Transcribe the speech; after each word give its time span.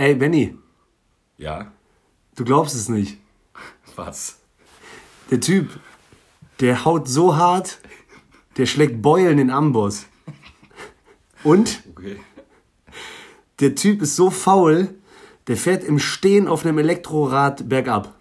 Ey, 0.00 0.14
Benny. 0.14 0.56
Ja? 1.36 1.70
Du 2.34 2.42
glaubst 2.42 2.74
es 2.74 2.88
nicht. 2.88 3.18
Was? 3.96 4.38
Der 5.30 5.40
Typ, 5.40 5.78
der 6.60 6.86
haut 6.86 7.06
so 7.06 7.36
hart, 7.36 7.80
der 8.56 8.64
schlägt 8.64 9.02
Beulen 9.02 9.38
in 9.38 9.50
Amboss. 9.50 10.06
Und 11.44 11.82
Okay. 11.90 12.16
der 13.58 13.74
Typ 13.74 14.00
ist 14.00 14.16
so 14.16 14.30
faul, 14.30 14.94
der 15.48 15.58
fährt 15.58 15.84
im 15.84 15.98
Stehen 15.98 16.48
auf 16.48 16.64
einem 16.64 16.78
Elektrorad 16.78 17.68
bergab. 17.68 18.14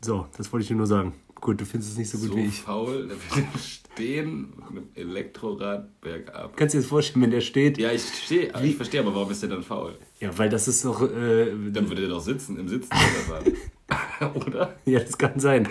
So, 0.00 0.28
das 0.38 0.50
wollte 0.54 0.62
ich 0.62 0.68
dir 0.68 0.76
nur 0.76 0.86
sagen. 0.86 1.12
Gut, 1.46 1.60
du 1.60 1.64
findest 1.64 1.92
es 1.92 1.98
nicht 1.98 2.10
so 2.10 2.18
gut 2.18 2.30
So 2.30 2.36
wie 2.36 2.46
ich. 2.46 2.60
faul, 2.60 3.06
der 3.08 3.16
wird 3.36 3.46
stehen 3.60 4.52
mit 4.68 4.82
einem 4.96 5.10
Elektrorad 5.10 6.00
bergab. 6.00 6.56
Kannst 6.56 6.74
du 6.74 6.78
dir 6.78 6.82
das 6.82 6.88
vorstellen, 6.88 7.22
wenn 7.22 7.30
der 7.30 7.40
steht? 7.40 7.78
Ja, 7.78 7.92
ich 7.92 8.02
stehe, 8.02 8.52
ich 8.64 8.74
verstehe, 8.74 8.98
aber 8.98 9.14
warum 9.14 9.30
ist 9.30 9.42
der 9.42 9.50
dann 9.50 9.62
faul? 9.62 9.94
Ja, 10.18 10.36
weil 10.36 10.48
das 10.48 10.66
ist 10.66 10.84
doch. 10.84 11.02
Äh, 11.02 11.46
Dann 11.72 11.88
würde 11.88 12.00
der 12.00 12.10
doch 12.10 12.20
sitzen, 12.20 12.58
im 12.58 12.68
Sitzen 12.68 12.90
fahren. 12.90 14.34
Oder? 14.44 14.74
Ja, 14.86 14.98
das 14.98 15.16
kann 15.16 15.38
sein. 15.38 15.68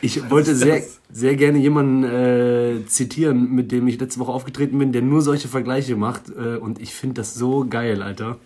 Ich 0.00 0.28
wollte 0.28 0.50
ist 0.50 0.58
sehr, 0.58 0.82
sehr 1.12 1.36
gerne 1.36 1.58
jemanden 1.58 2.02
äh, 2.02 2.84
zitieren, 2.88 3.54
mit 3.54 3.70
dem 3.70 3.86
ich 3.86 4.00
letzte 4.00 4.18
Woche 4.18 4.32
aufgetreten 4.32 4.76
bin, 4.76 4.90
der 4.90 5.02
nur 5.02 5.22
solche 5.22 5.46
Vergleiche 5.46 5.94
macht. 5.94 6.30
Äh, 6.30 6.56
und 6.56 6.80
ich 6.82 6.92
finde 6.92 7.14
das 7.14 7.34
so 7.34 7.64
geil, 7.64 8.02
Alter. 8.02 8.40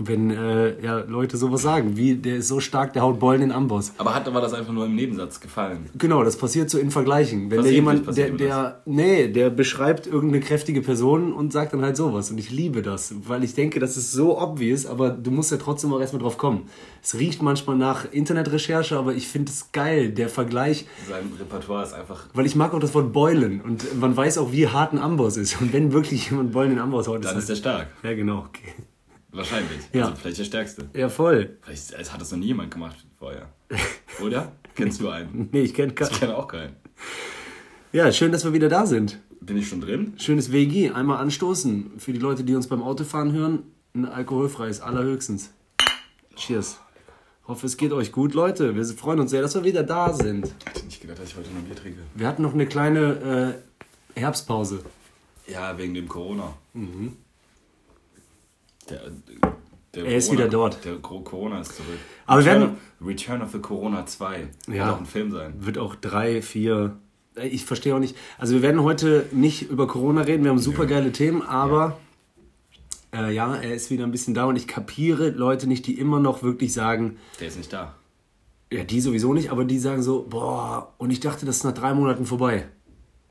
Wenn 0.00 0.30
äh, 0.30 0.80
ja, 0.82 0.98
Leute 1.00 1.36
sowas 1.36 1.62
sagen, 1.62 1.96
wie 1.96 2.14
der 2.14 2.36
ist 2.36 2.48
so 2.48 2.60
stark, 2.60 2.92
der 2.92 3.02
haut 3.02 3.18
Beulen 3.18 3.42
in 3.42 3.52
Amboss. 3.52 3.92
Aber 3.98 4.14
hat 4.14 4.26
aber 4.28 4.40
das 4.40 4.54
einfach 4.54 4.72
nur 4.72 4.86
im 4.86 4.94
Nebensatz 4.94 5.40
gefallen. 5.40 5.90
Genau, 5.98 6.22
das 6.22 6.36
passiert 6.36 6.70
so 6.70 6.78
in 6.78 6.90
Vergleichen. 6.90 7.42
Wenn 7.42 7.48
der 7.50 7.56
Passiert 7.58 7.74
jemand, 7.74 7.98
nicht, 7.98 8.06
passiert 8.06 8.40
der, 8.40 8.46
der, 8.46 8.82
nee, 8.86 9.28
der 9.28 9.50
beschreibt 9.50 10.06
irgendeine 10.06 10.44
kräftige 10.44 10.82
Person 10.82 11.32
und 11.32 11.52
sagt 11.52 11.72
dann 11.72 11.82
halt 11.82 11.96
sowas. 11.96 12.30
Und 12.30 12.38
ich 12.38 12.50
liebe 12.50 12.82
das, 12.82 13.12
weil 13.26 13.42
ich 13.42 13.54
denke, 13.54 13.80
das 13.80 13.96
ist 13.96 14.12
so 14.12 14.38
obvious, 14.40 14.86
aber 14.86 15.10
du 15.10 15.30
musst 15.30 15.50
ja 15.50 15.56
trotzdem 15.56 15.92
auch 15.92 16.00
erstmal 16.00 16.22
drauf 16.22 16.38
kommen. 16.38 16.68
Es 17.02 17.14
riecht 17.18 17.42
manchmal 17.42 17.76
nach 17.76 18.10
Internetrecherche, 18.12 18.96
aber 18.96 19.14
ich 19.14 19.26
finde 19.28 19.50
es 19.50 19.72
geil, 19.72 20.10
der 20.10 20.28
Vergleich, 20.28 20.86
Sein 21.08 21.32
Repertoire 21.38 21.84
ist 21.84 21.92
einfach. 21.94 22.26
weil 22.34 22.46
ich 22.46 22.54
mag 22.56 22.72
auch 22.74 22.80
das 22.80 22.94
Wort 22.94 23.12
Beulen 23.12 23.60
und 23.60 23.98
man 24.00 24.16
weiß 24.16 24.38
auch, 24.38 24.52
wie 24.52 24.68
hart 24.68 24.92
ein 24.92 24.98
Amboss 24.98 25.36
ist. 25.36 25.60
Und 25.60 25.72
wenn 25.72 25.92
wirklich 25.92 26.30
jemand 26.30 26.52
Beulen 26.52 26.72
in 26.72 26.78
Amboss 26.78 27.08
haut, 27.08 27.24
Dann 27.24 27.36
ist 27.38 27.48
der 27.48 27.54
halt, 27.54 27.58
stark. 27.58 27.86
Ja, 28.02 28.14
genau, 28.14 28.38
okay. 28.48 28.74
Wahrscheinlich. 29.30 29.80
Ja. 29.92 30.04
Also 30.06 30.16
vielleicht 30.16 30.38
der 30.38 30.44
stärkste. 30.44 30.88
Ja, 30.94 31.08
voll. 31.08 31.56
Vielleicht 31.62 31.92
es 31.92 32.12
hat 32.12 32.20
das 32.20 32.30
noch 32.32 32.38
nie 32.38 32.46
jemand 32.46 32.70
gemacht 32.72 32.96
vorher. 33.18 33.48
Oder? 34.22 34.52
Kennst 34.74 35.00
du 35.00 35.08
einen? 35.08 35.48
Nee, 35.52 35.62
ich 35.62 35.74
kenne 35.74 35.88
Ich 35.92 35.96
keinen. 35.96 36.10
kenne 36.10 36.36
auch 36.36 36.48
keinen. 36.48 36.76
Ja, 37.92 38.10
schön, 38.12 38.32
dass 38.32 38.44
wir 38.44 38.52
wieder 38.52 38.68
da 38.68 38.86
sind. 38.86 39.18
Bin 39.40 39.56
ich 39.56 39.68
schon 39.68 39.80
drin? 39.80 40.14
Schönes 40.18 40.52
WG, 40.52 40.90
einmal 40.90 41.18
anstoßen. 41.18 41.92
Für 41.98 42.12
die 42.12 42.18
Leute, 42.18 42.44
die 42.44 42.54
uns 42.54 42.66
beim 42.68 42.82
Autofahren 42.82 43.32
hören, 43.32 43.62
ein 43.94 44.04
alkoholfreies, 44.04 44.80
allerhöchstens. 44.80 45.50
Cheers. 46.36 46.78
Hoffe, 47.46 47.66
es 47.66 47.76
geht 47.78 47.92
euch 47.92 48.12
gut, 48.12 48.34
Leute. 48.34 48.76
Wir 48.76 48.84
freuen 48.84 49.20
uns 49.20 49.30
sehr, 49.30 49.40
dass 49.42 49.54
wir 49.54 49.64
wieder 49.64 49.82
da 49.82 50.12
sind. 50.12 50.46
Ich 50.46 50.66
hätte 50.66 50.84
nicht 50.84 51.00
gedacht, 51.00 51.18
dass 51.18 51.30
ich 51.30 51.36
heute 51.36 51.50
noch 51.50 51.62
Bier 51.62 51.74
trinke. 51.76 52.00
Wir 52.14 52.26
hatten 52.26 52.42
noch 52.42 52.52
eine 52.52 52.66
kleine 52.66 53.54
äh, 54.16 54.20
Herbstpause. 54.20 54.80
Ja, 55.46 55.78
wegen 55.78 55.94
dem 55.94 56.08
Corona. 56.08 56.54
Der, 58.90 59.00
der 59.94 60.04
Er 60.04 60.16
ist 60.16 60.30
wieder 60.32 60.48
dort. 60.48 60.84
Der 60.84 60.96
Corona 60.96 61.60
ist 61.60 61.74
zurück. 61.76 61.88
Aber 62.26 62.44
wir 62.44 62.50
Return, 62.52 62.60
werden- 62.68 62.76
of, 63.00 63.06
Return 63.06 63.42
of 63.42 63.52
the 63.52 63.58
Corona 63.58 64.06
2. 64.06 64.48
Ja. 64.68 64.74
Wird 64.74 64.84
auch 64.94 64.98
ein 65.00 65.06
Film 65.06 65.30
sein. 65.32 65.54
Wird 65.58 65.78
auch 65.78 65.94
drei, 65.94 66.42
vier. 66.42 66.96
äh, 67.36 67.48
Ich 67.48 67.64
verstehe 67.64 67.94
auch 67.94 67.98
nicht. 67.98 68.16
Also, 68.38 68.54
wir 68.54 68.62
werden 68.62 68.82
heute 68.82 69.26
nicht 69.32 69.70
über 69.70 69.86
Corona 69.86 70.22
reden. 70.22 70.44
Wir 70.44 70.50
haben 70.50 70.58
super 70.58 70.86
geile 70.86 71.10
Themen, 71.12 71.42
aber 71.42 71.98
äh, 73.14 73.34
ja, 73.34 73.54
er 73.56 73.74
ist 73.74 73.90
wieder 73.90 74.04
ein 74.04 74.10
bisschen 74.10 74.34
da 74.34 74.44
und 74.44 74.56
ich 74.56 74.66
kapiere 74.68 75.30
Leute 75.30 75.66
nicht, 75.66 75.86
die 75.86 75.98
immer 75.98 76.20
noch 76.20 76.42
wirklich 76.42 76.72
sagen, 76.74 77.16
Der 77.40 77.48
ist 77.48 77.56
nicht 77.56 77.72
da. 77.72 77.94
ja, 78.70 78.84
die 78.84 79.00
sowieso 79.00 79.32
nicht, 79.32 79.50
aber 79.50 79.64
die 79.64 79.78
sagen 79.78 80.02
so, 80.02 80.26
boah, 80.28 80.92
und 80.98 81.10
ich 81.10 81.20
dachte, 81.20 81.46
das 81.46 81.56
ist 81.56 81.64
nach 81.64 81.72
drei 81.72 81.94
Monaten 81.94 82.26
vorbei. 82.26 82.66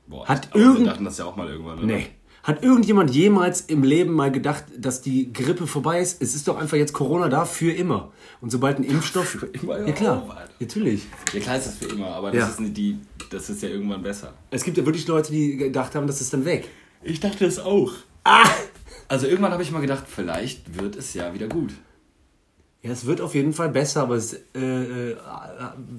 Boah, 0.08 0.26
Hat 0.26 0.50
irgend- 0.54 0.78
wir 0.80 0.86
dachten 0.86 1.04
das 1.04 1.18
ja 1.18 1.26
auch 1.26 1.36
mal 1.36 1.48
irgendwann. 1.48 1.78
Oder? 1.78 1.86
Nee. 1.86 2.06
Hat 2.42 2.62
irgendjemand 2.62 3.10
jemals 3.10 3.60
im 3.62 3.82
Leben 3.82 4.12
mal 4.12 4.30
gedacht, 4.32 4.64
dass 4.76 5.02
die 5.02 5.32
Grippe 5.32 5.66
vorbei 5.66 6.00
ist? 6.00 6.22
Es 6.22 6.34
ist 6.34 6.48
doch 6.48 6.56
einfach 6.56 6.76
jetzt 6.76 6.92
Corona 6.92 7.28
da 7.28 7.44
für 7.44 7.72
immer. 7.72 8.12
Und 8.40 8.50
sobald 8.50 8.78
ein 8.78 8.84
Impfstoff. 8.84 9.26
Für 9.38 9.46
immer, 9.46 9.78
ja, 9.80 9.86
ja, 9.88 9.92
klar. 9.92 10.24
oh, 10.26 10.30
Alter. 10.30 10.52
Natürlich. 10.60 11.02
Ja, 11.32 11.40
klar 11.40 11.56
ist 11.58 11.66
das 11.66 11.76
für 11.76 11.86
immer, 11.86 12.06
aber 12.08 12.30
das, 12.30 12.40
Ja. 12.40 12.48
ist 12.48 12.60
nicht 12.60 12.76
die, 12.76 12.98
das 13.30 13.50
ist 13.50 13.62
ja 13.62 13.68
irgendwann 13.68 14.02
besser. 14.02 14.32
Es 14.50 14.64
gibt 14.64 14.76
ja 14.78 14.86
wirklich 14.86 15.06
Leute, 15.06 15.30
die 15.32 15.56
gedacht 15.56 15.94
haben, 15.94 16.06
das 16.06 16.20
ist 16.20 16.32
dann 16.32 16.44
weg. 16.44 16.68
Ich 17.02 17.20
dachte 17.20 17.44
es 17.44 17.58
auch. 17.58 17.92
Ah! 18.24 18.48
Also 19.08 19.26
irgendwann 19.26 19.52
habe 19.52 19.62
ich 19.62 19.70
mal 19.70 19.80
gedacht, 19.80 20.04
vielleicht 20.08 20.78
wird 20.78 20.96
es 20.96 21.14
ja 21.14 21.32
wieder 21.34 21.48
gut. 21.48 21.72
Ja, 22.82 22.92
es 22.92 23.06
wird 23.06 23.20
auf 23.20 23.34
jeden 23.34 23.52
Fall 23.52 23.68
besser, 23.70 24.02
aber 24.02 24.14
es 24.16 24.34
äh, 24.54 24.58
äh, 25.10 25.16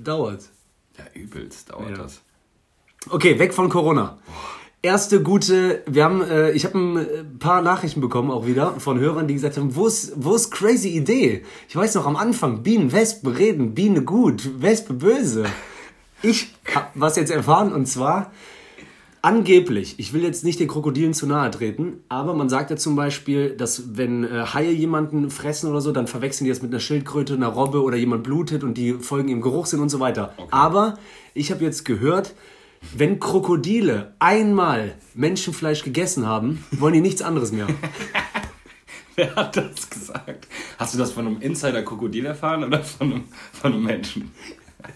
dauert. 0.04 0.44
Ja, 0.98 1.04
übelst 1.14 1.72
dauert 1.72 1.92
Ja. 1.92 1.98
das. 1.98 2.22
Okay, 3.10 3.38
weg 3.40 3.54
von 3.54 3.70
Corona. 3.70 4.18
Erste 4.82 5.22
gute, 5.22 5.84
wir 5.88 6.06
haben, 6.06 6.22
äh, 6.22 6.52
ich 6.52 6.64
habe 6.64 6.80
ein 6.80 7.38
paar 7.38 7.62
Nachrichten 7.62 8.00
bekommen 8.00 8.32
auch 8.32 8.48
wieder 8.48 8.80
von 8.80 8.98
Hörern, 8.98 9.28
die 9.28 9.34
gesagt 9.34 9.58
haben, 9.58 9.76
wo 9.76 9.88
ist, 9.88 10.14
wo 10.16 10.34
ist 10.36 10.52
crazy 10.52 10.88
Idee? 10.88 11.44
Ich 11.68 11.76
weiß 11.76 11.96
noch 11.96 12.06
am 12.06 12.16
Anfang, 12.16 12.64
Bienen, 12.64 12.94
Wespe 12.94 13.38
reden, 13.38 13.74
Biene 13.74 14.04
gut, 14.04 14.62
Wespe 14.62 14.94
böse. 14.94 15.44
Ich 16.22 16.54
hab 16.74 16.92
was 16.96 17.18
jetzt 17.18 17.30
erfahren 17.30 17.74
und 17.74 17.88
zwar 17.88 18.32
angeblich, 19.22 19.96
ich 19.98 20.14
will 20.14 20.24
jetzt 20.24 20.46
nicht 20.46 20.62
den 20.62 20.70
Krokodilen 20.70 21.14
zu 21.14 21.28
nahe 21.28 21.52
treten, 21.52 22.02
aber 22.08 22.34
man 22.34 22.48
sagt 22.48 22.70
ja 22.70 22.78
zum 22.78 22.96
Beispiel, 22.96 23.58
dass 23.58 23.98
wenn 23.98 24.24
äh, 24.24 24.46
Haie 24.54 24.72
jemanden 24.72 25.30
fressen 25.30 25.70
oder 25.70 25.82
so, 25.82 25.92
dann 25.92 26.08
verwechseln 26.08 26.46
die 26.46 26.52
das 26.52 26.62
mit 26.62 26.72
einer 26.72 26.80
Schildkröte, 26.80 27.34
einer 27.34 27.50
Robbe 27.50 27.84
oder 27.84 27.98
jemand 27.98 28.24
blutet 28.24 28.64
und 28.64 28.78
die 28.78 28.94
folgen 28.94 29.28
ihrem 29.28 29.42
Geruchssinn 29.42 29.82
und 29.82 29.90
so 29.90 30.00
weiter. 30.00 30.34
Aber 30.52 30.98
ich 31.34 31.52
habe 31.52 31.66
jetzt 31.66 31.84
gehört, 31.84 32.34
wenn 32.96 33.20
Krokodile 33.20 34.14
einmal 34.20 34.96
Menschenfleisch 35.14 35.84
gegessen 35.84 36.26
haben, 36.26 36.64
wollen 36.72 36.94
die 36.94 37.02
nichts 37.02 37.22
anderes 37.22 37.52
mehr. 37.52 37.68
Wer 39.16 39.36
hat 39.36 39.58
das 39.58 39.90
gesagt? 39.90 40.48
Hast 40.78 40.94
du 40.94 40.98
das 40.98 41.12
von 41.12 41.28
einem 41.28 41.42
Insider-Krokodil 41.42 42.26
erfahren 42.26 42.64
oder 42.64 42.84
von 42.84 43.12
einem, 43.12 43.24
von 43.52 43.74
einem 43.74 43.84
Menschen? 43.84 44.32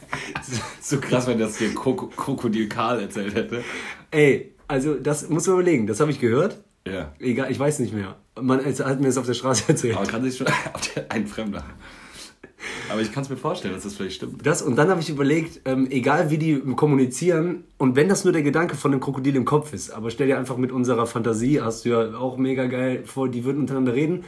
so 0.82 1.00
krass, 1.00 1.28
wenn 1.28 1.40
das 1.40 1.58
dir 1.58 1.74
Kroko 1.74 2.08
Krokodil 2.08 2.70
Karl 2.70 3.02
erzählt 3.02 3.36
hätte. 3.36 3.64
Ey, 4.12 4.54
also 4.68 4.96
das 4.96 5.30
muss 5.30 5.46
man 5.48 5.56
überlegen, 5.56 5.88
das 5.88 6.00
habe 6.00 6.12
ich 6.12 6.20
gehört. 6.20 6.64
Ja. 6.88 7.14
Egal, 7.20 7.52
ich 7.52 7.60
weiß 7.60 7.80
nicht 7.80 7.94
mehr. 7.94 8.16
Man 8.40 8.64
hat 8.66 9.00
mir 9.00 9.08
das 9.08 9.18
auf 9.18 9.26
der 9.26 9.34
Straße 9.34 9.66
erzählt. 9.68 9.96
Aber 9.96 10.06
kann 10.06 10.24
sich 10.24 10.38
schon. 10.38 10.48
Ein 11.10 11.28
Fremder. 11.28 11.66
Aber 12.90 13.01
ich 13.01 13.12
kann 13.12 13.24
es 13.24 13.29
mir 13.29 13.38
vorstellen, 13.38 13.74
dass 13.74 13.84
das 13.84 13.96
vielleicht 13.96 14.16
stimmt. 14.16 14.46
Das 14.46 14.62
und 14.62 14.75
dann 14.75 14.90
habe 14.90 15.01
ich 15.01 15.09
überlegt, 15.09 15.62
ähm, 15.66 15.88
egal 15.90 16.29
wie 16.29 16.38
die 16.38 16.59
kommunizieren 16.75 17.63
und 17.78 17.96
wenn 17.96 18.09
das 18.09 18.24
nur 18.24 18.34
der 18.34 18.44
Gedanke 18.44 18.75
von 18.75 18.91
dem 18.91 19.00
Krokodil 19.00 19.35
im 19.35 19.46
Kopf 19.46 19.74
ist, 19.74 19.91
aber 19.91 20.09
stell 20.12 20.28
dir 20.28 20.38
einfach 20.38 20.57
mit 20.57 20.72
unserer 20.72 21.06
Fantasie, 21.06 21.62
hast 21.62 21.85
du 21.85 21.90
ja 21.90 22.18
auch 22.18 22.38
mega 22.38 22.66
geil 22.66 23.03
vor, 23.06 23.29
die 23.29 23.46
würden 23.46 23.59
untereinander 23.59 23.94
reden. 23.94 24.24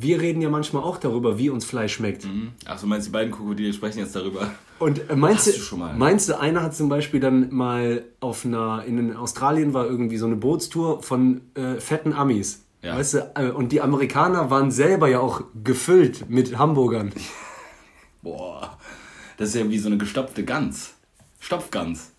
Wir 0.00 0.20
reden 0.20 0.40
ja 0.40 0.48
manchmal 0.48 0.84
auch 0.84 0.98
darüber, 0.98 1.38
wie 1.38 1.50
uns 1.50 1.64
Fleisch 1.64 1.94
schmeckt. 1.94 2.24
Achso, 2.66 2.86
meinst 2.86 3.08
du, 3.08 3.10
die 3.10 3.14
beiden 3.14 3.32
Krokodile 3.32 3.72
sprechen 3.72 3.98
jetzt 3.98 4.14
darüber? 4.14 4.52
Und 4.78 5.10
äh, 5.10 5.16
meinst, 5.16 5.48
du, 5.48 5.50
du 5.50 5.58
schon 5.58 5.80
mal. 5.80 5.96
meinst 5.96 6.28
du, 6.28 6.38
einer 6.38 6.62
hat 6.62 6.76
zum 6.76 6.88
Beispiel 6.88 7.18
dann 7.18 7.52
mal 7.52 8.04
auf 8.20 8.44
einer, 8.44 8.84
in 8.86 9.16
Australien 9.16 9.74
war 9.74 9.86
irgendwie 9.86 10.16
so 10.16 10.26
eine 10.26 10.36
Bootstour 10.36 11.02
von 11.02 11.40
äh, 11.54 11.80
fetten 11.80 12.12
Amis. 12.12 12.62
Ja. 12.80 12.96
Weißt 12.96 13.14
du, 13.14 13.30
äh, 13.34 13.50
und 13.50 13.72
die 13.72 13.80
Amerikaner 13.80 14.50
waren 14.50 14.70
selber 14.70 15.08
ja 15.08 15.18
auch 15.18 15.42
gefüllt 15.64 16.30
mit 16.30 16.58
Hamburgern. 16.58 17.12
Boah. 18.36 18.76
Das 19.36 19.50
ist 19.50 19.54
ja 19.54 19.68
wie 19.70 19.78
so 19.78 19.88
eine 19.88 19.96
gestopfte 19.98 20.44
Gans. 20.44 20.90
Stopfgans. 21.40 22.10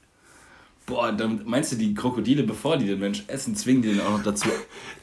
Boah, 0.85 1.11
dann 1.11 1.41
meinst 1.45 1.71
du, 1.71 1.75
die 1.75 1.93
Krokodile, 1.93 2.43
bevor 2.43 2.77
die 2.77 2.87
den 2.87 2.99
Mensch 2.99 3.23
essen, 3.27 3.55
zwingen 3.55 3.81
die 3.83 3.89
den 3.89 4.01
auch 4.01 4.11
noch 4.17 4.23
dazu, 4.23 4.47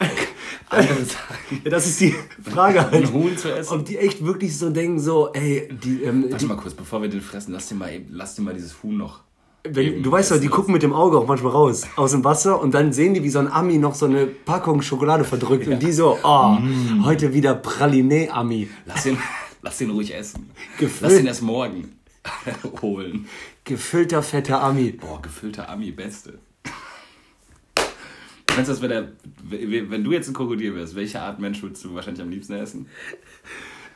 Ja, 0.72 1.70
das 1.70 1.86
ist 1.86 2.00
die 2.00 2.12
Frage 2.42 2.80
halt. 2.90 3.12
Huhn 3.12 3.36
zu 3.38 3.54
essen? 3.54 3.72
Ob 3.72 3.84
die 3.84 3.98
echt 3.98 4.24
wirklich 4.24 4.58
so 4.58 4.70
denken, 4.70 4.98
so, 4.98 5.32
ey, 5.32 5.68
die, 5.84 6.02
ähm, 6.02 6.24
Warte 6.24 6.38
die 6.38 6.46
mal 6.46 6.56
kurz, 6.56 6.74
bevor 6.74 7.02
wir 7.02 7.08
den 7.08 7.20
fressen, 7.20 7.52
lass 7.52 7.68
dir 7.68 7.76
mal, 7.76 8.00
lass 8.10 8.34
dir 8.34 8.42
mal 8.42 8.52
dieses 8.54 8.82
Huhn 8.82 8.96
noch. 8.96 9.20
wenn, 9.68 10.02
du 10.02 10.10
weißt 10.10 10.32
doch, 10.32 10.40
die 10.40 10.48
gucken 10.48 10.72
mit 10.72 10.82
dem 10.82 10.92
Auge 10.92 11.18
auch 11.18 11.26
manchmal 11.28 11.52
raus, 11.52 11.82
aus 11.94 12.10
dem 12.10 12.24
Wasser 12.24 12.60
und 12.60 12.74
dann 12.74 12.92
sehen 12.92 13.14
die, 13.14 13.22
wie 13.22 13.30
so 13.30 13.38
ein 13.38 13.46
Ami 13.48 13.78
noch 13.78 13.94
so 13.94 14.06
eine 14.06 14.26
Packung 14.26 14.82
Schokolade 14.82 15.22
verdrückt 15.24 15.68
und 15.68 15.78
die 15.80 15.92
so, 15.92 16.18
oh, 16.24 16.56
Mm. 16.58 17.04
heute 17.04 17.32
wieder 17.32 17.54
Praliné-Ami. 17.54 18.68
Lass 18.86 19.06
ihn, 19.06 19.18
lass 19.66 19.80
ihn 19.80 19.90
ruhig 19.90 20.14
essen. 20.14 20.48
Gefüllt. 20.78 21.00
Lass 21.00 21.20
ihn 21.20 21.26
erst 21.26 21.42
morgen 21.42 21.98
holen. 22.82 23.26
Gefüllter, 23.64 24.22
fetter 24.22 24.62
Ami. 24.62 24.92
Boah, 24.92 25.20
gefüllter 25.20 25.68
Ami, 25.68 25.90
beste. 25.90 26.38
Meinst 28.54 28.70
du, 28.70 28.74
das 28.74 28.80
der. 28.80 29.12
Wenn 29.42 30.04
du 30.04 30.12
jetzt 30.12 30.28
ein 30.28 30.34
Krokodil 30.34 30.74
wärst, 30.76 30.94
welche 30.94 31.20
Art 31.20 31.40
Mensch 31.40 31.62
würdest 31.62 31.84
du 31.84 31.94
wahrscheinlich 31.94 32.22
am 32.22 32.30
liebsten 32.30 32.54
essen? 32.54 32.86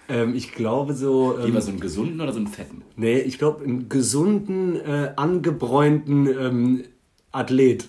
Ähm, 0.09 0.35
ich 0.35 0.53
glaube 0.53 0.93
so, 0.93 1.39
ähm, 1.39 1.47
Lieber 1.47 1.61
so 1.61 1.71
einen 1.71 1.79
gesunden 1.79 2.21
oder 2.21 2.33
so 2.33 2.39
einen 2.41 2.49
fetten? 2.49 2.83
nee, 2.97 3.21
ich 3.21 3.39
glaube 3.39 3.63
einen 3.65 3.89
gesunden, 3.89 4.75
äh, 4.75 5.13
angebräunten 5.15 6.27
ähm, 6.27 6.85
Athlet. 7.31 7.89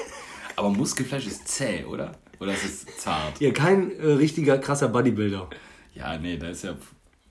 Aber 0.56 0.70
Muskelfleisch 0.70 1.26
ist 1.26 1.48
zäh, 1.48 1.84
oder? 1.84 2.12
Oder 2.38 2.52
ist 2.52 2.64
es 2.64 2.86
zart? 2.98 3.40
ja, 3.40 3.50
kein 3.50 3.90
äh, 3.98 4.12
richtiger 4.12 4.58
krasser 4.58 4.88
Bodybuilder. 4.88 5.50
Ja, 5.94 6.18
nee, 6.18 6.36
da 6.36 6.50
ist 6.50 6.62
ja 6.62 6.76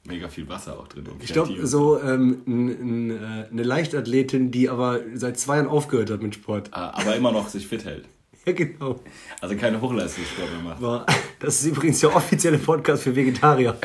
mega 0.07 0.27
viel 0.29 0.47
Wasser 0.49 0.79
auch 0.79 0.87
drin. 0.87 1.05
und 1.07 1.23
Ich 1.23 1.33
glaube, 1.33 1.65
so 1.67 1.99
ähm, 2.01 2.41
n, 2.45 2.69
n, 2.69 3.09
äh, 3.11 3.47
eine 3.51 3.63
Leichtathletin, 3.63 4.51
die 4.51 4.69
aber 4.69 4.99
seit 5.13 5.37
zwei 5.39 5.57
Jahren 5.57 5.67
aufgehört 5.67 6.09
hat 6.11 6.21
mit 6.21 6.35
Sport. 6.35 6.69
Ah, 6.71 6.91
Aber 6.99 7.15
immer 7.15 7.31
noch 7.31 7.47
sich 7.49 7.67
fit 7.67 7.85
hält. 7.85 8.05
Ja, 8.47 8.53
genau. 8.53 8.99
Also 9.41 9.55
keine 9.55 9.81
Hochleistungssport 9.81 10.49
mehr 10.51 10.77
macht. 10.77 11.07
Das 11.39 11.61
ist 11.61 11.65
übrigens 11.65 11.99
der 12.01 12.15
offizielle 12.15 12.59
Podcast 12.59 13.01
für 13.01 13.15
Vegetarier. 13.15 13.75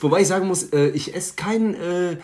Wobei 0.00 0.22
ich 0.22 0.26
sagen 0.26 0.48
muss, 0.48 0.64
äh, 0.72 0.88
ich 0.88 1.14
esse 1.14 1.36
kein 1.36 1.74
äh, 1.74 2.16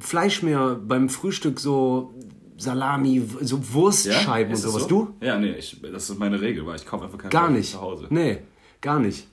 Fleisch 0.00 0.42
mehr 0.42 0.74
beim 0.74 1.08
Frühstück, 1.08 1.60
so 1.60 2.12
Salami, 2.56 3.22
so 3.40 3.72
Wurstscheiben 3.72 4.48
und 4.48 4.54
Ist 4.54 4.64
das 4.64 4.72
sowas. 4.72 4.82
so? 4.88 4.88
Du? 4.88 5.14
Ja, 5.24 5.38
nee, 5.38 5.52
ich, 5.52 5.80
das 5.80 6.10
ist 6.10 6.18
meine 6.18 6.40
Regel, 6.40 6.66
weil 6.66 6.74
ich 6.74 6.84
kaufe 6.86 7.04
einfach 7.04 7.18
kein 7.18 7.30
Gar 7.30 7.46
Fleisch 7.50 7.56
nicht. 7.58 7.70
zu 7.72 7.80
Hause. 7.80 8.06
Nee, 8.10 8.38
gar 8.80 8.98
nicht. 8.98 9.28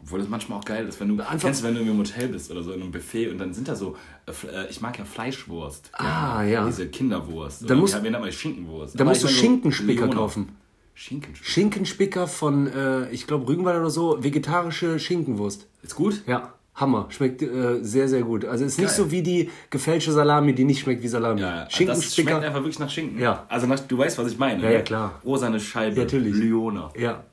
Obwohl 0.00 0.20
das 0.20 0.28
manchmal 0.28 0.58
auch 0.58 0.64
geil 0.64 0.86
ist, 0.86 1.00
wenn 1.00 1.08
du, 1.08 1.22
Einfach- 1.22 1.38
kennst 1.40 1.62
wenn 1.64 1.74
du 1.74 1.80
im 1.80 1.98
Hotel 1.98 2.28
bist 2.28 2.50
oder 2.50 2.62
so 2.62 2.72
in 2.72 2.80
einem 2.82 2.92
Buffet 2.92 3.28
und 3.30 3.38
dann 3.38 3.52
sind 3.52 3.68
da 3.68 3.74
so, 3.74 3.96
äh, 4.26 4.30
äh, 4.46 4.70
ich 4.70 4.80
mag 4.80 4.98
ja 4.98 5.04
Fleischwurst. 5.04 5.90
Ah, 5.92 6.42
ja. 6.44 6.64
Diese 6.66 6.86
Kinderwurst. 6.88 7.62
Dann 7.62 7.66
Oder 7.72 7.76
musst- 7.80 8.02
nennt 8.02 8.12
man 8.12 8.24
die 8.24 8.32
Schinkenwurst? 8.32 8.98
Da 8.98 9.04
musst 9.04 9.22
du 9.22 9.26
ich 9.26 9.34
so 9.34 9.40
Schinkenspicker 9.40 10.02
Leona. 10.06 10.14
kaufen. 10.14 10.48
Schinkenspicker. 10.94 11.50
Schinkenspicker 11.50 12.26
von, 12.26 12.66
äh, 12.68 13.10
ich 13.10 13.26
glaube, 13.26 13.46
Rügenwald 13.48 13.78
oder 13.80 13.90
so, 13.90 14.22
vegetarische 14.22 14.98
Schinkenwurst. 14.98 15.66
Ist 15.82 15.94
gut? 15.94 16.22
Ja, 16.26 16.54
Hammer. 16.74 17.06
Schmeckt 17.10 17.42
äh, 17.42 17.82
sehr, 17.82 18.08
sehr 18.08 18.22
gut. 18.22 18.44
Also 18.44 18.64
ist 18.64 18.78
nicht 18.78 18.88
Geil. 18.88 18.96
so 18.96 19.10
wie 19.10 19.22
die 19.22 19.50
gefälschte 19.70 20.12
Salami, 20.12 20.54
die 20.54 20.64
nicht 20.64 20.80
schmeckt 20.80 21.02
wie 21.02 21.08
Salami. 21.08 21.40
Ja, 21.40 21.66
ja. 21.68 21.86
Das 21.86 22.14
schmeckt 22.14 22.30
einfach 22.32 22.54
wirklich 22.60 22.78
nach 22.78 22.90
Schinken. 22.90 23.18
Ja. 23.20 23.46
Also 23.48 23.66
nach, 23.66 23.80
du 23.80 23.98
weißt, 23.98 24.16
was 24.18 24.30
ich 24.32 24.38
meine. 24.38 24.62
Ja, 24.62 24.70
ja, 24.70 24.78
ne? 24.78 24.84
klar. 24.84 25.20
Rosane 25.24 25.58
Scheibe. 25.60 25.98
Natürlich. 26.00 26.34
Leona. 26.36 26.90
Ja. 26.96 27.24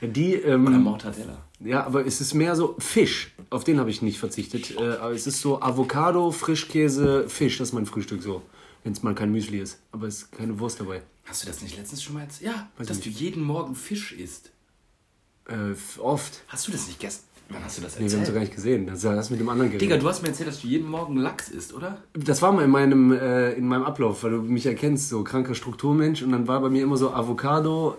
Ja, 0.00 0.08
Die, 0.08 0.36
Oder 0.42 0.54
ähm, 0.54 0.82
Mortadella. 0.82 1.38
Ja, 1.64 1.84
aber 1.84 2.06
es 2.06 2.20
ist 2.20 2.34
mehr 2.34 2.54
so 2.56 2.76
Fisch. 2.78 3.32
Auf 3.50 3.64
den 3.64 3.80
habe 3.80 3.90
ich 3.90 4.02
nicht 4.02 4.18
verzichtet. 4.18 4.76
Äh, 4.76 4.96
aber 4.96 5.12
es 5.12 5.26
ist 5.26 5.40
so 5.40 5.60
Avocado, 5.60 6.30
Frischkäse, 6.30 7.28
Fisch. 7.28 7.58
Das 7.58 7.68
ist 7.68 7.74
mein 7.74 7.86
Frühstück 7.86 8.22
so. 8.22 8.42
Wenn 8.82 8.92
es 8.92 9.02
mal 9.02 9.14
kein 9.14 9.32
Müsli 9.32 9.58
ist. 9.58 9.80
Aber 9.92 10.06
es 10.06 10.18
ist 10.18 10.32
keine 10.32 10.58
Wurst 10.58 10.78
dabei. 10.80 11.02
Hast 11.24 11.42
du 11.42 11.46
das 11.46 11.62
nicht 11.62 11.76
letztens 11.76 12.02
schon 12.02 12.14
mal 12.14 12.22
erzählt? 12.22 12.52
Ja, 12.52 12.68
Weiß 12.76 12.86
dass 12.86 13.00
du 13.00 13.08
jeden 13.08 13.42
Morgen 13.42 13.74
Fisch 13.74 14.12
isst. 14.12 14.50
Äh, 15.48 15.74
oft. 16.00 16.42
Hast 16.48 16.68
du 16.68 16.72
das 16.72 16.86
nicht 16.86 17.00
gestern? 17.00 17.24
Wann 17.50 17.62
hast 17.62 17.76
du 17.76 17.82
das 17.82 17.98
Nee, 17.98 18.00
wir 18.00 18.04
haben 18.04 18.06
es 18.06 18.14
erzählt? 18.14 18.34
gar 18.34 18.40
nicht 18.40 18.54
gesehen. 18.54 18.86
Das 18.86 19.02
das 19.02 19.30
mit 19.30 19.38
dem 19.38 19.48
anderen 19.48 19.70
geredet. 19.70 19.82
Digga, 19.82 20.00
du 20.00 20.08
hast 20.08 20.22
mir 20.22 20.28
erzählt, 20.28 20.48
dass 20.48 20.60
du 20.62 20.66
jeden 20.66 20.88
Morgen 20.88 21.16
Lachs 21.16 21.50
isst, 21.50 21.74
oder? 21.74 21.98
Das 22.14 22.40
war 22.40 22.52
mal 22.52 22.64
in 22.64 22.70
meinem, 22.70 23.12
äh, 23.12 23.52
in 23.52 23.66
meinem 23.66 23.84
Ablauf, 23.84 24.22
weil 24.22 24.30
du 24.30 24.42
mich 24.42 24.64
erkennst, 24.64 25.10
so 25.10 25.22
kranker 25.24 25.54
Strukturmensch. 25.54 26.22
Und 26.22 26.32
dann 26.32 26.48
war 26.48 26.60
bei 26.60 26.70
mir 26.70 26.82
immer 26.82 26.96
so 26.96 27.12
Avocado, 27.12 27.96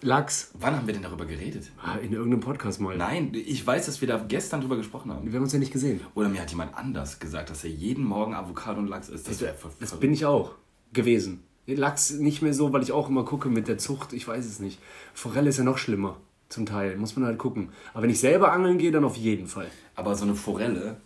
Lachs. 0.00 0.52
Wann 0.60 0.76
haben 0.76 0.86
wir 0.86 0.94
denn 0.94 1.02
darüber 1.02 1.26
geredet? 1.26 1.70
Ah, 1.82 1.96
in 1.96 2.12
irgendeinem 2.12 2.40
Podcast 2.40 2.80
mal. 2.80 2.96
Nein, 2.96 3.32
ich 3.34 3.66
weiß, 3.66 3.86
dass 3.86 4.00
wir 4.00 4.06
da 4.08 4.18
gestern 4.18 4.60
drüber 4.60 4.76
gesprochen 4.76 5.10
haben. 5.12 5.26
Wir 5.26 5.34
haben 5.34 5.42
uns 5.42 5.52
ja 5.52 5.58
nicht 5.58 5.72
gesehen. 5.72 6.00
Oder 6.14 6.28
mir 6.28 6.40
hat 6.40 6.50
jemand 6.50 6.76
anders 6.76 7.18
gesagt, 7.18 7.50
dass 7.50 7.64
er 7.64 7.70
jeden 7.70 8.04
Morgen 8.04 8.34
Avocado 8.34 8.78
und 8.78 8.86
Lachs 8.86 9.08
isst. 9.08 9.28
Das 9.28 9.38
Das 9.38 9.56
verrückt. 9.56 10.00
bin 10.00 10.12
ich 10.12 10.24
auch 10.24 10.52
gewesen. 10.92 11.42
Lachs 11.66 12.10
nicht 12.10 12.42
mehr 12.42 12.54
so, 12.54 12.72
weil 12.72 12.82
ich 12.82 12.92
auch 12.92 13.08
immer 13.08 13.24
gucke 13.24 13.48
mit 13.48 13.66
der 13.68 13.76
Zucht. 13.78 14.12
Ich 14.12 14.26
weiß 14.26 14.46
es 14.46 14.60
nicht. 14.60 14.78
Forelle 15.14 15.48
ist 15.50 15.58
ja 15.58 15.64
noch 15.64 15.78
schlimmer. 15.78 16.16
Zum 16.48 16.64
Teil. 16.64 16.96
Muss 16.96 17.14
man 17.16 17.26
halt 17.26 17.38
gucken. 17.38 17.70
Aber 17.92 18.04
wenn 18.04 18.10
ich 18.10 18.20
selber 18.20 18.52
angeln 18.52 18.78
gehe, 18.78 18.90
dann 18.92 19.04
auf 19.04 19.16
jeden 19.16 19.48
Fall. 19.48 19.70
Aber 19.96 20.14
so 20.14 20.24
eine 20.24 20.34
Forelle, 20.34 20.96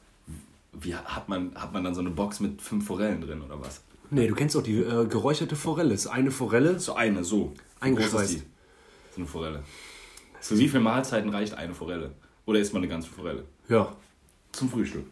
wie 0.73 0.95
hat 0.95 1.29
man, 1.29 1.53
hat 1.57 1.73
man 1.73 1.83
dann 1.83 1.95
so 1.95 2.01
eine 2.01 2.11
Box 2.11 2.41
mit 2.41 2.61
fünf 2.63 2.87
Forellen 2.87 3.23
drin 3.23 3.41
oder 3.43 3.61
was? 3.61 3.83
Nee, 4.11 4.29
du 4.29 4.35
kennst 4.35 4.55
auch 4.57 4.63
die 4.63 4.81
äh, 4.81 5.07
geräucherte 5.07 5.57
Forelle. 5.57 5.91
Das 5.91 6.03
ist 6.05 6.11
eine 6.11 6.31
Forelle. 6.31 6.79
So 6.79 6.95
eine, 6.95 7.25
so. 7.25 7.53
Eingeschweißt. 7.81 8.45
So 9.15 9.17
eine 9.21 9.27
Forelle. 9.27 9.63
Für 10.41 10.59
wie 10.59 10.69
viele 10.69 10.83
Mahlzeiten 10.83 11.31
reicht 11.31 11.55
eine 11.55 11.75
Forelle? 11.75 12.13
Oder 12.47 12.59
isst 12.59 12.73
man 12.73 12.83
eine 12.83 12.91
ganze 12.91 13.09
Forelle? 13.09 13.45
Ja. 13.69 13.95
Zum 14.53 14.69
Frühstück. 14.71 15.05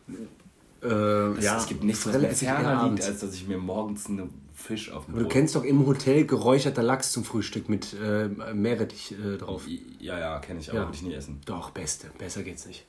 Äh, 0.82 0.87
Es, 0.87 1.44
ja. 1.44 1.58
es 1.58 1.67
gibt 1.67 1.85
nichts, 1.85 2.06
was 2.06 2.19
mir 2.19 2.31
ferner 2.31 2.88
liegt, 2.88 3.05
als 3.05 3.20
dass 3.20 3.35
ich 3.35 3.47
mir 3.47 3.58
morgens 3.58 4.06
einen 4.06 4.31
Fisch 4.55 4.91
auf 4.91 5.06
dem 5.06 5.17
du 5.17 5.26
kennst 5.29 5.55
doch 5.55 5.64
im 5.64 5.87
Hotel 5.87 6.26
geräucherter 6.26 6.82
Lachs 6.82 7.12
zum 7.12 7.25
Frühstück 7.25 7.69
mit 7.70 7.94
äh, 7.94 8.29
Meerrettich 8.52 9.12
äh, 9.12 9.38
drauf. 9.38 9.62
Ja, 9.99 10.19
ja, 10.19 10.38
kenne 10.38 10.61
ich, 10.61 10.69
aber 10.70 10.81
Ja. 10.81 10.85
würde 10.87 10.96
ich 10.96 11.03
nie 11.03 11.14
essen. 11.14 11.41
Doch, 11.46 11.70
beste. 11.70 12.08
Besser 12.19 12.43
geht's 12.43 12.67
nicht. 12.67 12.85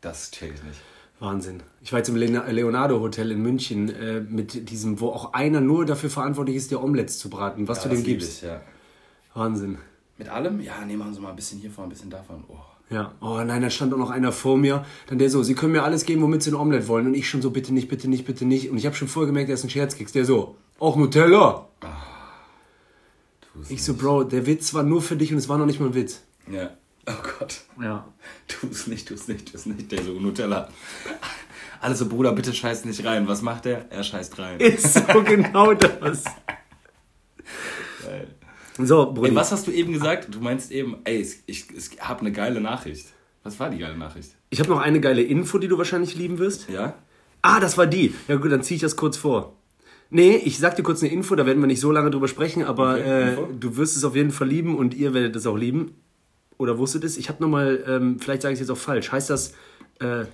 Das 0.00 0.30
check 0.30 0.52
ich 0.54 0.62
nicht. 0.62 0.80
Wahnsinn. 1.20 1.62
Ich 1.80 1.92
war 1.92 1.98
jetzt 2.00 2.08
im 2.08 2.16
Leonardo 2.16 3.00
Hotel 3.00 3.30
in 3.30 3.40
München 3.42 3.88
äh, 3.88 4.20
mit 4.20 4.68
diesem, 4.70 5.00
wo 5.00 5.08
auch 5.08 5.32
einer 5.32 5.60
nur 5.60 5.86
dafür 5.86 6.10
verantwortlich 6.10 6.56
ist, 6.56 6.70
dir 6.70 6.82
Omelettes 6.82 7.18
zu 7.18 7.30
braten. 7.30 7.66
Was 7.68 7.84
Ja, 7.84 7.90
du 7.90 7.96
dem 7.96 8.04
gibst. 8.04 8.42
Ich, 8.42 8.48
ja. 8.48 8.60
Wahnsinn. 9.34 9.78
Mit 10.18 10.28
allem? 10.28 10.60
Ja, 10.60 10.84
nee, 10.86 10.96
machen 10.96 11.14
Sie 11.14 11.20
mal 11.20 11.30
ein 11.30 11.36
bisschen 11.36 11.60
hiervon, 11.60 11.84
ein 11.84 11.90
bisschen 11.90 12.10
davon. 12.10 12.44
Oh. 12.48 12.56
Ja. 12.90 13.12
Oh 13.20 13.40
nein, 13.44 13.62
da 13.62 13.70
stand 13.70 13.92
auch 13.94 13.98
noch 13.98 14.10
einer 14.10 14.30
vor 14.30 14.56
mir. 14.56 14.84
Dann 15.08 15.18
der 15.18 15.30
so, 15.30 15.42
Sie 15.42 15.54
können 15.54 15.72
mir 15.72 15.82
alles 15.82 16.04
geben, 16.04 16.22
womit 16.22 16.42
Sie 16.42 16.50
ein 16.50 16.54
Omelett 16.54 16.86
wollen. 16.86 17.06
Und 17.06 17.14
ich 17.14 17.28
schon 17.28 17.42
so, 17.42 17.50
bitte 17.50 17.72
nicht, 17.72 17.88
bitte 17.88 18.08
nicht, 18.08 18.24
bitte 18.24 18.44
nicht. 18.44 18.70
Und 18.70 18.76
ich 18.76 18.86
habe 18.86 18.94
schon 18.94 19.08
vorher 19.08 19.26
gemerkt, 19.26 19.48
der 19.48 19.54
ist 19.54 19.64
ein 19.64 19.70
Scherzkeks. 19.70 20.12
Der 20.12 20.24
so, 20.24 20.56
auch 20.78 20.96
Nutella. 20.96 21.68
tu's 23.52 23.70
Ich 23.70 23.82
so, 23.82 23.94
Bro, 23.94 24.24
der 24.24 24.46
Witz 24.46 24.74
war 24.74 24.82
nur 24.82 25.02
für 25.02 25.16
dich 25.16 25.32
und 25.32 25.38
es 25.38 25.48
war 25.48 25.58
noch 25.58 25.66
nicht 25.66 25.80
mal 25.80 25.86
ein 25.86 25.94
Witz. 25.94 26.20
nicht. 26.46 26.60
Ja. 26.60 26.70
Oh 27.06 27.12
Gott. 27.38 27.62
Ja. 27.80 28.06
Tu's 28.48 28.86
nicht, 28.86 29.08
tu's 29.08 29.28
nicht, 29.28 29.50
tu's 29.50 29.66
nicht. 29.66 29.92
Der 29.92 30.02
so 30.02 30.12
Nutella. 30.12 30.68
Also 31.80 32.08
Bruder, 32.08 32.32
bitte 32.32 32.54
scheiß 32.54 32.84
nicht 32.86 33.04
rein. 33.04 33.28
Was 33.28 33.42
macht 33.42 33.66
der? 33.66 33.90
Er 33.90 34.02
scheißt 34.02 34.38
rein. 34.38 34.58
Ist 34.58 34.94
so 34.94 35.22
genau 35.22 35.74
das. 35.74 36.24
So, 38.78 39.12
Brudi. 39.12 39.30
Ey, 39.30 39.34
was 39.34 39.52
hast 39.52 39.66
du 39.66 39.70
eben 39.70 39.92
gesagt? 39.92 40.34
Du 40.34 40.40
meinst 40.40 40.72
eben, 40.72 40.96
ey, 41.04 41.20
ich, 41.20 41.42
ich, 41.46 41.66
ich 41.70 42.00
habe 42.00 42.20
eine 42.20 42.32
geile 42.32 42.60
Nachricht. 42.60 43.06
Was 43.42 43.60
war 43.60 43.70
die 43.70 43.78
geile 43.78 43.96
Nachricht? 43.96 44.30
Ich 44.50 44.58
habe 44.58 44.70
noch 44.70 44.80
eine 44.80 45.00
geile 45.00 45.22
Info, 45.22 45.58
die 45.58 45.68
du 45.68 45.78
wahrscheinlich 45.78 46.16
lieben 46.16 46.38
wirst. 46.38 46.68
Ja? 46.68 46.94
Ah, 47.42 47.60
das 47.60 47.76
war 47.76 47.86
die. 47.86 48.14
Ja 48.26 48.36
gut, 48.36 48.50
dann 48.50 48.62
ziehe 48.62 48.76
ich 48.76 48.82
das 48.82 48.96
kurz 48.96 49.16
vor. 49.16 49.56
Nee, 50.10 50.36
ich 50.36 50.58
sag 50.58 50.76
dir 50.76 50.82
kurz 50.82 51.02
eine 51.02 51.12
Info, 51.12 51.34
da 51.34 51.44
werden 51.46 51.60
wir 51.60 51.66
nicht 51.66 51.80
so 51.80 51.90
lange 51.92 52.10
drüber 52.10 52.28
sprechen, 52.28 52.62
aber 52.62 52.94
Okay, 52.94 53.32
äh, 53.32 53.36
du 53.58 53.76
wirst 53.76 53.96
es 53.96 54.04
auf 54.04 54.14
jeden 54.14 54.30
Fall 54.30 54.48
lieben 54.48 54.76
und 54.76 54.94
ihr 54.94 55.12
werdet 55.12 55.36
es 55.36 55.46
auch 55.46 55.56
lieben. 55.56 55.94
Oder 56.56 56.78
wusstet 56.78 57.04
es? 57.04 57.16
Ich 57.16 57.28
habe 57.28 57.42
nochmal, 57.42 57.82
ähm, 57.86 58.18
vielleicht 58.18 58.42
sage 58.42 58.54
ich 58.54 58.60
es 58.60 58.68
jetzt 58.68 58.70
auch 58.70 58.80
falsch. 58.80 59.10
Heißt 59.10 59.28
das, 59.28 59.54
äh, 60.00 60.24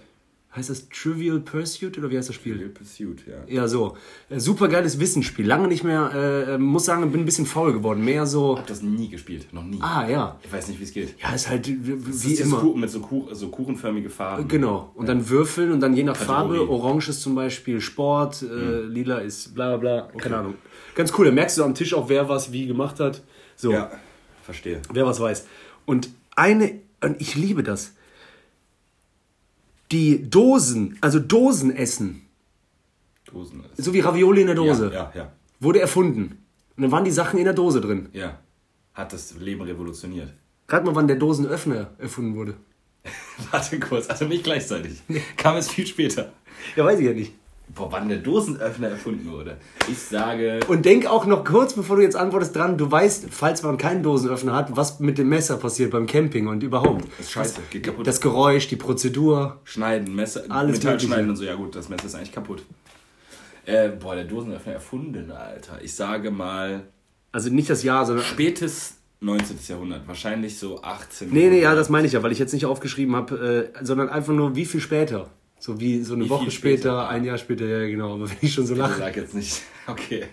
heißt 0.55 0.69
das 0.69 0.89
Trivial 0.89 1.39
Pursuit 1.39 1.97
oder 1.97 2.11
wie 2.11 2.19
heißt 2.19 2.29
das 2.29 2.35
Spiel? 2.35 2.57
Pursuit, 2.71 3.23
ja. 3.27 3.35
Ja, 3.47 3.69
so. 3.69 3.97
Äh, 4.29 4.41
super 4.41 4.67
geiles 4.67 4.99
Wissensspiel. 4.99 5.47
Lange 5.47 5.69
nicht 5.69 5.85
mehr, 5.85 6.13
äh, 6.49 6.59
muss 6.59 6.87
sagen, 6.87 7.09
bin 7.13 7.21
ein 7.21 7.25
bisschen 7.25 7.47
faul 7.47 7.73
geworden. 7.73 8.05
Mehr 8.05 8.27
so, 8.27 8.59
Hab 8.59 8.67
das 8.67 8.83
nie 8.83 9.09
gespielt, 9.09 9.53
noch 9.53 9.63
nie. 9.63 9.79
ah 9.81 10.09
ja. 10.09 10.39
Ich 10.43 10.53
weiß 10.53 10.67
nicht, 10.69 10.81
wie 10.81 10.85
es 10.85 10.93
geht. 10.93 11.15
Ja, 11.23 11.33
ist 11.33 11.49
halt 11.49 11.69
wie, 11.69 11.97
Das 12.05 12.25
ist 12.25 12.41
immer. 12.41 12.59
Kuchen 12.59 12.81
mit 12.81 12.91
so, 12.91 12.99
Kuch, 13.01 13.29
so 13.33 13.49
kuchenförmige 13.49 14.11
Farben. 14.11 14.49
Genau. 14.49 14.91
Und 14.97 15.09
dann 15.09 15.29
würfeln 15.29 15.71
und 15.71 15.79
dann 15.81 15.95
je 15.95 16.03
nach 16.03 16.19
Kategorie. 16.19 16.59
Farbe. 16.59 16.69
Orange 16.71 17.11
ist 17.11 17.23
zum 17.23 17.37
Beispiel 17.37 17.81
Sport, 17.81 18.43
äh, 18.43 18.81
lila 18.83 19.19
ist 19.19 19.55
bla 19.55 19.77
bla 19.77 20.01
bla. 20.09 20.19
Keine 20.21 20.37
Ahnung. 20.39 20.55
Ganz 20.97 21.13
cool. 21.17 21.27
Da 21.27 21.31
merkst 21.33 21.59
du 21.59 21.63
am 21.65 21.77
Tisch 21.77 21.95
auch, 21.95 22.09
wer 22.09 22.29
was 22.29 22.51
wie 22.53 22.67
gemacht 22.67 22.99
hat. 22.99 23.23
So, 23.55 23.71
Ja, 23.73 23.91
verstehe. 24.43 24.81
wer 24.93 25.07
was 25.07 25.21
weiß. 25.21 25.47
Und 25.87 26.11
eine, 26.35 26.81
und 27.05 27.21
ich 27.21 27.37
liebe 27.37 27.63
das. 27.63 27.95
Die 29.93 30.29
Dosen, 30.31 30.97
also 31.01 31.19
Dosenessen, 31.19 32.23
Dosen. 33.25 33.65
so 33.77 33.93
wie 33.93 34.01
Ravioli 34.01 34.43
in 34.43 34.47
der 34.47 34.57
Dose, 34.57 34.87
Ja, 34.93 34.93
ja, 34.93 35.13
ja. 35.15 35.33
wurde 35.59 35.81
erfunden. 35.81 36.39
Und 36.77 36.83
dann 36.83 36.93
waren 36.93 37.05
die 37.05 37.11
Sachen 37.11 37.39
in 37.39 37.45
der 37.45 37.55
Dose 37.55 37.81
drin. 37.81 38.09
Ja. 38.13 38.39
Hat 38.95 39.13
das 39.13 39.35
Leben 39.39 39.63
revolutioniert. 39.63 40.33
Rat 40.69 40.85
mal, 40.85 40.95
wann 40.95 41.09
der 41.09 41.17
Dosenöffner 41.17 41.91
erfunden 41.99 42.35
wurde. 42.37 42.55
Warte 43.51 43.81
kurz, 43.81 44.09
also 44.09 44.27
nicht 44.27 44.45
gleichzeitig. 44.45 45.01
Kam 45.37 45.57
es 45.57 45.69
viel 45.69 45.87
später. 45.87 46.33
Ja, 46.77 46.85
weiß 46.85 47.01
ich 47.01 47.07
ja 47.07 47.13
nicht. 47.13 47.33
Boah, 47.75 47.93
wann 47.93 48.09
der 48.09 48.19
Dosenöffner 48.19 48.89
erfunden 48.89 49.31
wurde. 49.31 49.57
Ich 49.89 49.99
sage. 49.99 50.61
Und 50.69 50.85
denk 50.85 51.07
auch 51.07 51.25
noch 51.27 51.45
kurz, 51.45 51.75
bevor 51.75 51.97
du 51.97 52.03
jetzt 52.03 52.17
antwortest, 52.17 52.57
dran, 52.57 52.77
du 52.77 52.91
weißt, 52.91 53.27
falls 53.31 53.63
man 53.63 53.77
keinen 53.79 54.03
Dosenöffner 54.03 54.55
hat, 54.55 54.77
was 54.77 54.99
mit 55.01 55.19
dem 55.19 55.29
Messer 55.29 55.57
passiert 55.57 55.91
beim 55.93 56.07
Camping 56.07 56.49
und 56.49 56.63
überhaupt. 56.63 57.05
Das 57.19 57.27
ist 57.27 57.33
scheiße, 57.33 57.61
geht 57.71 57.85
kaputt. 57.85 58.07
Das 58.07 58.21
Geräusch, 58.21 58.67
die 58.69 58.77
Prozedur. 58.77 59.61
Schneiden, 59.65 60.15
Messer, 60.17 60.45
Alles 60.49 60.79
Metall 60.79 60.93
Mögliche. 60.93 61.13
schneiden 61.13 61.31
und 61.31 61.37
so. 61.37 61.45
Ja 61.45 61.55
gut, 61.55 61.77
das 61.77 61.89
Messer 61.89 62.07
ist 62.07 62.15
eigentlich 62.15 62.33
kaputt. 62.33 62.65
Äh, 63.67 63.91
boah, 63.91 64.15
der 64.15 64.25
Dosenöffner 64.25 64.73
erfunden, 64.73 65.31
Alter. 65.31 65.79
Ich 65.83 65.95
sage 65.95 66.31
mal 66.31 66.85
Also 67.31 67.51
nicht 67.51 67.71
das 67.71 67.83
Jahr, 67.83 68.05
sondern. 68.07 68.25
spätes 68.25 68.95
19. 69.21 69.59
Jahrhundert. 69.69 70.09
Wahrscheinlich 70.09 70.59
so 70.59 70.83
18. 70.83 71.31
Nee, 71.31 71.51
nee, 71.51 71.61
ja, 71.63 71.75
das 71.75 71.89
meine 71.91 72.07
ich 72.07 72.15
ja, 72.15 72.23
weil 72.23 72.33
ich 72.33 72.39
jetzt 72.39 72.53
nicht 72.55 72.67
aufgeschrieben 72.67 73.15
habe, 73.15 73.71
äh, 73.75 73.85
sondern 73.85 74.09
einfach 74.09 74.33
nur, 74.33 74.57
wie 74.57 74.65
viel 74.65 74.81
später. 74.81 75.29
So 75.61 75.79
wie 75.79 76.03
so 76.03 76.15
eine 76.15 76.25
Wie 76.25 76.31
Woche 76.31 76.51
später, 76.51 76.79
später? 76.79 77.09
ein 77.09 77.23
Jahr 77.25 77.39
später, 77.39 77.67
ja 77.67 77.87
genau. 77.87 78.15
Aber 78.15 78.29
wenn 78.31 78.37
ich 78.41 78.53
schon 78.53 78.67
so 78.67 78.73
Ich 78.73 78.79
lache. 78.79 78.99
sag 78.99 79.15
jetzt 79.17 79.35
nicht. 79.35 79.63
Okay. 79.87 80.25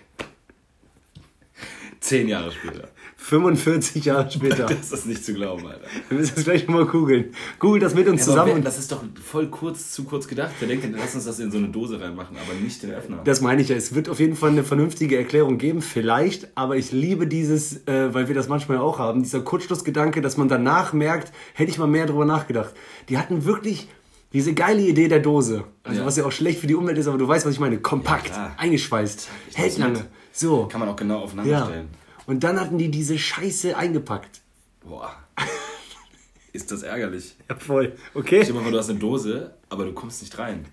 Zehn 2.00 2.28
Jahre 2.28 2.50
später. 2.52 2.88
45 3.16 4.04
Jahre 4.06 4.30
später. 4.30 4.64
Das 4.66 4.92
ist 4.92 5.04
nicht 5.06 5.22
zu 5.24 5.34
glauben, 5.34 5.66
Alter. 5.66 5.84
Wir 6.08 6.16
müssen 6.18 6.34
das 6.36 6.44
gleich 6.44 6.66
nochmal 6.66 6.86
googeln. 6.86 7.34
Google 7.58 7.80
das 7.80 7.94
mit 7.94 8.06
uns 8.08 8.22
Aber 8.22 8.30
zusammen. 8.44 8.52
wer- 8.54 8.62
das 8.62 8.78
ist 8.78 8.90
doch 8.92 9.02
voll 9.22 9.48
kurz, 9.48 9.90
zu 9.92 10.04
kurz 10.04 10.28
gedacht. 10.28 10.52
Wer 10.60 10.68
denkt 10.68 10.86
lass 10.96 11.14
uns 11.16 11.24
das 11.26 11.38
in 11.40 11.50
so 11.50 11.58
eine 11.58 11.68
Dose 11.68 12.00
reinmachen, 12.00 12.36
aber 12.36 12.54
nicht 12.58 12.82
den 12.82 12.92
Öffner? 12.92 13.20
Das 13.24 13.40
meine 13.42 13.60
ich 13.60 13.68
ja. 13.68 13.76
Es 13.76 13.94
wird 13.94 14.08
auf 14.08 14.20
jeden 14.20 14.36
Fall 14.36 14.50
eine 14.50 14.62
vernünftige 14.64 15.18
Erklärung 15.18 15.58
geben, 15.58 15.82
vielleicht. 15.82 16.56
Aber 16.56 16.76
ich 16.76 16.92
liebe 16.92 17.26
dieses, 17.26 17.86
äh, 17.86 18.14
weil 18.14 18.28
wir 18.28 18.34
das 18.34 18.48
manchmal 18.48 18.78
auch 18.78 18.98
haben, 18.98 19.22
dieser 19.24 19.40
Kurzschlussgedanke, 19.40 20.22
dass 20.22 20.36
man 20.38 20.48
danach 20.48 20.92
merkt, 20.94 21.32
hätte 21.52 21.70
ich 21.70 21.78
mal 21.78 21.88
mehr 21.88 22.06
drüber 22.06 22.24
nachgedacht. 22.24 22.72
Die 23.10 23.18
hatten 23.18 23.44
wirklich 23.44 23.88
Diese 24.32 24.52
geile 24.54 24.82
Idee 24.82 25.08
der 25.08 25.20
Dose. 25.20 25.64
Also 25.84 26.00
Ja. 26.00 26.06
was 26.06 26.16
ja 26.16 26.24
auch 26.26 26.32
schlecht 26.32 26.60
für 26.60 26.66
die 26.66 26.74
Umwelt 26.74 26.98
ist, 26.98 27.06
aber 27.08 27.16
du 27.18 27.26
weißt, 27.26 27.46
was 27.46 27.54
ich 27.54 27.60
meine. 27.60 27.78
Kompakt, 27.78 28.26
klar. 28.26 28.54
eingeschweißt, 28.58 29.28
Ich 29.50 29.56
hält 29.58 29.78
lange. 29.78 30.06
So. 30.32 30.66
Kann 30.66 30.80
man 30.80 30.88
auch 30.88 30.96
genau 30.96 31.20
aufeinander 31.20 31.50
Ja. 31.50 31.64
stellen. 31.66 31.88
Und 32.26 32.44
dann 32.44 32.60
hatten 32.60 32.76
die 32.78 32.90
diese 32.90 33.18
Scheiße 33.18 33.76
eingepackt. 33.76 34.42
Boah. 34.84 35.16
Ist 36.52 36.70
das 36.70 36.82
ärgerlich. 36.82 37.36
Ja, 37.48 37.56
voll. 37.56 37.96
Okay. 38.14 38.40
Stell 38.42 38.46
dir 38.52 38.54
mal 38.54 38.62
vor, 38.64 38.72
du 38.72 38.78
hast 38.78 38.90
eine 38.90 38.98
Dose, 38.98 39.54
aber 39.70 39.84
du 39.84 39.92
kommst 39.92 40.20
nicht 40.22 40.36
rein. 40.38 40.66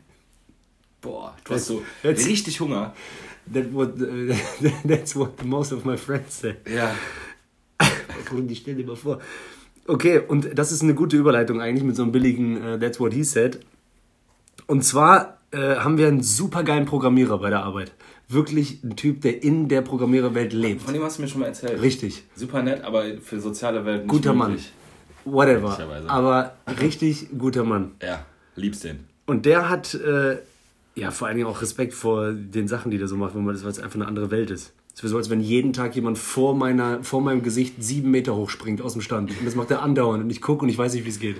Boah, 1.01 1.35
du 1.43 1.53
hast 1.53 1.67
so 1.67 1.83
richtig 2.03 2.59
Hunger. 2.59 2.93
That 3.53 3.71
what, 3.73 3.93
that's 4.87 5.15
what 5.15 5.43
most 5.45 5.71
of 5.71 5.85
my 5.85 5.95
friends 5.97 6.39
say. 6.39 6.55
Ja. 6.67 6.95
Komm, 8.27 8.47
die 8.47 8.55
stell 8.55 8.75
dir 8.75 8.85
mal 8.85 8.95
vor. 8.95 9.21
Okay, 9.87 10.19
und 10.19 10.57
das 10.57 10.71
ist 10.71 10.81
eine 10.81 10.95
gute 10.95 11.15
Überleitung 11.15 11.61
eigentlich 11.61 11.83
mit 11.83 11.95
so 11.95 12.03
einem 12.03 12.11
billigen 12.11 12.61
äh, 12.61 12.79
That's 12.79 12.99
what 12.99 13.13
he 13.13 13.23
said. 13.23 13.59
Und 14.67 14.83
zwar 14.83 15.37
äh, 15.51 15.75
haben 15.75 15.97
wir 15.97 16.07
einen 16.07 16.23
super 16.23 16.63
geilen 16.63 16.85
Programmierer 16.85 17.37
bei 17.37 17.49
der 17.51 17.63
Arbeit. 17.63 17.91
Wirklich 18.27 18.83
ein 18.83 18.95
Typ, 18.95 19.21
der 19.21 19.43
in 19.43 19.67
der 19.67 19.81
Programmiererwelt 19.81 20.53
lebt. 20.53 20.81
Von 20.81 20.93
dem 20.93 21.03
hast 21.03 21.17
du 21.17 21.21
mir 21.21 21.27
schon 21.27 21.41
mal 21.41 21.47
erzählt. 21.47 21.79
Richtig. 21.81 22.23
Super 22.35 22.63
nett, 22.63 22.83
aber 22.83 23.03
für 23.21 23.39
soziale 23.39 23.85
Welt 23.85 24.03
nicht 24.03 24.09
Guter 24.09 24.33
Mann. 24.33 24.51
möglich. 24.51 24.71
Whatever. 25.25 25.69
Möglicherweise. 25.69 26.09
Aber 26.09 26.55
richtig 26.81 27.27
guter 27.37 27.63
Mann. 27.63 27.91
Ja, 28.01 28.25
liebst 28.55 28.83
den. 28.83 29.05
Und 29.27 29.45
der 29.45 29.69
hat 29.69 29.93
äh, 29.93 30.37
ja 30.95 31.11
vor 31.11 31.27
allen 31.27 31.37
Dingen 31.37 31.47
auch 31.47 31.61
Respekt 31.61 31.93
vor 31.93 32.31
den 32.31 32.67
Sachen, 32.67 32.89
die 32.89 32.97
der 32.97 33.07
so 33.07 33.17
macht, 33.17 33.33
weil 33.35 33.53
es 33.53 33.79
einfach 33.79 33.95
eine 33.95 34.07
andere 34.07 34.31
Welt 34.31 34.49
ist. 34.49 34.73
Es 34.95 35.03
wäre 35.03 35.09
so, 35.09 35.17
als 35.17 35.29
wenn 35.29 35.41
jeden 35.41 35.73
Tag 35.73 35.93
jemand 35.93 36.17
vor, 36.17 36.55
meiner, 36.55 37.03
vor 37.03 37.21
meinem 37.21 37.43
Gesicht 37.43 37.83
sieben 37.83 38.11
Meter 38.11 38.33
hochspringt 38.33 38.81
aus 38.81 38.93
dem 38.93 39.01
Stand. 39.01 39.29
Und 39.37 39.45
das 39.45 39.53
macht 39.53 39.69
er 39.69 39.81
andauernd. 39.81 40.23
Und 40.23 40.29
ich 40.29 40.41
gucke 40.41 40.63
und 40.63 40.69
ich 40.69 40.77
weiß 40.77 40.93
nicht, 40.93 41.03
wie 41.03 41.09
es 41.09 41.19
geht. 41.19 41.35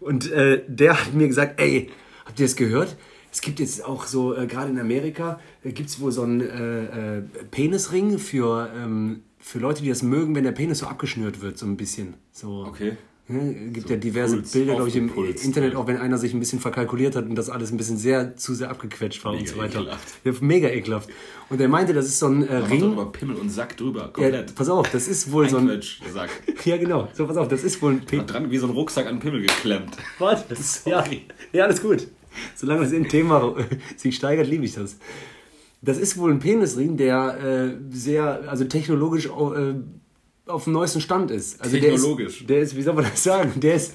Und 0.00 0.32
äh, 0.32 0.62
der 0.66 0.98
hat 0.98 1.12
mir 1.12 1.28
gesagt, 1.28 1.60
ey, 1.60 1.90
habt 2.24 2.40
ihr 2.40 2.46
das 2.46 2.56
gehört? 2.56 2.96
Es 3.30 3.42
gibt 3.42 3.60
jetzt 3.60 3.84
auch 3.84 4.06
so, 4.06 4.34
äh, 4.34 4.46
gerade 4.46 4.70
in 4.70 4.78
Amerika, 4.78 5.38
äh, 5.62 5.72
gibt 5.72 5.90
es 5.90 6.00
wohl 6.00 6.10
so 6.10 6.22
einen 6.22 6.40
äh, 6.40 7.18
äh, 7.18 7.22
Penisring 7.50 8.18
für, 8.18 8.70
ähm, 8.74 9.24
für 9.38 9.58
Leute, 9.58 9.82
die 9.82 9.90
das 9.90 10.02
mögen, 10.02 10.34
wenn 10.34 10.44
der 10.44 10.52
Penis 10.52 10.78
so 10.78 10.86
abgeschnürt 10.86 11.42
wird, 11.42 11.58
so 11.58 11.66
ein 11.66 11.76
bisschen. 11.76 12.14
So. 12.32 12.64
Okay. 12.66 12.96
Ne, 13.28 13.70
gibt 13.72 13.88
ja 13.88 13.96
diverse 13.96 14.36
Puls, 14.38 14.50
Bilder, 14.50 14.74
glaube 14.74 14.88
ich, 14.88 14.96
im 14.96 15.08
aufgepulst, 15.08 15.44
Internet, 15.44 15.74
ja. 15.74 15.78
auch 15.78 15.86
wenn 15.86 15.98
einer 15.98 16.18
sich 16.18 16.34
ein 16.34 16.40
bisschen 16.40 16.58
verkalkuliert 16.58 17.14
hat 17.14 17.26
und 17.26 17.36
das 17.36 17.48
alles 17.48 17.70
ein 17.70 17.76
bisschen 17.76 17.96
sehr 17.96 18.36
zu 18.36 18.54
sehr 18.54 18.70
abgequetscht 18.70 19.24
war 19.24 19.32
und 19.32 19.38
Mega 19.38 19.52
so 19.52 19.58
weiter. 19.58 19.80
ekelhaft. 19.80 20.08
Ja, 20.24 20.32
mega 20.40 20.68
ekelhaft. 20.68 21.10
Und 21.48 21.60
er 21.60 21.68
meinte, 21.68 21.92
das 21.94 22.06
ist 22.06 22.18
so 22.18 22.26
ein 22.26 22.42
äh, 22.42 22.60
doch 22.60 22.70
Ring. 22.70 22.92
über 22.92 23.12
Pimmel 23.12 23.36
und 23.36 23.48
Sack 23.50 23.76
drüber. 23.76 24.00
Ja, 24.00 24.08
Komplett. 24.08 24.54
pass 24.56 24.68
auf, 24.68 24.90
das 24.90 25.06
ist 25.06 25.30
wohl 25.30 25.48
so 25.48 25.58
ein. 25.58 25.70
Einquetsch-Sack. 25.70 26.30
Ja, 26.64 26.76
genau. 26.76 27.08
So, 27.14 27.26
pass 27.26 27.36
auf, 27.36 27.46
das 27.48 27.62
ist 27.62 27.80
wohl 27.80 27.92
ein 27.92 28.18
Hat 28.18 28.32
dran 28.32 28.50
wie 28.50 28.58
so 28.58 28.66
ein 28.66 28.72
Rucksack 28.72 29.06
an 29.06 29.20
Pimmel 29.20 29.42
geklemmt. 29.42 29.96
Warte, 30.18 30.52
ist, 30.52 30.86
ja, 30.86 31.04
ja, 31.52 31.64
alles 31.64 31.80
gut. 31.80 32.08
Solange 32.56 32.82
das 32.82 32.92
im 32.92 33.08
Thema 33.08 33.54
sich 33.96 34.16
steigert, 34.16 34.48
liebe 34.48 34.64
ich 34.64 34.74
das. 34.74 34.98
Das 35.82 35.98
ist 35.98 36.18
wohl 36.18 36.30
ein 36.30 36.40
Penisring, 36.40 36.96
der 36.96 37.38
äh, 37.42 37.76
sehr, 37.90 38.50
also 38.50 38.64
technologisch 38.64 39.26
äh, 39.26 39.74
auf 40.50 40.64
dem 40.64 40.72
neuesten 40.74 41.00
Stand 41.00 41.30
ist. 41.30 41.60
Also 41.60 41.76
Technologisch. 41.78 42.38
Der 42.38 42.38
ist, 42.38 42.48
der 42.50 42.58
ist, 42.60 42.76
wie 42.76 42.82
soll 42.82 42.94
man 42.94 43.04
das 43.04 43.22
sagen? 43.22 43.52
Der 43.56 43.74
ist, 43.74 43.94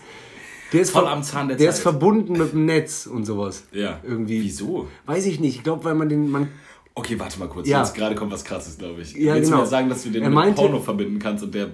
der 0.74 0.82
ist 0.82 0.92
Voll 0.92 1.06
am 1.08 1.24
Zahn 1.24 1.48
der 1.48 1.58
Der 1.58 1.70
ist 1.70 1.76
Zeit. 1.76 1.84
verbunden 1.84 2.34
mit 2.38 2.52
dem 2.54 2.66
Netz 2.66 3.06
und 3.06 3.26
sowas. 3.26 3.64
Ja. 3.72 4.00
Irgendwie. 4.04 4.42
Wieso? 4.44 4.88
Weiß 5.06 5.26
ich 5.26 5.40
nicht. 5.40 5.58
Ich 5.58 5.64
glaube, 5.64 5.84
weil 5.84 5.96
man 5.96 6.10
den, 6.10 6.30
man, 6.30 6.50
Okay, 6.98 7.20
warte 7.20 7.38
mal 7.40 7.50
kurz. 7.50 7.68
Ja. 7.68 7.82
Jetzt 7.82 7.94
gerade 7.94 8.16
kommt 8.16 8.32
was 8.32 8.46
krasses, 8.46 8.78
glaube 8.78 9.02
ich. 9.02 9.14
Ja, 9.16 9.34
Willst 9.36 9.48
genau. 9.50 9.58
du 9.58 9.64
mir 9.64 9.70
sagen, 9.70 9.90
dass 9.90 10.04
du 10.04 10.10
den 10.12 10.24
Er 10.24 10.30
mit 10.30 10.36
meinte- 10.36 10.62
Porno 10.62 10.80
verbinden 10.80 11.20
kannst 11.20 11.44
und 11.44 11.54
der 11.54 11.68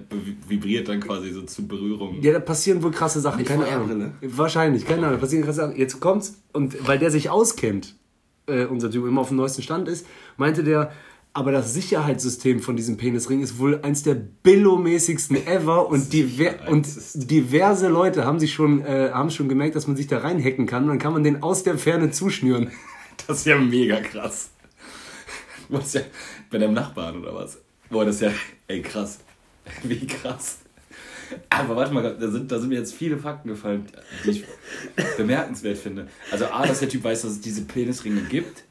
vibriert 0.48 0.88
dann 0.88 0.98
quasi 0.98 1.30
so 1.30 1.42
zu 1.42 1.68
Berührung? 1.68 2.20
ja, 2.20 2.32
da 2.32 2.40
passieren 2.40 2.82
wohl 2.82 2.90
krasse 2.90 3.20
Sachen. 3.20 3.38
Mit 3.38 3.46
Keine? 3.46 3.66
Ahnung. 3.68 4.14
Wahrscheinlich, 4.20 4.84
keine 4.84 5.06
Ahnung. 5.06 5.20
Passieren 5.20 5.44
krasse 5.44 5.58
Sachen. 5.60 5.76
Jetzt 5.76 6.00
kommt's 6.00 6.42
und 6.52 6.86
weil 6.88 6.98
der 6.98 7.12
sich 7.12 7.30
auskennt, 7.30 7.94
äh, 8.48 8.64
unser 8.64 8.90
Typ 8.90 9.06
immer 9.06 9.20
auf 9.20 9.28
dem 9.28 9.36
neuesten 9.36 9.62
Stand 9.62 9.86
ist, 9.88 10.06
meinte 10.36 10.64
der, 10.64 10.90
aber 11.34 11.50
das 11.52 11.72
Sicherheitssystem 11.72 12.60
von 12.60 12.76
diesem 12.76 12.98
Penisring 12.98 13.42
ist 13.42 13.58
wohl 13.58 13.80
eins 13.82 14.02
der 14.02 14.14
billomäßigsten 14.14 15.46
ever 15.46 15.88
und, 15.88 16.12
diver 16.12 16.68
und 16.68 16.86
diverse 17.14 17.88
Leute 17.88 18.24
haben 18.24 18.38
sich 18.38 18.52
schon, 18.52 18.84
äh, 18.84 19.10
haben 19.12 19.30
schon 19.30 19.48
gemerkt, 19.48 19.74
dass 19.74 19.86
man 19.86 19.96
sich 19.96 20.06
da 20.06 20.18
reinhacken 20.18 20.66
kann 20.66 20.84
und 20.84 20.90
dann 20.90 20.98
kann 20.98 21.14
man 21.14 21.24
den 21.24 21.42
aus 21.42 21.62
der 21.62 21.78
Ferne 21.78 22.10
zuschnüren. 22.10 22.70
Das 23.26 23.40
ist 23.40 23.46
ja 23.46 23.58
mega 23.58 24.00
krass. 24.00 24.50
Warst 25.68 25.94
ja 25.94 26.00
bei 26.50 26.58
deinem 26.58 26.72
Nachbarn 26.72 27.20
oder 27.20 27.34
was? 27.34 27.58
Boah, 27.88 28.06
das 28.06 28.16
ist 28.16 28.22
ja, 28.22 28.32
ey, 28.66 28.80
krass. 28.80 29.20
Wie 29.82 30.06
krass. 30.06 30.58
Aber 31.50 31.76
warte 31.76 31.92
mal, 31.92 32.16
da 32.18 32.30
sind, 32.30 32.50
da 32.50 32.58
sind 32.58 32.70
mir 32.70 32.78
jetzt 32.78 32.94
viele 32.94 33.18
Fakten 33.18 33.50
gefallen, 33.50 33.86
die 34.24 34.30
ich 34.30 34.44
bemerkenswert 35.16 35.78
finde. 35.78 36.08
Also 36.30 36.46
A, 36.46 36.66
dass 36.66 36.80
der 36.80 36.88
Typ 36.88 37.04
weiß, 37.04 37.22
dass 37.22 37.32
es 37.32 37.40
diese 37.40 37.62
Penisringe 37.62 38.22
gibt. 38.22 38.64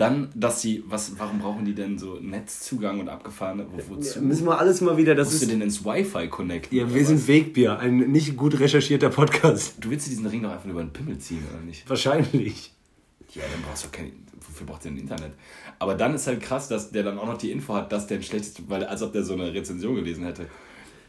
Dann, 0.00 0.30
dass 0.34 0.62
sie, 0.62 0.82
was, 0.86 1.18
warum 1.18 1.40
brauchen 1.40 1.66
die 1.66 1.74
denn 1.74 1.98
so 1.98 2.14
Netzzugang 2.14 3.00
und 3.00 3.10
abgefahrene, 3.10 3.66
wo, 3.70 3.96
wozu? 3.96 4.22
Müssen 4.22 4.46
wir 4.46 4.58
alles 4.58 4.80
mal 4.80 4.96
wieder, 4.96 5.14
das 5.14 5.28
Musst 5.28 5.42
du 5.42 5.46
ist, 5.46 5.52
den 5.52 5.60
ins 5.60 5.84
Wi-Fi 5.84 6.28
connecten? 6.28 6.78
ja, 6.78 6.88
wir 6.88 7.02
was? 7.02 7.08
sind 7.08 7.28
Wegbier, 7.28 7.78
ein 7.78 7.98
nicht 8.10 8.34
gut 8.34 8.58
recherchierter 8.58 9.10
Podcast. 9.10 9.74
Du 9.78 9.90
willst 9.90 10.06
dir 10.06 10.10
diesen 10.10 10.24
Ring 10.24 10.42
doch 10.42 10.52
einfach 10.52 10.70
über 10.70 10.82
den 10.82 10.90
Pimmel 10.90 11.18
ziehen, 11.18 11.44
oder 11.52 11.62
nicht? 11.62 11.86
Wahrscheinlich. 11.86 12.72
Ja, 13.34 13.42
dann 13.52 13.60
brauchst 13.62 13.84
du 13.84 13.88
kein. 13.90 14.12
Wofür 14.40 14.66
braucht 14.66 14.84
der 14.84 14.92
ein 14.92 14.96
Internet? 14.96 15.32
Aber 15.78 15.94
dann 15.94 16.14
ist 16.14 16.26
halt 16.26 16.40
krass, 16.40 16.66
dass 16.68 16.90
der 16.90 17.02
dann 17.02 17.18
auch 17.18 17.26
noch 17.26 17.36
die 17.36 17.50
Info 17.50 17.74
hat, 17.74 17.92
dass 17.92 18.06
der 18.06 18.16
ein 18.16 18.22
schlechtes. 18.22 18.54
Weil, 18.68 18.84
als 18.84 19.02
ob 19.02 19.12
der 19.12 19.22
so 19.22 19.34
eine 19.34 19.52
Rezension 19.52 19.96
gelesen 19.96 20.24
hätte. 20.24 20.46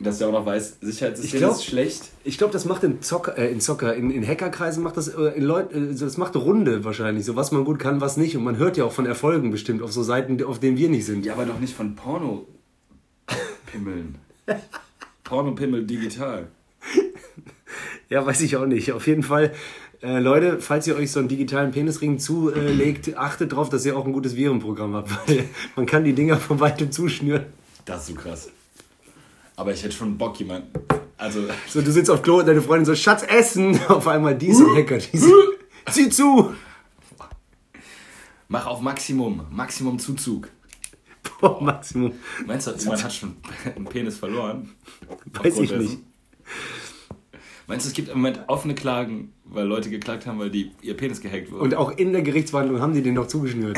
Dass 0.04 0.18
der 0.18 0.28
auch 0.30 0.32
noch 0.32 0.46
weiß, 0.46 0.78
Sicherheitssystem 0.82 1.38
Ich 1.38 1.42
glaub- 1.42 1.56
ist 1.56 1.66
schlecht. 1.66 2.04
Ich 2.24 2.38
glaube, 2.38 2.54
das 2.54 2.66
macht 2.66 2.84
in 2.84 3.02
Zocker, 3.02 3.38
äh, 3.38 3.52
in 3.52 3.60
Zocker, 3.62 3.94
in, 3.94 4.10
in 4.10 4.26
Hackerkreisen 4.28 4.82
macht 4.84 4.98
das 4.98 5.08
äh, 5.10 5.22
in 5.36 5.44
Leut, 5.44 5.72
äh, 5.74 5.94
das 5.94 6.18
macht 6.18 6.36
eine 6.36 6.44
Runde 6.44 6.84
wahrscheinlich, 6.84 7.26
so 7.26 7.36
was 7.36 7.52
man 7.52 7.66
gut 7.66 7.78
kann, 7.80 8.02
was 8.02 8.18
nicht. 8.18 8.36
Und 8.38 8.44
man 8.44 8.58
hört 8.58 8.78
ja 8.78 8.86
auch 8.86 8.92
von 8.94 9.06
Erfolgen 9.06 9.52
bestimmt 9.52 9.82
auf 9.84 9.92
so 9.92 10.02
Seiten, 10.04 10.42
auf 10.44 10.60
denen 10.60 10.78
wir 10.78 10.90
nicht 10.90 11.06
sind. 11.06 11.26
Ja, 11.26 11.34
aber 11.34 11.46
doch 11.46 11.60
nicht 11.60 11.76
von 11.76 11.96
Porno-Pimmeln. 11.96 14.16
Porno-Pimmel 15.24 15.86
digital. 15.86 16.48
Ja, 18.10 18.26
weiß 18.26 18.42
ich 18.42 18.58
auch 18.58 18.66
nicht. 18.66 18.92
Auf 18.92 19.08
jeden 19.08 19.24
Fall, 19.24 19.52
äh, 20.02 20.20
Leute, 20.20 20.60
falls 20.60 20.88
ihr 20.88 20.96
euch 20.96 21.12
so 21.12 21.20
einen 21.20 21.30
digitalen 21.30 21.72
Penisring 21.72 22.20
zulegt, 22.20 23.18
achtet 23.18 23.54
darauf, 23.54 23.70
dass 23.70 23.86
ihr 23.86 23.96
auch 23.98 24.06
ein 24.06 24.14
gutes 24.14 24.36
Virenprogramm 24.36 24.96
habt, 24.96 25.12
weil 25.28 25.46
man 25.76 25.86
kann 25.86 26.04
die 26.04 26.14
Dinger 26.14 26.38
von 26.38 26.60
weitem 26.60 26.92
zuschnüren. 26.92 27.46
Das 27.86 28.02
ist 28.02 28.08
so 28.08 28.14
krass. 28.16 28.50
Aber 29.62 29.72
ich 29.72 29.84
hätte 29.84 29.94
schon 29.96 30.18
Bock, 30.18 30.40
jemand. 30.40 30.66
Also, 31.20 31.42
So, 31.68 31.84
du 31.84 31.92
sitzt 31.92 32.10
auf 32.10 32.24
Klo 32.24 32.40
und 32.40 32.48
deine 32.48 32.64
Freundin 32.64 32.84
so, 32.84 32.96
Schatz, 32.96 33.22
essen! 33.22 33.80
Auf 33.90 34.08
einmal 34.08 34.36
diese 34.36 34.66
Hacker, 34.76 34.98
diese. 34.98 35.32
Zieh 35.92 36.10
zu! 36.10 36.56
mach 38.48 38.66
auf 38.66 38.82
Maximum. 38.82 39.46
Maximum 39.52 40.00
Zuzug. 40.00 40.50
Boah, 41.40 41.62
Maximum. 41.62 42.14
Meinst 42.48 42.66
du, 42.66 42.72
jemand 42.72 43.04
hat 43.04 43.14
schon 43.14 43.36
einen 43.76 43.86
Penis 43.86 44.18
verloren? 44.18 44.72
Weiß 45.32 45.54
ich 45.54 45.70
nicht. 45.70 45.74
dessen? 45.74 46.06
Meinst 47.68 47.86
du, 47.86 47.90
es 47.90 47.94
gibt 47.94 48.10
im 48.10 48.18
Moment 48.18 48.40
offene 48.48 48.74
Klagen, 48.74 49.32
weil 49.46 49.68
Leute 49.68 49.92
geklagt 49.92 50.26
haben, 50.26 50.40
weil 50.40 50.50
die, 50.50 50.72
ihr 50.82 50.98
Penis 50.98 51.22
gehackt 51.22 51.52
wurde? 51.52 51.62
Und 51.62 51.76
auch 51.76 51.92
in 51.92 52.14
der 52.14 52.24
Gerichtsverhandlung 52.24 52.82
haben 52.82 52.96
die 52.96 53.04
den 53.04 53.14
noch 53.14 53.28
zugeschnürt. 53.28 53.78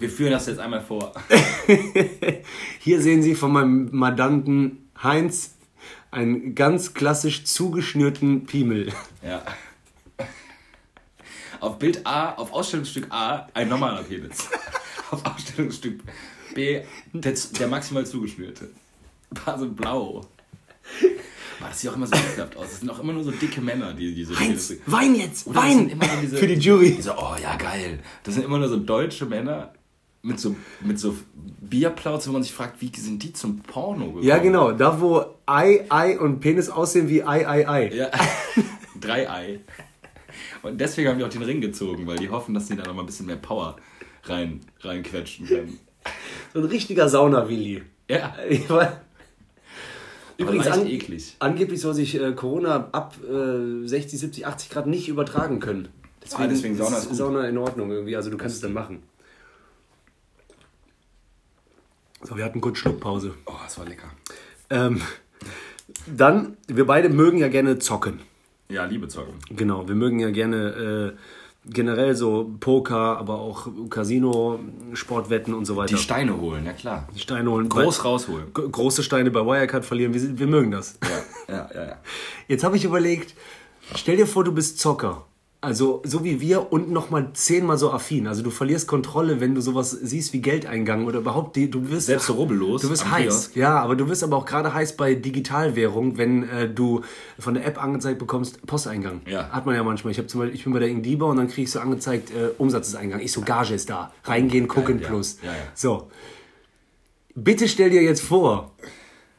Wir 0.00 0.08
führen 0.10 0.32
das 0.32 0.46
jetzt 0.46 0.58
einmal 0.58 0.80
vor. 0.80 1.12
Hier 2.80 3.00
sehen 3.02 3.22
Sie 3.22 3.34
von 3.34 3.52
meinem 3.52 3.88
Mandanten 3.92 4.88
Heinz 5.02 5.54
einen 6.10 6.54
ganz 6.54 6.94
klassisch 6.94 7.44
zugeschnürten 7.44 8.46
Piemel. 8.46 8.92
Ja. 9.22 9.42
Auf 11.60 11.78
Bild 11.78 12.06
A, 12.06 12.32
auf 12.32 12.52
Ausstellungsstück 12.52 13.08
A, 13.10 13.46
ein 13.52 13.68
normaler 13.68 14.02
Penis. 14.02 14.48
auf 15.10 15.24
Ausstellungsstück 15.26 16.00
B, 16.54 16.80
der, 17.12 17.34
der 17.58 17.68
maximal 17.68 18.06
zugeschnürte. 18.06 18.70
War 19.44 19.58
so 19.58 19.68
blau. 19.68 20.22
Aber 21.60 21.68
das 21.68 21.80
sieht 21.80 21.90
auch 21.90 21.96
immer 21.96 22.06
so 22.06 22.14
ekelhaft 22.16 22.56
aus. 22.56 22.70
Das 22.70 22.80
sind 22.80 22.88
auch 22.88 22.98
immer 23.00 23.12
nur 23.12 23.22
so 23.22 23.30
dicke 23.32 23.60
Männer, 23.60 23.92
die 23.92 24.14
diese 24.14 24.34
Heinz, 24.40 24.70
Penisse- 24.70 24.78
Wein 24.86 25.14
jetzt! 25.14 25.46
Oder 25.46 25.60
Wein! 25.60 26.00
diese- 26.22 26.38
Für 26.38 26.46
die 26.46 26.54
Jury. 26.54 26.92
Die 26.96 27.02
so, 27.02 27.12
oh 27.12 27.36
ja, 27.40 27.54
geil. 27.56 28.00
Das 28.24 28.34
sind 28.34 28.44
immer 28.44 28.58
nur 28.58 28.68
so 28.68 28.78
deutsche 28.78 29.26
Männer 29.26 29.74
mit 30.22 30.38
so, 30.38 30.54
mit 30.82 30.98
so 30.98 31.16
Bierplauze, 31.60 32.28
wo 32.28 32.32
man 32.34 32.42
sich 32.42 32.52
fragt, 32.52 32.80
wie 32.80 32.90
sind 32.94 33.22
die 33.22 33.32
zum 33.32 33.60
Porno 33.60 34.06
gekommen? 34.06 34.22
Ja, 34.22 34.38
genau. 34.38 34.72
Da, 34.72 35.00
wo 35.00 35.24
Ei, 35.46 35.84
Ei 35.88 36.18
und 36.18 36.40
Penis 36.40 36.68
aussehen 36.68 37.08
wie 37.08 37.22
Ei, 37.22 37.48
Ei, 37.48 37.68
Ei. 37.68 37.94
Ja. 37.94 38.10
Drei 39.00 39.30
Ei. 39.30 39.60
Und 40.62 40.80
deswegen 40.80 41.08
haben 41.08 41.18
die 41.18 41.24
auch 41.24 41.30
den 41.30 41.42
Ring 41.42 41.60
gezogen, 41.60 42.06
weil 42.06 42.18
die 42.18 42.28
hoffen, 42.28 42.54
dass 42.54 42.66
die 42.66 42.76
da 42.76 42.84
noch 42.84 42.94
mal 42.94 43.02
ein 43.02 43.06
bisschen 43.06 43.26
mehr 43.26 43.36
Power 43.36 43.76
rein, 44.24 44.60
reinquetschen 44.80 45.46
können. 45.46 45.78
So 46.52 46.60
ein 46.60 46.66
richtiger 46.66 47.08
Sauna-Willi. 47.08 47.82
Ja. 48.08 48.34
Übrigens, 50.36 50.66
an, 50.68 50.86
eklig. 50.86 51.36
angeblich 51.38 51.80
soll 51.80 51.92
sich 51.94 52.18
äh, 52.18 52.32
Corona 52.32 52.88
ab 52.92 53.16
äh, 53.22 53.86
60, 53.86 54.18
70, 54.18 54.46
80 54.46 54.70
Grad 54.70 54.86
nicht 54.86 55.08
übertragen 55.08 55.60
können. 55.60 55.88
Deswegen, 56.22 56.42
Ah, 56.42 56.46
deswegen 56.46 56.76
Sauna 56.76 56.96
ist 56.96 57.10
ist. 57.10 57.16
Sauna 57.16 57.48
in 57.48 57.58
Ordnung 57.58 57.90
irgendwie. 57.90 58.16
Also 58.16 58.30
du 58.30 58.38
kannst 58.38 58.56
es 58.56 58.62
dann 58.62 58.72
machen. 58.72 59.02
So, 62.22 62.36
wir 62.36 62.44
hatten 62.44 62.60
kurz 62.60 62.78
Schluckpause. 62.78 63.34
Oh, 63.46 63.52
das 63.62 63.78
war 63.78 63.86
lecker. 63.86 64.10
Ähm, 64.68 65.00
dann, 66.06 66.56
wir 66.68 66.86
beide 66.86 67.08
mögen 67.08 67.38
ja 67.38 67.48
gerne 67.48 67.78
zocken. 67.78 68.20
Ja, 68.68 68.84
Liebe 68.84 69.08
zocken. 69.08 69.34
Genau, 69.50 69.88
wir 69.88 69.94
mögen 69.94 70.20
ja 70.20 70.30
gerne 70.30 71.16
äh, 71.16 71.18
generell 71.66 72.14
so 72.14 72.50
Poker, 72.60 73.18
aber 73.18 73.40
auch 73.40 73.68
Casino, 73.88 74.60
Sportwetten 74.92 75.54
und 75.54 75.64
so 75.64 75.76
weiter. 75.76 75.96
Die 75.96 76.00
Steine 76.00 76.40
holen, 76.40 76.64
ja 76.66 76.72
klar. 76.72 77.08
Die 77.14 77.18
Steine 77.18 77.50
holen. 77.50 77.68
Groß 77.68 78.04
rausholen. 78.04 78.52
Große 78.52 79.02
Steine 79.02 79.30
bei 79.30 79.40
Wirecard 79.40 79.84
verlieren. 79.84 80.14
Wir, 80.14 80.38
wir 80.38 80.46
mögen 80.46 80.70
das. 80.70 80.98
Ja, 81.02 81.54
ja, 81.54 81.70
ja. 81.74 81.86
ja. 81.88 81.96
Jetzt 82.48 82.64
habe 82.64 82.76
ich 82.76 82.84
überlegt, 82.84 83.34
stell 83.94 84.16
dir 84.16 84.26
vor, 84.26 84.44
du 84.44 84.52
bist 84.52 84.78
Zocker. 84.78 85.26
Also 85.62 86.00
so 86.06 86.24
wie 86.24 86.40
wir 86.40 86.72
und 86.72 86.90
nochmal 86.90 87.30
zehnmal 87.34 87.76
so 87.76 87.92
affin. 87.92 88.26
Also 88.26 88.42
du 88.42 88.48
verlierst 88.48 88.88
Kontrolle, 88.88 89.40
wenn 89.40 89.54
du 89.54 89.60
sowas 89.60 89.90
siehst 89.90 90.32
wie 90.32 90.40
Geldeingang 90.40 91.04
oder 91.04 91.18
überhaupt 91.18 91.54
die, 91.54 91.70
du 91.70 91.90
wirst 91.90 92.06
Selbst 92.06 92.28
so 92.28 92.32
rubbellos 92.32 92.80
Du 92.80 92.88
wirst 92.88 93.10
heiß. 93.10 93.22
Kiosk. 93.24 93.56
Ja, 93.56 93.78
aber 93.78 93.94
du 93.94 94.08
wirst 94.08 94.24
aber 94.24 94.38
auch 94.38 94.46
gerade 94.46 94.72
heiß 94.72 94.96
bei 94.96 95.14
Digitalwährung, 95.14 96.16
wenn 96.16 96.48
äh, 96.48 96.66
du 96.70 97.02
von 97.38 97.52
der 97.52 97.66
App 97.66 97.82
angezeigt 97.82 98.18
bekommst, 98.18 98.66
Posteingang. 98.66 99.20
Ja. 99.26 99.50
Hat 99.50 99.66
man 99.66 99.74
ja 99.74 99.82
manchmal. 99.82 100.12
Ich, 100.12 100.18
hab 100.18 100.30
zum 100.30 100.40
Beispiel, 100.40 100.56
ich 100.56 100.64
bin 100.64 100.72
bei 100.72 100.78
der 100.78 100.88
Ingdiba 100.88 101.26
und 101.26 101.36
dann 101.36 101.48
kriege 101.48 101.62
ich 101.62 101.70
so 101.70 101.80
angezeigt, 101.80 102.30
äh, 102.30 102.52
Umsatz 102.56 102.88
ist 102.88 102.94
Eingang. 102.94 103.20
Ich 103.20 103.32
so, 103.32 103.42
Gage 103.42 103.74
ist 103.74 103.90
da. 103.90 104.14
Reingehen, 104.24 104.66
gucken, 104.66 104.98
ja. 105.02 105.08
plus. 105.08 105.36
Ja, 105.42 105.52
ja. 105.52 105.58
So. 105.74 106.08
Bitte 107.34 107.68
stell 107.68 107.90
dir 107.90 108.02
jetzt 108.02 108.22
vor, 108.22 108.70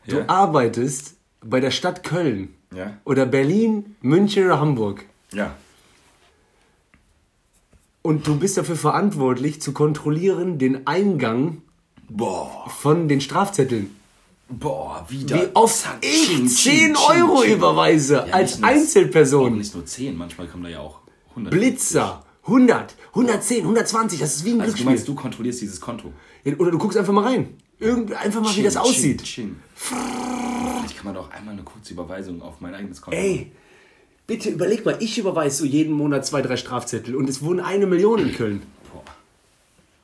du 0.07 0.17
Ja. 0.17 0.25
arbeitest 0.29 1.15
bei 1.43 1.59
der 1.59 1.71
Stadt 1.71 2.03
Köln 2.03 2.53
Ja. 2.75 2.97
oder 3.05 3.25
Berlin, 3.25 3.95
München 4.01 4.45
oder 4.45 4.59
Hamburg 4.59 5.03
Ja. 5.33 5.55
Und 8.01 8.27
du 8.27 8.37
bist 8.37 8.57
dafür 8.57 8.75
verantwortlich 8.75 9.61
zu 9.61 9.73
kontrollieren 9.73 10.57
den 10.57 10.87
Eingang 10.87 11.61
Boah. 12.09 12.65
von 12.69 13.07
den 13.07 13.21
Strafzetteln. 13.21 13.95
Boah, 14.49 15.05
wieder. 15.07 15.37
Wie 15.37 15.47
oft 15.53 15.87
ich 16.01 16.27
ching, 16.27 16.47
10 16.47 16.93
ching, 16.93 16.95
Euro 16.97 17.41
ching. 17.41 17.53
überweise 17.53 18.25
Ja, 18.27 18.33
als 18.33 18.61
Einzelperson. 18.61 19.57
Nicht 19.57 19.73
nur 19.73 19.85
10, 19.85 20.17
manchmal 20.17 20.47
kommen 20.47 20.63
da 20.63 20.69
ja 20.69 20.79
auch 20.79 20.99
100. 21.29 21.51
Blitzer, 21.53 22.25
100, 22.43 22.95
110, 23.09 23.61
120, 23.61 24.19
das 24.19 24.35
ist 24.35 24.45
wie 24.45 24.49
ein 24.49 24.53
Also 24.59 24.63
du 24.63 24.65
Glücksspiel. 24.65 24.85
meinst, 24.85 25.07
du 25.07 25.15
kontrollierst 25.15 25.61
dieses 25.61 25.79
Konto. 25.79 26.11
Oder 26.57 26.71
du 26.71 26.77
guckst 26.77 26.97
einfach 26.97 27.13
mal 27.13 27.23
rein. 27.23 27.55
Irgend, 27.79 28.13
einfach 28.13 28.41
mal, 28.41 28.53
wie 28.55 28.63
das 28.63 28.75
aussieht. 28.77 29.23
Ching. 29.23 29.55
Vielleicht 29.73 30.97
kann 30.97 31.05
man 31.05 31.15
doch 31.15 31.31
einmal 31.31 31.53
eine 31.53 31.63
kurze 31.63 31.93
Überweisung 31.93 32.41
auf 32.41 32.59
mein 32.59 32.75
eigenes 32.75 33.01
Konto. 33.01 33.17
Ey, 33.17 33.51
bitte 34.27 34.49
überleg 34.49 34.85
mal, 34.85 34.97
ich 34.99 35.17
überweise 35.17 35.57
so 35.57 35.65
jeden 35.65 35.93
Monat 35.93 36.25
zwei, 36.25 36.41
drei 36.41 36.57
Strafzettel 36.57 37.15
und 37.15 37.29
es 37.29 37.41
wohnen 37.41 37.59
eine 37.59 37.85
Million 37.85 38.19
in 38.19 38.33
Köln. 38.33 38.61
Boah. 38.91 39.03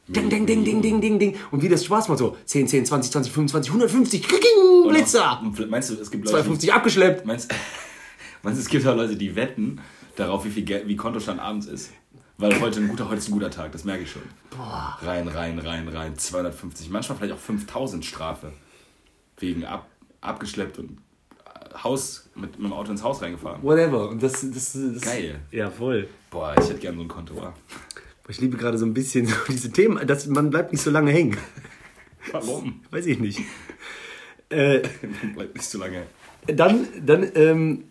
Ding, 0.07 0.29
ding, 0.29 0.45
ding, 0.45 0.63
ding, 0.63 0.81
ding, 0.81 1.01
ding, 1.01 1.19
ding. 1.19 1.35
Und 1.51 1.61
wie 1.61 1.69
das 1.69 1.85
Spaß 1.85 2.09
macht 2.09 2.19
so. 2.19 2.37
10, 2.45 2.67
10, 2.67 2.85
20, 2.85 3.11
20, 3.11 3.31
25, 3.33 3.71
150, 3.71 4.21
Kicking, 4.23 4.83
Und 4.83 4.89
Blitzer. 4.89 5.41
Meinst 5.69 5.89
du, 5.89 5.93
es 5.95 6.11
gibt 6.11 6.25
Leute, 6.25 6.37
250 6.37 6.73
abgeschleppt. 6.73 7.25
Meinst, 7.25 7.53
meinst 8.43 8.59
du, 8.59 8.63
es 8.63 8.69
gibt 8.69 8.85
auch 8.87 8.95
Leute, 8.95 9.15
die 9.15 9.35
wetten 9.35 9.79
darauf, 10.15 10.45
wie 10.45 10.49
viel 10.49 10.63
Geld, 10.63 10.87
wie 10.87 10.95
Kontostand 10.95 11.39
abends 11.39 11.67
ist? 11.67 11.91
Weil 12.39 12.59
heute 12.61 12.79
ein 12.79 12.87
guter, 12.87 13.05
heute 13.07 13.17
ist 13.17 13.29
ein 13.29 13.31
guter 13.31 13.49
Tag, 13.49 13.71
das 13.71 13.83
merke 13.83 14.03
ich 14.03 14.11
schon. 14.11 14.21
Boah. 14.51 14.97
Rein, 15.01 15.27
rein, 15.27 15.57
rein, 15.57 15.87
rein. 15.87 16.17
250, 16.17 16.89
manchmal 16.89 17.17
vielleicht 17.17 17.33
auch 17.33 17.39
5000 17.39 18.05
Strafe. 18.05 18.53
Wegen 19.39 19.65
ab, 19.65 19.87
abgeschleppt 20.21 20.77
und 20.79 20.97
Haus, 21.83 22.29
mit, 22.35 22.57
mit 22.57 22.65
dem 22.69 22.73
Auto 22.73 22.91
ins 22.91 23.03
Haus 23.03 23.21
reingefahren. 23.21 23.61
Whatever. 23.63 24.09
Und 24.09 24.21
das, 24.23 24.33
das, 24.41 24.73
das, 24.73 25.01
Geil. 25.01 25.39
Ja, 25.51 25.69
voll. 25.69 26.07
Boah, 26.29 26.55
ich 26.59 26.69
hätte 26.69 26.79
gerne 26.79 26.97
so 26.97 27.03
ein 27.03 27.07
Konto. 27.07 27.35
wa? 27.35 27.53
Ich 28.29 28.41
liebe 28.41 28.57
gerade 28.57 28.77
so 28.77 28.85
ein 28.85 28.93
bisschen 28.93 29.25
so 29.25 29.35
diese 29.49 29.71
Themen, 29.71 30.05
dass 30.05 30.27
man 30.27 30.49
bleibt 30.49 30.71
nicht 30.71 30.81
so 30.81 30.91
lange 30.91 31.11
hängen. 31.11 31.37
Warum? 32.31 32.81
Weiß 32.91 33.05
ich 33.05 33.19
nicht. 33.19 33.39
Äh, 34.49 34.81
Bleibt 35.35 35.55
nicht 35.55 35.65
so 35.69 35.77
lange. 35.77 36.03
dann 36.45 36.87
dann 37.05 37.29
ähm, 37.35 37.83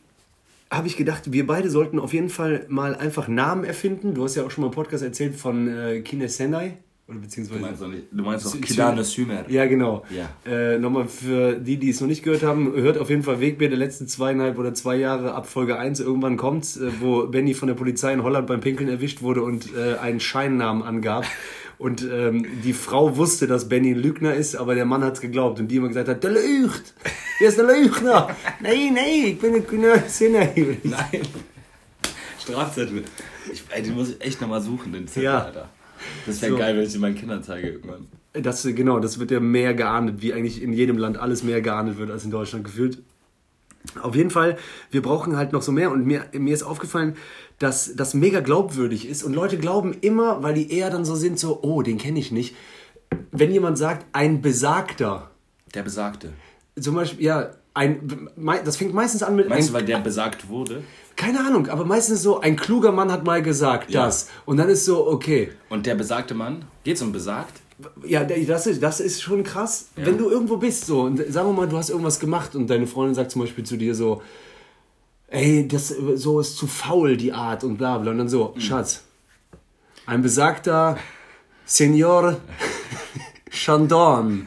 habe 0.71 0.87
ich 0.87 0.97
gedacht, 0.97 1.31
wir 1.31 1.47
beide 1.47 1.69
sollten 1.69 1.99
auf 1.99 2.15
jeden 2.15 2.31
Fall 2.31 2.65
mal 2.71 2.95
einfach 2.95 3.29
Namen 3.29 3.65
erfinden. 3.65 4.15
Du 4.15 4.25
hast 4.25 4.37
ja 4.37 4.43
auch 4.43 4.51
schon 4.51 4.63
mal 4.63 4.69
im 4.69 4.73
Podcast 4.75 5.05
erzählt 5.05 5.37
von 5.37 5.69
äh, 5.69 6.01
Kine 6.01 6.31
Senai. 6.31 6.79
Oder 7.09 7.19
beziehungsweise. 7.21 7.61
Du 7.61 7.65
meinst 7.67 7.83
doch, 7.83 7.89
nicht, 7.89 8.05
du 8.11 8.23
meinst 8.25 8.47
Sy- 8.49 8.61
Kidane 8.61 9.05
Sümer. 9.05 9.49
Ja, 9.49 9.67
genau. 9.67 10.05
Ja. 10.11 10.29
Äh, 10.51 10.79
Nochmal 10.79 11.07
für 11.07 11.55
die, 11.55 11.77
die 11.77 11.91
es 11.91 12.01
noch 12.01 12.09
nicht 12.09 12.25
gehört 12.25 12.43
haben, 12.43 12.73
hört 12.75 12.99
auf 12.99 13.11
jeden 13.11 13.23
Fall 13.23 13.41
Wegbier 13.41 13.69
der 13.69 13.79
letzten 13.79 14.09
zweieinhalb 14.09 14.59
oder 14.59 14.75
zwei 14.75 14.97
Jahre 14.97 15.33
ab 15.35 15.47
Folge 15.47 15.79
1. 15.79 16.01
Irgendwann 16.01 16.37
kommt's, 16.37 16.77
äh, 16.77 16.91
wo 17.01 17.29
Benny 17.29 17.55
von 17.55 17.69
der 17.69 17.77
Polizei 17.77 18.13
in 18.13 18.25
Holland 18.25 18.49
beim 18.49 18.61
Pinkeln 18.61 18.89
erwischt 18.89 19.23
wurde 19.23 19.43
und 19.43 19.69
äh, 19.77 19.99
einen 19.99 20.19
Scheinnamen 20.19 20.83
angab. 20.83 21.25
Und 21.79 22.03
ähm, 22.11 22.45
die 22.65 22.73
Frau 22.73 23.17
wusste, 23.19 23.47
dass 23.47 23.69
Benny 23.69 23.91
ein 23.93 23.99
Lügner 23.99 24.35
ist, 24.35 24.57
aber 24.57 24.75
der 24.75 24.87
Mann 24.87 25.05
hat's 25.05 25.21
geglaubt 25.21 25.61
und 25.61 25.69
die 25.69 25.77
immer 25.77 25.89
gesagt 25.89 26.09
hat, 26.09 26.25
der 26.25 26.31
lügt! 26.33 26.95
Der 27.39 27.49
ist 27.51 27.59
der 27.59 27.67
Lügner! 27.67 28.31
nein, 28.61 28.95
nein, 28.95 29.05
ich 29.27 29.39
bin 29.39 29.55
ein 29.55 29.67
Kühner 29.67 29.99
Sinner. 30.09 30.49
Nein. 30.83 31.21
Strafzettel. 32.41 33.05
Ich, 33.53 33.63
ey, 33.71 33.83
den 33.83 33.95
muss 33.95 34.11
ich 34.11 34.21
echt 34.23 34.41
nochmal 34.41 34.61
suchen, 34.63 34.93
den 34.93 35.07
Zettel, 35.07 35.23
Ja. 35.25 35.39
Alter. 35.45 35.69
Das 36.27 36.41
wäre 36.43 36.53
So. 36.53 36.59
geil, 36.59 36.77
wenn 36.77 36.85
ich 36.85 36.93
den 36.93 37.01
meinen 37.01 37.15
Kindern 37.17 37.43
zeige 37.43 37.69
irgendwann. 37.69 38.07
Das, 38.33 38.63
genau, 38.65 38.99
das 39.01 39.19
wird 39.19 39.31
ja 39.31 39.41
mehr 39.41 39.73
geahndet, 39.75 40.21
wie 40.21 40.33
eigentlich 40.35 40.63
in 40.63 40.73
jedem 40.73 40.99
Land 40.99 41.17
alles 41.17 41.43
mehr 41.43 41.63
geahndet 41.63 41.97
wird 41.99 42.11
als 42.11 42.25
in 42.25 42.31
Deutschland 42.31 42.65
gefühlt. 42.65 42.99
Auf 44.03 44.15
jeden 44.17 44.31
Fall, 44.31 44.59
wir 44.91 45.01
brauchen 45.01 45.37
halt 45.37 45.53
noch 45.53 45.63
so 45.63 45.73
mehr 45.73 45.91
und 45.91 46.05
mir, 46.05 46.25
mir 46.33 46.53
ist 46.53 46.65
aufgefallen, 46.65 47.17
dass 47.59 47.95
das 47.95 48.15
mega 48.15 48.41
glaubwürdig 48.41 49.09
ist 49.09 49.23
und 49.23 49.33
Leute 49.33 49.57
glauben 49.59 49.95
immer, 50.01 50.43
weil 50.43 50.55
die 50.55 50.71
eher 50.73 50.91
dann 50.91 51.05
so 51.05 51.15
sind, 51.15 51.39
so, 51.39 51.61
oh, 51.63 51.83
den 51.83 51.97
kenne 51.97 52.19
ich 52.19 52.31
nicht. 52.33 52.55
Wenn 53.31 53.53
jemand 53.53 53.79
sagt, 53.79 54.05
ein 54.13 54.43
Besagter, 54.43 55.31
Der 55.75 55.83
Besagte. 55.83 56.33
zum 56.79 56.97
Beispiel, 56.97 57.25
ja, 57.25 57.51
ein, 57.75 58.29
das 58.65 58.77
fängt 58.77 58.93
meistens 58.93 59.23
an 59.23 59.37
mit 59.37 59.49
Meinst 59.49 59.69
ein, 59.69 59.73
du, 59.73 59.79
weil 59.79 59.85
der 59.85 59.99
besagt 60.01 60.49
wurde? 60.49 60.83
Keine 61.17 61.41
Ahnung, 61.41 61.69
aber 61.69 61.85
meistens 61.85 62.23
so, 62.23 62.41
ein 62.41 62.57
kluger 62.57 62.93
Mann 62.93 63.11
hat 63.11 63.25
mal 63.25 63.43
gesagt 63.43 63.91
Ja. 63.91 64.05
das 64.07 64.29
und 64.45 64.59
dann 64.59 64.69
ist 64.69 64.85
so, 64.85 65.07
okay, 65.09 65.51
Und 65.71 65.87
der 65.87 65.95
besagte 65.95 66.35
Mann? 66.35 66.65
Geht's 66.85 67.03
um 67.03 67.13
besagt? 67.13 67.61
Ja, 68.05 68.25
das 68.25 68.67
ist, 68.67 68.83
das 68.83 69.01
ist 69.01 69.21
schon 69.23 69.43
krass. 69.45 69.89
Ja. 69.97 70.07
Wenn 70.07 70.17
du 70.19 70.31
irgendwo 70.31 70.57
bist, 70.57 70.87
so, 70.87 71.03
und 71.03 71.19
sagen 71.31 71.49
wir 71.49 71.53
mal, 71.53 71.69
du 71.69 71.77
hast 71.77 71.91
irgendwas 71.91 72.19
gemacht 72.21 72.55
und 72.55 72.69
deine 72.69 72.87
Freundin 72.87 73.15
sagt 73.15 73.31
zum 73.31 73.43
Beispiel 73.43 73.65
zu 73.65 73.77
dir 73.77 73.95
so, 73.95 74.23
ey, 75.29 75.67
das 75.69 75.89
so 76.15 76.41
ist 76.41 76.57
zu 76.57 76.67
faul, 76.67 77.17
die 77.19 77.33
Art 77.33 77.65
und 77.65 77.77
bla 77.77 77.99
bla. 77.99 78.13
Und 78.13 78.19
dann 78.19 78.29
so, 78.31 78.55
Schatz, 78.59 79.03
ein 80.07 80.23
besagter 80.23 80.97
Senior 81.67 82.39
Chandon. 83.51 84.47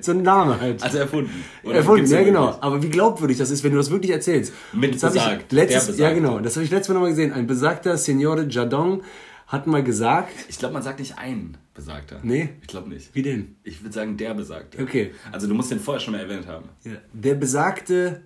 So 0.00 0.12
ein 0.12 0.22
Name 0.22 0.60
halt. 0.60 0.82
Also 0.82 0.98
erfunden. 0.98 1.44
Oder 1.62 1.76
Erfunden, 1.76 2.10
ja 2.10 2.22
genau. 2.22 2.46
wirklich? 2.46 2.62
Aber 2.62 2.82
wie 2.82 2.88
glaubwürdig 2.88 3.38
das 3.38 3.50
ist, 3.50 3.64
wenn 3.64 3.72
du 3.72 3.78
das 3.78 3.90
wirklich 3.90 4.12
erzählst. 4.12 4.52
Mit 4.72 5.02
das 5.02 5.12
besagt, 5.12 5.52
letztes, 5.52 5.96
der 5.96 6.08
Ja 6.08 6.14
genau, 6.14 6.38
das 6.40 6.56
habe 6.56 6.64
ich 6.64 6.70
letztes 6.70 6.88
Mal 6.88 6.94
nochmal 6.94 7.10
gesehen. 7.10 7.32
Ein 7.32 7.46
besagter 7.46 7.96
Senior 7.96 8.42
Jadon 8.48 9.02
hat 9.46 9.66
mal 9.66 9.82
gesagt, 9.82 10.32
Ich 10.48 10.58
glaube, 10.58 10.74
man 10.74 10.82
sagt 10.82 11.00
nicht 11.00 11.18
ein 11.18 11.56
Besagter. 11.74 12.20
Nee. 12.22 12.50
Ich 12.60 12.68
glaube 12.68 12.88
nicht. 12.88 13.14
wie 13.14 13.22
denn? 13.22 13.56
Ich 13.64 13.82
würde 13.82 13.92
sagen, 13.92 14.16
der 14.16 14.34
Besagte. 14.34 14.82
Okay. 14.82 15.12
Also 15.32 15.48
du 15.48 15.54
musst 15.54 15.70
den 15.70 15.80
vorher 15.80 16.00
schon 16.00 16.12
mal 16.12 16.20
erwähnt 16.20 16.46
haben. 16.46 16.68
Ja. 16.84 16.92
Der 17.12 17.34
besagte 17.34 18.22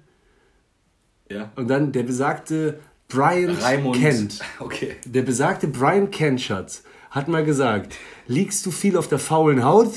Ja? 1.30 1.50
Und 1.56 1.68
dann 1.68 1.92
der 1.92 2.02
besagte 2.02 2.80
Brian 3.08 3.56
Raimund. 3.56 3.96
Kent. 3.96 4.40
Okay. 4.58 4.96
Der 5.06 5.22
besagte 5.22 5.68
Brian 5.68 6.10
Kent, 6.10 6.40
Schatz, 6.40 6.82
hat 7.10 7.28
mal 7.28 7.44
gesagt, 7.44 7.94
liegst 8.26 8.66
du 8.66 8.70
viel 8.70 8.96
auf 8.96 9.08
der 9.08 9.18
faulen 9.18 9.64
Haut, 9.64 9.92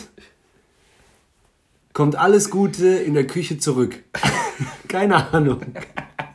kommt 1.98 2.16
alles 2.16 2.52
Gute 2.52 2.90
in 2.90 3.16
der 3.16 3.26
Küche 3.26 3.58
zurück. 3.58 4.04
Keine 4.88 5.34
Ahnung. 5.34 5.62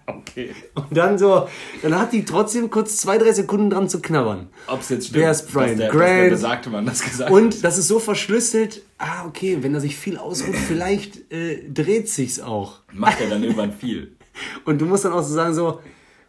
Okay. 0.09 0.51
Und 0.75 0.97
dann 0.97 1.19
so, 1.19 1.47
dann 1.83 1.97
hat 1.97 2.13
die 2.13 2.25
trotzdem 2.25 2.69
kurz 2.69 2.97
zwei, 2.97 3.17
drei 3.17 3.31
Sekunden 3.31 3.71
dran 3.71 3.89
zu 3.89 4.03
knabbern. 4.03 4.49
Ob 4.67 4.81
es 4.81 4.89
jetzt 4.89 5.07
stimmt, 5.07 5.23
Wer 5.23 5.31
ist 5.31 5.53
Brian 5.53 5.69
dass, 5.69 5.79
der, 5.79 5.87
dass 5.87 5.97
Grant? 5.97 6.31
besagte 6.31 6.71
Mann 6.71 6.85
das 6.85 7.05
gesagt 7.05 7.31
hat. 7.31 7.37
Und 7.37 7.63
das 7.63 7.79
ist 7.79 7.87
so 7.87 8.01
verschlüsselt, 8.01 8.83
ah, 8.99 9.25
okay, 9.25 9.59
wenn 9.61 9.73
er 9.73 9.81
sich 9.81 9.97
viel 9.97 10.17
ausruht, 10.17 10.57
vielleicht 10.57 11.31
äh, 11.31 11.63
dreht 11.73 12.09
sich's 12.09 12.41
auch. 12.41 12.81
Macht 12.93 13.21
er 13.21 13.31
dann 13.31 13.45
irgendwann 13.45 13.73
viel. 13.73 14.17
Und 14.65 14.81
du 14.81 14.87
musst 14.87 15.05
dann 15.05 15.13
auch 15.13 15.23
so 15.23 15.33
sagen, 15.33 15.55
so, 15.55 15.79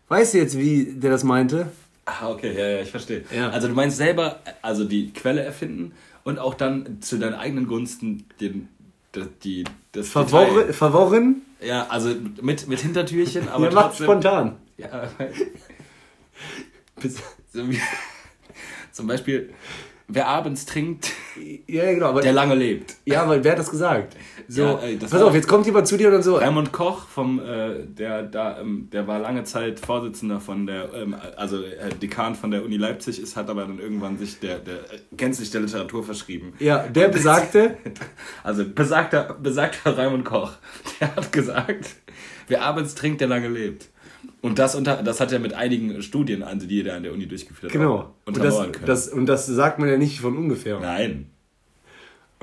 weißt 0.10 0.36
du 0.36 0.38
jetzt, 0.38 0.60
wie 0.60 0.94
der 0.94 1.10
das 1.10 1.24
meinte? 1.24 1.72
Ah, 2.06 2.30
okay, 2.30 2.54
ja, 2.56 2.68
ja, 2.68 2.82
ich 2.82 2.92
verstehe. 2.92 3.24
Ja. 3.36 3.50
Also 3.50 3.68
du 3.68 3.74
meinst 3.74 3.98
selber, 3.98 4.42
also 4.62 4.84
die 4.84 5.12
Quelle 5.12 5.42
erfinden 5.42 5.94
und 6.24 6.40
auch 6.40 6.54
dann 6.54 7.02
zu 7.02 7.18
deinen 7.18 7.34
eigenen 7.34 7.68
Gunsten 7.68 8.26
den, 8.40 8.70
das, 9.14 9.28
die, 9.44 9.64
das 9.94 10.10
Verworren, 10.10 10.56
Detail. 10.56 10.74
verworren 10.74 11.42
Ja, 11.62 11.88
also 11.88 12.14
mit, 12.42 12.68
mit 12.68 12.82
Hintertürchen, 12.82 13.48
aber 13.48 13.66
ja, 13.66 13.72
macht 13.72 13.96
spontan. 13.98 14.58
Ja, 14.78 15.08
so 17.54 17.70
wie, 17.70 17.80
zum 18.92 19.08
Beispiel, 19.08 19.54
wer 20.08 20.28
abends 20.28 20.66
trinkt, 20.66 21.12
Ja, 21.68 21.92
genau. 21.92 22.08
Aber, 22.08 22.22
der 22.22 22.34
lange 22.34 22.56
lebt. 22.56 22.96
ja, 23.06 23.28
weil 23.28 23.44
wer 23.44 23.54
hat 23.54 23.60
das 23.60 23.70
gesagt? 23.70 24.16
So, 24.48 24.62
Ja, 24.64 24.80
ey, 24.80 24.98
pass 24.98 25.14
auf, 25.22 25.34
jetzt 25.34 25.48
kommt 25.48 25.66
jemand 25.66 25.88
zu 25.88 25.98
dir 25.98 26.14
und 26.14 26.22
so. 26.24 26.36
Raimund 26.38 26.72
Koch, 26.72 27.08
vom, 27.08 27.40
äh, 27.40 27.86
der, 27.86 28.24
da, 28.24 28.60
ähm, 28.60 28.90
der 28.92 29.08
war 29.08 29.20
lange 29.20 29.44
Zeit 29.44 29.80
Vorsitzender 29.80 30.40
von 30.40 30.66
der, 30.68 30.94
ähm, 30.94 31.16
also 31.38 31.62
äh, 31.64 31.90
Dekan 32.02 32.36
von 32.36 32.52
der 32.52 32.64
Uni 32.64 32.78
Leipzig, 32.78 33.22
ist, 33.22 33.36
hat 33.36 33.50
aber 33.50 33.62
dann 33.66 33.80
irgendwann 33.80 34.18
sich 34.18 34.40
der, 34.40 34.60
der 34.60 34.76
äh, 34.76 35.00
gänzlich 35.16 35.52
der 35.52 35.62
Literatur 35.62 36.04
verschrieben. 36.04 36.54
Ja, 36.60 36.88
der 36.88 37.10
besagte. 37.10 37.78
Also 38.44 38.66
besagter, 38.68 39.38
besagter 39.42 39.98
Raimund 39.98 40.26
Koch, 40.26 40.52
der 41.00 41.16
hat 41.16 41.32
gesagt, 41.32 41.90
wer 42.48 42.62
abends 42.64 42.96
trinkt, 42.96 43.22
der 43.22 43.28
lange 43.28 43.48
lebt. 43.48 43.90
Und 44.42 44.60
das, 44.60 44.76
unter, 44.76 45.02
das 45.04 45.20
hat 45.22 45.32
er 45.32 45.40
mit 45.40 45.54
einigen 45.54 46.02
Studien, 46.02 46.44
also 46.44 46.68
die 46.68 46.82
er 46.86 46.96
an 46.96 47.04
der 47.04 47.14
Uni 47.14 47.28
durchgeführt 47.28 47.72
hat, 47.72 47.80
Genau. 47.80 47.96
auch 47.96 48.06
Und 48.26 48.38
untermauern 48.38 48.68
das, 48.68 48.74
können. 48.74 48.86
das, 48.86 49.08
und 49.10 49.26
das 49.26 49.46
sagt 49.48 49.80
man 49.80 49.90
ja 49.90 49.98
nicht 49.98 50.20
von 50.20 50.36
ungefähr. 50.38 50.80
Nein. 50.80 51.30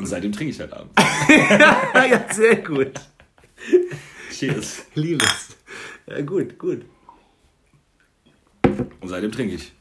Und 0.00 0.06
seitdem 0.06 0.32
trinke 0.32 0.54
ich 0.54 0.58
halt 0.58 0.72
abends. 0.72 0.94
ja, 1.28 2.24
sehr 2.30 2.56
gut. 2.56 2.92
Cheers. 4.32 4.86
Liebe 4.94 5.22
es. 5.22 5.48
Ja, 6.06 6.22
gut, 6.22 6.58
gut. 6.58 6.86
Und 8.64 9.08
seitdem 9.08 9.30
trinke 9.30 9.56
ich. 9.56 9.72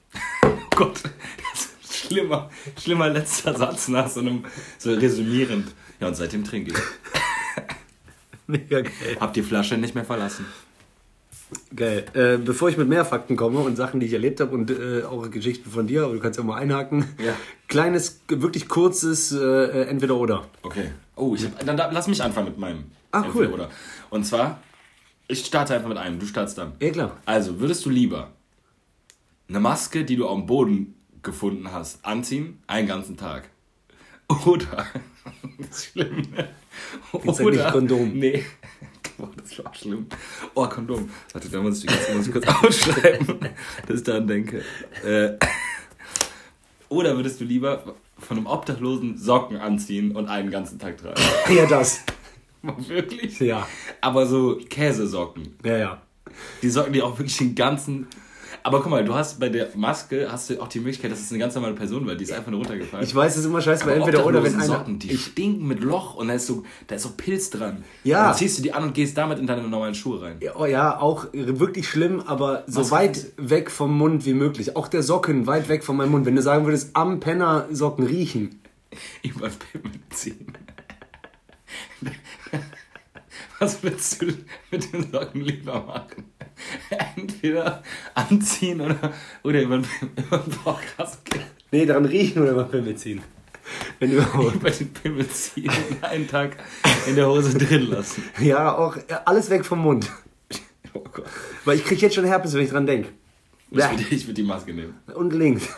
Oh 0.44 0.58
Gott, 0.76 1.04
das 1.04 1.62
ist 1.62 1.70
ein 1.70 2.10
schlimmer, 2.10 2.50
schlimmer 2.78 3.08
letzter 3.08 3.58
Satz 3.58 3.88
nach 3.88 4.10
so 4.10 4.20
einem, 4.20 4.44
so 4.78 4.94
resümierend. 4.94 5.74
Ja, 6.02 6.10
und 6.10 6.16
seitdem 6.16 6.44
trinke 6.44 6.72
ich. 6.72 6.78
Mega 8.48 8.82
geil. 8.82 9.18
Hab 9.22 9.34
die 9.34 9.42
Flasche 9.42 9.78
nicht 9.78 9.96
mehr 9.96 10.04
verlassen. 10.04 10.46
Geil. 11.76 12.06
Äh, 12.14 12.38
bevor 12.38 12.70
ich 12.70 12.78
mit 12.78 12.88
mehr 12.88 13.06
Fakten 13.06 13.36
komme 13.36 13.60
und 13.60 13.76
Sachen, 13.76 14.00
die 14.00 14.06
ich 14.06 14.14
erlebt 14.14 14.40
habe 14.40 14.56
und 14.56 14.70
äh, 14.70 15.04
auch 15.04 15.30
Geschichten 15.32 15.70
von 15.70 15.88
dir, 15.88 16.04
aber 16.04 16.14
du 16.14 16.20
kannst 16.20 16.38
ja 16.38 16.44
mal 16.44 16.58
einhaken. 16.58 17.06
Ja. 17.24 17.34
Kleines, 17.68 18.22
wirklich 18.28 18.68
kurzes 18.68 19.32
äh, 19.32 19.84
Entweder-Oder. 19.88 20.46
Okay. 20.62 20.92
Oh, 21.16 21.36
ich 21.36 21.46
hab, 21.46 21.66
dann 21.66 21.78
da, 21.78 21.90
lass 21.92 22.08
mich 22.08 22.22
anfangen 22.22 22.50
mit 22.50 22.58
meinem. 22.58 22.86
Ah, 23.12 23.26
cool. 23.34 23.48
Oder. 23.48 23.70
Und 24.10 24.26
zwar, 24.26 24.62
ich 25.28 25.46
starte 25.46 25.76
einfach 25.76 25.90
mit 25.90 25.98
einem, 25.98 26.20
du 26.20 26.26
startest 26.26 26.58
dann. 26.58 26.74
Ja, 26.80 26.92
klar. 26.92 27.18
Also, 27.26 27.60
würdest 27.60 27.86
du 27.86 27.90
lieber 27.90 28.32
eine 29.48 29.60
Maske, 29.60 30.06
die 30.06 30.16
du 30.16 30.28
am 30.28 30.46
Boden 30.46 30.96
gefunden 31.24 31.72
hast, 31.72 32.06
anziehen, 32.06 32.62
einen 32.68 32.88
ganzen 32.88 33.18
Tag? 33.18 33.50
Oder, 34.46 34.86
schlimm, 35.74 36.22
ne? 36.36 36.50
Sag 37.32 37.46
nicht 37.46 37.72
Kondom. 37.72 38.14
Nee. 38.14 38.44
Oh, 39.22 39.28
das 39.36 39.62
war 39.62 39.76
schlimm. 39.76 40.06
Oh, 40.54 40.66
Kondom. 40.68 41.10
Warte, 41.34 41.50
da 41.50 41.62
muss 41.62 41.84
ich, 41.84 41.90
muss 42.16 42.28
ich 42.28 42.32
kurz 42.32 42.48
ausschreiben, 42.64 43.50
dass 43.86 43.98
ich 43.98 44.04
daran 44.06 44.28
denke. 44.28 44.64
Äh, 45.04 45.32
oder 46.88 47.18
würdest 47.18 47.42
du 47.42 47.44
lieber 47.44 47.96
von 48.18 48.38
einem 48.38 48.48
Obdachlosen 48.48 49.18
Socken 49.18 49.58
anziehen 49.58 50.16
und 50.16 50.28
einen 50.28 50.50
ganzen 50.50 50.80
Tag 50.80 51.00
tragen? 51.00 51.20
Ja, 51.54 51.66
das. 51.66 52.04
Wirklich? 52.62 53.40
Ja. 53.42 53.68
Aber 54.00 54.26
so 54.26 54.58
Käsesocken. 54.70 55.56
Ja, 55.66 55.78
ja. 55.78 56.02
Die 56.62 56.70
Socken, 56.70 56.94
die 56.94 57.02
auch 57.02 57.18
wirklich 57.18 57.38
den 57.38 57.56
ganzen. 57.56 58.08
Aber 58.64 58.82
guck 58.82 58.90
mal, 58.90 59.04
du 59.04 59.16
hast 59.16 59.40
bei 59.40 59.50
der 59.50 59.70
Maske 59.76 60.28
hast 60.32 60.50
du 60.50 60.62
auch 60.62 60.68
die 60.68 60.80
Möglichkeit, 60.80 61.12
dass 61.12 61.20
es 61.20 61.30
eine 61.32 61.40
ganz 61.40 61.56
normale 61.56 61.74
Person 61.74 62.06
war, 62.06 62.16
die 62.16 62.24
ist 62.24 62.32
einfach 62.32 62.52
nur 62.52 62.60
runtergefallen. 62.60 63.06
Ich 63.06 63.16
weiß, 63.16 63.34
es 63.34 63.40
ist 63.40 63.46
immer 63.46 63.62
scheiße 63.62 63.84
Aber 63.84 63.96
Entweder 63.96 64.26
oder, 64.26 64.44
wenn 64.44 64.56
einer. 64.56 64.66
Socken, 64.66 65.00
die 65.00 65.18
stinken 65.18 65.68
mit 65.68 65.82
Loch 65.82 66.16
und 66.16 66.28
da 66.28 66.34
ist 66.34 66.48
so, 66.48 66.64
da 66.88 66.96
ist 66.96 67.04
so 67.04 67.12
Pilz 67.16 67.50
dran. 67.50 67.84
Ja. 68.04 68.20
Und 68.20 68.28
dann 68.28 68.38
ziehst 68.38 68.58
du 68.58 68.62
die 68.62 68.74
an 68.74 68.84
und 68.84 68.94
gehst 68.94 69.18
damit 69.18 69.40
in 69.40 69.48
deine 69.48 69.64
normalen 69.64 69.96
Schuhe 69.96 70.22
rein. 70.22 70.38
Ja, 70.42 70.56
oh 70.56 70.66
ja, 70.66 71.00
auch 71.00 71.28
wirklich 71.34 71.88
schlimm, 71.88 72.22
aber 72.26 72.64
so 72.68 72.82
Was? 72.82 72.92
weit 72.92 73.32
weg 73.38 73.72
vom 73.72 73.98
Mund 73.98 74.26
wie 74.26 74.34
möglich. 74.34 74.76
Auch 74.76 74.88
der 74.88 75.04
Socken 75.04 75.48
weit 75.48 75.70
weg 75.70 75.84
von 75.84 75.96
meinem 75.98 76.12
Mund. 76.12 76.26
Wenn 76.26 76.36
du 76.36 76.42
sagen 76.42 76.66
würdest, 76.66 76.96
am 76.96 77.20
Penner 77.20 77.68
Socken 77.72 78.06
riechen. 78.06 78.62
Über 79.24 79.50
Pimmel 79.50 80.00
ziehen. 80.10 80.54
Was 83.60 83.84
willst 83.84 84.22
du 84.22 84.28
mit 84.72 84.94
den 84.94 85.12
Socken 85.12 85.42
lieber 85.42 85.82
machen? 85.82 86.26
Entweder 87.16 87.84
anziehen 88.14 88.82
oder, 88.82 89.14
oder 89.44 89.62
über 89.62 89.78
den 89.78 89.88
über 90.18 90.38
den 90.38 90.52
Podcast 90.52 91.24
gehen. 91.26 91.44
Nee, 91.72 91.86
daran 91.86 92.06
riechen 92.06 92.42
oder 92.42 92.54
mal 92.54 92.66
Pimmel 92.66 92.96
ziehen. 92.96 93.22
Wenn 94.00 94.12
überhaupt. 94.12 94.56
Über 94.56 94.72
den 94.72 94.92
Pimmel 94.94 95.30
ziehen 95.30 95.70
und 95.90 96.04
einen 96.04 96.28
Tag 96.28 96.58
in 97.06 97.16
der 97.16 97.28
Hose 97.28 97.56
drin 97.56 97.84
lassen. 97.84 98.24
Ja, 98.40 98.76
auch 98.76 98.98
ja, 99.08 99.22
alles 99.26 99.50
weg 99.52 99.64
vom 99.64 99.80
Mund. 99.80 100.10
Oh 100.94 101.04
Gott. 101.12 101.26
Weil 101.66 101.78
ich 101.78 101.86
krieg 101.86 102.02
jetzt 102.02 102.16
schon 102.16 102.26
Herpes, 102.26 102.54
wenn 102.56 102.64
ich 102.64 102.72
dran 102.72 102.88
denke. 102.88 103.10
Ich 103.70 103.78
würde 103.78 104.04
ich 104.10 104.26
würd 104.26 104.38
die 104.38 104.44
Maske 104.44 104.74
nehmen. 104.74 104.96
Und 105.14 105.34
links. 105.34 105.70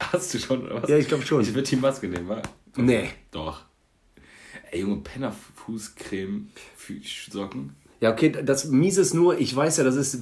Hast 0.00 0.32
du 0.32 0.38
schon, 0.38 0.64
oder 0.64 0.82
was? 0.82 0.88
Ja, 0.88 0.96
ich 0.96 1.06
glaub 1.06 1.22
schon. 1.22 1.42
Ich 1.42 1.54
würde 1.54 1.68
die 1.68 1.76
Maske 1.76 2.08
nehmen, 2.08 2.28
wa? 2.28 2.40
Nee. 2.76 3.10
Doch. 3.30 3.64
Ey, 4.70 4.80
Junge, 4.80 5.02
Penner-Fußcreme 5.02 6.48
für 6.76 6.94
Socken. 7.30 7.76
Ja, 8.04 8.12
okay, 8.12 8.30
das 8.44 8.66
Miese 8.66 9.00
ist 9.00 9.14
nur, 9.14 9.38
ich 9.40 9.56
weiß 9.56 9.78
ja, 9.78 9.84
das 9.84 9.96
ist, 9.96 10.18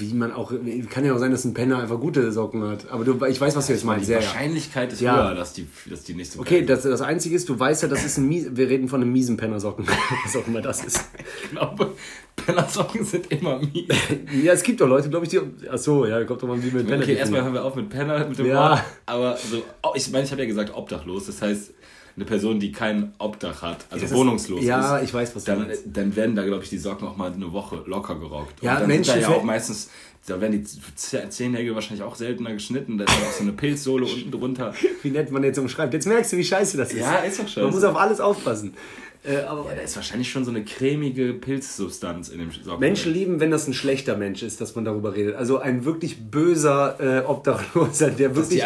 wie 0.00 0.12
man 0.12 0.32
auch, 0.32 0.52
kann 0.90 1.02
ja 1.06 1.14
auch 1.14 1.18
sein, 1.18 1.30
dass 1.30 1.46
ein 1.46 1.54
Penner 1.54 1.78
einfach 1.78 1.98
gute 1.98 2.30
Socken 2.30 2.62
hat. 2.68 2.90
Aber 2.90 3.06
du, 3.06 3.24
ich 3.24 3.40
weiß, 3.40 3.56
was 3.56 3.68
du 3.68 3.72
jetzt 3.72 3.86
meinst. 3.86 4.06
Die 4.06 4.12
Ja, 4.12 4.18
ja. 4.18 4.24
Wahrscheinlichkeit 4.26 4.92
ist 4.92 5.00
Ja. 5.00 5.16
höher, 5.28 5.34
dass 5.34 5.54
die, 5.54 5.66
dass 5.88 6.02
die 6.02 6.22
so 6.24 6.40
Okay, 6.40 6.62
das, 6.66 6.82
das 6.82 7.00
Einzige 7.00 7.34
ist, 7.34 7.48
du 7.48 7.58
weißt 7.58 7.84
ja, 7.84 7.88
das 7.88 8.04
ist 8.04 8.18
ein 8.18 8.28
Mies, 8.28 8.48
wir 8.52 8.68
reden 8.68 8.86
von 8.86 9.00
einem 9.00 9.10
miesen 9.12 9.38
Pennersocken. 9.38 9.86
Was 10.26 10.36
auch 10.36 10.46
immer 10.46 10.60
das 10.60 10.84
ist. 10.84 11.00
Ich 11.44 11.50
glaube, 11.52 11.94
Pennersocken 12.36 13.02
sind 13.02 13.32
immer 13.32 13.58
mies. 13.60 13.88
Ja, 14.44 14.52
es 14.52 14.62
gibt 14.62 14.82
doch 14.82 14.86
Leute, 14.88 15.08
glaube 15.08 15.24
ich, 15.24 15.30
die, 15.30 15.40
ach 15.70 15.78
so, 15.78 16.04
ja, 16.04 16.22
kommt 16.24 16.42
doch 16.42 16.48
mal 16.48 16.62
wie 16.62 16.70
mit 16.70 16.86
Penner. 16.86 17.02
Okay, 17.02 17.14
erstmal 17.14 17.44
hören 17.44 17.54
wir 17.54 17.64
auf 17.64 17.74
mit 17.76 17.88
Penner, 17.88 18.28
mit 18.28 18.38
dem 18.38 18.44
Ja. 18.44 18.72
Wort. 18.72 18.84
Aber 19.06 19.38
so, 19.38 19.62
oh, 19.82 19.92
ich 19.94 20.10
meine, 20.10 20.24
ich 20.26 20.32
habe 20.32 20.42
ja 20.42 20.48
gesagt 20.48 20.74
obdachlos. 20.74 21.24
Das 21.24 21.40
heißt, 21.40 21.72
eine 22.16 22.24
Person, 22.24 22.60
die 22.60 22.72
kein 22.72 23.12
Obdach 23.18 23.62
hat, 23.62 23.86
also 23.90 24.02
Das 24.02 24.10
ist- 24.12 24.16
wohnungslos 24.16 24.64
ja, 24.64 24.98
ist. 24.98 25.04
ich 25.04 25.14
weiß, 25.14 25.34
was 25.34 25.44
dann, 25.44 25.66
dann 25.86 26.14
werden 26.16 26.36
da, 26.36 26.44
glaube 26.44 26.62
ich, 26.64 26.70
die 26.70 26.78
Socken 26.78 27.08
auch 27.08 27.16
mal 27.16 27.32
eine 27.32 27.52
Woche 27.52 27.82
locker 27.86 28.16
geraucht. 28.16 28.54
Ja, 28.60 28.80
Menschen 28.86 29.14
da 29.14 29.20
ja 29.20 29.28
auch 29.28 29.42
meistens, 29.42 29.88
da 30.26 30.40
werden 30.40 30.52
die 30.62 30.64
Zehennägel 30.94 31.74
wahrscheinlich 31.74 32.02
auch 32.04 32.14
seltener 32.14 32.52
geschnitten. 32.52 32.96
Da 32.98 33.04
ist 33.04 33.10
auch 33.12 33.32
so 33.32 33.42
eine 33.42 33.52
Pilzsohle 33.52 34.04
unten 34.04 34.30
drunter. 34.30 34.72
Wie 35.02 35.10
nett 35.10 35.30
man 35.32 35.42
jetzt 35.42 35.58
umschreibt. 35.58 35.92
Jetzt 35.94 36.06
merkst 36.06 36.32
du, 36.32 36.36
wie 36.36 36.44
scheiße 36.44 36.76
das 36.76 36.92
ist. 36.92 37.00
Ja, 37.00 37.16
ist 37.16 37.40
doch 37.40 37.48
scheiße. 37.48 37.62
Man 37.62 37.70
muss 37.74 37.82
auf 37.82 37.96
alles 37.96 38.20
aufpassen. 38.20 38.74
Äh, 39.24 39.42
aber 39.42 39.66
Ja, 39.70 39.76
da 39.76 39.82
ist 39.82 39.94
wahrscheinlich 39.94 40.30
schon 40.30 40.44
so 40.44 40.50
eine 40.50 40.64
cremige 40.64 41.32
Pilzsubstanz 41.32 42.28
in 42.28 42.38
dem 42.40 42.50
Socken. 42.50 42.80
Menschen 42.80 43.12
lieben, 43.12 43.38
wenn 43.38 43.52
das 43.52 43.68
ein 43.68 43.74
schlechter 43.74 44.16
Mensch 44.16 44.42
ist, 44.42 44.60
dass 44.60 44.74
man 44.74 44.84
darüber 44.84 45.14
redet. 45.14 45.36
Also 45.36 45.58
ein 45.58 45.84
wirklich 45.84 46.30
böser 46.30 46.96
äh, 46.98 47.24
Obdachloser, 47.24 48.10
der 48.10 48.34
wirklich 48.34 48.64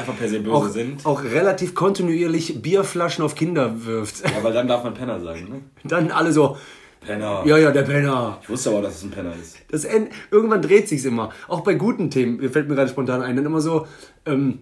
auch, 0.48 0.68
auch 1.04 1.24
relativ 1.24 1.74
kontinuierlich 1.74 2.62
Bierflaschen 2.62 3.22
auf 3.22 3.34
Kinder 3.34 3.84
wirft. 3.84 4.24
Ja, 4.24 4.42
weil 4.42 4.54
dann 4.54 4.66
darf 4.66 4.82
man 4.82 4.94
Penner 4.94 5.20
sagen, 5.20 5.48
ne? 5.48 5.60
Dann 5.84 6.10
alle 6.10 6.32
so, 6.32 6.56
Penner. 7.00 7.42
ja, 7.44 7.58
ja, 7.58 7.70
der 7.70 7.82
Penner. 7.82 8.38
Ich 8.42 8.48
wusste 8.48 8.70
aber, 8.70 8.80
dass 8.80 8.96
es 8.96 9.02
ein 9.02 9.10
Penner 9.10 9.34
ist. 9.40 9.58
Das 9.70 9.84
End, 9.84 10.08
irgendwann 10.30 10.62
dreht 10.62 10.88
sich's 10.88 11.04
immer. 11.04 11.32
Auch 11.48 11.60
bei 11.60 11.74
guten 11.74 12.10
Themen, 12.10 12.40
fällt 12.50 12.68
mir 12.68 12.74
gerade 12.74 12.88
spontan 12.90 13.20
ein, 13.20 13.36
dann 13.36 13.44
immer 13.44 13.60
so, 13.60 13.86
ähm, 14.24 14.60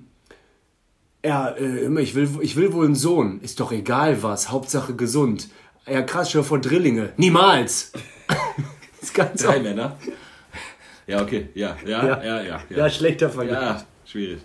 ja, 1.25 1.49
äh, 1.51 1.85
immer, 1.85 2.01
ich 2.01 2.15
will, 2.15 2.29
ich 2.41 2.57
will 2.57 2.73
wohl 2.73 2.85
einen 2.85 2.95
Sohn. 2.95 3.41
Ist 3.41 3.61
doch 3.61 3.73
egal 3.73 4.23
was, 4.23 4.51
Hauptsache 4.51 4.95
gesund. 4.95 5.49
Ja, 5.87 6.03
krass, 6.03 6.31
dir 6.31 6.43
vor 6.43 6.61
Drillinge. 6.61 7.13
Niemals! 7.17 7.93
das 8.27 8.39
ist 9.03 9.15
ganz 9.15 9.43
Drei 9.43 9.57
oft. 9.57 9.63
Männer. 9.63 9.97
Ja, 11.07 11.23
okay. 11.23 11.49
Ja, 11.55 11.77
ja, 11.87 12.07
ja, 12.07 12.25
ja. 12.25 12.43
Ja, 12.43 12.77
Ja, 12.77 12.91
schlechter 12.91 13.29
Vergleich. 13.29 13.61
Ja, 13.61 13.85
schwierig. 14.07 14.39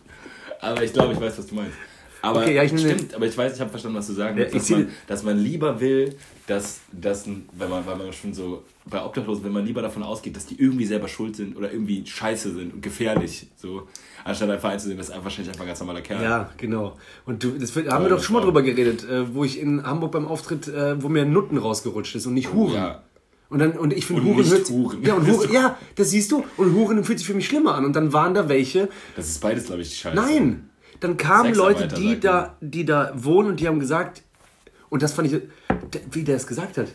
Aber 0.60 0.84
ich 0.84 0.92
glaube, 0.92 1.14
ich 1.14 1.22
weiß, 1.22 1.38
was 1.38 1.48
du 1.48 1.56
meinst. 1.56 1.78
Aber 2.22 2.42
Okay, 2.42 2.54
ja, 2.56 2.64
ich 2.64 2.78
stimmt, 2.78 3.14
aber 3.14 3.26
ich 3.28 3.38
weiß, 3.38 3.54
ich 3.56 3.62
habe 3.62 3.70
verstanden, 3.70 3.98
was 3.98 4.08
du 4.08 4.14
sagen 4.14 4.38
Ja, 4.38 4.44
willst. 4.52 4.56
ich 4.56 4.62
dass, 4.64 4.70
man, 4.72 4.90
dass 5.08 5.24
man 5.24 5.38
lieber 5.40 5.80
will, 5.80 6.18
dass, 6.48 6.82
dass 6.92 7.26
wenn 7.26 7.70
man, 7.70 7.86
weil 7.86 7.96
man 7.96 8.12
schon 8.12 8.34
so 8.34 8.66
bei 8.86 9.02
Obdachlosen, 9.02 9.46
wenn 9.46 9.54
man 9.54 9.66
lieber 9.66 9.82
davon 9.82 10.04
ausgeht, 10.04 10.36
dass 10.36 10.46
die 10.46 10.60
irgendwie 10.62 10.86
selber 10.86 11.08
schuld 11.08 11.38
sind 11.38 11.56
oder 11.56 11.72
irgendwie 11.72 12.06
scheiße 12.06 12.54
sind 12.54 12.74
und 12.74 12.82
gefährlich, 12.82 13.48
so, 13.56 13.88
anstatt 14.24 14.50
einfach 14.50 14.70
einzusehen, 14.70 14.98
dass 14.98 15.10
er 15.10 15.24
wahrscheinlich 15.24 15.50
einfach 15.50 15.64
ein 15.64 15.68
ganz 15.68 15.80
normaler 15.80 16.02
Kerl 16.02 16.24
Ja, 16.24 16.50
genau. 16.58 16.98
Und 17.26 17.44
du, 17.44 17.52
das 17.52 17.76
haben 17.76 18.06
wir 18.06 18.10
doch 18.10 18.24
schon 18.24 18.36
mal 18.36 18.42
drüber 18.42 18.62
geredet, 18.62 19.04
äh, 19.10 19.34
wo 19.34 19.44
ich 19.44 19.60
in 19.60 19.86
Hamburg 19.86 20.12
beim 20.12 20.28
Auftritt, 20.28 20.68
äh, 20.68 21.02
wo 21.02 21.10
mir 21.10 21.26
Nutten 21.26 21.58
rausgerutscht 21.58 22.16
ist 22.16 22.26
und 22.26 22.34
nicht 22.34 22.54
Huren. 22.54 22.74
Ja. 22.74 23.04
Und 23.50 23.60
dann 23.60 23.72
und 23.72 23.94
ich 23.94 24.06
finde 24.06 24.24
Huren 24.24 24.46
hört 24.46 24.70
Huren. 24.70 25.04
Ja, 25.04 25.16
und 25.16 25.28
Huren, 25.28 25.52
ja, 25.54 25.78
das 25.96 26.12
siehst 26.12 26.32
du. 26.32 26.44
Und 26.58 26.74
Huren 26.74 27.04
fühlt 27.04 27.18
sich 27.18 27.28
für 27.28 27.34
mich 27.34 27.48
schlimmer 27.48 27.76
an. 27.76 27.86
Und 27.86 27.96
dann 27.96 28.14
waren 28.14 28.34
da 28.34 28.48
welche. 28.48 28.90
Das 29.16 29.28
ist 29.28 29.42
beides, 29.42 29.66
glaube 29.66 29.82
ich, 29.82 29.98
scheiße. 29.98 30.16
Nein, 30.16 30.70
dann 31.00 31.18
kamen 31.18 31.56
Leute, 31.56 31.88
die 31.88 32.20
da, 32.20 32.56
die 32.62 32.86
da 32.86 33.12
wohnen 33.16 33.50
und 33.50 33.60
die 33.60 33.68
haben 33.68 33.80
gesagt, 33.80 34.24
und 34.90 35.02
das 35.02 35.14
fand 35.14 35.32
ich, 35.32 35.42
wie 36.12 36.24
der 36.24 36.36
es 36.36 36.46
gesagt 36.46 36.78
hat. 36.78 36.88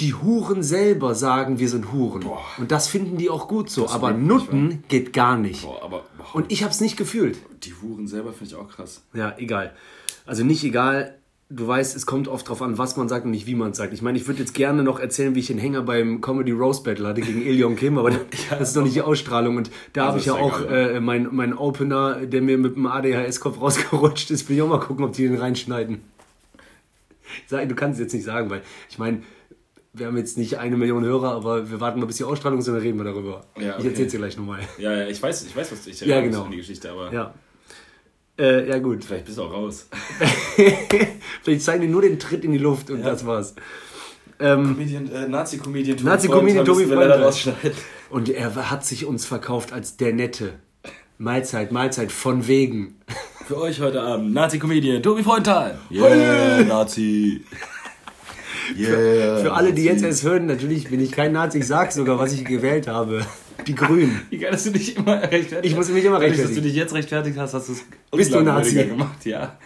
Die 0.00 0.14
Huren 0.14 0.62
selber 0.62 1.14
sagen, 1.14 1.58
wir 1.58 1.68
sind 1.68 1.92
Huren. 1.92 2.24
Und 2.56 2.72
das 2.72 2.88
finden 2.88 3.18
die 3.18 3.28
auch 3.28 3.48
gut 3.48 3.68
so. 3.68 3.88
Aber 3.88 4.08
rührt 4.08 4.18
mich, 4.18 4.26
Nutten 4.28 4.84
geht 4.88 5.12
gar 5.12 5.36
nicht. 5.36 5.62
Boah, 5.62 5.82
aber 5.82 6.04
boah, 6.16 6.34
Und 6.34 6.50
ich 6.50 6.62
habe 6.62 6.72
es 6.72 6.80
nicht 6.80 6.96
gefühlt. 6.96 7.38
die 7.64 7.74
Huren 7.74 8.06
selber 8.06 8.32
finde 8.32 8.54
ich 8.54 8.54
auch 8.54 8.68
krass. 8.68 9.02
Ja, 9.12 9.34
egal. 9.36 9.74
Also 10.24 10.42
nicht 10.42 10.64
egal. 10.64 11.14
Du 11.52 11.66
weißt, 11.66 11.96
es 11.96 12.06
kommt 12.06 12.28
oft 12.28 12.48
drauf 12.48 12.62
an, 12.62 12.78
was 12.78 12.96
man 12.96 13.08
sagt 13.08 13.24
und 13.24 13.32
nicht 13.32 13.46
wie 13.46 13.56
man 13.56 13.72
es 13.72 13.76
sagt. 13.76 13.92
Ich 13.92 14.02
meine, 14.02 14.16
ich 14.16 14.26
würde 14.28 14.38
jetzt 14.38 14.54
gerne 14.54 14.84
noch 14.84 15.00
erzählen, 15.00 15.34
wie 15.34 15.40
ich 15.40 15.48
den 15.48 15.58
Hänger 15.58 15.82
beim 15.82 16.20
Comedy 16.20 16.52
Roast 16.52 16.84
Battle 16.84 17.08
hatte 17.08 17.20
gegen 17.20 17.42
Ilion 17.42 17.74
Kim, 17.74 17.98
aber 17.98 18.10
das 18.50 18.70
ist 18.70 18.76
noch 18.76 18.84
nicht 18.84 18.94
die 18.94 19.02
Ausstrahlung. 19.02 19.56
Und 19.56 19.70
da 19.92 20.06
habe 20.06 20.18
ich 20.18 20.26
ja 20.26 20.34
auch 20.34 20.62
äh, 20.62 21.00
mein, 21.00 21.28
mein 21.32 21.52
Opener, 21.58 22.24
der 22.24 22.40
mir 22.40 22.56
mit 22.56 22.76
dem 22.76 22.86
ADHS-Kopf 22.86 23.60
rausgerutscht 23.60 24.30
ist, 24.30 24.48
will 24.48 24.56
ich 24.56 24.62
auch 24.62 24.68
mal 24.68 24.78
gucken, 24.78 25.04
ob 25.04 25.12
die 25.12 25.26
den 25.26 25.36
reinschneiden. 25.36 26.00
Du 27.50 27.74
kannst 27.74 27.98
es 27.98 28.04
jetzt 28.04 28.12
nicht 28.14 28.24
sagen, 28.24 28.48
weil 28.48 28.62
ich 28.88 28.98
meine, 28.98 29.22
wir 29.92 30.06
haben 30.06 30.16
jetzt 30.16 30.38
nicht 30.38 30.58
eine 30.58 30.76
Million 30.76 31.04
Hörer, 31.04 31.32
aber 31.32 31.70
wir 31.70 31.80
warten 31.80 31.98
mal, 32.00 32.06
bis 32.06 32.16
die 32.16 32.24
Ausstrahlung 32.24 32.60
ist 32.60 32.68
und 32.68 32.74
dann 32.74 32.82
reden 32.82 32.98
wir 32.98 33.04
darüber. 33.04 33.44
Ja, 33.58 33.70
Ich 33.70 33.78
okay. 33.80 33.88
erzähl's 33.88 34.12
dir 34.12 34.18
gleich 34.18 34.36
nochmal. 34.36 34.60
Ja, 34.78 34.92
ja, 34.92 35.06
ich 35.08 35.20
weiß, 35.20 35.44
ich 35.44 35.54
weiß, 35.56 35.72
was 35.72 35.86
ich 35.86 36.00
Ja, 36.02 36.20
genau. 36.20 36.46
die 36.50 36.56
Geschichte, 36.58 36.90
aber 36.90 37.12
Ja. 37.12 37.34
Äh, 38.38 38.68
ja, 38.70 38.78
gut. 38.78 39.04
vielleicht 39.04 39.26
bist 39.26 39.36
du 39.36 39.42
auch 39.42 39.52
raus. 39.52 39.86
Vielleicht 41.42 41.62
zeigen 41.62 41.82
die 41.82 41.88
nur 41.88 42.00
den 42.00 42.18
Tritt 42.18 42.42
in 42.42 42.52
die 42.52 42.58
Luft 42.58 42.88
und 42.90 43.02
das 43.02 43.26
war's. 43.26 43.54
Ähm, 44.38 44.78
äh, 44.80 45.28
Nazi-Comedian 45.28 45.98
Tobi 45.98 46.08
Nazi-Comedian 46.08 46.64
Freund, 46.64 46.78
Tobi 46.78 46.86
Freund. 46.86 47.74
Und 48.08 48.30
er 48.30 48.70
hat 48.70 48.86
sich 48.86 49.04
uns 49.04 49.26
verkauft 49.26 49.74
als 49.74 49.98
der 49.98 50.14
Nette. 50.14 50.54
Mahlzeit, 51.18 51.70
Mahlzeit, 51.70 52.10
von 52.12 52.46
wegen. 52.48 52.98
Für 53.46 53.58
euch 53.58 53.80
heute 53.80 54.00
Abend 54.00 54.32
Nazi-Comedian 54.32 55.02
Tobi 55.02 55.22
Freundtal. 55.22 55.78
Yeah, 55.90 56.62
Nazi. 56.64 57.44
Yeah, 58.76 58.88
für, 58.88 59.38
für 59.42 59.52
alle, 59.52 59.72
die 59.72 59.84
jetzt 59.84 60.02
erst 60.02 60.22
hören, 60.22 60.46
natürlich 60.46 60.88
bin 60.88 61.00
ich 61.00 61.12
kein 61.12 61.32
Nazi. 61.32 61.58
Ich 61.58 61.66
sag 61.66 61.92
sogar, 61.92 62.18
was 62.18 62.32
ich 62.32 62.44
gewählt 62.44 62.88
habe. 62.88 63.26
Die 63.66 63.74
Grünen. 63.74 64.22
Wie 64.30 64.38
geil, 64.38 64.50
dass 64.50 64.64
du 64.64 64.70
dich 64.70 64.96
immer 64.96 65.22
rechtfertigst. 65.22 65.64
Ich 65.64 65.76
muss 65.76 65.88
mich 65.88 66.04
immer 66.04 66.20
rechtfertigen. 66.20 66.48
Dass 66.48 66.62
du 66.62 66.62
dich 66.62 66.74
jetzt 66.74 66.94
rechtfertigt 66.94 67.38
hast, 67.38 67.54
hast 67.54 67.68
du 67.68 67.72
es 67.72 67.84
Bist 68.10 68.32
du 68.32 68.40
Nazi? 68.40 68.84
gemacht, 68.84 69.24
ja. 69.24 69.58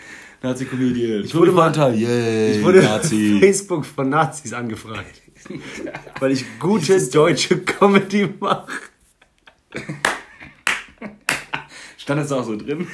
Nazi-Comedian. 0.42 1.24
Ich 1.24 1.34
wurde, 1.34 1.52
mal, 1.52 1.72
yeah, 1.96 2.54
ich 2.54 2.62
wurde 2.62 2.82
Nazi. 2.82 3.38
Facebook 3.40 3.86
von 3.86 4.10
Nazis 4.10 4.52
angefragt. 4.52 5.22
weil 6.20 6.32
ich 6.32 6.44
gute 6.58 7.00
deutsche 7.08 7.58
Comedy 7.58 8.28
mache. 8.40 8.66
Stand 11.96 12.20
das 12.20 12.32
auch 12.32 12.44
so 12.44 12.56
drin? 12.56 12.86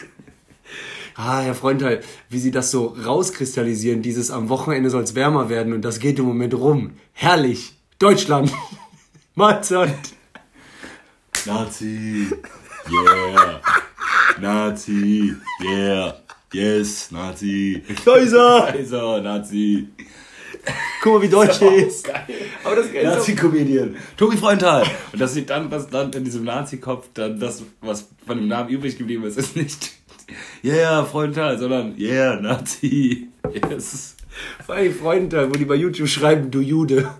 Ah, 1.14 1.40
Herr 1.40 1.54
Freundteil, 1.54 2.00
wie 2.28 2.38
Sie 2.38 2.50
das 2.50 2.70
so 2.70 2.96
rauskristallisieren, 3.04 4.02
dieses 4.02 4.30
am 4.30 4.48
Wochenende 4.48 4.90
soll 4.90 5.02
es 5.02 5.14
wärmer 5.14 5.48
werden 5.48 5.72
und 5.72 5.82
das 5.82 5.98
geht 5.98 6.18
im 6.18 6.24
Moment 6.26 6.54
rum. 6.54 6.92
Herrlich. 7.12 7.74
Deutschland. 7.98 8.52
Mahlzeit. 9.34 9.94
Nazi. 11.46 12.28
Yeah. 12.90 13.60
Nazi. 14.40 15.34
Yeah. 15.62 16.14
Yes, 16.52 17.10
Nazi. 17.10 17.82
Kaiser. 18.04 18.68
Kaiser, 18.72 19.20
Nazi. 19.20 19.88
Guck 21.02 21.14
mal, 21.14 21.22
wie 21.22 21.28
deutsch 21.28 21.62
er 21.62 21.74
ist. 21.86 22.04
Geil. 22.04 22.26
Aber 22.64 22.76
das 22.76 22.86
ist 22.86 22.94
Nazi-Comedian. 22.94 23.96
Tobi 24.16 24.36
Freundtal. 24.36 24.84
Und 25.12 25.20
dass 25.20 25.34
sie 25.34 25.46
dann, 25.46 25.70
was 25.70 25.88
dann 25.88 26.12
in 26.12 26.24
diesem 26.24 26.44
Nazi-Kopf, 26.44 27.08
dann 27.14 27.40
das, 27.40 27.62
was 27.80 28.08
von 28.26 28.36
dem 28.36 28.48
Namen 28.48 28.68
übrig 28.68 28.98
geblieben 28.98 29.24
ist, 29.24 29.38
ist 29.38 29.56
nicht 29.56 29.92
Yeah, 30.64 31.04
Freundtal, 31.04 31.58
sondern 31.58 31.96
Yeah, 31.98 32.40
Nazi. 32.40 33.28
Yes. 33.70 34.16
Vor 34.64 34.74
allem 34.74 34.94
Freundtal, 34.94 35.48
wo 35.48 35.52
die 35.52 35.64
bei 35.64 35.74
YouTube 35.74 36.08
schreiben, 36.08 36.50
du 36.50 36.60
Jude. 36.60 37.10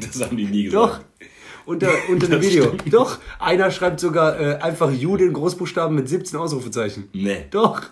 Das 0.00 0.22
haben 0.22 0.36
die 0.36 0.44
nie 0.44 0.64
gesagt. 0.64 1.04
Doch. 1.20 1.28
Unter, 1.66 1.90
unter 2.08 2.28
dem 2.28 2.40
Video. 2.40 2.64
Stimmt. 2.64 2.94
Doch. 2.94 3.18
Einer 3.38 3.70
schreibt 3.70 4.00
sogar 4.00 4.40
äh, 4.40 4.54
einfach 4.56 4.90
Jude 4.90 5.24
in 5.24 5.34
Großbuchstaben 5.34 5.94
mit 5.94 6.08
17 6.08 6.38
Ausrufezeichen. 6.38 7.08
Nee. 7.12 7.44
Doch. 7.50 7.82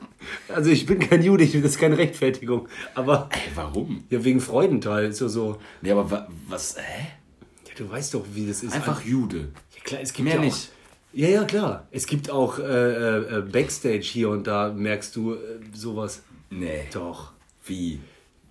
Also 0.48 0.70
ich 0.70 0.86
bin 0.86 0.98
kein 0.98 1.22
Jude, 1.22 1.44
das 1.44 1.54
ist 1.54 1.78
keine 1.78 1.98
Rechtfertigung. 1.98 2.68
Aber. 2.94 3.28
Ey, 3.32 3.50
warum? 3.54 4.04
Ja, 4.08 4.24
wegen 4.24 4.40
Freudenthal. 4.40 5.04
Ist 5.04 5.20
ja 5.20 5.28
so. 5.28 5.58
Nee, 5.82 5.90
aber 5.90 6.10
wa 6.10 6.26
was, 6.48 6.76
hä? 6.78 7.06
Ja, 7.68 7.72
du 7.76 7.90
weißt 7.90 8.14
doch, 8.14 8.24
wie 8.32 8.46
das 8.46 8.62
ist. 8.62 8.72
Einfach 8.72 9.04
Jude. 9.04 9.48
Ja, 9.74 9.82
klar, 9.84 10.00
es 10.00 10.12
gibt 10.14 10.24
Mehr 10.24 10.36
ja 10.36 10.40
auch, 10.40 10.44
nicht. 10.44 10.70
Ja, 11.16 11.28
ja, 11.28 11.44
klar. 11.44 11.86
Es 11.92 12.06
gibt 12.06 12.30
auch 12.30 12.58
äh, 12.58 12.62
äh, 12.62 13.40
Backstage 13.40 14.00
hier 14.00 14.28
und 14.28 14.46
da, 14.46 14.68
merkst 14.68 15.16
du 15.16 15.32
äh, 15.32 15.36
sowas. 15.72 16.22
Nee. 16.50 16.82
Doch. 16.92 17.32
Wie? 17.64 18.00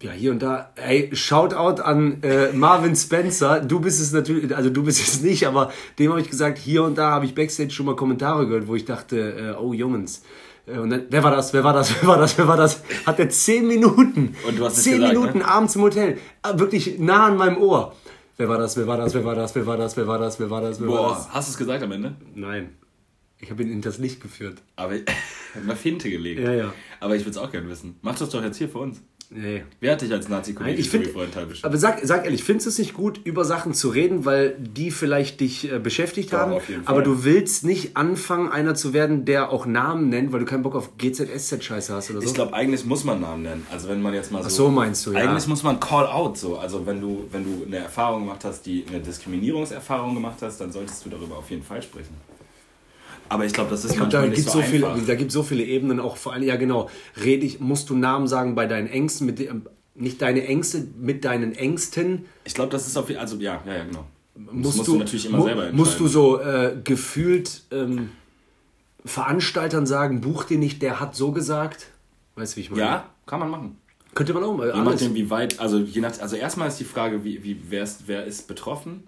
Ja, 0.02 0.12
hier 0.12 0.32
und 0.32 0.42
da. 0.42 0.72
Ey, 0.76 1.16
Shoutout 1.16 1.84
an 1.84 2.24
äh, 2.24 2.54
Marvin 2.54 2.96
Spencer. 2.96 3.60
Du 3.60 3.80
bist 3.80 4.02
es 4.02 4.14
natürlich, 4.14 4.56
also 4.56 4.72
du 4.72 4.82
bist 4.82 5.00
es 5.00 5.22
nicht, 5.22 5.46
aber 5.46 5.72
dem 6.00 6.10
habe 6.10 6.22
ich 6.22 6.28
gesagt, 6.28 6.58
hier 6.58 6.82
und 6.82 6.98
da 6.98 7.12
habe 7.12 7.26
ich 7.26 7.36
Backstage 7.36 7.70
schon 7.70 7.86
mal 7.86 7.96
Kommentare 7.96 8.48
gehört, 8.48 8.68
wo 8.68 8.74
ich 8.74 8.86
dachte, 8.86 9.56
äh, 9.56 9.62
oh 9.62 9.72
Jungs. 9.72 10.24
Äh, 10.66 10.80
und 10.80 10.90
dann, 10.90 11.04
wer 11.12 11.24
war 11.24 11.36
das? 11.36 11.54
Wer 11.54 11.64
war 11.64 11.74
das? 11.74 11.94
Wer 12.02 12.08
war 12.08 12.18
das? 12.18 12.36
Wer 12.36 12.48
war 12.48 12.58
das? 12.58 12.82
Hat 13.06 13.20
er 13.20 13.30
zehn 13.30 13.68
Minuten. 13.68 14.36
Und 14.48 14.58
du 14.58 14.66
hast 14.66 14.82
zehn 14.82 14.96
gesagt, 14.96 15.14
Minuten 15.14 15.38
ne? 15.38 15.48
abends 15.48 15.76
im 15.76 15.84
Hotel. 15.84 16.18
Wirklich 16.56 16.98
nah 16.98 17.28
an 17.28 17.38
meinem 17.38 17.58
Ohr. 17.58 17.94
Wer 18.38 18.50
war 18.50 18.58
das? 18.58 18.76
Wer 18.76 18.88
war 18.88 18.98
das? 18.98 19.14
Wer 19.14 19.24
war 19.24 19.36
das? 19.36 19.56
Wer 19.56 19.66
war 19.66 19.78
das? 19.78 19.96
Wer 19.96 20.08
war 20.08 20.18
das? 20.20 20.40
Wer 20.40 20.50
war 20.50 20.62
das? 20.62 20.82
Wer 20.82 20.88
war 20.88 20.96
Boah, 20.98 21.16
das? 21.16 21.30
hast 21.34 21.48
du 21.48 21.52
es 21.52 21.58
gesagt 21.58 21.84
am 21.84 21.92
Ende? 21.92 22.16
Nein. 22.34 22.76
Ich 23.40 23.50
habe 23.52 23.64
ihn 23.64 23.72
in 23.72 23.82
das 23.82 23.98
Licht 23.98 24.22
geführt. 24.22 24.62
Aber 24.76 24.94
mal 25.66 25.76
Finte 25.76 26.10
gelegt. 26.10 26.42
Ja, 26.42 26.52
ja. 26.54 26.74
Aber 27.00 27.16
ich 27.16 27.22
würde 27.22 27.32
es 27.32 27.38
auch 27.38 27.52
gerne 27.52 27.70
wissen. 27.70 27.98
Mach 28.02 28.18
das 28.18 28.30
doch 28.30 28.44
jetzt 28.44 28.58
hier 28.58 28.70
für 28.70 28.80
uns. 28.80 29.02
Nee. 29.30 29.64
Wer 29.80 29.94
hat 29.94 30.02
dich 30.02 30.12
als 30.12 30.28
Tobi 30.28 30.84
Freundtal 30.84 31.46
bestimmt? 31.46 31.66
aber 31.66 31.78
sag, 31.78 32.00
sag 32.04 32.26
ehrlich, 32.26 32.44
findest 32.44 32.68
du 32.68 32.70
es 32.70 32.78
nicht 32.78 32.94
gut, 32.94 33.20
über 33.24 33.44
Sachen 33.46 33.74
zu 33.74 33.90
reden, 33.90 34.26
weil 34.26 34.56
die 34.58 34.92
vielleicht 34.92 35.40
dich 35.40 35.72
äh, 35.72 35.80
beschäftigt 35.80 36.34
Doch, 36.34 36.40
haben, 36.40 36.54
auf 36.54 36.70
jeden 36.70 36.84
Fall. 36.84 36.94
aber 36.94 37.04
du 37.04 37.24
willst 37.24 37.64
nicht 37.66 37.98
anfangen, 37.98 38.50
einer 38.50 38.76
zu 38.76 38.94
werden, 38.94 39.26
der 39.26 39.52
auch 39.52 39.66
Namen 39.66 40.10
nennt, 40.10 40.32
weil 40.32 40.42
du 40.42 40.46
keinen 40.46 40.64
Bock 40.64 40.76
auf 40.76 40.98
GZSZ-Scheiße 40.98 41.94
hast 41.94 42.12
oder 42.12 42.22
so? 42.22 42.28
Ich 42.28 42.34
glaube, 42.34 42.54
eigentlich 42.54 42.86
muss 42.86 43.04
man 43.04 43.22
Namen 43.22 43.44
nennen. 43.44 43.68
Also 43.72 43.90
wenn 43.90 44.02
man 44.02 44.14
jetzt 44.14 44.32
mal 44.32 44.42
so. 44.42 44.48
Ach 44.48 44.52
so 44.52 44.70
meinst 44.70 45.06
du, 45.06 45.14
ja. 45.14 45.20
Eigentlich 45.20 45.48
muss 45.48 45.64
man 45.64 45.80
Call 45.80 46.08
out 46.08 46.38
so. 46.38 46.58
Also 46.58 46.86
wenn 46.86 47.02
du, 47.02 47.26
wenn 47.32 47.44
du 47.44 47.66
eine 47.66 47.78
Erfahrung 47.78 48.22
gemacht 48.26 48.44
hast, 48.44 48.66
die 48.66 48.86
eine 48.88 49.00
Diskriminierungserfahrung 49.00 50.14
gemacht 50.14 50.38
hast, 50.42 50.60
dann 50.62 50.72
solltest 50.72 51.06
du 51.06 51.10
darüber 51.10 51.38
auf 51.38 51.50
jeden 51.50 51.64
Fall 51.64 51.82
sprechen. 51.82 52.16
Aber 53.30 53.46
ich 53.46 53.54
glaube, 53.54 53.70
das 53.72 53.84
ist 53.86 53.92
Ich 53.92 53.98
glaub, 53.98 54.10
da 54.10 54.22
nicht 54.22 54.36
gibt 54.36 54.50
so, 54.50 54.60
so 54.60 54.62
viele, 54.64 54.88
einfach. 54.90 55.06
da 55.08 55.16
gibt 55.16 55.32
so 55.32 55.44
viele 55.44 55.64
Ebenen, 55.64 56.00
auch 56.00 56.18
vor 56.18 56.34
allem, 56.34 56.44
ja 56.44 56.56
genau, 56.58 56.90
rede 57.24 57.46
ich, 57.46 57.60
musst 57.60 57.90
du 57.90 57.96
Namen 57.96 58.28
sagen 58.28 58.56
bei 58.56 58.66
deinen 58.68 58.88
Ängsten, 58.88 59.26
mit 59.26 59.40
dem, 59.40 59.64
nicht 59.96 60.22
deine 60.22 60.46
Ängste, 60.46 60.86
mit 61.00 61.26
deinen 61.26 61.54
Ängsten, 61.56 62.26
Ich 62.44 62.54
glaube, 62.54 62.72
das 62.72 62.86
ist 62.88 62.98
auf 62.98 63.10
jeden 63.10 63.22
Also 63.22 63.38
ja, 63.38 63.62
ja, 63.66 63.74
ja, 63.78 63.84
genau. 63.84 64.06
Das 64.36 64.54
musst, 64.54 64.78
musst 64.78 64.88
du, 64.90 64.98
natürlich 64.98 65.26
immer 65.28 65.38
mu- 65.40 65.46
selber 65.46 65.72
musst 65.72 66.00
du 66.00 66.08
so 66.08 66.40
äh, 66.42 66.76
gefühlt 66.84 67.64
ähm, 67.72 68.10
Veranstaltern 69.06 69.86
sagen, 69.86 70.22
buch 70.22 70.44
den 70.46 70.60
nicht, 70.60 70.82
der 70.82 71.00
hat 71.00 71.16
so 71.16 71.32
gesagt. 71.32 71.88
Weißt 72.36 72.54
du, 72.54 72.58
wie 72.58 72.62
ich 72.62 72.70
meine? 72.72 72.82
Ja, 72.82 73.10
kann 73.26 73.40
man 73.40 73.50
machen. 73.50 73.78
Könnte 74.14 74.34
man 74.34 74.44
auch 74.44 74.56
mal. 74.56 74.68
Je 74.68 74.74
alles. 74.74 75.02
nachdem, 75.02 75.14
wie 75.16 75.30
weit, 75.30 75.60
also 75.60 75.78
je 75.80 76.02
nach, 76.02 76.20
also 76.20 76.36
erstmal 76.36 76.68
ist 76.68 76.80
die 76.80 76.86
Frage, 76.86 77.24
wie, 77.24 77.44
wie 77.44 77.58
wer, 77.70 77.84
ist, 77.84 78.04
wer 78.08 78.26
ist 78.26 78.48
betroffen? 78.48 79.04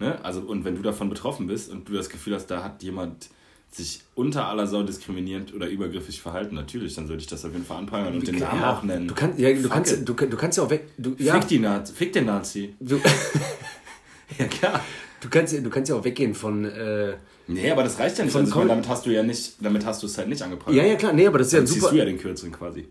Ne? 0.00 0.22
Also, 0.24 0.40
und 0.40 0.64
wenn 0.64 0.74
du 0.74 0.82
davon 0.82 1.08
betroffen 1.08 1.46
bist 1.46 1.70
und 1.70 1.88
du 1.88 1.92
das 1.92 2.08
Gefühl 2.08 2.34
hast, 2.34 2.46
da 2.46 2.62
hat 2.64 2.82
jemand 2.82 3.30
sich 3.76 4.00
unter 4.14 4.46
aller 4.48 4.66
Sau 4.66 4.82
diskriminierend 4.82 5.52
oder 5.54 5.68
übergriffig 5.68 6.20
verhalten, 6.22 6.54
natürlich, 6.54 6.94
dann 6.94 7.06
sollte 7.06 7.22
ich 7.22 7.26
das 7.28 7.44
auf 7.44 7.52
jeden 7.52 7.64
Fall 7.64 7.78
anprangern 7.78 8.14
und 8.14 8.26
den 8.26 8.38
Namen 8.38 8.60
ja, 8.60 8.72
auch 8.76 8.82
nennen. 8.82 9.08
Du, 9.08 9.14
kannst, 9.14 9.38
ja, 9.38 9.52
du, 9.52 9.68
kannst, 9.68 10.08
du, 10.08 10.14
kann- 10.14 10.30
du 10.30 10.36
kannst 10.36 10.58
ja 10.58 10.64
auch 10.64 10.70
weg. 10.70 10.88
Du, 10.98 11.14
ja, 11.18 11.34
Fick, 11.40 11.48
die 11.48 11.58
Nazi, 11.58 11.92
fick 11.92 12.12
den 12.12 12.26
Nazi. 12.26 12.74
du, 12.80 13.00
Ja, 14.38 14.46
klar. 14.46 14.80
du, 15.20 15.28
kannst, 15.28 15.52
du 15.54 15.70
kannst 15.70 15.90
ja 15.90 15.96
auch 15.96 16.04
weggehen 16.04 16.34
von. 16.34 16.64
Äh, 16.64 17.14
Nee, 17.46 17.70
aber 17.70 17.82
das 17.82 17.98
reicht 17.98 18.16
ja 18.16 18.24
nicht. 18.24 18.34
Also, 18.34 18.48
ich 18.48 18.54
meine, 18.54 18.70
damit 18.70 18.88
hast 18.88 19.04
du 19.04 19.10
ja 19.10 19.22
nicht, 19.22 19.56
damit 19.60 19.84
hast 19.84 20.02
du 20.02 20.06
es 20.06 20.16
halt 20.16 20.28
nicht 20.30 20.40
angeprangert. 20.40 20.82
ja, 20.82 20.88
ja, 20.88 20.96
klar, 20.96 21.12
nee, 21.12 21.26
aber 21.26 21.36
das 21.38 21.48
ist 21.48 21.52
ja 21.52 21.58
Dann 21.58 21.64
ein 21.64 21.68
ziehst 21.68 21.80
super. 21.82 21.92
du 21.92 21.98
ja 21.98 22.04
den 22.06 22.18
Kürzeren 22.18 22.52
quasi. 22.52 22.88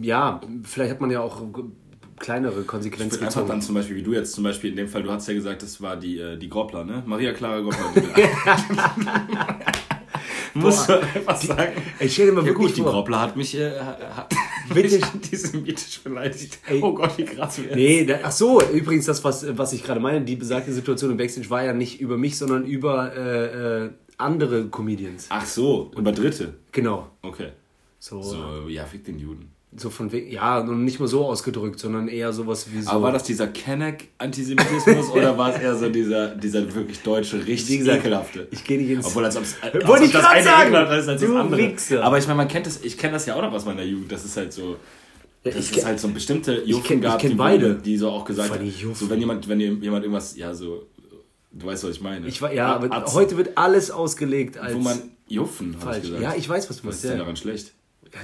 Ja, 0.00 0.40
vielleicht 0.64 0.90
hat 0.92 1.00
man 1.02 1.10
ja 1.10 1.20
auch 1.20 1.42
kleinere 2.22 2.60
Ich 2.62 2.66
Konsequenzen 2.66 3.12
würde 3.20 3.26
einfach 3.26 3.46
dann 3.46 3.60
zum 3.60 3.74
Beispiel, 3.74 3.96
wie 3.96 4.02
du 4.02 4.14
jetzt 4.14 4.32
zum 4.32 4.44
Beispiel 4.44 4.70
in 4.70 4.76
dem 4.76 4.88
Fall, 4.88 5.02
du 5.02 5.10
hast 5.10 5.28
ja 5.28 5.34
gesagt, 5.34 5.62
das 5.62 5.82
war 5.82 5.96
die, 5.96 6.18
äh, 6.18 6.38
die 6.38 6.48
Groppler, 6.48 6.84
ne? 6.84 7.02
Maria 7.04 7.32
Clara 7.34 7.60
Groppler. 7.60 7.92
Musst 10.54 10.88
du 10.88 11.00
einfach 11.00 11.36
sagen. 11.36 11.72
Ey, 11.98 12.08
stell 12.08 12.26
dir 12.26 12.32
mal 12.32 12.40
Ja 12.42 12.46
wirklich 12.48 12.68
gut, 12.68 12.76
die 12.76 12.82
vor. 12.82 12.92
Groppler 12.92 13.20
hat 13.20 13.36
mich, 13.36 13.54
äh, 13.58 13.78
hat 13.78 14.32
Bitte? 14.72 14.96
mich 14.96 15.04
antisemitisch 15.04 16.00
beleidigt. 16.02 16.58
Ey. 16.66 16.80
Oh 16.82 16.94
Gott, 16.94 17.16
wie 17.18 17.24
krass 17.24 17.62
wir 17.62 17.74
Nee, 17.74 18.04
da, 18.04 18.20
ach 18.22 18.32
so, 18.32 18.62
übrigens 18.62 19.06
das, 19.06 19.22
was, 19.24 19.44
was 19.56 19.72
ich 19.72 19.82
gerade 19.82 20.00
meine, 20.00 20.24
die 20.24 20.36
besagte 20.36 20.72
Situation 20.72 21.10
im 21.10 21.16
Backstage 21.16 21.48
war 21.50 21.64
ja 21.64 21.72
nicht 21.72 22.00
über 22.00 22.16
mich, 22.16 22.36
sondern 22.38 22.64
über 22.64 23.14
äh, 23.16 23.84
äh, 23.84 23.90
andere 24.18 24.66
Comedians. 24.68 25.26
Ach 25.30 25.46
so, 25.46 25.90
über 25.96 26.12
Dritte. 26.12 26.54
Genau. 26.72 27.10
Okay. 27.22 27.48
So, 27.98 28.22
So, 28.22 28.62
so. 28.62 28.68
ja, 28.68 28.84
fick 28.84 29.04
den 29.04 29.18
Juden. 29.18 29.50
Von 29.90 30.12
wegen, 30.12 30.30
ja, 30.30 30.58
und 30.60 30.84
nicht 30.84 31.00
mal 31.00 31.06
so 31.08 31.24
ausgedrückt, 31.24 31.78
sondern 31.80 32.08
eher 32.08 32.32
sowas 32.32 32.66
wie 32.72 32.82
so. 32.82 32.90
Aber 32.90 33.02
war 33.04 33.12
das 33.12 33.22
dieser 33.24 33.46
Kenneck-Antisemitismus 33.48 35.10
oder 35.14 35.36
war 35.38 35.54
es 35.54 35.60
eher 35.62 35.74
so 35.76 35.88
dieser, 35.88 36.34
dieser 36.34 36.74
wirklich 36.74 37.00
deutsche, 37.02 37.38
richtig 37.46 37.68
Wie 37.70 37.78
gesagt, 37.78 38.00
ekelhafte? 38.00 38.48
ich 38.50 38.64
gehe 38.64 38.78
nicht 38.78 38.90
ins. 38.90 39.06
Obwohl 39.06 39.24
als 39.24 39.36
ob's, 39.36 39.56
als 39.60 39.74
Wollte 39.74 39.88
ob 39.90 40.00
ich 40.02 40.12
das 40.12 40.24
eine 40.24 40.44
sagen. 40.44 40.72
ist 40.74 40.76
als 40.76 41.06
das 41.06 41.20
Du 41.20 41.36
andere. 41.36 41.60
Wichser. 41.60 42.04
Aber 42.04 42.18
ich 42.18 42.26
meine, 42.26 42.36
man 42.36 42.48
kennt 42.48 42.66
das, 42.66 42.82
ich 42.82 42.98
kenne 42.98 43.14
das 43.14 43.26
ja 43.26 43.34
auch 43.34 43.42
noch 43.42 43.52
aus 43.52 43.64
meiner 43.64 43.82
Jugend. 43.82 44.12
Das 44.12 44.24
ist 44.24 44.36
halt 44.36 44.52
so, 44.52 44.76
Ja, 45.44 45.50
dass 45.52 45.56
ich 45.56 45.70
es 45.70 45.78
kenn- 45.78 45.84
halt 45.86 46.00
so 46.00 46.08
bestimmte 46.08 46.54
ich 46.66 47.00
gab, 47.00 47.18
die, 47.20 47.28
beide. 47.30 47.74
die 47.76 47.96
so 47.96 48.10
auch 48.10 48.24
gesagt 48.24 48.50
haben, 48.50 48.70
so 48.94 49.08
wenn 49.10 49.20
jemand, 49.20 49.48
wenn 49.48 49.58
jemand 49.60 50.04
irgendwas, 50.04 50.36
ja 50.36 50.52
so, 50.54 50.86
du 51.50 51.66
weißt, 51.66 51.84
was 51.84 51.90
ich 51.96 52.00
meine. 52.02 52.26
Ich 52.26 52.42
war, 52.42 52.52
ja, 52.52 52.74
aber 52.74 52.94
Atzen, 52.94 53.14
heute 53.14 53.36
wird 53.36 53.56
alles 53.56 53.90
ausgelegt 53.90 54.58
als 54.58 54.74
wo 54.74 54.78
man 54.80 54.98
Juffen, 55.28 55.72
hab 55.74 55.78
ich 55.80 55.84
falsch. 55.84 56.02
gesagt. 56.02 56.22
Ja, 56.22 56.34
ich 56.36 56.46
weiß, 56.48 56.68
was 56.68 56.76
du 56.76 56.80
Was 56.80 56.84
meinst. 56.84 56.98
ist 56.98 57.04
denn 57.04 57.12
Ja. 57.12 57.18
daran 57.20 57.36
schlecht? 57.36 57.72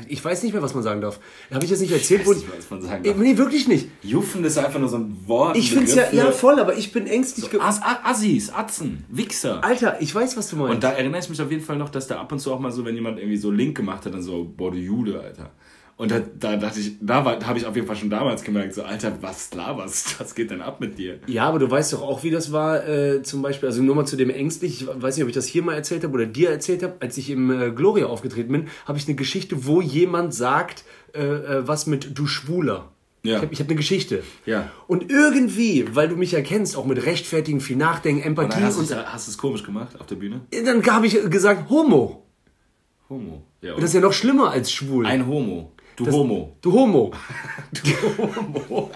Ich 0.09 0.23
weiß 0.25 0.43
nicht 0.43 0.53
mehr, 0.53 0.63
was 0.63 0.75
man 0.75 0.83
sagen 0.83 1.01
darf. 1.01 1.19
Habe 1.51 1.65
ich 1.65 1.71
das 1.71 1.81
nicht 1.81 1.91
erzählt? 1.93 2.21
Ich 2.23 2.27
weiß 2.29 2.37
nicht, 2.37 2.49
was 2.59 2.71
man 2.71 2.83
sagen 2.83 3.03
darf. 3.05 3.17
nee, 3.17 3.37
wirklich 3.39 3.69
nicht. 3.69 3.89
Juffen 4.03 4.45
ist 4.45 4.59
einfach 4.59 4.79
nur 4.79 4.89
so 4.89 4.99
ein 4.99 5.17
Wort. 5.27 5.57
Ich 5.57 5.71
finde 5.71 5.87
es 5.87 5.95
ja, 5.95 6.13
ja 6.13 6.31
voll, 6.31 6.59
aber 6.61 6.77
ich 6.77 6.93
bin 6.93 7.07
ängstlich. 7.07 7.51
ge- 7.51 7.59
As 7.61 7.81
Assis, 7.83 8.51
Atzen, 8.51 9.05
Wichser. 9.09 9.65
Alter, 9.65 10.01
ich 10.01 10.15
weiß, 10.15 10.37
was 10.37 10.51
du 10.51 10.57
meinst. 10.57 10.75
Und 10.75 10.85
da 10.85 10.91
erinnere 10.93 11.21
ich 11.21 11.29
mich 11.31 11.41
auf 11.41 11.51
jeden 11.51 11.65
Fall 11.65 11.77
noch, 11.77 11.89
dass 11.89 12.07
da 12.07 12.21
ab 12.21 12.31
und 12.33 12.39
zu 12.39 12.53
auch 12.53 12.61
mal 12.61 12.71
so, 12.71 12.85
wenn 12.85 12.95
jemand 12.95 13.19
irgendwie 13.19 13.39
so 13.39 13.51
Link 13.51 13.77
gemacht 13.77 14.05
hat, 14.05 14.13
dann 14.13 14.23
so, 14.23 14.45
boah, 14.57 14.71
du 14.71 14.77
Jude, 14.79 15.21
Alter. 15.21 15.51
Und 15.99 16.13
da, 16.13 16.21
da 16.21 16.57
dachte 16.57 16.79
ich, 16.79 16.93
da 17.01 17.25
habe 17.25 17.59
ich 17.59 17.67
auf 17.67 17.75
jeden 17.75 17.89
Fall 17.89 17.97
schon 17.97 18.09
damals 18.09 18.45
gemerkt, 18.45 18.73
so, 18.73 18.85
Alter, 18.85 19.19
was 19.21 19.53
laberst, 19.53 20.21
was 20.21 20.37
geht 20.37 20.53
denn 20.53 20.63
ab 20.63 20.81
mit 20.81 20.97
dir? 20.97 21.19
Ja, 21.27 21.49
aber 21.49 21.59
du 21.59 21.69
weißt 21.69 21.93
doch 21.93 22.03
auch, 22.03 22.23
wie 22.23 22.31
das 22.31 22.53
war, 22.53 22.87
äh, 22.87 23.21
zum 23.25 23.43
Beispiel, 23.43 23.69
also 23.69 23.83
nur 23.83 23.97
mal 23.97 24.07
zu 24.07 24.15
dem 24.17 24.31
ängstlich, 24.31 24.83
ich 24.83 24.87
weiß 24.87 25.17
nicht, 25.17 25.25
ob 25.25 25.29
ich 25.29 25.35
das 25.35 25.47
hier 25.47 25.65
mal 25.65 25.75
erzählt 25.75 26.05
habe 26.05 26.15
oder 26.15 26.27
dir 26.27 26.51
erzählt 26.51 26.85
habe, 26.85 26.95
als 27.01 27.19
ich 27.19 27.31
im 27.31 27.51
äh, 27.51 27.73
Gloria 27.73 28.07
aufgetreten 28.07 28.53
bin, 28.53 28.69
habe 28.87 28.97
ich 28.97 29.09
eine 29.09 29.17
Geschichte, 29.17 29.67
wo 29.67 29.81
jemand 29.81 30.33
sagt, 30.33 30.85
äh, 31.15 31.21
äh, 31.21 31.67
was 31.67 31.89
mit 31.89 32.17
du 32.17 32.29
Schwuler. 32.29 32.93
Ja. 33.25 33.39
Ich 33.39 33.43
habe 33.43 33.57
hab 33.57 33.67
eine 33.67 33.75
Geschichte. 33.75 34.23
Ja. 34.47 34.71
Und 34.87 35.11
irgendwie, 35.11 35.85
weil 35.97 36.09
du 36.09 36.15
mich 36.15 36.31
ja 36.31 36.43
kennst, 36.43 36.77
auch 36.77 36.87
mit 36.87 37.05
Rechtfertigen, 37.05 37.61
viel 37.61 37.77
Nachdenken, 37.77 38.21
Und 38.21 38.27
Empathie 38.29 38.51
dann 38.61 38.63
hast, 38.63 38.77
und, 38.79 38.89
du 38.89 39.13
hast 39.13 39.27
du 39.27 39.33
es 39.33 39.39
komisch 39.39 39.65
gemacht 39.65 40.01
auf 40.01 40.07
der 40.07 40.15
Bühne? 40.15 40.43
dann 40.65 40.87
habe 40.87 41.09
ich 41.09 41.21
gesagt, 41.29 41.69
Homo. 41.69 42.25
Homo. 43.11 43.43
Ja, 43.63 43.75
Das 43.75 43.87
ist 43.87 43.95
ja 43.95 44.01
noch 44.01 44.13
schlimmer 44.13 44.51
als 44.53 44.71
schwul. 44.71 45.05
ein 45.05 45.27
Homo. 45.27 45.73
Du 45.99 46.05
Das- 46.05 46.15
Homo. 46.15 46.57
Du 46.63 46.73
Homo. 46.73 47.13
Du 47.73 48.17
Homo. 48.17 48.91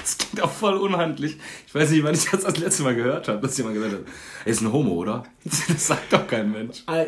Das 0.00 0.16
klingt 0.18 0.42
auch 0.42 0.50
voll 0.50 0.76
unhandlich. 0.76 1.36
Ich 1.66 1.74
weiß 1.74 1.90
nicht, 1.90 2.02
wann 2.02 2.14
ich 2.14 2.24
das 2.30 2.42
das 2.42 2.56
letzte 2.58 2.82
Mal 2.82 2.94
gehört 2.94 3.28
habe, 3.28 3.40
dass 3.40 3.56
jemand 3.58 3.76
gesagt 3.76 3.94
hat, 3.94 4.00
er 4.44 4.50
ist 4.52 4.60
ein 4.60 4.72
Homo, 4.72 4.92
oder? 4.92 5.24
Das 5.44 5.86
sagt 5.86 6.12
doch 6.12 6.26
kein 6.26 6.50
Mensch. 6.52 6.82
Ah, 6.86 7.04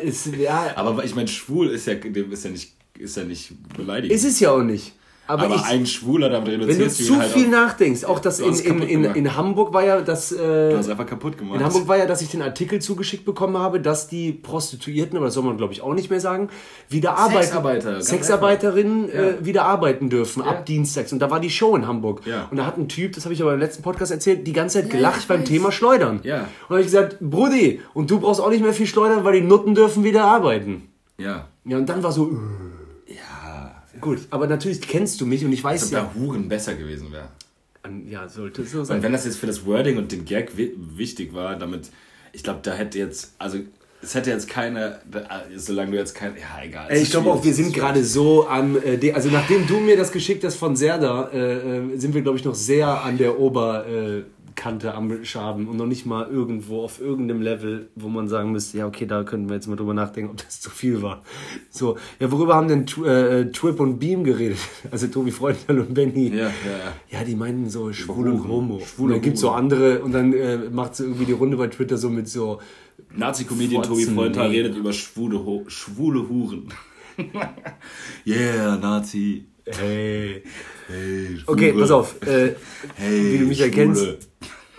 Aber 0.75 1.03
ich 1.03 1.15
meine, 1.15 1.27
schwul 1.27 1.69
ist 1.69 1.87
ja, 1.87 1.93
ist 1.93 2.43
ja 2.45 2.49
nicht, 2.51 2.73
ist 2.97 3.17
ja 3.17 3.23
nicht 3.23 3.51
beleidigend. 3.75 4.15
ist 4.15 4.23
es 4.25 4.39
ja 4.39 4.51
auch 4.51 4.61
nicht. 4.63 4.93
Aber, 5.27 5.43
Aber 5.43 5.55
ich, 5.55 5.63
ein 5.63 5.85
Schwuler, 5.85 6.29
damit 6.29 6.51
wenn 6.51 6.59
du 6.59 6.65
reduzierst 6.65 6.99
du 6.99 7.13
zu 7.13 7.19
halt 7.21 7.31
viel 7.31 7.47
nachdenkst, 7.47 8.03
auch 8.03 8.19
das 8.19 8.39
in, 8.41 8.53
in, 8.55 8.81
in, 8.81 9.03
in 9.05 9.35
Hamburg 9.37 9.73
war 9.73 9.83
ja 9.85 10.01
das... 10.01 10.33
Äh, 10.33 10.71
Du 10.71 10.77
hast 10.77 10.89
einfach 10.89 11.05
kaputt 11.05 11.37
gemacht. 11.37 11.57
In 11.59 11.63
Hamburg 11.65 11.87
war 11.87 11.97
ja, 11.97 12.05
dass 12.05 12.21
ich 12.21 12.29
den 12.29 12.41
Artikel 12.41 12.79
zugeschickt 12.81 13.23
bekommen 13.23 13.57
habe, 13.57 13.79
dass 13.79 14.09
die 14.09 14.33
Prostituierten, 14.33 15.15
aber 15.15 15.27
das 15.27 15.35
soll 15.35 15.43
man 15.43 15.55
glaube 15.55 15.71
ich 15.71 15.81
auch 15.81 15.93
nicht 15.93 16.09
mehr 16.09 16.19
sagen, 16.19 16.49
wieder 16.89 17.17
arbeiten. 17.17 17.43
Sexarbeiter, 17.43 18.01
Sexarbeiterinnen 18.01 19.09
äh, 19.09 19.33
wieder 19.45 19.63
arbeiten 19.63 20.09
dürfen 20.09 20.43
Ja. 20.43 20.49
ab 20.49 20.65
Dienstags. 20.65 21.13
Und 21.13 21.19
da 21.19 21.31
war 21.31 21.39
die 21.39 21.49
Show 21.51 21.75
in 21.75 21.87
Hamburg. 21.87 22.21
Ja. 22.25 22.47
Und 22.51 22.57
da 22.57 22.65
hat 22.65 22.77
ein 22.77 22.89
Typ, 22.89 23.13
das 23.13 23.23
habe 23.23 23.33
ich 23.33 23.41
aber 23.41 23.53
im 23.53 23.59
letzten 23.59 23.83
Podcast 23.83 24.11
erzählt, 24.11 24.45
die 24.45 24.53
ganze 24.53 24.79
Zeit 24.81 24.91
Ja, 24.91 24.97
gelacht 24.97 25.27
beim. 25.27 25.45
Thema 25.45 25.71
Schleudern. 25.71 26.19
Ja. 26.23 26.39
Und 26.41 26.47
da 26.67 26.69
habe 26.69 26.79
ich 26.81 26.87
gesagt, 26.87 27.17
Brudi, 27.21 27.79
und 27.93 28.11
du 28.11 28.19
brauchst 28.19 28.41
auch 28.41 28.49
nicht 28.49 28.63
mehr 28.63 28.73
viel 28.73 28.87
schleudern, 28.87 29.23
weil 29.23 29.33
die 29.39 29.47
Nutten 29.47 29.75
dürfen 29.75 30.03
wieder 30.03 30.25
arbeiten. 30.25 30.89
Ja. 31.17 31.47
Ja, 31.63 31.77
und 31.77 31.87
dann 31.87 32.03
war 32.03 32.11
so, 32.11 32.27
äh. 32.29 32.35
Gut. 34.01 34.19
Aber 34.29 34.47
natürlich 34.47 34.81
kennst 34.81 35.21
du 35.21 35.25
mich 35.25 35.45
und 35.45 35.53
ich 35.53 35.63
weiß 35.63 35.83
Als 35.83 35.91
ja. 35.91 36.03
ob 36.03 36.13
da 36.13 36.19
Huren 36.19 36.49
besser 36.49 36.75
gewesen 36.75 37.11
wäre. 37.11 37.29
Ja, 38.07 38.27
sollte 38.29 38.63
so 38.63 38.79
Und 38.79 38.85
sein. 38.85 39.03
wenn 39.03 39.11
das 39.11 39.25
jetzt 39.25 39.37
für 39.37 39.47
das 39.47 39.65
Wording 39.65 39.97
und 39.97 40.11
den 40.11 40.25
Gag 40.25 40.55
wi 40.57 40.75
wichtig 40.77 41.33
war, 41.33 41.55
damit, 41.55 41.89
ich 42.31 42.43
glaube, 42.43 42.59
da 42.61 42.73
hätte 42.73 42.99
jetzt, 42.99 43.33
also 43.39 43.57
es 44.03 44.15
hätte 44.15 44.29
jetzt 44.29 44.47
keine, 44.47 44.99
solange 45.55 45.91
du 45.91 45.97
jetzt 45.97 46.13
kein, 46.15 46.35
ja 46.35 46.63
egal. 46.63 46.87
Ey, 46.89 47.01
ich 47.01 47.11
glaube 47.11 47.31
auch, 47.31 47.43
wir 47.43 47.53
sind 47.53 47.73
gerade 47.73 48.03
so 48.03 48.47
am, 48.47 48.77
äh, 48.83 49.11
also 49.13 49.29
nachdem 49.29 49.67
du 49.67 49.79
mir 49.79 49.97
das 49.97 50.11
geschickt 50.11 50.43
hast 50.43 50.55
von 50.55 50.75
Serda, 50.75 51.29
äh, 51.33 51.77
äh, 51.77 51.97
sind 51.97 52.13
wir 52.13 52.21
glaube 52.21 52.37
ich 52.37 52.45
noch 52.45 52.55
sehr 52.55 53.03
an 53.03 53.17
der 53.17 53.39
Oberkante 54.51 54.93
am 54.93 55.23
Schaden 55.23 55.67
und 55.67 55.77
noch 55.77 55.85
nicht 55.85 56.05
mal 56.05 56.27
irgendwo 56.27 56.83
auf 56.83 56.99
irgendeinem 56.99 57.41
Level, 57.41 57.89
wo 57.95 58.09
man 58.09 58.27
sagen 58.27 58.51
müsste, 58.51 58.77
ja 58.77 58.87
okay, 58.87 59.05
da 59.05 59.23
könnten 59.23 59.49
wir 59.49 59.55
jetzt 59.55 59.67
mal 59.67 59.75
drüber 59.75 59.93
nachdenken, 59.93 60.31
ob 60.31 60.37
das 60.37 60.59
zu 60.59 60.69
viel 60.69 61.01
war. 61.01 61.23
So, 61.69 61.97
ja, 62.19 62.31
worüber 62.31 62.55
haben 62.55 62.67
denn 62.67 62.85
äh, 63.05 63.51
Trip 63.51 63.79
und 63.79 63.99
Beam 63.99 64.23
geredet? 64.23 64.57
Also 64.91 65.07
Tobi 65.07 65.31
Freundal 65.31 65.79
und 65.79 65.93
Benny. 65.93 66.29
Ja, 66.29 66.35
ja, 66.35 66.47
ja. 66.49 67.19
Ja, 67.19 67.23
die 67.23 67.35
meinten 67.35 67.69
so 67.69 67.93
schwul 67.93 68.29
und 68.29 68.47
homo. 68.47 68.79
Schwule 68.79 69.13
und 69.13 69.19
dann 69.19 69.21
gibt's 69.21 69.41
so 69.41 69.51
andere 69.51 70.01
und 70.01 70.11
dann 70.11 70.33
äh, 70.33 70.57
macht 70.69 70.95
sie 70.95 71.03
irgendwie 71.03 71.25
die 71.25 71.31
Runde 71.31 71.55
bei 71.55 71.67
Twitter 71.67 71.97
so 71.97 72.09
mit 72.09 72.27
so 72.27 72.59
Nazi-Comedian 73.15 73.83
Tobi 73.83 74.05
nee. 74.05 74.39
redet 74.39 74.75
über 74.75 74.91
schwule, 74.91 75.45
Ho 75.45 75.63
schwule 75.67 76.27
Huren. 76.27 76.73
yeah, 78.25 78.77
Nazi. 78.77 79.45
Hey. 79.65 80.43
Hey, 80.87 81.25
Schwule. 81.37 81.43
Okay, 81.47 81.73
pass 81.73 81.91
auf. 81.91 82.15
Äh, 82.27 82.55
Hey, 82.95 83.33
wie 83.33 83.37
du 83.39 83.45
mich 83.45 83.57
Schwule. 83.57 83.69
erkennst, 83.69 84.29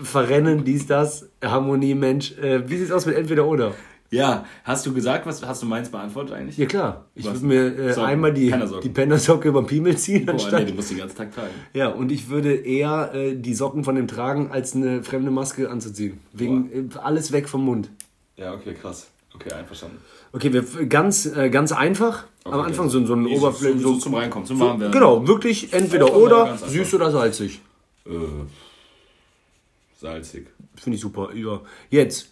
Verrennen, 0.02 0.64
dies, 0.64 0.86
das, 0.86 1.28
Harmonie, 1.42 1.94
Mensch. 1.94 2.32
Äh, 2.38 2.68
wie 2.68 2.76
sieht's 2.78 2.90
aus 2.90 3.06
mit 3.06 3.16
entweder 3.16 3.46
oder? 3.46 3.74
Ja, 4.10 4.44
hast 4.64 4.84
du 4.84 4.92
gesagt, 4.92 5.24
was 5.24 5.42
hast 5.42 5.62
du 5.62 5.66
meins 5.66 5.88
beantwortet 5.88 6.34
eigentlich? 6.34 6.58
Ja 6.58 6.66
klar, 6.66 7.06
ich 7.14 7.24
würde 7.24 7.46
mir 7.46 7.64
äh, 7.78 7.92
Socken. 7.94 8.10
einmal 8.10 8.34
die, 8.34 8.50
Pennersocken. 8.50 8.82
die 8.82 8.88
Pennersocke 8.90 9.48
über 9.48 9.62
den 9.62 9.66
Piemel 9.68 9.96
ziehen, 9.96 10.26
Boah, 10.26 10.32
anstatt. 10.32 10.60
nee, 10.64 10.70
du 10.70 10.74
musst 10.74 10.90
den 10.90 10.98
ganzen 10.98 11.16
Tag 11.16 11.32
tragen. 11.34 11.48
ja, 11.72 11.88
und 11.88 12.12
ich 12.12 12.28
würde 12.28 12.52
eher 12.54 13.14
äh, 13.14 13.34
die 13.34 13.54
Socken 13.54 13.84
von 13.84 13.94
dem 13.94 14.08
tragen, 14.08 14.50
als 14.50 14.74
eine 14.76 15.02
fremde 15.02 15.30
Maske 15.30 15.70
anzuziehen. 15.70 16.18
Wegen 16.34 16.90
äh, 16.90 16.98
alles 16.98 17.32
weg 17.32 17.48
vom 17.48 17.64
Mund. 17.64 17.90
Ja, 18.36 18.52
okay, 18.52 18.74
krass. 18.74 19.10
Okay, 19.34 19.52
einverstanden. 19.52 19.98
Okay, 20.32 20.52
wir 20.52 20.62
ganz, 20.86 21.26
äh, 21.26 21.48
ganz 21.50 21.72
einfach. 21.72 22.24
Am 22.44 22.52
Okay, 22.54 22.66
Anfang 22.68 22.86
ja. 22.86 22.90
so, 22.90 23.06
so 23.06 23.14
ein 23.14 23.26
Oberflächen. 23.26 23.80
so- 23.80 23.94
so 23.94 23.98
zum 24.00 24.14
Reinkommen, 24.14 24.46
zum 24.46 24.58
so. 24.58 24.76
Genau, 24.90 25.26
wirklich 25.26 25.72
entweder 25.72 26.06
mal 26.06 26.12
oder, 26.16 26.58
süß 26.58 26.94
oder 26.94 27.10
salzig. 27.10 27.60
Äh, 28.06 28.10
salzig. 30.00 30.46
Finde 30.76 30.96
ich 30.96 31.00
super. 31.02 31.34
Ja. 31.34 31.60
Jetzt, 31.90 32.28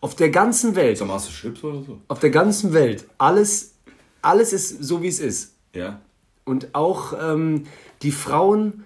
auf 0.00 0.14
der 0.16 0.30
ganzen 0.30 0.74
Welt, 0.74 0.98
Sag 0.98 1.08
mal, 1.08 1.14
hast 1.14 1.28
du 1.28 1.32
Chips 1.32 1.62
oder 1.64 1.82
so? 1.82 1.98
auf 2.08 2.18
der 2.20 2.30
ganzen 2.30 2.72
Welt, 2.72 3.06
alles, 3.18 3.74
alles 4.22 4.52
ist 4.52 4.82
so, 4.84 5.02
wie 5.02 5.08
es 5.08 5.20
ist. 5.20 5.54
Ja. 5.74 6.00
Und 6.44 6.74
auch 6.74 7.14
ähm, 7.18 7.64
die 8.02 8.10
Frauen, 8.12 8.84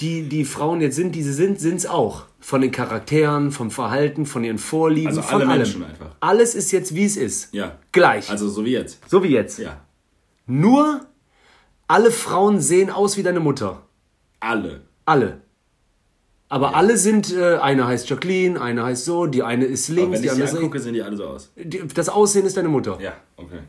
die 0.00 0.28
die 0.28 0.44
Frauen 0.44 0.80
jetzt 0.80 0.96
sind, 0.96 1.14
die 1.14 1.22
sie 1.22 1.34
sind, 1.34 1.60
sind 1.60 1.76
es 1.76 1.86
auch. 1.86 2.24
Von 2.44 2.60
den 2.60 2.72
Charakteren, 2.72 3.52
vom 3.52 3.70
Verhalten, 3.70 4.26
von 4.26 4.42
ihren 4.42 4.58
Vorlieben, 4.58 5.06
Also 5.08 5.22
von 5.22 5.42
alle 5.42 5.50
allem. 5.50 5.58
Menschen 5.62 5.84
einfach. 5.84 6.16
Alles 6.20 6.54
ist 6.56 6.72
jetzt, 6.72 6.94
wie 6.94 7.04
es 7.04 7.16
ist. 7.16 7.54
Ja. 7.54 7.78
Gleich. 7.92 8.28
Also 8.30 8.48
so 8.48 8.64
wie 8.64 8.72
jetzt. 8.72 8.98
so 9.08 9.22
wie 9.22 9.28
jetzt. 9.28 9.58
Ja. 9.60 9.80
Nur 10.46 11.06
alle 11.86 12.10
Frauen 12.10 12.60
sehen 12.60 12.90
aus 12.90 13.16
wie 13.16 13.22
deine 13.22 13.38
Mutter. 13.40 13.82
Alle. 14.40 14.82
Alle. 15.06 15.40
Aber 16.48 16.74
alle 16.74 16.98
sind, 16.98 17.32
äh, 17.32 17.58
eine 17.58 17.86
heißt 17.86 18.10
Jacqueline, 18.10 18.60
eine 18.60 18.82
heißt 18.84 19.04
so, 19.04 19.26
die 19.26 19.42
eine 19.44 19.64
ist 19.64 19.88
Aber 19.88 20.00
links, 20.00 20.16
wenn 20.16 20.22
die 20.22 20.30
andere 20.30 20.44
ist 20.48 20.54
rechts. 20.60 20.82
sehen 20.84 20.94
die 20.94 21.02
alle 21.02 21.16
so 21.16 21.24
aus. 21.26 21.52
Die- 21.56 21.86
Das 21.94 22.08
Aussehen 22.08 22.44
ist 22.44 22.56
deine 22.56 22.68
Mutter. 22.68 22.98
Ja, 23.00 23.14
okay. 23.36 23.60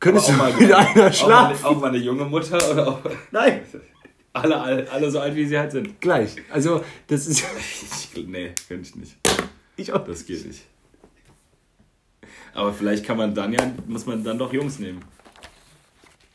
Könntest 0.00 0.28
du 0.28 0.32
mit 0.32 0.42
einer 0.72 1.12
schlafen? 1.12 1.56
Auch 1.56 1.62
mal, 1.62 1.70
auch 1.76 1.80
mal 1.80 1.88
eine 1.88 1.98
junge 1.98 2.24
Mutter 2.24 2.58
oder 2.72 2.88
auch 2.88 2.98
Nein. 3.30 3.60
Alle, 4.32 4.60
alle, 4.60 4.90
alle 4.90 5.10
so 5.10 5.20
alt, 5.20 5.34
wie 5.34 5.46
sie 5.46 5.58
halt 5.58 5.72
sind. 5.72 6.00
Gleich. 6.00 6.36
Also, 6.50 6.84
das 7.06 7.26
ist. 7.26 7.44
Ich, 8.14 8.26
nee, 8.26 8.52
könnte 8.66 8.88
ich 8.88 8.96
nicht. 8.96 9.16
Ich 9.76 9.92
auch. 9.92 10.04
Das 10.04 10.26
geht 10.26 10.44
nicht. 10.46 10.64
Aber 12.54 12.72
vielleicht 12.72 13.04
kann 13.04 13.16
man 13.16 13.34
dann 13.34 13.52
ja, 13.52 13.72
muss 13.86 14.06
man 14.06 14.24
dann 14.24 14.38
doch 14.38 14.52
Jungs 14.52 14.78
nehmen. 14.80 15.00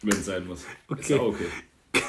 Wenn 0.02 0.14
es 0.18 0.26
sein 0.26 0.46
muss. 0.48 0.60
Ist 0.62 0.68
Okay. 0.90 1.16
auch 1.16 1.28
okay. 1.28 1.46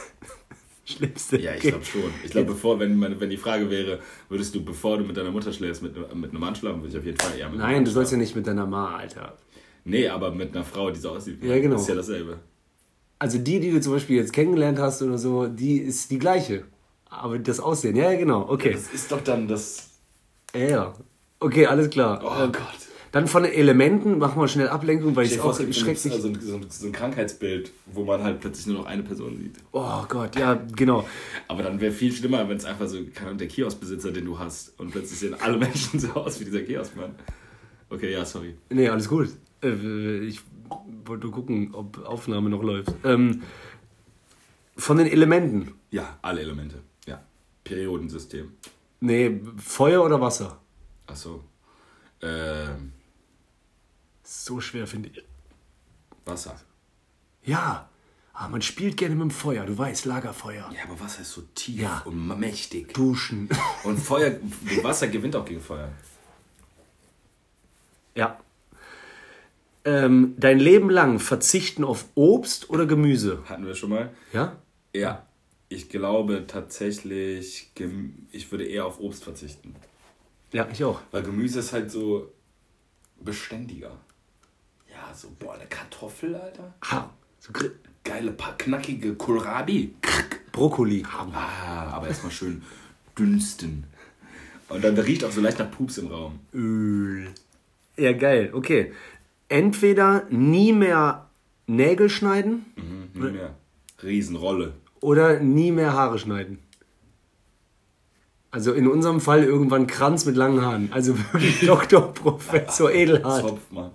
Schlimmste. 0.84 1.40
Ja, 1.40 1.54
ich 1.54 1.62
glaube 1.62 1.84
schon. 1.84 2.02
Ich 2.24 2.30
glaube, 2.30 2.48
bevor, 2.52 2.78
wenn, 2.78 2.96
meine- 2.96 3.18
wenn 3.18 3.30
die 3.30 3.36
Frage 3.36 3.68
wäre, 3.70 4.00
würdest 4.28 4.54
du, 4.54 4.64
bevor 4.64 4.98
du 4.98 5.04
mit 5.04 5.16
deiner 5.16 5.30
Mutter 5.30 5.52
schläfst, 5.52 5.82
mit, 5.82 5.96
mit 6.14 6.30
einem 6.30 6.40
Mann 6.40 6.54
schlafen, 6.54 6.82
würde 6.82 6.92
ich 6.92 6.98
auf 6.98 7.04
jeden 7.04 7.18
Fall 7.18 7.36
eher 7.38 7.48
mit 7.48 7.58
Nein, 7.58 7.84
du 7.84 7.90
sollst 7.90 8.12
ja 8.12 8.18
nicht 8.18 8.36
mit 8.36 8.46
deiner 8.46 8.66
Ma, 8.66 8.96
Alter. 8.96 9.36
Nee, 9.84 10.08
aber 10.08 10.30
mit 10.30 10.54
einer 10.54 10.64
Frau, 10.64 10.90
die 10.90 11.00
so 11.00 11.10
aussieht. 11.10 11.42
Ja, 11.42 11.58
genau. 11.58 11.76
Ist 11.76 11.88
ja 11.88 11.94
dasselbe. 11.94 12.38
Also 13.24 13.38
die, 13.38 13.58
die 13.58 13.70
du 13.70 13.80
zum 13.80 13.94
Beispiel 13.94 14.16
jetzt 14.16 14.34
kennengelernt 14.34 14.78
hast 14.78 15.00
oder 15.00 15.16
so, 15.16 15.46
die 15.46 15.78
ist 15.78 16.10
die 16.10 16.18
gleiche. 16.18 16.64
Aber 17.08 17.38
das 17.38 17.58
Aussehen, 17.58 17.96
ja, 17.96 18.10
ja, 18.12 18.18
genau. 18.18 18.46
Okay. 18.50 18.72
Das 18.74 18.92
ist 18.92 19.10
doch 19.10 19.22
dann 19.22 19.48
das. 19.48 19.88
Ja, 20.54 20.60
ja. 20.68 20.94
Okay, 21.40 21.64
alles 21.64 21.88
klar. 21.88 22.20
Oh 22.22 22.44
Ähm, 22.44 22.52
Gott. 22.52 22.62
Dann 23.12 23.26
von 23.26 23.44
den 23.44 23.52
Elementen, 23.52 24.18
machen 24.18 24.38
wir 24.42 24.46
schnell 24.46 24.68
Ablenkung, 24.68 25.16
weil 25.16 25.24
ich 25.24 25.32
es 25.32 25.40
auch 25.40 25.56
schrecklich. 25.58 26.12
so, 26.12 26.28
ein, 26.28 26.38
so, 26.38 26.56
ein, 26.56 26.66
so 26.68 26.86
ein 26.86 26.92
Krankheitsbild, 26.92 27.72
wo 27.86 28.04
man 28.04 28.22
halt 28.22 28.40
plötzlich 28.40 28.66
nur 28.66 28.76
noch 28.80 28.86
eine 28.86 29.02
Person 29.02 29.38
sieht. 29.38 29.54
Oh 29.72 30.04
Gott, 30.06 30.36
ja, 30.36 30.60
genau. 30.76 31.08
Aber 31.48 31.62
dann 31.62 31.80
wäre 31.80 31.92
viel 31.92 32.12
schlimmer, 32.12 32.46
wenn 32.46 32.58
es 32.58 32.66
einfach 32.66 32.88
so, 32.88 32.98
keine 33.14 33.36
der 33.36 33.48
Kioskbesitzer, 33.48 34.10
den 34.12 34.26
du 34.26 34.38
hast, 34.38 34.78
und 34.78 34.90
plötzlich 34.90 35.18
sehen 35.18 35.34
alle 35.40 35.56
Menschen 35.66 35.98
so 35.98 36.08
aus 36.12 36.40
wie 36.40 36.44
dieser 36.44 36.60
Kioskmann. 36.60 37.14
Okay, 37.88 38.12
ja, 38.12 38.22
sorry. 38.26 38.54
Nee, 38.68 38.90
alles 38.90 39.08
gut. 39.08 39.30
Äh, 39.62 40.18
Ich 40.26 40.42
wollte 41.04 41.28
gucken, 41.30 41.74
ob 41.74 41.98
Aufnahme 42.04 42.50
noch 42.50 42.62
läuft. 42.62 42.92
Ähm, 43.04 43.42
von 44.76 44.96
den 44.98 45.06
Elementen. 45.06 45.74
Ja, 45.90 46.18
alle 46.22 46.40
Elemente. 46.40 46.82
Ja. 47.06 47.22
Periodensystem. 47.64 48.52
Nee, 49.00 49.40
Feuer 49.58 50.02
oder 50.04 50.20
Wasser? 50.20 50.58
Achso. 51.06 51.44
Ähm, 52.22 52.92
So 54.22 54.60
schwer, 54.60 54.86
finde 54.86 55.10
ich. 55.10 55.22
Wasser. 56.24 56.58
Ja, 57.44 57.88
ah, 58.32 58.48
man 58.48 58.62
spielt 58.62 58.96
gerne 58.96 59.14
mit 59.14 59.22
dem 59.22 59.30
Feuer, 59.30 59.66
du 59.66 59.76
weißt, 59.76 60.06
Lagerfeuer. 60.06 60.70
Ja, 60.74 60.84
aber 60.84 60.98
Wasser 60.98 61.20
ist 61.20 61.32
so 61.32 61.42
tief 61.54 61.80
Ja. 61.82 62.00
und 62.06 62.26
mächtig. 62.40 62.94
Duschen. 62.94 63.48
Und 63.84 63.98
Feuer, 63.98 64.38
Wasser 64.82 65.08
gewinnt 65.08 65.36
auch 65.36 65.44
gegen 65.44 65.60
Feuer. 65.60 65.90
ja. 68.14 68.38
Ähm, 69.84 70.34
dein 70.38 70.58
Leben 70.58 70.88
lang 70.90 71.18
verzichten 71.18 71.84
auf 71.84 72.06
Obst 72.14 72.70
oder 72.70 72.86
Gemüse? 72.86 73.42
Hatten 73.46 73.66
wir 73.66 73.74
schon 73.74 73.90
mal? 73.90 74.10
Ja? 74.32 74.56
Ja. 74.94 75.26
Ich 75.68 75.88
glaube 75.88 76.44
tatsächlich, 76.46 77.70
ich 78.30 78.50
würde 78.52 78.64
eher 78.64 78.86
auf 78.86 79.00
Obst 79.00 79.24
verzichten. 79.24 79.74
Ja, 80.52 80.68
ich 80.72 80.84
auch. 80.84 81.00
Weil 81.10 81.22
Gemüse 81.22 81.58
ist 81.58 81.72
halt 81.72 81.90
so 81.90 82.30
beständiger. 83.20 83.90
Ja, 84.90 85.12
so, 85.14 85.28
boah, 85.38 85.54
eine 85.54 85.66
Kartoffel, 85.66 86.34
Alter. 86.36 86.74
Ha, 86.90 87.10
so 87.40 87.52
Geile, 88.04 88.32
pa- 88.32 88.54
knackige 88.58 89.14
Kohlrabi. 89.14 89.94
Brokkoli. 90.52 91.02
Ah, 91.10 91.88
aber 91.92 92.08
erstmal 92.08 92.30
schön 92.30 92.62
dünsten. 93.18 93.84
Und 94.68 94.84
dann 94.84 94.96
riecht 94.98 95.24
auch 95.24 95.30
so 95.32 95.40
leicht 95.40 95.58
nach 95.58 95.70
Pups 95.70 95.98
im 95.98 96.08
Raum. 96.08 96.38
Öl. 96.52 97.28
Ja, 97.96 98.12
geil. 98.12 98.50
Okay. 98.52 98.92
Entweder 99.48 100.26
nie 100.30 100.72
mehr 100.72 101.28
Nägel 101.66 102.08
schneiden 102.08 102.66
Mhm, 102.76 103.08
nie 103.22 103.30
mehr. 103.32 103.54
Riesenrolle. 104.02 104.74
oder 105.00 105.40
nie 105.40 105.70
mehr 105.72 105.92
Haare 105.94 106.18
schneiden. 106.18 106.58
Also 108.50 108.72
in 108.72 108.86
unserem 108.86 109.20
Fall 109.20 109.42
irgendwann 109.44 109.86
Kranz 109.86 110.24
mit 110.26 110.36
langen 110.36 110.62
Haaren. 110.62 110.88
Also 110.92 111.16
wirklich 111.18 111.60
Doktor, 111.66 112.12
Professor 112.14 112.90
Edelhart. 112.92 113.40
Zopfmann. 113.40 113.90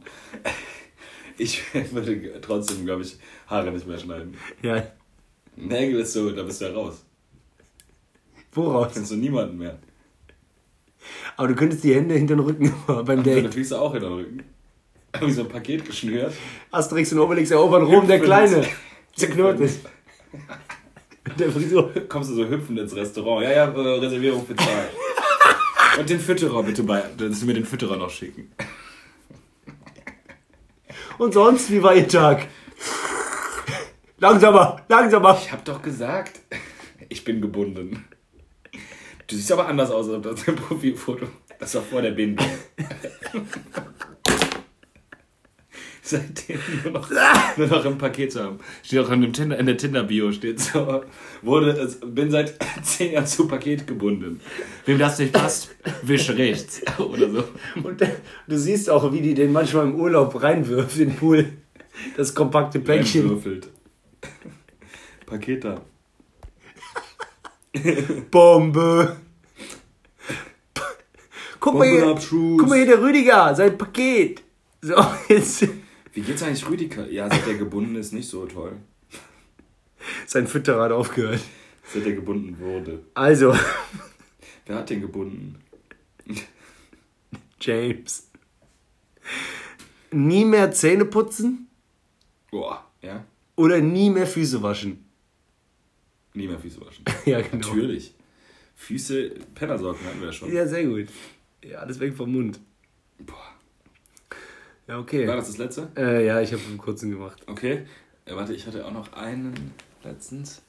Ich 1.37 1.61
würde 1.93 2.41
trotzdem, 2.41 2.85
glaube 2.85 3.03
ich, 3.03 3.17
Haare 3.47 3.71
nicht 3.71 3.87
mehr 3.87 3.97
schneiden. 3.97 4.33
Ja. 4.61 4.83
Nägel 5.55 6.01
ist 6.01 6.13
so, 6.13 6.29
da 6.31 6.43
bist 6.43 6.59
du 6.61 6.65
ja 6.65 6.71
raus. 6.73 7.05
Woraus? 8.51 8.93
Kennst 8.93 9.11
du 9.11 9.15
niemanden 9.15 9.57
mehr. 9.57 9.79
Aber 11.37 11.47
du 11.47 11.55
könntest 11.55 11.83
die 11.83 11.95
Hände 11.95 12.15
hinter 12.15 12.35
den 12.35 12.41
Rücken 12.43 12.73
beim 13.05 13.23
Date. 13.23 13.53
Füße 13.53 13.79
auch 13.79 13.93
in 13.93 14.01
den 14.01 14.11
Rücken. 14.11 14.43
Wie 15.21 15.31
so 15.31 15.41
ein 15.41 15.49
Paket 15.49 15.85
geschnürt. 15.85 16.33
Asterix 16.71 17.11
und 17.13 17.19
Obelix 17.19 17.51
erobern 17.51 17.83
Rom, 17.83 18.07
der 18.07 18.19
Kleine. 18.19 18.65
Zerknurrt 19.15 19.59
ist. 19.59 19.81
Der 21.37 21.51
Frisur. 21.51 21.91
Kommst 22.07 22.29
du 22.29 22.35
so 22.35 22.47
hüpfend 22.47 22.79
ins 22.79 22.95
Restaurant. 22.95 23.43
Ja, 23.43 23.51
ja, 23.51 23.65
äh, 23.65 23.99
Reservierung 23.99 24.45
bezahlt. 24.47 24.89
Und 25.97 26.09
den 26.09 26.19
Fütterer 26.19 26.63
bitte 26.63 26.83
bei, 26.83 27.03
dass 27.17 27.39
sie 27.39 27.45
mir 27.45 27.53
den 27.53 27.65
Fütterer 27.65 27.97
noch 27.97 28.09
schicken. 28.09 28.51
Und 31.17 31.33
sonst, 31.33 31.69
wie 31.71 31.83
war 31.83 31.93
Ihr 31.93 32.07
Tag? 32.07 32.47
Langsamer, 34.19 34.81
langsamer. 34.87 35.37
Ich 35.41 35.51
hab 35.51 35.65
doch 35.65 35.81
gesagt, 35.81 36.39
ich 37.09 37.23
bin 37.23 37.41
gebunden. 37.41 38.05
Du 39.27 39.35
siehst 39.35 39.51
aber 39.51 39.67
anders 39.67 39.91
aus 39.91 40.09
als 40.09 40.45
deinem 40.45 40.55
Profilfoto. 40.55 41.27
Das 41.59 41.75
war 41.75 41.81
vor 41.81 42.01
der 42.01 42.11
Bindung. 42.11 42.47
Seitdem 46.01 46.59
nur 46.83 46.93
noch, 46.93 47.09
nur 47.57 47.67
noch 47.67 47.85
im 47.85 47.97
Paket 47.97 48.31
zu 48.31 48.41
haben. 48.43 48.59
Steht 48.83 48.99
auch 48.99 49.11
in, 49.11 49.21
dem 49.21 49.33
Tinder, 49.33 49.57
in 49.59 49.65
der 49.65 49.77
Tinder-Bio, 49.77 50.31
steht 50.31 50.59
so, 50.59 51.03
wurde, 51.41 51.71
es- 51.71 51.99
bin 52.01 52.31
seit 52.31 52.57
10 52.83 53.11
Jahren 53.13 53.27
zu 53.27 53.47
Paket 53.47 53.85
gebunden. 53.85 54.39
Wem 54.85 54.97
das 54.97 55.19
nicht 55.19 55.33
passt, 55.33 55.69
wisch 56.03 56.29
rechts. 56.29 56.81
Oder 56.99 57.29
so. 57.29 57.43
Und 57.83 58.01
du 58.47 58.57
siehst 58.57 58.89
auch, 58.89 59.11
wie 59.11 59.21
die 59.21 59.33
den 59.33 59.51
manchmal 59.51 59.85
im 59.85 59.95
Urlaub 59.95 60.41
reinwirft 60.41 60.97
in 60.97 61.09
den 61.09 61.17
Pool. 61.17 61.51
Das 62.15 62.33
kompakte 62.33 62.79
Päckchen. 62.79 63.21
Reinwürfelt. 63.23 63.67
Paket 65.25 65.65
da. 65.65 65.81
Bombe. 68.31 69.17
Guck 71.59 71.73
mal, 71.77 71.87
hier, 71.89 72.15
guck 72.57 72.69
mal 72.69 72.77
hier, 72.77 72.85
der 72.85 73.01
Rüdiger, 73.01 73.53
sein 73.53 73.77
Paket. 73.77 74.41
So, 74.81 74.95
jetzt 75.27 75.67
Wie 76.19 76.25
geht's 76.25 76.43
eigentlich 76.43 76.67
Rüdiger? 76.67 77.09
Ja, 77.09 77.29
seit 77.29 77.47
er 77.47 77.53
gebunden 77.57 77.95
ist, 77.95 78.11
nicht 78.11 78.27
so 78.27 78.45
toll. 78.45 78.75
sein 80.27 80.47
Fütterer 80.47 80.83
hat 80.83 80.91
aufgehört. 80.91 81.39
Seit 81.93 82.05
er 82.05 82.11
gebunden 82.11 82.59
wurde. 82.59 83.05
Also, 83.13 83.55
Wer 84.65 84.75
hat 84.75 84.89
den 84.89 84.99
gebunden? 84.99 85.59
James. 87.61 88.29
Nie 90.11 90.43
mehr 90.43 90.71
Zähne 90.73 91.05
putzen 91.05 91.69
Boah, 92.51 92.85
ja? 93.01 93.23
oder 93.55 93.79
nie 93.79 94.09
mehr 94.09 94.27
Füße 94.27 94.61
waschen. 94.61 95.05
Nie 96.33 96.47
mehr 96.49 96.59
Füße 96.59 96.81
waschen. 96.81 97.05
Ja, 97.25 97.39
genau. 97.39 97.65
Natürlich. 97.65 98.13
Füße, 98.75 99.35
Pennersocken 99.55 100.05
hatten 100.05 100.19
wir 100.19 100.27
ja 100.27 100.33
schon. 100.33 100.51
Ja, 100.53 100.67
sehr 100.67 100.83
gut. 100.85 101.07
Ja, 101.63 101.77
alles 101.79 101.97
weg 102.01 102.13
vom 102.13 102.33
Mund. 102.33 102.59
Boah. 103.19 103.55
Ja, 104.89 104.97
okay. 104.97 105.27
War 105.27 105.35
das 105.35 105.47
das 105.47 105.57
letzte? 105.59 105.87
Äh, 105.95 106.25
ja, 106.25 106.41
ich 106.41 106.51
habe 106.51 106.63
einen 106.67 106.79
kurzen 106.79 107.11
gemacht. 107.11 107.43
Okay. 107.47 107.85
Äh, 108.25 108.35
warte, 108.35 108.53
ich 108.53 108.65
hatte 108.65 108.83
auch 108.85 108.91
noch 108.91 109.13
einen 109.13 109.73
letztens. 110.03 110.63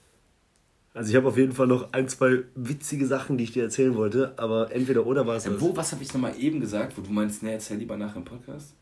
Also 0.92 1.08
ich 1.10 1.16
habe 1.16 1.28
auf 1.28 1.38
jeden 1.38 1.52
Fall 1.52 1.66
noch 1.68 1.92
ein, 1.94 2.06
zwei 2.08 2.42
witzige 2.54 3.06
Sachen, 3.06 3.38
die 3.38 3.44
ich 3.44 3.52
dir 3.52 3.62
erzählen 3.62 3.94
wollte, 3.94 4.34
aber 4.36 4.72
entweder 4.72 5.06
oder 5.06 5.26
war 5.26 5.36
es 5.36 5.46
Äh, 5.46 5.58
wo, 5.60 5.74
was 5.74 5.92
habe 5.92 6.02
ich 6.02 6.12
nochmal 6.12 6.34
eben 6.38 6.60
gesagt, 6.60 6.98
wo 6.98 7.00
du 7.00 7.10
meinst, 7.10 7.42
ne, 7.42 7.52
erzähl 7.52 7.78
lieber 7.78 7.96
nachher 7.96 8.16
im 8.16 8.24
Podcast? 8.24 8.74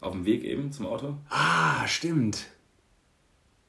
Auf 0.00 0.12
dem 0.12 0.26
Weg 0.26 0.44
eben 0.44 0.70
zum 0.70 0.86
Auto? 0.86 1.16
Ah, 1.30 1.86
stimmt. 1.86 2.48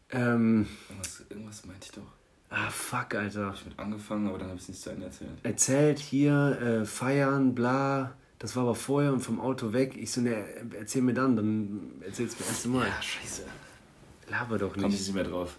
Ähm, 0.10 0.68
Irgendwas, 0.90 1.26
irgendwas 1.30 1.66
meinte 1.66 1.86
ich 1.86 1.92
doch. 1.92 2.12
ah, 2.50 2.70
fuck, 2.70 3.16
Alter. 3.16 3.46
Hab 3.48 3.56
ich 3.56 3.66
mit 3.66 3.80
angefangen, 3.80 4.28
aber 4.28 4.38
dann 4.40 4.48
habe 4.50 4.58
ich 4.58 4.64
es 4.64 4.70
nicht 4.70 4.82
zu 4.82 4.90
Ende 4.90 5.06
erzählt. 5.06 5.30
Erzählt 5.44 6.00
hier, 6.00 6.60
äh, 6.62 6.86
feiern, 6.86 7.56
bla. 7.56 8.16
Das 8.44 8.58
war 8.58 8.64
aber 8.64 8.76
vorher 8.76 9.14
und 9.14 9.22
vom 9.22 9.40
Auto 9.40 9.72
weg. 9.72 9.96
Ich 9.98 10.12
so, 10.12 10.20
ne, 10.20 10.44
erzähl 10.78 11.02
mir 11.02 11.14
dann, 11.14 11.38
dann 11.38 11.80
erzähl's 12.06 12.38
mir 12.38 12.46
erst 12.46 12.68
mal. 12.68 12.86
Ja, 12.86 13.02
scheiße. 13.02 13.44
Laber 14.30 14.58
doch 14.58 14.74
Komm 14.74 14.84
ich 14.84 14.90
nicht. 14.90 15.00
nicht 15.00 15.16
mehr 15.16 15.24
drauf. 15.24 15.56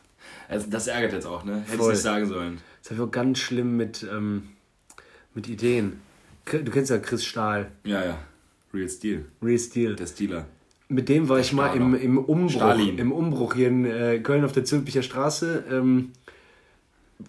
Also, 0.51 0.66
das 0.68 0.87
ärgert 0.87 1.14
jetzt 1.14 1.24
auch, 1.24 1.45
ne? 1.45 1.62
Hätte 1.66 1.80
ich 1.82 1.89
nicht 1.89 1.99
sagen 2.03 2.26
sollen. 2.26 2.59
Das 2.82 2.93
ich 2.93 3.01
auch 3.01 3.11
ganz 3.11 3.39
schlimm 3.39 3.78
mit, 3.78 4.07
ähm, 4.12 4.51
mit 5.32 5.49
Ideen. 5.49 6.03
Du 6.45 6.70
kennst 6.70 6.91
ja 6.91 6.99
Chris 6.99 7.24
Stahl, 7.24 7.70
Ja, 7.85 8.05
ja. 8.05 8.18
Real 8.74 8.91
Steel. 8.91 9.24
Real 9.43 9.59
Steel. 9.59 9.97
Der 9.97 10.07
Stealer. 10.07 10.45
Mit 10.91 11.09
dem 11.09 11.30
war 11.30 11.39
ich 11.39 11.55
mal 11.55 11.74
im, 11.74 11.95
im 11.95 12.18
Umbruch. 12.18 12.51
Stalin. 12.51 12.99
Im 12.99 13.12
Umbruch 13.12 13.55
hier 13.55 13.68
in 13.68 13.87
äh, 13.87 14.18
Köln 14.18 14.45
auf 14.45 14.53
der 14.53 14.66
Zülpicher 14.66 15.03
Straße. 15.03 15.64
Ähm, 15.70 16.12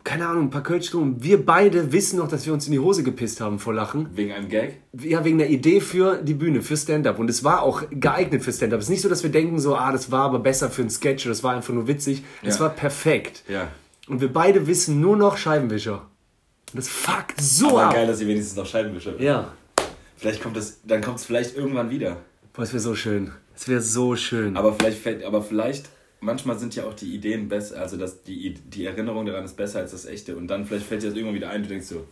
keine 0.03 0.27
Ahnung, 0.27 0.45
ein 0.45 0.49
paar 0.49 0.63
Kölschstunden. 0.63 1.23
Wir 1.23 1.45
beide 1.45 1.91
wissen 1.91 2.17
noch, 2.17 2.27
dass 2.27 2.45
wir 2.45 2.53
uns 2.53 2.65
in 2.65 2.71
die 2.71 2.79
Hose 2.79 3.03
gepisst 3.03 3.39
haben 3.41 3.59
vor 3.59 3.73
Lachen. 3.73 4.09
Wegen 4.15 4.31
einem 4.31 4.49
Gag? 4.49 4.79
Ja, 4.93 5.23
wegen 5.23 5.37
der 5.37 5.49
Idee 5.49 5.79
für 5.79 6.17
die 6.21 6.33
Bühne, 6.33 6.61
für 6.61 6.75
Stand-Up. 6.75 7.19
Und 7.19 7.29
es 7.29 7.43
war 7.43 7.61
auch 7.61 7.83
geeignet 7.91 8.43
für 8.43 8.51
Stand-Up. 8.51 8.79
Es 8.79 8.85
ist 8.85 8.89
nicht 8.89 9.01
so, 9.01 9.09
dass 9.09 9.23
wir 9.23 9.29
denken 9.31 9.59
so, 9.59 9.75
ah, 9.75 9.91
das 9.91 10.11
war 10.11 10.23
aber 10.23 10.39
besser 10.39 10.69
für 10.69 10.81
einen 10.81 10.89
Sketch 10.89 11.25
oder 11.25 11.31
das 11.33 11.43
war 11.43 11.53
einfach 11.55 11.73
nur 11.73 11.87
witzig. 11.87 12.23
Es 12.41 12.55
Ja. 12.55 12.61
war 12.61 12.69
perfekt. 12.69 13.43
Ja. 13.47 13.69
Und 14.07 14.21
wir 14.21 14.31
beide 14.31 14.67
wissen 14.67 14.99
nur 15.01 15.17
noch 15.17 15.37
Scheibenwischer. 15.37 16.07
Und 16.73 16.77
das 16.77 16.87
fuckt 16.87 17.39
so 17.39 17.69
Aber 17.69 17.85
ab. 17.87 17.93
geil, 17.93 18.07
dass 18.07 18.19
ihr 18.21 18.27
wenigstens 18.27 18.55
noch 18.57 18.65
Scheibenwischer 18.65 19.11
habt. 19.11 19.21
Ja. 19.21 19.53
Vielleicht 20.17 20.41
kommt 20.41 20.57
es, 20.57 20.79
dann 20.83 21.01
kommt 21.01 21.19
es 21.19 21.25
vielleicht 21.25 21.55
irgendwann 21.55 21.89
wieder. 21.89 22.17
Boah, 22.53 22.63
es 22.63 22.71
wäre 22.73 22.81
so 22.81 22.95
schön. 22.95 23.31
Es 23.55 23.67
wäre 23.67 23.81
so 23.81 24.15
schön. 24.15 24.57
Aber 24.57 24.73
vielleicht 24.73 25.23
aber 25.23 25.41
vielleicht, 25.41 25.89
manchmal 26.25 26.59
sind 26.59 26.75
ja 26.75 26.83
auch 26.85 26.93
die 26.93 27.13
Ideen 27.15 27.47
besser, 27.47 27.79
also 27.79 27.95
dass 27.97 28.23
die, 28.23 28.53
die 28.53 28.85
Erinnerung 28.85 29.25
daran 29.25 29.45
ist 29.45 29.55
besser 29.55 29.79
als 29.79 29.91
das 29.91 30.05
echte. 30.05 30.35
Und 30.35 30.47
dann 30.47 30.65
vielleicht 30.65 30.85
fällt 30.87 31.03
dir 31.03 31.07
das 31.07 31.15
irgendwann 31.15 31.35
wieder 31.35 31.49
ein, 31.49 31.63
du 31.63 31.69
denkst 31.69 31.87
so, 31.87 32.05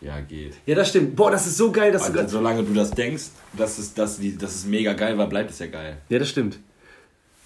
ja, 0.00 0.20
geht. 0.20 0.52
ja, 0.66 0.74
das 0.74 0.90
stimmt. 0.90 1.16
Boah, 1.16 1.30
das 1.30 1.46
ist 1.46 1.56
so 1.56 1.72
geil, 1.72 1.90
dass 1.90 2.02
du 2.02 2.06
Also, 2.08 2.18
grad- 2.20 2.30
solange 2.30 2.62
du 2.62 2.74
das 2.74 2.90
denkst, 2.90 3.24
dass 3.56 3.78
es, 3.78 3.94
dass, 3.94 4.18
die, 4.18 4.36
dass 4.36 4.54
es 4.54 4.66
mega 4.66 4.92
geil 4.92 5.16
war, 5.18 5.28
bleibt 5.28 5.50
es 5.50 5.58
ja 5.58 5.66
geil. 5.66 5.96
Ja, 6.10 6.18
das 6.18 6.28
stimmt. 6.28 6.58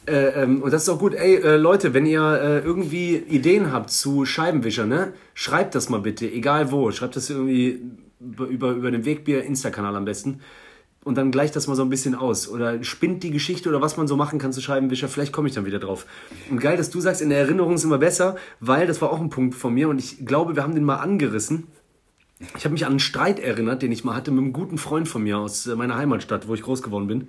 Äh, 0.06 0.42
ähm, 0.42 0.62
und 0.62 0.72
das 0.72 0.82
ist 0.84 0.88
auch 0.88 0.98
gut. 0.98 1.14
Ey, 1.14 1.36
äh, 1.36 1.56
Leute, 1.56 1.92
wenn 1.94 2.06
ihr 2.06 2.22
äh, 2.22 2.58
irgendwie 2.66 3.16
Ideen 3.16 3.72
habt 3.72 3.90
zu 3.90 4.24
Scheibenwischer, 4.24 4.86
ne? 4.86 5.12
Schreibt 5.34 5.74
das 5.74 5.88
mal 5.90 6.00
bitte, 6.00 6.26
egal 6.30 6.72
wo. 6.72 6.90
Schreibt 6.90 7.14
das 7.16 7.28
irgendwie 7.30 7.80
über, 8.20 8.46
über, 8.46 8.70
über 8.72 8.90
den 8.90 9.04
Wegbier 9.04 9.44
Insta-Kanal 9.44 9.94
am 9.94 10.04
besten. 10.06 10.40
Und 11.08 11.14
dann 11.14 11.30
gleicht 11.30 11.56
das 11.56 11.66
mal 11.66 11.74
so 11.74 11.80
ein 11.80 11.88
bisschen 11.88 12.14
aus. 12.14 12.50
Oder 12.50 12.84
spinnt 12.84 13.22
die 13.22 13.30
Geschichte 13.30 13.70
oder 13.70 13.80
was 13.80 13.96
man 13.96 14.06
so 14.06 14.14
machen 14.14 14.38
kann 14.38 14.52
zu 14.52 14.60
Scheibenwischer. 14.60 15.08
Vielleicht 15.08 15.32
komme 15.32 15.48
ich 15.48 15.54
dann 15.54 15.64
wieder 15.64 15.78
drauf. 15.78 16.04
Und 16.50 16.60
geil, 16.60 16.76
dass 16.76 16.90
du 16.90 17.00
sagst, 17.00 17.22
in 17.22 17.30
der 17.30 17.38
Erinnerung 17.38 17.76
ist 17.76 17.84
immer 17.84 17.96
besser, 17.96 18.36
weil 18.60 18.86
das 18.86 19.00
war 19.00 19.10
auch 19.10 19.18
ein 19.18 19.30
Punkt 19.30 19.54
von 19.54 19.72
mir 19.72 19.88
und 19.88 19.98
ich 19.98 20.26
glaube, 20.26 20.54
wir 20.54 20.62
haben 20.62 20.74
den 20.74 20.84
mal 20.84 20.96
angerissen. 20.96 21.66
Ich 22.58 22.64
habe 22.66 22.74
mich 22.74 22.84
an 22.84 22.90
einen 22.90 23.00
Streit 23.00 23.38
erinnert, 23.40 23.80
den 23.80 23.90
ich 23.90 24.04
mal 24.04 24.14
hatte 24.14 24.30
mit 24.30 24.44
einem 24.44 24.52
guten 24.52 24.76
Freund 24.76 25.08
von 25.08 25.22
mir 25.22 25.38
aus 25.38 25.66
äh, 25.66 25.76
meiner 25.76 25.96
Heimatstadt, 25.96 26.46
wo 26.46 26.52
ich 26.52 26.60
groß 26.60 26.82
geworden 26.82 27.06
bin. 27.06 27.28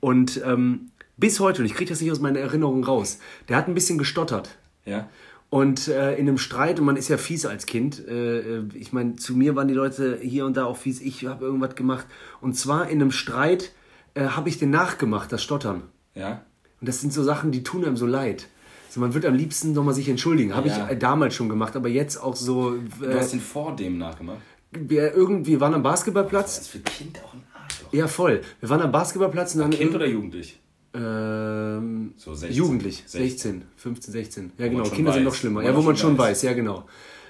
Und 0.00 0.42
ähm, 0.44 0.90
bis 1.16 1.40
heute, 1.40 1.62
und 1.62 1.66
ich 1.66 1.72
kriege 1.72 1.88
das 1.88 2.02
nicht 2.02 2.12
aus 2.12 2.20
meiner 2.20 2.40
Erinnerung 2.40 2.84
raus, 2.84 3.20
der 3.48 3.56
hat 3.56 3.68
ein 3.68 3.74
bisschen 3.74 3.96
gestottert. 3.96 4.58
Ja? 4.84 5.08
Und 5.50 5.88
äh, 5.88 6.14
in 6.16 6.28
einem 6.28 6.36
Streit, 6.36 6.78
und 6.78 6.84
man 6.84 6.96
ist 6.96 7.08
ja 7.08 7.16
fies 7.16 7.46
als 7.46 7.64
Kind, 7.64 8.06
äh, 8.06 8.38
äh, 8.58 8.62
ich 8.74 8.92
meine, 8.92 9.16
zu 9.16 9.34
mir 9.34 9.56
waren 9.56 9.66
die 9.68 9.74
Leute 9.74 10.18
hier 10.20 10.44
und 10.44 10.56
da 10.58 10.66
auch 10.66 10.76
fies, 10.76 11.00
ich 11.00 11.24
habe 11.24 11.44
irgendwas 11.46 11.74
gemacht. 11.74 12.06
Und 12.42 12.54
zwar 12.54 12.88
in 12.90 13.00
einem 13.00 13.10
Streit 13.12 13.72
äh, 14.14 14.24
habe 14.26 14.50
ich 14.50 14.58
den 14.58 14.70
nachgemacht, 14.70 15.32
das 15.32 15.42
Stottern. 15.42 15.84
Ja? 16.14 16.42
Und 16.80 16.88
das 16.88 17.00
sind 17.00 17.14
so 17.14 17.22
Sachen, 17.22 17.50
die 17.50 17.62
tun 17.62 17.84
einem 17.84 17.96
so 17.96 18.06
leid. 18.06 18.48
So, 18.90 19.00
man 19.00 19.14
wird 19.14 19.24
am 19.24 19.34
liebsten 19.34 19.72
nochmal 19.72 19.94
sich 19.94 20.08
entschuldigen. 20.10 20.54
Habe 20.54 20.68
Ja. 20.68 20.84
ich 20.86 20.92
äh, 20.92 20.96
damals 20.98 21.34
schon 21.34 21.48
gemacht, 21.48 21.76
aber 21.76 21.88
jetzt 21.88 22.18
auch 22.22 22.36
so. 22.36 22.74
Du 23.00 23.06
Äh, 23.06 23.14
hast 23.14 23.32
den 23.32 23.40
vor 23.40 23.74
dem 23.74 23.96
nachgemacht. 23.98 24.38
wir 24.70 25.14
irgendwie 25.14 25.60
waren 25.60 25.72
am 25.74 25.82
Basketballplatz. 25.82 26.56
Das 26.56 26.64
ist 26.66 26.68
für 26.72 26.80
Kind 26.80 27.18
auch 27.24 27.32
ein 27.32 27.42
Arschloch. 27.54 27.92
Ja, 27.92 28.06
voll. 28.06 28.42
Wir 28.60 28.68
waren 28.68 28.82
am 28.82 28.92
Basketballplatz 28.92 29.54
und 29.54 29.60
dann. 29.62 29.70
Kind 29.70 29.94
oder 29.94 30.06
jugendlich? 30.06 30.58
Ähm, 30.94 32.12
So 32.16 32.34
16. 32.34 32.56
Jugendlich, 32.56 33.02
16. 33.06 33.22
16, 33.30 33.62
15, 33.76 34.12
16. 34.12 34.52
Ja, 34.58 34.68
genau. 34.68 34.82
Kinder 34.84 35.12
sind 35.12 35.20
weiß. 35.22 35.32
noch 35.32 35.34
schlimmer. 35.34 35.60
Wo 35.60 35.64
Ja, 35.64 35.72
man 35.72 35.82
wo 35.82 35.86
man 35.86 35.96
schon 35.96 36.16
weiß. 36.18 36.30
weiß, 36.30 36.42
ja, 36.42 36.52
genau. 36.54 36.84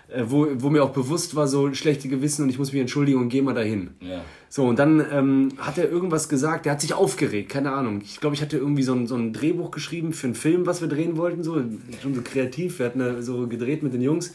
Äh, 0.09 0.25
wo, 0.27 0.47
wo 0.57 0.71
mir 0.71 0.83
auch 0.83 0.91
bewusst 0.93 1.35
war, 1.37 1.47
so 1.49 1.73
schlechte 1.75 2.09
Gewissen 2.09 2.43
und 2.45 2.49
ich 2.51 2.59
muss 2.59 2.73
mich 2.73 2.81
entschuldigen 2.81 3.19
und 3.21 3.29
geh 3.29 3.43
mal 3.43 3.53
dahin. 3.55 3.91
Ja. 4.01 4.25
So, 4.49 4.65
und 4.65 4.79
dann 4.79 5.05
ähm, 5.13 5.49
hat 5.59 5.77
er 5.77 5.91
irgendwas 5.91 6.29
gesagt, 6.31 6.65
der 6.65 6.73
hat 6.73 6.81
sich 6.81 6.95
aufgeregt, 6.95 7.51
keine 7.51 7.73
Ahnung. 7.73 8.01
Ich 8.03 8.19
glaube, 8.21 8.35
ich 8.35 8.41
hatte 8.41 8.57
irgendwie 8.57 8.83
so 8.85 8.95
ein, 8.95 9.07
so 9.07 9.17
ein 9.17 9.33
Drehbuch 9.35 9.71
geschrieben 9.71 10.13
für 10.15 10.29
einen 10.29 10.35
Film, 10.35 10.65
was 10.65 10.81
wir 10.81 10.89
drehen 10.89 11.17
wollten, 11.19 11.43
so, 11.43 11.57
schon 12.01 12.15
so 12.15 12.23
kreativ. 12.23 12.79
Wir 12.79 12.87
hatten 12.87 13.01
da 13.01 13.21
so 13.21 13.47
gedreht 13.49 13.83
mit 13.83 13.93
den 13.93 14.01
Jungs. 14.01 14.33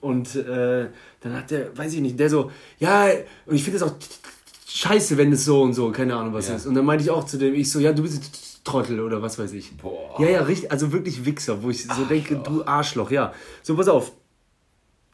Und 0.00 0.36
äh, 0.36 0.88
dann 1.20 1.32
hat 1.32 1.50
der, 1.50 1.76
weiß 1.76 1.94
ich 1.94 2.00
nicht, 2.00 2.20
der 2.20 2.28
so, 2.28 2.50
ja, 2.78 3.06
und 3.46 3.54
ich 3.56 3.64
finde 3.64 3.78
es 3.78 3.82
auch 3.82 3.94
scheiße, 4.68 5.16
wenn 5.16 5.32
es 5.32 5.44
so 5.46 5.62
und 5.62 5.72
so, 5.72 5.90
keine 5.90 6.14
Ahnung 6.14 6.34
was 6.34 6.48
Ja. 6.48 6.56
ist. 6.56 6.66
Und 6.66 6.74
dann 6.74 6.84
meinte 6.84 7.02
ich 7.04 7.10
auch 7.10 7.24
zu 7.24 7.38
dem, 7.38 7.54
ich 7.54 7.70
so, 7.70 7.80
ja, 7.80 7.92
du 7.92 8.02
bist 8.02 8.20
Trottel 8.68 9.00
oder 9.00 9.22
was 9.22 9.38
weiß 9.38 9.52
ich. 9.52 9.76
Boah. 9.76 10.20
Ja, 10.20 10.28
ja, 10.28 10.42
richtig, 10.42 10.70
also 10.70 10.92
wirklich 10.92 11.24
Wichser, 11.24 11.62
wo 11.62 11.70
ich 11.70 11.84
so 11.84 12.04
denke, 12.04 12.36
du 12.36 12.64
Arschloch, 12.64 13.10
ja. 13.10 13.32
So, 13.62 13.76
pass 13.76 13.88
auf. 13.88 14.12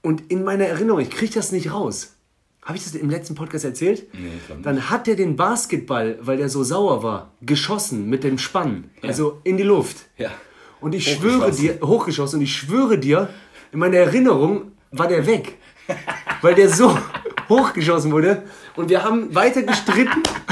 Und 0.03 0.31
in 0.31 0.45
meiner 0.45 0.67
Erinnerung, 0.67 1.01
ich 1.01 1.11
kriege 1.11 1.33
das 1.33 1.53
nicht 1.53 1.73
raus. 1.73 2.15
Habe 2.63 2.79
ich 2.79 2.85
das 2.85 2.95
im 2.95 3.11
letzten 3.11 3.35
Podcast 3.35 3.65
erzählt? 3.65 4.07
Nee. 4.15 4.31
Dann 4.63 4.89
hat 4.89 5.07
er 5.07 5.17
den 5.17 5.37
Basketball, 5.37 6.19
weil 6.21 6.39
der 6.39 6.49
so 6.49 6.65
sauer 6.65 7.03
war, 7.03 7.33
geschossen 7.43 8.09
mit 8.09 8.25
dem 8.25 8.39
Spann. 8.39 8.91
Also 9.03 9.41
in 9.45 9.59
die 9.59 9.63
Luft. 9.63 9.99
Ja. 10.17 10.31
Und 10.81 10.95
ich 10.95 11.11
schwöre 11.11 11.51
dir, 11.53 11.79
hochgeschossen, 11.83 12.39
und 12.39 12.45
ich 12.45 12.57
schwöre 12.57 12.99
dir, 12.99 13.29
in 13.73 13.79
meiner 13.79 13.99
Erinnerung 13.99 14.73
war 14.91 15.09
der 15.09 15.27
weg. 15.27 15.59
Weil 16.43 16.55
der 16.55 16.71
so 16.71 16.99
hochgeschossen 17.49 18.13
wurde. 18.13 18.43
Und 18.77 18.89
wir 18.89 19.03
haben 19.03 19.35
weiter 19.35 19.63
gestritten. 19.63 20.23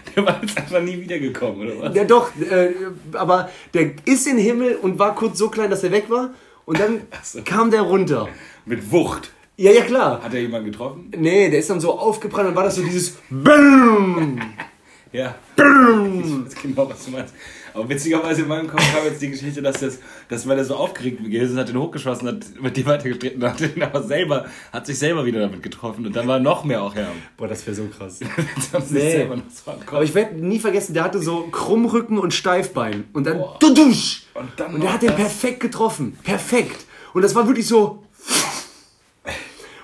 Der 0.16 0.26
war 0.26 0.40
jetzt 0.42 0.56
einfach 0.56 0.80
nie 0.80 1.00
wiedergekommen, 1.00 1.60
oder 1.66 1.80
was? 1.80 1.94
Ja, 1.94 2.04
doch, 2.04 2.30
äh, 2.40 2.72
aber 3.12 3.50
der 3.74 3.92
ist 4.04 4.26
in 4.26 4.36
den 4.36 4.44
Himmel 4.44 4.76
und 4.76 4.98
war 4.98 5.14
kurz 5.14 5.38
so 5.38 5.48
klein, 5.48 5.70
dass 5.70 5.84
er 5.84 5.92
weg 5.92 6.08
war. 6.08 6.30
Und 6.64 6.78
dann 6.78 7.02
so. 7.22 7.40
kam 7.44 7.70
der 7.70 7.82
runter. 7.82 8.28
Mit 8.64 8.90
Wucht. 8.90 9.32
Ja, 9.56 9.72
ja, 9.72 9.82
klar. 9.82 10.22
Hat 10.22 10.32
er 10.32 10.40
jemanden 10.40 10.70
getroffen? 10.70 11.10
Nee, 11.16 11.50
der 11.50 11.58
ist 11.58 11.68
dann 11.68 11.80
so 11.80 11.98
aufgebrannt 11.98 12.48
und 12.48 12.56
war 12.56 12.64
das 12.64 12.76
so 12.76 12.82
dieses 12.82 13.18
BAM! 13.28 14.40
Ja. 15.12 15.34
Ich 15.56 15.62
weiß 15.64 16.54
genau, 16.62 16.88
was 16.88 17.04
du 17.04 17.10
meinst. 17.10 17.34
Aber 17.74 17.88
witzigerweise 17.88 18.42
in 18.42 18.48
meinem 18.48 18.68
Kopf 18.68 18.82
kam 18.92 19.04
jetzt 19.04 19.22
die 19.22 19.30
Geschichte, 19.30 19.62
dass, 19.62 19.80
das, 19.80 19.98
dass 20.28 20.46
weil 20.48 20.58
er 20.58 20.64
so 20.64 20.74
aufgeregt 20.76 21.18
gewesen 21.22 21.54
ist, 21.54 21.58
hat 21.60 21.68
den 21.68 21.78
hochgeschossen, 21.78 22.28
hat 22.28 22.44
mit 22.60 22.76
dem 22.76 22.86
weitergestritten, 22.86 23.44
hat 23.44 23.60
den 23.60 23.82
aber 23.82 24.02
selber, 24.02 24.46
hat 24.72 24.86
sich 24.86 24.98
selber 24.98 25.24
wieder 25.24 25.40
damit 25.40 25.62
getroffen 25.62 26.06
und 26.06 26.14
dann 26.16 26.26
war 26.26 26.40
noch 26.40 26.64
mehr 26.64 26.82
auch 26.82 26.94
her. 26.94 27.08
Boah, 27.36 27.48
das 27.48 27.64
wäre 27.66 27.76
so 27.76 27.86
krass. 27.86 28.20
Nee. 28.90 29.26
so 29.64 29.72
Aber 29.86 30.02
ich 30.02 30.14
werde 30.14 30.34
nie 30.36 30.58
vergessen, 30.58 30.94
der 30.94 31.04
hatte 31.04 31.20
so 31.20 31.42
Krummrücken 31.50 32.18
und 32.18 32.34
Steifbein. 32.34 33.04
Und 33.12 33.24
dann 33.26 33.38
Boah. 33.38 33.56
dudusch! 33.60 34.24
Und 34.34 34.48
dann 34.56 34.74
Und 34.74 34.82
der 34.82 34.92
hat 34.94 35.02
den 35.02 35.08
das. 35.08 35.16
perfekt 35.18 35.60
getroffen. 35.60 36.16
Perfekt. 36.22 36.84
Und 37.14 37.22
das 37.22 37.34
war 37.34 37.46
wirklich 37.46 37.66
so. 37.66 38.04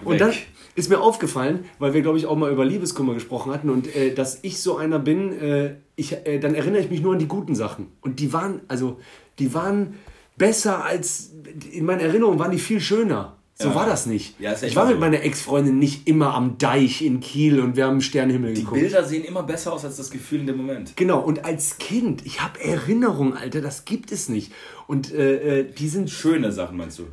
Und 0.04 0.14
Weg. 0.14 0.18
dann 0.18 0.32
ist 0.76 0.88
mir 0.90 1.00
aufgefallen, 1.00 1.64
weil 1.78 1.94
wir, 1.94 2.02
glaube 2.02 2.18
ich, 2.18 2.26
auch 2.26 2.36
mal 2.36 2.52
über 2.52 2.64
Liebeskummer 2.64 3.14
gesprochen 3.14 3.52
hatten 3.52 3.70
und 3.70 3.94
äh, 3.96 4.14
dass 4.14 4.38
ich 4.42 4.60
so 4.60 4.76
einer 4.76 4.98
bin, 4.98 5.32
äh, 5.40 5.74
ich, 5.96 6.12
äh, 6.12 6.38
dann 6.38 6.54
erinnere 6.54 6.82
ich 6.82 6.90
mich 6.90 7.00
nur 7.00 7.14
an 7.14 7.18
die 7.18 7.26
guten 7.28 7.54
Sachen. 7.54 7.88
Und 8.02 8.20
die 8.20 8.32
waren, 8.32 8.60
also, 8.68 9.00
die 9.38 9.52
waren 9.54 9.94
besser 10.36 10.84
als, 10.84 11.32
in 11.72 11.84
meiner 11.86 12.02
Erinnerung 12.02 12.38
waren 12.38 12.50
die 12.50 12.58
viel 12.58 12.80
schöner. 12.80 13.32
So 13.58 13.68
Ja. 13.68 13.74
war 13.74 13.86
das 13.86 14.04
nicht. 14.04 14.38
Ja, 14.38 14.52
ist 14.52 14.62
echt 14.64 14.72
ich 14.72 14.76
war 14.76 14.84
mit 14.84 14.96
so. 14.96 15.00
meiner 15.00 15.22
Ex-Freundin 15.22 15.78
nicht 15.78 16.06
immer 16.06 16.34
am 16.34 16.58
Deich 16.58 17.00
in 17.00 17.20
Kiel 17.20 17.58
und 17.60 17.74
wir 17.74 17.86
haben 17.86 18.02
Sternenhimmel 18.02 18.52
Die 18.52 18.60
geguckt. 18.60 18.78
Bilder 18.82 19.02
sehen 19.02 19.24
immer 19.24 19.44
besser 19.44 19.72
aus 19.72 19.82
als 19.86 19.96
das 19.96 20.10
Gefühl 20.10 20.40
in 20.40 20.46
dem 20.46 20.58
Moment. 20.58 20.94
Genau, 20.96 21.20
und 21.20 21.46
als 21.46 21.78
Kind, 21.78 22.26
ich 22.26 22.42
habe 22.42 22.62
Erinnerungen, 22.62 23.32
Alter, 23.32 23.62
das 23.62 23.86
gibt 23.86 24.12
es 24.12 24.28
nicht. 24.28 24.52
Und 24.86 25.10
äh, 25.10 25.60
äh, 25.60 25.64
die 25.72 25.88
sind 25.88 26.10
Schöne 26.10 26.52
Sachen 26.52 26.76
meinst 26.76 26.98
du? 26.98 27.04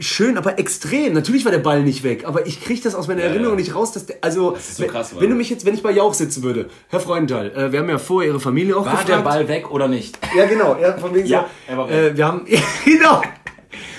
Schön, 0.00 0.36
aber 0.38 0.58
extrem. 0.58 1.12
Natürlich 1.12 1.44
war 1.44 1.52
der 1.52 1.58
Ball 1.60 1.82
nicht 1.82 2.02
weg, 2.02 2.24
aber 2.26 2.46
ich 2.46 2.60
kriege 2.62 2.80
das 2.82 2.94
aus 2.94 3.06
meiner 3.08 3.20
Ja, 3.20 3.26
Erinnerung 3.28 3.56
ja. 3.58 3.60
nicht 3.64 3.74
raus. 3.74 3.92
Dass 3.92 4.06
der, 4.06 4.16
also, 4.20 4.52
ist 4.54 4.76
so 4.76 4.82
wenn, 4.82 4.90
krass, 4.90 5.14
wenn 5.18 5.30
du 5.30 5.36
mich 5.36 5.50
jetzt, 5.50 5.64
wenn 5.66 5.74
ich 5.74 5.82
bei 5.82 5.92
Jauch 5.92 6.14
sitzen 6.14 6.42
würde, 6.42 6.68
Herr 6.88 7.00
Freudenthal, 7.00 7.50
äh, 7.52 7.70
wir 7.72 7.78
haben 7.80 7.88
ja 7.88 7.98
vorher 7.98 8.30
Ihre 8.30 8.40
Familie 8.40 8.76
auch 8.76 8.84
War 8.84 8.92
gefragt. 8.92 9.08
der 9.08 9.18
Ball 9.18 9.46
weg 9.48 9.70
oder 9.70 9.88
nicht? 9.88 10.18
Ja, 10.36 10.46
genau. 10.46 10.76
Ja, 10.80 10.96
von 10.96 11.14
wegen 11.14 11.26
Ja, 11.28 11.46
so, 11.66 11.72
er 11.72 11.78
war 11.78 11.88
weg. 11.88 11.94
äh, 12.12 12.16
wir 12.16 12.26
haben, 12.26 12.46
genau. 12.84 13.22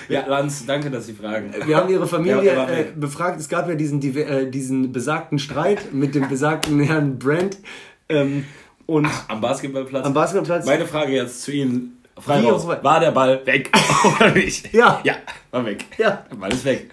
Ja, 0.09 0.25
Lanz, 0.27 0.65
danke, 0.65 0.89
dass 0.91 1.05
Sie 1.05 1.13
fragen. 1.13 1.53
Wir 1.65 1.77
haben 1.77 1.89
ihre 1.89 2.05
Familie 2.05 2.43
Ja, 2.43 2.57
war 2.57 2.69
äh, 2.69 2.85
befragt. 2.95 3.39
Es 3.39 3.47
gab 3.47 3.69
ja 3.69 3.75
diesen, 3.75 4.01
diver- 4.01 4.27
äh, 4.27 4.49
diesen 4.51 4.91
besagten 4.91 5.39
Streit 5.39 5.93
mit 5.93 6.15
dem 6.15 6.27
besagten 6.27 6.79
Herrn 6.81 7.17
Brandt. 7.17 7.57
Ähm, 8.09 8.43
und 8.87 9.07
Am 9.29 9.39
Basketballplatz. 9.39 10.05
am 10.05 10.13
Basketballplatz. 10.13 10.65
Meine 10.65 10.85
Frage 10.85 11.13
jetzt 11.13 11.43
zu 11.43 11.53
Ihnen. 11.53 11.97
Frei 12.21 12.41
raus. 12.41 12.67
War 12.67 12.99
der 12.99 13.11
Ball 13.11 13.45
weg 13.45 13.71
oder 14.19 14.31
nicht? 14.31 14.73
Ja. 14.73 15.01
Ja, 15.03 15.15
war 15.51 15.65
weg. 15.65 15.85
Ja. 15.97 16.25
Der 16.29 16.35
Ball 16.35 16.53
ist 16.53 16.65
weg. 16.65 16.89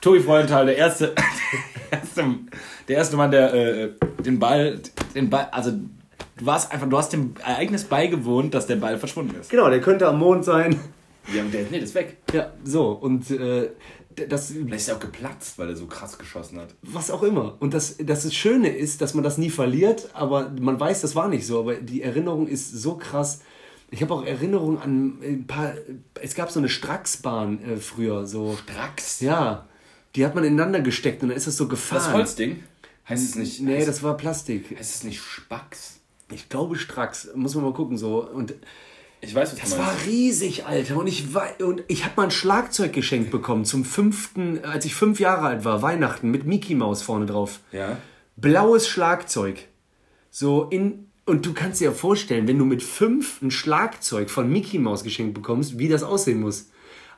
Tobi 0.00 0.20
Freudenthal, 0.20 0.66
der 0.66 0.76
erste, 0.76 1.14
der 1.90 1.98
erste, 1.98 2.24
der 2.88 2.96
erste 2.96 3.16
Mann, 3.16 3.30
der 3.30 3.54
äh, 3.54 3.90
den 4.24 4.38
Ball, 4.38 4.80
den 5.14 5.30
Ball, 5.30 5.48
also 5.50 5.72
du 5.72 6.46
warst 6.46 6.70
einfach, 6.72 6.88
du 6.88 6.98
hast 6.98 7.12
dem 7.12 7.34
Ereignis 7.44 7.84
beigewohnt, 7.84 8.54
dass 8.54 8.66
der 8.66 8.76
Ball 8.76 8.98
verschwunden 8.98 9.34
ist. 9.40 9.50
Genau, 9.50 9.68
der 9.68 9.80
könnte 9.80 10.06
am 10.06 10.18
Mond 10.18 10.44
sein. 10.44 10.78
Ja, 11.32 11.42
aber 11.42 11.50
der, 11.50 11.64
nee, 11.70 11.80
das 11.80 11.90
ist 11.90 11.94
weg. 11.94 12.18
Ja, 12.32 12.52
so. 12.62 12.90
Und 12.90 13.30
äh, 13.30 13.70
das, 14.28 14.48
Vielleicht 14.52 14.74
ist 14.74 14.88
er 14.88 14.96
auch 14.96 15.00
geplatzt, 15.00 15.58
weil 15.58 15.68
er 15.68 15.76
so 15.76 15.86
krass 15.86 16.16
geschossen 16.18 16.58
hat. 16.58 16.68
was 16.82 17.10
auch 17.10 17.22
immer. 17.22 17.56
Und 17.58 17.74
das, 17.74 17.96
das, 17.98 18.22
das 18.22 18.34
Schöne 18.34 18.68
ist, 18.68 19.00
dass 19.02 19.14
man 19.14 19.24
das 19.24 19.36
nie 19.36 19.50
verliert, 19.50 20.08
aber 20.14 20.50
man 20.60 20.78
weiß, 20.78 21.02
das 21.02 21.14
war 21.14 21.28
nicht 21.28 21.46
so. 21.46 21.60
Aber 21.60 21.74
die 21.74 22.02
Erinnerung 22.02 22.46
ist 22.46 22.70
so 22.70 22.96
krass. 22.96 23.40
Ich 23.96 24.02
habe 24.02 24.14
auch 24.14 24.24
Erinnerungen 24.24 24.78
an 24.78 25.18
ein 25.22 25.46
paar. 25.46 25.72
Es 26.22 26.34
gab 26.34 26.50
so 26.50 26.60
eine 26.60 26.68
Stracksbahn 26.68 27.62
äh, 27.64 27.76
früher, 27.78 28.26
so. 28.26 28.56
Drax. 28.72 29.20
Ja, 29.20 29.66
die 30.14 30.24
hat 30.24 30.34
man 30.34 30.44
ineinander 30.44 30.80
gesteckt 30.80 31.22
und 31.22 31.30
dann 31.30 31.36
ist 31.36 31.46
das 31.46 31.56
so 31.56 31.66
gefahren. 31.66 32.04
Das 32.04 32.12
Holzding? 32.12 32.62
Heißt 33.08 33.24
es 33.24 33.34
nicht? 33.36 33.60
Nee, 33.62 33.76
heißt, 33.78 33.88
das 33.88 34.02
war 34.02 34.16
Plastik. 34.16 34.76
heißt 34.78 34.94
es 34.96 35.04
nicht 35.04 35.20
Spacks? 35.20 36.00
Ich 36.32 36.48
glaube 36.48 36.76
Stracks. 36.76 37.28
Muss 37.34 37.54
man 37.54 37.64
mal 37.64 37.72
gucken 37.72 37.96
so. 37.96 38.28
Und 38.28 38.54
Ich 39.22 39.34
weiß, 39.34 39.52
was 39.52 39.60
das 39.60 39.70
du 39.70 39.78
war 39.78 39.86
meinst. 39.86 40.06
riesig, 40.06 40.66
Alter. 40.66 40.96
Und 40.98 41.06
ich 41.06 41.32
war, 41.32 41.48
und 41.60 41.82
ich 41.88 42.04
habe 42.04 42.14
mal 42.16 42.24
ein 42.24 42.30
Schlagzeug 42.30 42.92
geschenkt 42.92 43.30
bekommen 43.30 43.64
zum 43.64 43.84
fünften, 43.84 44.64
als 44.64 44.84
ich 44.84 44.94
fünf 44.94 45.20
Jahre 45.20 45.46
alt 45.46 45.64
war, 45.64 45.80
Weihnachten 45.82 46.30
mit 46.30 46.44
Mickey 46.44 46.74
Maus 46.74 47.00
vorne 47.02 47.26
drauf. 47.26 47.60
Ja. 47.72 47.96
blaues 48.36 48.88
Schlagzeug. 48.88 49.68
So 50.30 50.64
in. 50.64 51.05
Und 51.26 51.44
du 51.44 51.52
kannst 51.52 51.80
dir 51.80 51.86
ja 51.86 51.92
vorstellen, 51.92 52.46
wenn 52.46 52.56
du 52.56 52.64
mit 52.64 52.84
fünf 52.84 53.42
ein 53.42 53.50
Schlagzeug 53.50 54.30
von 54.30 54.48
Mickey 54.48 54.78
Mouse 54.78 55.02
geschenkt 55.02 55.34
bekommst, 55.34 55.76
wie 55.76 55.88
das 55.88 56.04
aussehen 56.04 56.40
muss. 56.40 56.70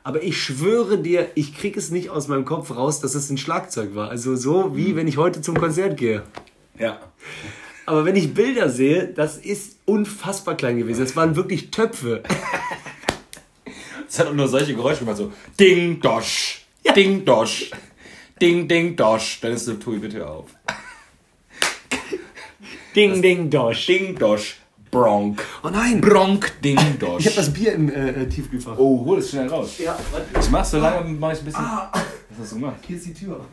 Aber 0.03 0.23
ich 0.23 0.41
schwöre 0.41 0.97
dir, 0.97 1.29
ich 1.35 1.55
krieg 1.55 1.77
es 1.77 1.91
nicht 1.91 2.09
aus 2.09 2.27
meinem 2.27 2.43
Kopf 2.43 2.71
raus, 2.75 3.01
dass 3.01 3.13
es 3.13 3.29
ein 3.29 3.37
Schlagzeug 3.37 3.93
war. 3.93 4.09
Also 4.09 4.35
so 4.35 4.75
wie 4.75 4.95
wenn 4.95 5.07
ich 5.07 5.17
heute 5.17 5.41
zum 5.41 5.59
Konzert 5.59 5.95
gehe. 5.95 6.23
Ja. 6.79 6.99
Aber 7.85 8.03
wenn 8.03 8.15
ich 8.15 8.33
Bilder 8.33 8.69
sehe, 8.69 9.07
das 9.07 9.37
ist 9.37 9.77
unfassbar 9.85 10.57
klein 10.57 10.79
gewesen. 10.79 11.01
Das 11.01 11.15
waren 11.15 11.35
wirklich 11.35 11.69
Töpfe. 11.69 12.23
Es 14.07 14.17
hat 14.17 14.25
auch 14.25 14.33
nur 14.33 14.47
solche 14.47 14.73
Geräusche 14.73 15.01
gemacht, 15.01 15.17
so 15.17 15.31
Ding, 15.59 15.99
Dosch, 16.01 16.65
Ding, 16.95 17.25
Dosch, 17.25 17.69
Ding, 18.41 18.67
Ding, 18.67 18.95
Dosch. 18.95 19.39
Dann 19.41 19.51
ist 19.51 19.65
so, 19.65 19.75
Tobi, 19.75 19.99
bitte 19.99 20.27
auf. 20.27 20.49
Ding, 22.95 23.21
ding, 23.21 23.49
dosch. 23.49 23.85
Ding, 23.85 24.15
Dosch, 24.15 24.55
Bronk. 24.89 25.45
Oh 25.63 25.69
nein! 25.69 26.01
Bronk, 26.01 26.59
Ding, 26.63 26.79
Dosch. 26.99 27.21
Ich 27.21 27.27
hab 27.27 27.35
das 27.35 27.53
Bier 27.53 27.73
im 27.73 27.89
äh, 27.89 28.27
Tiefkühlfach. 28.27 28.77
oh, 28.77 29.05
hol 29.05 29.19
es 29.19 29.29
schnell 29.29 29.47
raus. 29.47 29.77
Ja, 29.77 29.97
warte. 30.11 30.27
Ich 30.39 30.49
mach 30.49 30.65
so 30.65 30.79
lange, 30.79 31.07
mach 31.09 31.33
ich 31.33 31.39
ein 31.39 31.45
bisschen. 31.45 31.63
Ah. 31.63 31.91
Was 31.91 32.39
hast 32.39 32.51
du 32.53 32.55
gemacht? 32.55 32.77
Hier 32.87 32.97
ist 32.97 33.05
die 33.05 33.13
Tür. 33.13 33.45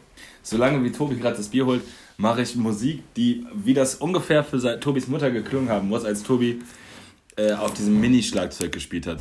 Solange 0.43 0.83
wie 0.83 0.91
Tobi 0.91 1.17
gerade 1.17 1.37
das 1.37 1.49
Bier 1.49 1.67
holt, 1.67 1.83
mache 2.17 2.43
ich 2.43 2.57
Musik, 2.57 3.03
die 3.15 3.45
wie 3.55 3.75
das 3.75 3.97
ungefähr 3.97 4.43
für 4.43 4.81
Tobis 4.81 5.09
Mutter 5.09 5.31
geklungen 5.31 5.69
haben 5.69 5.89
muss, 5.89 6.05
als 6.05 6.23
Tobi 6.23 6.61
äh, 7.37 7.53
auf 7.53 7.75
diesem 7.75 8.01
Mini-Schlagzeug 8.01 8.73
gespielt 8.73 9.07
hat. 9.07 9.19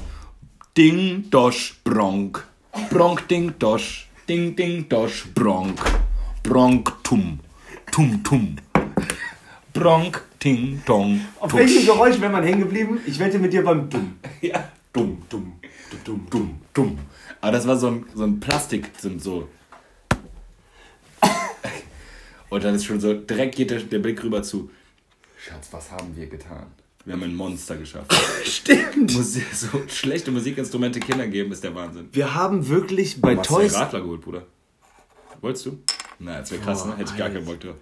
Ding, 0.77 1.29
Dosch, 1.29 1.81
Bronk. 1.83 2.47
Bronk, 2.89 3.27
Ding, 3.27 3.53
Dosch. 3.59 4.07
Ding, 4.29 4.55
Ding, 4.55 4.87
Dosch, 4.87 5.25
Bronk. 5.33 5.81
Bronk, 6.43 6.93
Tum. 7.03 7.39
Tum, 7.91 8.23
Tum. 8.23 8.57
Bronk, 9.75 10.23
Ting, 10.39 10.81
Dong, 10.85 11.19
Auf 11.37 11.51
Tusch. 11.51 11.59
welchem 11.59 11.85
Geräusch 11.85 12.21
wäre 12.21 12.31
man 12.31 12.43
hängen 12.45 12.61
geblieben? 12.61 13.01
Ich 13.05 13.19
wette 13.19 13.37
mit 13.39 13.51
dir 13.51 13.61
beim 13.61 13.89
Dumm. 13.89 14.15
Ja, 14.41 14.71
dumm, 14.93 15.21
dumm, 15.27 15.59
dumm, 15.91 15.99
dumm, 16.05 16.27
dumm, 16.29 16.61
dumm. 16.73 16.99
Aber 17.41 17.51
das 17.51 17.67
war 17.67 17.75
so 17.77 17.87
ein, 17.87 18.05
so 18.15 18.23
ein 18.23 18.39
Plastik, 18.39 18.89
so-. 19.19 19.49
Und 22.49 22.63
dann 22.63 22.73
ist 22.75 22.85
schon 22.85 23.01
so, 23.01 23.13
direkt 23.13 23.55
geht 23.55 23.69
der, 23.69 23.81
der 23.81 23.99
Blick 23.99 24.23
rüber 24.23 24.41
zu. 24.43 24.71
Schatz, 25.37 25.67
was 25.71 25.91
haben 25.91 26.15
wir 26.15 26.27
getan? 26.27 26.67
Wir 27.03 27.13
haben 27.13 27.23
ein 27.23 27.35
Monster 27.35 27.75
geschafft. 27.75 28.13
Stimmt. 28.45 29.13
Musik, 29.13 29.45
so 29.53 29.83
schlechte 29.89 30.31
Musikinstrumente 30.31 31.01
Kindern 31.01 31.29
geben, 31.31 31.51
ist 31.51 31.65
der 31.65 31.75
Wahnsinn. 31.75 32.07
Wir 32.13 32.33
haben 32.33 32.65
wirklich 32.69 33.19
bei 33.19 33.33
Du 33.33 33.41
hast 33.41 33.47
Toys. 33.47 33.75
Radler 33.75 33.99
geholt, 34.01 34.21
Bruder. 34.21 34.43
Wolltest 35.41 35.65
du? 35.65 35.79
Na, 36.19 36.39
das 36.39 36.49
wäre 36.51 36.61
krass, 36.61 36.85
ne? 36.85 36.95
Hätte 36.95 37.11
ich 37.11 37.17
gar 37.17 37.29
keinen 37.29 37.45
Bock 37.45 37.59
drauf. 37.59 37.75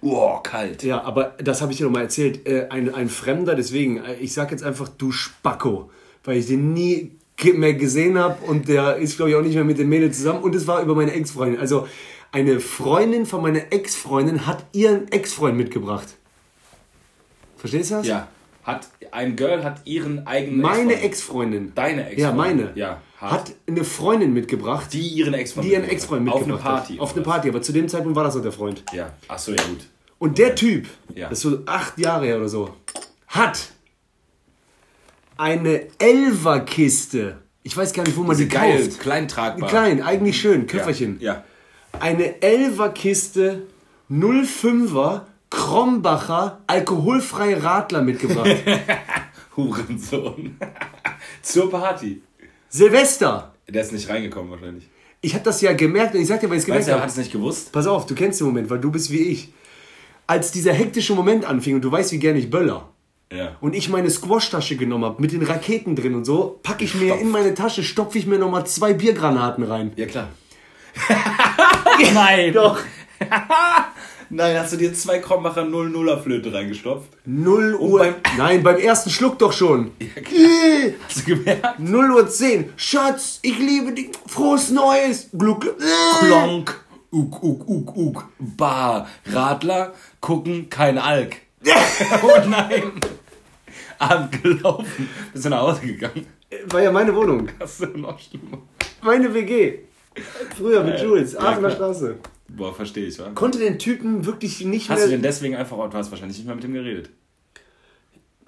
Oh, 0.00 0.38
kalt. 0.42 0.82
Ja, 0.82 1.02
aber 1.02 1.34
das 1.38 1.60
habe 1.62 1.72
ich 1.72 1.78
dir 1.78 1.84
noch 1.84 1.92
mal 1.92 2.02
erzählt. 2.02 2.46
Äh, 2.46 2.68
ein, 2.70 2.94
ein 2.94 3.08
Fremder, 3.08 3.54
deswegen, 3.54 3.98
äh, 3.98 4.14
ich 4.14 4.32
sag 4.32 4.50
jetzt 4.50 4.62
einfach 4.64 4.88
du 4.88 5.10
Spacko, 5.12 5.90
weil 6.24 6.38
ich 6.38 6.46
den 6.46 6.72
nie 6.72 7.12
mehr 7.42 7.74
gesehen 7.74 8.18
habe 8.18 8.42
und 8.46 8.68
der 8.68 8.96
ist, 8.96 9.16
glaube 9.16 9.30
ich, 9.30 9.36
auch 9.36 9.42
nicht 9.42 9.54
mehr 9.54 9.64
mit 9.64 9.78
den 9.78 9.88
Mädels 9.88 10.16
zusammen 10.18 10.42
und 10.42 10.54
es 10.54 10.66
war 10.66 10.80
über 10.82 10.94
meine 10.94 11.12
Ex-Freundin. 11.12 11.60
Also 11.60 11.86
eine 12.32 12.60
Freundin 12.60 13.26
von 13.26 13.42
meiner 13.42 13.72
Ex-Freundin 13.72 14.46
hat 14.46 14.64
ihren 14.72 15.08
Ex-Freund 15.10 15.56
mitgebracht. 15.56 16.06
Verstehst 17.56 17.90
du 17.90 17.94
das? 17.96 18.06
Ja. 18.06 18.28
Hat, 18.62 18.88
ein 19.10 19.36
Girl 19.36 19.62
hat 19.62 19.82
ihren 19.84 20.26
eigenen 20.26 20.60
Meine 20.60 20.94
Ex-Freund. 20.94 21.04
Ex-Freundin. 21.04 21.72
Deine 21.74 22.00
Ja, 22.02 22.08
Ex-Freundin. 22.08 22.36
meine. 22.36 22.72
Ja. 22.76 23.02
Hat, 23.18 23.52
eine 23.66 23.84
Freundin 23.84 24.32
mitgebracht, 24.34 24.92
die 24.92 25.00
ihren 25.08 25.34
Ex-Freund 25.34 25.66
die 25.66 25.72
ihren 25.72 25.82
mitgebracht 25.82 25.94
Ex-Freund 26.02 26.28
hat. 26.28 26.34
mitgebracht 26.36 26.60
Auf 26.64 26.66
eine 26.66 26.76
Party. 26.76 26.92
hat. 26.94 27.00
Auf 27.00 27.14
eine? 27.14 27.22
Party, 27.22 27.48
aber 27.48 27.62
zu 27.62 27.72
dem 27.72 27.88
Zeitpunkt 27.88 28.16
war 28.16 28.24
das 28.24 28.34
noch 28.34 28.42
der 28.42 28.52
Freund. 28.52 28.82
Ja. 28.92 29.12
Achso, 29.28 29.52
ja 29.52 29.62
gut. 29.64 29.86
Und 30.18 30.38
der 30.38 30.54
Typ, 30.54 30.86
Ja. 31.14 31.28
das 31.28 31.38
ist 31.38 31.42
so 31.50 31.58
acht 31.66 31.98
Jahre 31.98 32.26
her 32.26 32.36
oder 32.36 32.48
so, 32.48 32.74
hat 33.28 33.70
eine 35.36 35.86
Elferkiste. 35.98 37.38
Ich 37.62 37.76
weiß 37.76 37.92
gar 37.92 38.04
nicht, 38.04 38.16
wo 38.16 38.22
man 38.22 38.36
die 38.36 38.48
Geil, 38.48 38.78
kauft. 38.84 39.00
klein 39.00 39.26
tragbar. 39.28 39.68
Klein, 39.68 40.02
eigentlich 40.02 40.38
schön, 40.40 40.66
Köfferchen. 40.66 41.16
Ja. 41.20 41.44
Eine 41.98 42.42
Elferkiste 42.42 43.62
05er 44.10 45.22
Krombacher 45.50 46.60
alkoholfreie 46.66 47.62
Radler 47.62 48.02
mitgebracht. 48.02 48.56
Hurensohn. 49.56 50.58
Zur 51.42 51.70
Party. 51.70 52.22
Silvester. 52.74 53.54
Der 53.68 53.82
ist 53.82 53.92
nicht 53.92 54.08
reingekommen 54.08 54.50
wahrscheinlich. 54.50 54.88
Ich 55.20 55.34
habe 55.34 55.44
das 55.44 55.60
ja 55.60 55.72
gemerkt 55.74 56.16
und 56.16 56.20
ich 56.20 56.26
sag 56.26 56.40
dir, 56.40 56.50
weil 56.50 56.56
ich 56.56 56.62
es 56.62 56.66
gemerkt 56.66 56.88
er 56.88 56.94
habe. 56.94 57.04
hat 57.04 57.10
es 57.10 57.16
nicht 57.16 57.30
gewusst? 57.30 57.70
Pass 57.70 57.86
auf, 57.86 58.04
du 58.06 58.16
kennst 58.16 58.40
den 58.40 58.48
Moment, 58.48 58.68
weil 58.68 58.80
du 58.80 58.90
bist 58.90 59.12
wie 59.12 59.22
ich. 59.28 59.52
Als 60.26 60.50
dieser 60.50 60.72
hektische 60.72 61.14
Moment 61.14 61.44
anfing 61.44 61.76
und 61.76 61.82
du 61.82 61.92
weißt, 61.92 62.10
wie 62.10 62.18
gerne 62.18 62.40
ich 62.40 62.50
böller. 62.50 62.88
Ja. 63.32 63.56
Und 63.60 63.76
ich 63.76 63.88
meine 63.90 64.10
Squash-Tasche 64.10 64.74
genommen 64.76 65.04
habe 65.04 65.22
mit 65.22 65.30
den 65.30 65.42
Raketen 65.44 65.94
drin 65.94 66.16
und 66.16 66.24
so, 66.24 66.58
packe 66.64 66.84
ich 66.84 66.96
mir 66.96 67.10
Stopf. 67.10 67.20
in 67.20 67.30
meine 67.30 67.54
Tasche, 67.54 67.84
stopfe 67.84 68.18
ich 68.18 68.26
mir 68.26 68.38
nochmal 68.40 68.66
zwei 68.66 68.92
Biergranaten 68.92 69.62
rein. 69.62 69.92
Ja, 69.94 70.06
klar. 70.06 70.30
Nein. 72.12 72.52
Doch. 72.52 72.80
Nein, 74.36 74.58
hast 74.58 74.72
du 74.72 74.76
dir 74.76 74.92
zwei 74.92 75.20
Krombacher 75.20 75.62
0-0er 75.62 76.18
Flöte 76.20 76.52
reingestopft? 76.52 77.08
0 77.24 77.74
Uhr. 77.76 77.98
beim- 78.00 78.14
Nein, 78.36 78.64
beim 78.64 78.78
ersten 78.78 79.08
Schluck 79.10 79.38
doch 79.38 79.52
schon. 79.52 79.92
Hast 81.06 81.20
du 81.28 81.36
gemerkt? 81.36 81.78
0 81.78 82.10
Uhr 82.10 82.28
10. 82.28 82.72
Schatz, 82.76 83.38
ich 83.42 83.56
liebe 83.60 83.92
dich. 83.92 84.08
Frohes 84.26 84.70
Neues. 84.70 85.28
Gluck. 85.38 85.60
Gluck. 85.60 85.78
Klonk. 86.18 86.84
Uk, 87.12 87.42
uk, 87.44 87.68
uk, 87.68 87.96
uk. 87.96 88.28
Bar. 88.40 89.06
Radler. 89.32 89.94
Gucken. 90.20 90.68
Kein 90.68 90.98
Alk. 90.98 91.36
oh 92.24 92.48
nein. 92.48 92.82
Abend 94.00 94.42
gelaufen. 94.42 95.08
Bist 95.32 95.44
du 95.44 95.48
nach 95.50 95.60
Hause 95.60 95.82
gegangen? 95.82 96.26
War 96.70 96.82
ja 96.82 96.90
meine 96.90 97.14
Wohnung. 97.14 97.48
Hast 97.60 97.80
du 97.82 97.86
noch 97.86 98.18
schlimmer? 98.18 98.58
Meine 99.00 99.32
WG. 99.32 99.78
Früher 100.56 100.82
mit 100.82 101.00
Jules. 101.00 101.34
ja, 101.34 101.38
Aachener 101.40 101.68
klar. 101.68 101.92
Straße. 101.94 102.16
Boah, 102.48 102.74
verstehe 102.74 103.06
ich, 103.06 103.18
wa? 103.18 103.30
Konnte 103.34 103.58
den 103.58 103.78
Typen 103.78 104.26
wirklich 104.26 104.64
nicht 104.64 104.88
Hast 104.90 104.98
du 105.00 105.06
mehr. 105.06 105.16
denn 105.16 105.22
deswegen 105.22 105.56
einfach, 105.56 105.76
du 105.90 105.96
hast 105.96 106.10
wahrscheinlich 106.10 106.36
nicht 106.38 106.46
mehr 106.46 106.54
mit 106.54 106.64
ihm 106.64 106.74
geredet. 106.74 107.10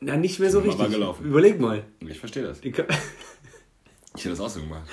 Na, 0.00 0.16
nicht 0.16 0.38
mehr 0.38 0.50
so 0.50 0.60
Mal 0.60 0.68
richtig. 0.70 0.90
gelaufen. 0.90 1.24
Überleg 1.24 1.58
mal. 1.58 1.82
Ich 2.00 2.18
verstehe 2.18 2.42
das. 2.42 2.58
Ich 2.62 2.74
Ich 4.16 4.24
hätte 4.24 4.30
das 4.30 4.40
auch 4.40 4.48
so 4.48 4.60
gemacht. 4.60 4.84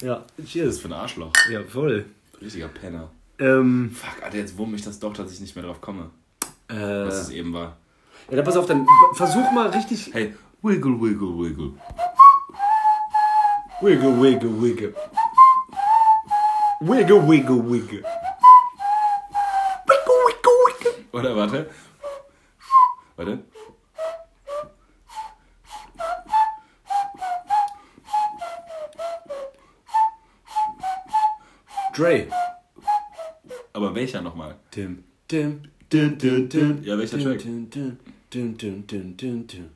Ja, 0.00 0.24
Das 0.36 0.46
ist 0.46 0.52
cheers. 0.52 0.78
für 0.78 0.88
ein 0.88 0.92
Arschloch. 0.94 1.32
Ja, 1.50 1.62
voll. 1.64 2.06
Richtiger 2.40 2.68
Penner. 2.68 3.10
Ähm, 3.38 3.90
Fuck, 3.94 4.22
Alter, 4.22 4.38
jetzt 4.38 4.56
wurm 4.56 4.74
ich 4.74 4.82
das 4.82 4.98
doch, 5.00 5.12
dass 5.12 5.32
ich 5.32 5.40
nicht 5.40 5.54
mehr 5.56 5.64
drauf 5.64 5.80
komme, 5.80 6.10
äh, 6.68 6.74
was 6.74 7.14
es 7.22 7.30
eben 7.30 7.52
war. 7.52 7.76
ja, 8.30 8.36
dann 8.36 8.44
pass 8.44 8.56
auf, 8.56 8.66
dann 8.66 8.86
versuch 9.14 9.50
mal 9.52 9.68
richtig. 9.70 10.10
Hey. 10.14 10.34
Wiggle, 10.62 10.98
wiggle, 11.00 11.28
wiggle. 11.38 11.72
Wiggle, 13.82 14.22
wiggle, 14.22 14.62
wiggle. 14.62 14.94
Wiggle, 16.80 17.28
wiggle, 17.28 17.70
wiggle. 17.70 18.04
Oder 21.14 21.36
warte. 21.36 21.70
Warte. 23.14 23.38
Dre. 31.96 32.26
Aber 33.72 33.94
welcher 33.94 34.22
nochmal? 34.22 34.56
Tim. 34.72 35.04
Tim. 35.28 35.62
Tim, 35.88 36.18
tim, 36.18 36.48
tim. 36.48 36.82
Ja, 36.82 36.98
welcher 36.98 37.20
Track? 37.20 37.38
Tim, 37.38 37.70
tim, 37.70 37.98
tim, 38.30 38.58
tim, 38.58 38.84
tim, 38.84 39.16
tim, 39.16 39.46
tim. 39.46 39.70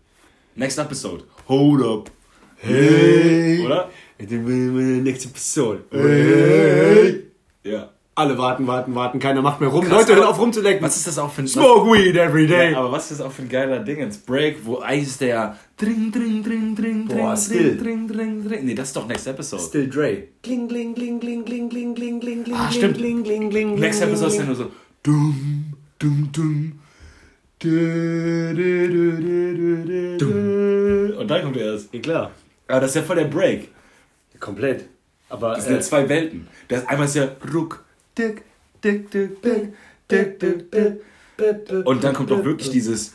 Next 0.57 0.79
episode. 0.79 1.23
Hold 1.47 1.83
up. 1.83 2.11
Hey. 2.57 3.65
Oder? 3.65 3.91
Next 4.19 5.27
episode. 5.27 5.85
Hey. 5.93 7.27
Ja. 7.63 7.91
Alle 8.19 8.37
warten, 8.37 8.67
warten, 8.67 8.95
warten. 8.97 9.19
Keiner 9.21 9.43
macht 9.43 9.61
mehr 9.61 9.69
rum. 9.71 9.85
Krass, 9.85 9.93
Leute, 10.01 10.15
hört 10.15 10.23
aber- 10.25 10.31
auf 10.31 10.41
rumzulecken. 10.41 10.83
Was 10.85 10.97
ist 10.97 11.07
das 11.07 11.19
auch 11.19 11.31
für 11.31 11.43
ein... 11.43 11.47
Smoke 11.49 11.91
weed 11.93 12.17
every 12.17 12.47
day. 12.49 12.73
Ja, 12.73 12.79
aber 12.81 12.91
was 12.93 13.11
ist 13.11 13.21
das 13.21 13.27
auch 13.27 13.31
für 13.33 13.43
ein 13.43 13.49
geiler 13.49 13.79
Dingens? 13.79 14.19
Break, 14.19 14.59
wo 14.65 14.83
ist 14.83 15.21
der 15.21 15.57
Dring, 15.77 16.11
dring, 16.11 16.43
dring, 16.43 16.75
dring, 16.75 17.07
Boah, 17.07 17.35
dring, 17.35 17.37
Still. 17.37 17.77
dring, 17.79 18.09
dring, 18.09 18.45
dring. 18.49 18.65
Nee, 18.65 18.75
das 18.75 18.89
ist 18.89 18.97
doch 18.97 19.07
Next 19.07 19.27
Episode. 19.29 19.63
Still 19.63 19.89
Dre. 19.89 20.25
Kling, 20.43 20.67
kling, 20.69 20.95
kling, 20.95 21.21
kling, 21.21 21.45
kling, 21.45 21.69
kling, 21.69 21.95
kling, 21.95 22.21
kling, 22.21 22.45
kling, 22.45 22.57
Ah, 22.57 22.71
stimmt. 22.73 22.97
kling, 22.97 23.23
kling, 23.23 23.51
kling, 23.51 23.75
Next 23.77 23.99
kling, 24.01 24.09
Episode 24.11 24.33
ist 24.33 24.39
ja 24.39 24.45
nur 24.47 24.55
so... 24.57 24.71
Dum, 25.05 25.73
dum, 26.01 26.29
dum. 26.33 26.73
Du, 27.61 27.69
du, 27.69 28.89
du, 28.89 29.21
du, 29.21 29.85
du, 29.87 30.19
du. 30.19 31.19
Und 31.21 31.29
dann 31.29 31.43
kommt 31.43 31.57
er 31.57 31.73
erst. 31.73 31.93
Ja, 31.95 32.01
klar. 32.01 32.31
Aber 32.69 32.81
das 32.81 32.91
ist 32.91 32.97
ja 32.97 33.03
voll 33.03 33.17
der 33.17 33.25
Break. 33.25 33.69
Komplett. 34.41 34.87
Aber 35.29 35.55
Das 35.55 35.65
sind 35.65 35.75
ja 35.75 35.79
äh, 35.79 35.83
zwei 35.83 36.09
Welten. 36.09 36.47
Das 36.69 36.87
einmal 36.89 37.07
ist 37.07 37.17
ja 37.17 37.29
Ruck, 37.53 37.85
Dick, 38.19 38.43
Dick, 38.83 39.11
Dick, 39.11 39.43
Dick, 39.43 39.73
Dick, 40.11 40.41
Dick, 40.41 40.71
Dick. 40.71 41.87
Und 41.87 42.03
dann 42.03 42.15
kommt 42.15 42.31
doch 42.31 42.45
wirklich 42.45 42.71
dieses 42.71 43.15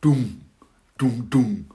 Dumm, 0.00 0.40
Dumm, 0.96 1.26
Dumm. 1.28 1.66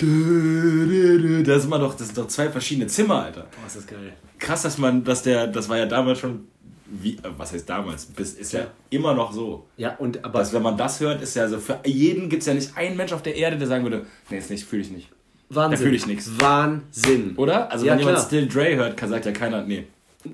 Ist 0.00 1.64
immer 1.64 1.78
doch, 1.78 1.94
das 1.94 2.06
sind 2.06 2.18
doch 2.18 2.28
zwei 2.28 2.48
verschiedene 2.48 2.86
Zimmer, 2.86 3.24
Alter. 3.24 3.42
Boah, 3.42 3.66
ist 3.66 3.76
das 3.76 3.86
geil. 3.86 4.14
Krass, 4.38 4.62
dass 4.62 4.78
man, 4.78 5.04
dass 5.04 5.22
der, 5.22 5.46
das 5.48 5.68
war 5.68 5.76
ja 5.78 5.86
damals 5.86 6.20
schon, 6.20 6.46
wie, 6.86 7.14
äh, 7.16 7.18
was 7.36 7.52
heißt 7.52 7.68
damals, 7.68 8.06
bis, 8.06 8.32
ist 8.34 8.52
ja 8.52 8.60
Ja. 8.60 8.66
immer 8.90 9.14
noch 9.14 9.32
so. 9.32 9.66
Ja, 9.76 9.96
und 9.96 10.24
aber 10.24 10.38
Dass 10.38 10.52
wenn 10.54 10.62
man 10.62 10.76
das 10.78 11.00
hört, 11.00 11.20
ist 11.20 11.34
ja 11.36 11.48
so, 11.48 11.58
für 11.58 11.80
jeden 11.84 12.28
gibt 12.30 12.40
es 12.42 12.46
ja 12.46 12.54
nicht 12.54 12.76
einen 12.76 12.96
Mensch 12.96 13.12
auf 13.12 13.22
der 13.22 13.34
Erde, 13.36 13.58
der 13.58 13.66
sagen 13.68 13.84
würde, 13.84 14.06
nee, 14.30 14.38
ist 14.38 14.48
nicht, 14.50 14.64
fühle 14.64 14.82
ich 14.82 14.90
nicht. 14.90 15.08
Wahnsinn. 15.50 15.78
da 15.78 15.84
fühl 15.84 15.94
ich 15.94 16.06
nix. 16.06 16.30
Wahnsinn. 16.40 17.34
Oder? 17.36 17.70
Also 17.70 17.84
Ja, 17.84 17.92
wenn 17.92 17.98
jemand 17.98 18.16
klar. 18.16 18.26
Still 18.26 18.48
Dre 18.48 18.76
hört, 18.76 18.96
kann 18.96 19.10
sagt 19.10 19.26
ja 19.26 19.32
keiner, 19.32 19.62
nee, 19.64 19.86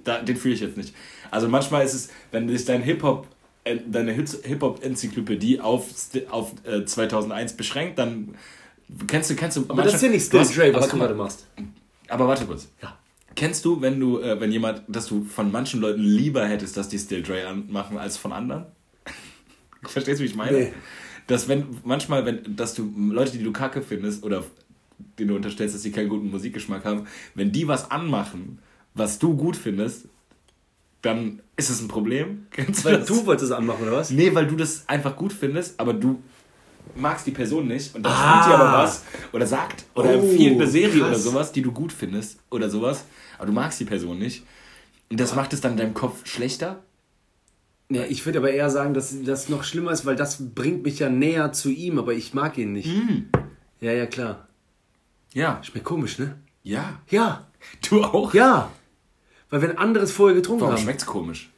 da, 0.05 0.21
den 0.21 0.37
fühle 0.37 0.55
ich 0.55 0.61
jetzt 0.61 0.77
nicht. 0.77 0.95
Also 1.31 1.49
manchmal 1.49 1.85
ist 1.85 1.95
es, 1.95 2.09
wenn 2.31 2.49
sich 2.49 2.65
dein 2.65 2.83
Hip-Hop, 2.83 3.27
äh, 3.65 3.79
deine 3.87 4.13
Hip-Hop-Enzyklopädie 4.13 5.61
auf, 5.61 5.89
auf 6.31 6.53
äh, 6.65 6.85
2001 6.85 7.55
beschränkt, 7.55 7.99
dann 7.99 8.35
kennst 9.07 9.31
du, 9.31 9.37
kennst 9.37 9.57
du... 9.57 9.65
aber 9.69 9.83
das 9.83 9.95
ist 9.95 10.03
ja 10.03 10.09
nicht 10.09 10.27
Still 10.27 10.45
Dre, 10.45 10.75
was 10.75 10.89
du 10.89 10.99
gerade 10.99 11.15
machst. 11.15 11.47
Aber 12.09 12.29
warte 12.29 12.47
kurz. 12.47 12.69
Ja. 12.83 12.97
Kennst 13.35 13.65
du, 13.65 13.81
wenn 13.83 14.01
du, 14.01 14.21
äh, 14.21 14.41
wenn 14.41 14.51
jemand, 14.51 14.83
dass 14.89 15.07
du 15.07 15.25
von 15.25 15.53
manchen 15.53 15.81
Leuten 15.81 16.01
lieber 16.01 16.47
hättest, 16.47 16.77
dass 16.77 16.89
die 16.89 16.99
Still 16.99 17.23
Dre 17.23 17.47
anmachen, 17.47 17.99
als 17.99 18.17
von 18.17 18.33
anderen? 18.33 18.67
Verstehst 19.83 20.21
du, 20.21 20.25
wie 20.25 20.29
ich 20.29 20.37
meine? 20.37 20.59
Nee. 20.59 20.73
Dass 21.27 21.49
wenn, 21.49 21.67
manchmal, 21.85 22.25
wenn, 22.25 22.57
dass 22.57 22.75
du 22.75 22.91
Leute, 23.11 23.33
die 23.33 23.43
du 23.45 23.53
kacke 23.53 23.83
findest, 23.83 24.23
oder 24.23 24.45
denen 25.19 25.29
du 25.29 25.37
unterstellst, 25.37 25.75
dass 25.75 25.83
sie 25.83 25.91
keinen 25.91 26.09
guten 26.09 26.31
Musikgeschmack 26.31 26.85
haben, 26.85 27.07
wenn 27.35 27.53
die 27.53 27.69
was 27.69 27.91
anmachen, 27.91 28.61
was 28.95 29.19
du 29.19 29.37
gut 29.37 29.57
findest, 29.57 30.07
dann 31.03 31.41
ist 31.57 31.71
es 31.71 31.81
ein 31.81 31.89
Problem. 31.89 32.47
Kennst 32.51 32.85
Weil 32.85 32.99
das? 32.99 33.07
du 33.09 33.25
wolltest 33.27 33.51
es 33.51 33.57
anmachen, 33.57 33.83
oder 33.83 33.93
was? 33.93 34.11
Nee, 34.11 34.35
weil 34.35 34.47
du 34.47 34.57
das 34.57 34.89
einfach 34.89 35.17
gut 35.17 35.33
findest, 35.33 35.79
aber 35.79 35.93
du 35.95 36.23
magst 36.95 37.27
die 37.27 37.31
Person 37.33 37.67
nicht 37.69 37.95
und 37.95 38.03
dann 38.05 38.13
Ah. 38.13 38.47
die 38.47 38.55
aber 38.55 38.73
was 38.79 39.05
oder 39.33 39.47
sagt 39.47 39.85
oder 39.95 40.11
Oh, 40.11 40.23
empfiehlt 40.23 40.55
eine 40.55 40.67
Serie 40.67 41.01
krass. 41.01 41.09
oder 41.09 41.19
sowas, 41.19 41.53
die 41.53 41.63
du 41.63 41.73
gut 41.73 41.93
findest 41.93 42.39
oder 42.51 42.71
sowas, 42.71 43.05
aber 43.39 43.47
du 43.47 43.53
magst 43.53 43.79
die 43.81 43.85
Person 43.85 44.19
nicht. 44.19 44.45
Und 45.11 45.21
das 45.21 45.35
macht 45.35 45.53
es 45.53 45.61
dann 45.61 45.73
in 45.73 45.79
deinem 45.79 45.95
Kopf 45.95 46.27
schlechter. 46.27 46.83
Ja, 47.91 48.03
ich 48.05 48.25
würde 48.27 48.39
aber 48.41 48.51
eher 48.51 48.71
sagen, 48.71 48.95
dass 48.95 49.15
das 49.23 49.49
noch 49.49 49.63
schlimmer 49.63 49.93
ist, 49.93 50.05
weil 50.07 50.17
das 50.17 50.39
bringt 50.55 50.83
mich 50.85 50.99
ja 50.99 51.09
näher 51.09 51.53
zu 51.53 51.71
ihm, 51.71 51.99
aber 51.99 52.15
ich 52.15 52.35
mag 52.35 52.59
ihn 52.59 52.73
nicht. 52.73 52.89
Ja, 53.81 53.93
ja, 53.93 54.07
klar. 54.07 54.49
Ja. 55.35 55.61
Schmeckt 55.63 55.85
komisch, 55.85 56.19
ne? 56.19 56.37
Ja. 56.65 57.01
Ja. 57.09 57.47
Du 57.89 58.03
auch? 58.03 58.33
Ja. 58.35 58.71
Weil 59.51 59.63
wenn 59.63 59.79
andere 59.79 60.05
es 60.05 60.13
vorher 60.13 60.35
getrunken 60.37 60.63
Warum 60.63 60.75
haben. 60.75 60.83
schmeckt's 60.83 61.07
komisch? 61.07 61.51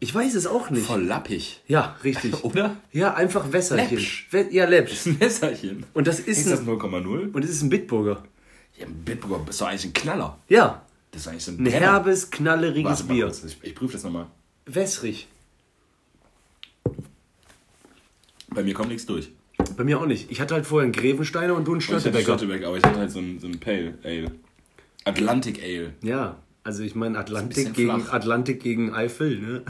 Ich 0.00 0.14
weiß 0.14 0.34
es 0.34 0.46
auch 0.46 0.70
nicht. 0.70 0.84
Voll 0.86 1.02
lappig. 1.04 1.60
Ja, 1.66 1.96
richtig. 2.04 2.44
Oder? 2.44 2.76
Ja, 2.92 3.14
einfach 3.14 3.52
Wässerchen. 3.52 3.96
Läppsch. 3.98 4.28
Ja, 4.52 4.66
Läppsch. 4.66 4.90
Das 4.90 4.98
ist 5.00 5.06
ein 5.06 5.18
Messerchen. 5.18 5.86
Und 5.94 6.06
das 6.06 6.20
ist 6.20 6.38
Ist 6.38 6.50
das 6.50 6.60
ein, 6.60 6.66
0,0? 6.66 7.32
und 7.32 7.44
es 7.44 7.50
ist 7.50 7.62
ein 7.62 7.70
Bitburger. 7.70 8.22
Ja, 8.78 8.86
ein 8.86 8.94
Bitburger 9.04 9.48
ist 9.48 9.60
doch 9.60 9.68
eigentlich 9.68 9.84
ein 9.86 9.92
Knaller. 9.92 10.38
Ja. 10.48 10.82
Das 11.10 11.22
ist 11.22 11.28
eigentlich 11.28 11.44
so 11.44 11.52
ein 11.52 11.58
Ein 11.58 11.64
Brenner. 11.64 11.78
herbes, 11.80 12.30
knalleriges 12.30 13.02
Bier. 13.04 13.26
kurz, 13.26 13.44
Ich, 13.44 13.56
ich 13.62 13.74
prüfe 13.74 13.92
das 13.94 14.02
nochmal. 14.02 14.26
Wässrig. 14.66 15.28
Bei 18.48 18.62
mir 18.62 18.74
kommt 18.74 18.88
nichts 18.88 19.06
durch. 19.06 19.30
Bei 19.76 19.84
mir 19.84 19.98
auch 20.00 20.06
nicht. 20.06 20.30
Ich 20.30 20.40
hatte 20.40 20.54
halt 20.54 20.66
vorher 20.66 20.84
einen 20.84 20.92
Grevensteiner 20.92 21.54
und 21.54 21.64
du 21.66 21.72
einen 21.72 21.80
Ich 21.80 21.88
hatte 21.88 22.00
Störtebecker. 22.00 22.24
Störtebeck, 22.38 22.64
aber 22.64 22.76
ich 22.76 22.84
hatte 22.84 22.98
halt 22.98 23.10
so 23.10 23.18
ein, 23.20 23.38
so 23.40 23.46
ein 23.46 23.58
Pale 23.58 23.96
Ale. 24.04 24.30
Atlantic 25.04 25.62
Ale. 25.62 25.94
Ja, 26.02 26.36
also 26.64 26.82
ich 26.82 26.94
meine 26.94 27.18
Atlantik 27.18 27.74
gegen 27.74 28.00
flach. 28.00 28.12
Atlantik 28.12 28.62
gegen 28.62 28.92
Eifel, 28.92 29.38
ne? 29.38 29.62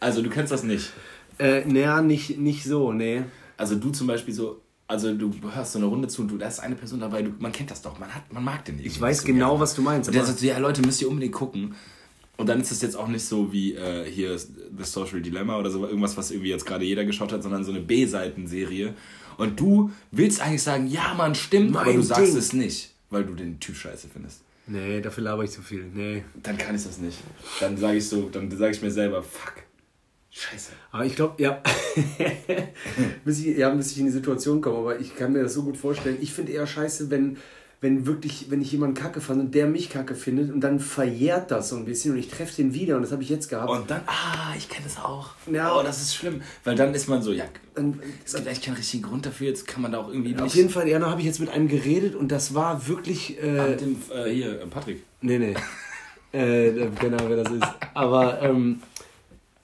Also 0.00 0.22
du 0.22 0.30
kennst 0.30 0.52
das 0.52 0.62
nicht. 0.62 0.92
Äh, 1.38 1.64
naja, 1.64 2.00
nicht, 2.00 2.38
nicht 2.38 2.64
so, 2.64 2.92
nee. 2.92 3.22
Also 3.56 3.74
du 3.74 3.90
zum 3.90 4.06
Beispiel 4.06 4.32
so, 4.32 4.62
also 4.86 5.12
du 5.12 5.32
hörst 5.52 5.72
so 5.72 5.78
eine 5.78 5.86
Runde 5.86 6.08
zu 6.08 6.22
und 6.22 6.28
du, 6.28 6.38
da 6.38 6.46
ist 6.46 6.60
eine 6.60 6.76
Person 6.76 7.00
dabei, 7.00 7.22
du, 7.22 7.32
man 7.38 7.50
kennt 7.52 7.70
das 7.70 7.82
doch, 7.82 7.98
man, 7.98 8.14
hat, 8.14 8.32
man 8.32 8.44
mag 8.44 8.64
den 8.64 8.76
irgendwie. 8.76 8.88
Ich 8.88 9.00
weiß 9.00 9.24
genau, 9.24 9.48
gerne. 9.48 9.60
was 9.60 9.74
du 9.74 9.82
meinst. 9.82 10.08
Und 10.08 10.14
der 10.14 10.22
Aber 10.22 10.28
sagt 10.28 10.40
so, 10.40 10.46
ja 10.46 10.58
Leute, 10.58 10.82
müsst 10.82 11.02
ihr 11.02 11.08
unbedingt 11.08 11.34
gucken. 11.34 11.74
Und 12.36 12.48
dann 12.48 12.60
ist 12.60 12.70
es 12.70 12.82
jetzt 12.82 12.96
auch 12.96 13.08
nicht 13.08 13.24
so 13.24 13.52
wie 13.52 13.74
äh, 13.74 14.08
hier 14.08 14.38
The 14.38 14.54
Social 14.82 15.22
Dilemma 15.22 15.58
oder 15.58 15.70
so, 15.70 15.86
irgendwas, 15.86 16.16
was 16.16 16.30
irgendwie 16.30 16.50
jetzt 16.50 16.66
gerade 16.66 16.84
jeder 16.84 17.04
geschaut 17.04 17.32
hat, 17.32 17.42
sondern 17.42 17.64
so 17.64 17.72
eine 17.72 17.80
B-Seiten-Serie. 17.80 18.94
Und 19.38 19.58
du 19.58 19.90
willst 20.10 20.40
eigentlich 20.40 20.62
sagen, 20.62 20.86
ja, 20.86 21.14
Mann, 21.14 21.34
stimmt, 21.34 21.74
aber 21.74 21.86
Mein 21.86 21.96
du 21.96 22.02
sagst 22.02 22.32
Ding. 22.32 22.36
es 22.36 22.52
nicht, 22.52 22.94
weil 23.10 23.24
du 23.24 23.34
den 23.34 23.58
Typ 23.58 23.76
scheiße 23.76 24.08
findest. 24.12 24.42
Nee, 24.66 25.00
dafür 25.00 25.24
laber 25.24 25.44
ich 25.44 25.50
zu 25.50 25.62
viel. 25.62 25.84
Nee. 25.84 26.24
Dann 26.42 26.58
kann 26.58 26.74
ich 26.74 26.84
das 26.84 26.98
nicht. 26.98 27.18
Dann 27.60 27.76
sage 27.76 27.98
ich 27.98 28.08
so, 28.08 28.28
dann 28.28 28.50
sage 28.50 28.72
ich 28.72 28.82
mir 28.82 28.90
selber, 28.90 29.22
fuck. 29.22 29.54
Scheiße. 30.30 30.72
Aber 30.90 31.04
ich 31.04 31.16
glaube, 31.16 31.40
ja, 31.42 31.62
bis 33.24 33.40
ich, 33.40 33.56
ja, 33.56 33.70
bis 33.70 33.92
ich 33.92 34.00
in 34.00 34.06
die 34.06 34.12
Situation 34.12 34.60
komme, 34.60 34.78
aber 34.78 35.00
ich 35.00 35.16
kann 35.16 35.32
mir 35.32 35.42
das 35.42 35.54
so 35.54 35.62
gut 35.62 35.78
vorstellen. 35.78 36.18
Ich 36.20 36.34
finde 36.34 36.52
eher 36.52 36.66
scheiße, 36.66 37.08
wenn, 37.10 37.38
wenn 37.80 38.06
wirklich, 38.06 38.46
wenn 38.50 38.62
ich 38.62 38.72
jemanden 38.72 38.94
kacke 38.96 39.20
fand 39.20 39.40
und 39.40 39.54
der 39.54 39.66
mich 39.66 39.90
kacke 39.90 40.14
findet 40.14 40.50
und 40.52 40.60
dann 40.60 40.80
verjährt 40.80 41.50
das 41.50 41.68
so 41.68 41.76
ein 41.76 41.84
bisschen 41.84 42.12
und 42.12 42.18
ich 42.18 42.28
treffe 42.28 42.56
den 42.56 42.72
wieder 42.72 42.96
und 42.96 43.02
das 43.02 43.12
habe 43.12 43.22
ich 43.22 43.28
jetzt 43.28 43.48
gehabt. 43.48 43.68
Und 43.70 43.90
dann, 43.90 44.00
ah, 44.06 44.54
ich 44.56 44.68
kenne 44.68 44.84
das 44.84 44.96
auch. 44.98 45.30
Ja. 45.52 45.76
Oh, 45.76 45.82
das 45.82 46.00
ist 46.00 46.14
schlimm. 46.14 46.40
Weil 46.64 46.74
dann 46.74 46.94
ist 46.94 47.06
man 47.08 47.20
so, 47.22 47.32
ja, 47.32 47.44
Dann- 47.74 48.00
es 48.24 48.32
gibt 48.34 48.46
eigentlich 48.48 48.62
keinen 48.62 48.76
richtigen 48.76 49.02
Grund 49.02 49.26
dafür, 49.26 49.48
jetzt 49.48 49.66
kann 49.66 49.82
man 49.82 49.92
da 49.92 49.98
auch 49.98 50.08
irgendwie 50.08 50.30
nicht. 50.30 50.40
Auf 50.42 50.54
jeden 50.54 50.70
Fall, 50.70 50.88
ja, 50.88 50.98
da 50.98 51.10
habe 51.10 51.20
ich 51.20 51.26
jetzt 51.26 51.38
mit 51.40 51.50
einem 51.50 51.68
geredet 51.68 52.14
und 52.14 52.32
das 52.32 52.54
war 52.54 52.86
wirklich. 52.88 53.36
Ah, 53.42 53.44
Äh, 53.46 53.70
mit 53.70 53.80
dem, 53.82 53.96
äh, 54.14 54.30
hier, 54.30 54.60
äh, 54.62 54.66
Patrick. 54.66 55.02
nee, 55.20 55.38
nee. 55.38 55.54
äh, 56.32 56.88
keine 56.98 57.18
Ahnung, 57.18 57.28
wer 57.30 57.44
das 57.44 57.52
ist. 57.52 57.62
Aber 57.94 58.40
ähm, 58.42 58.80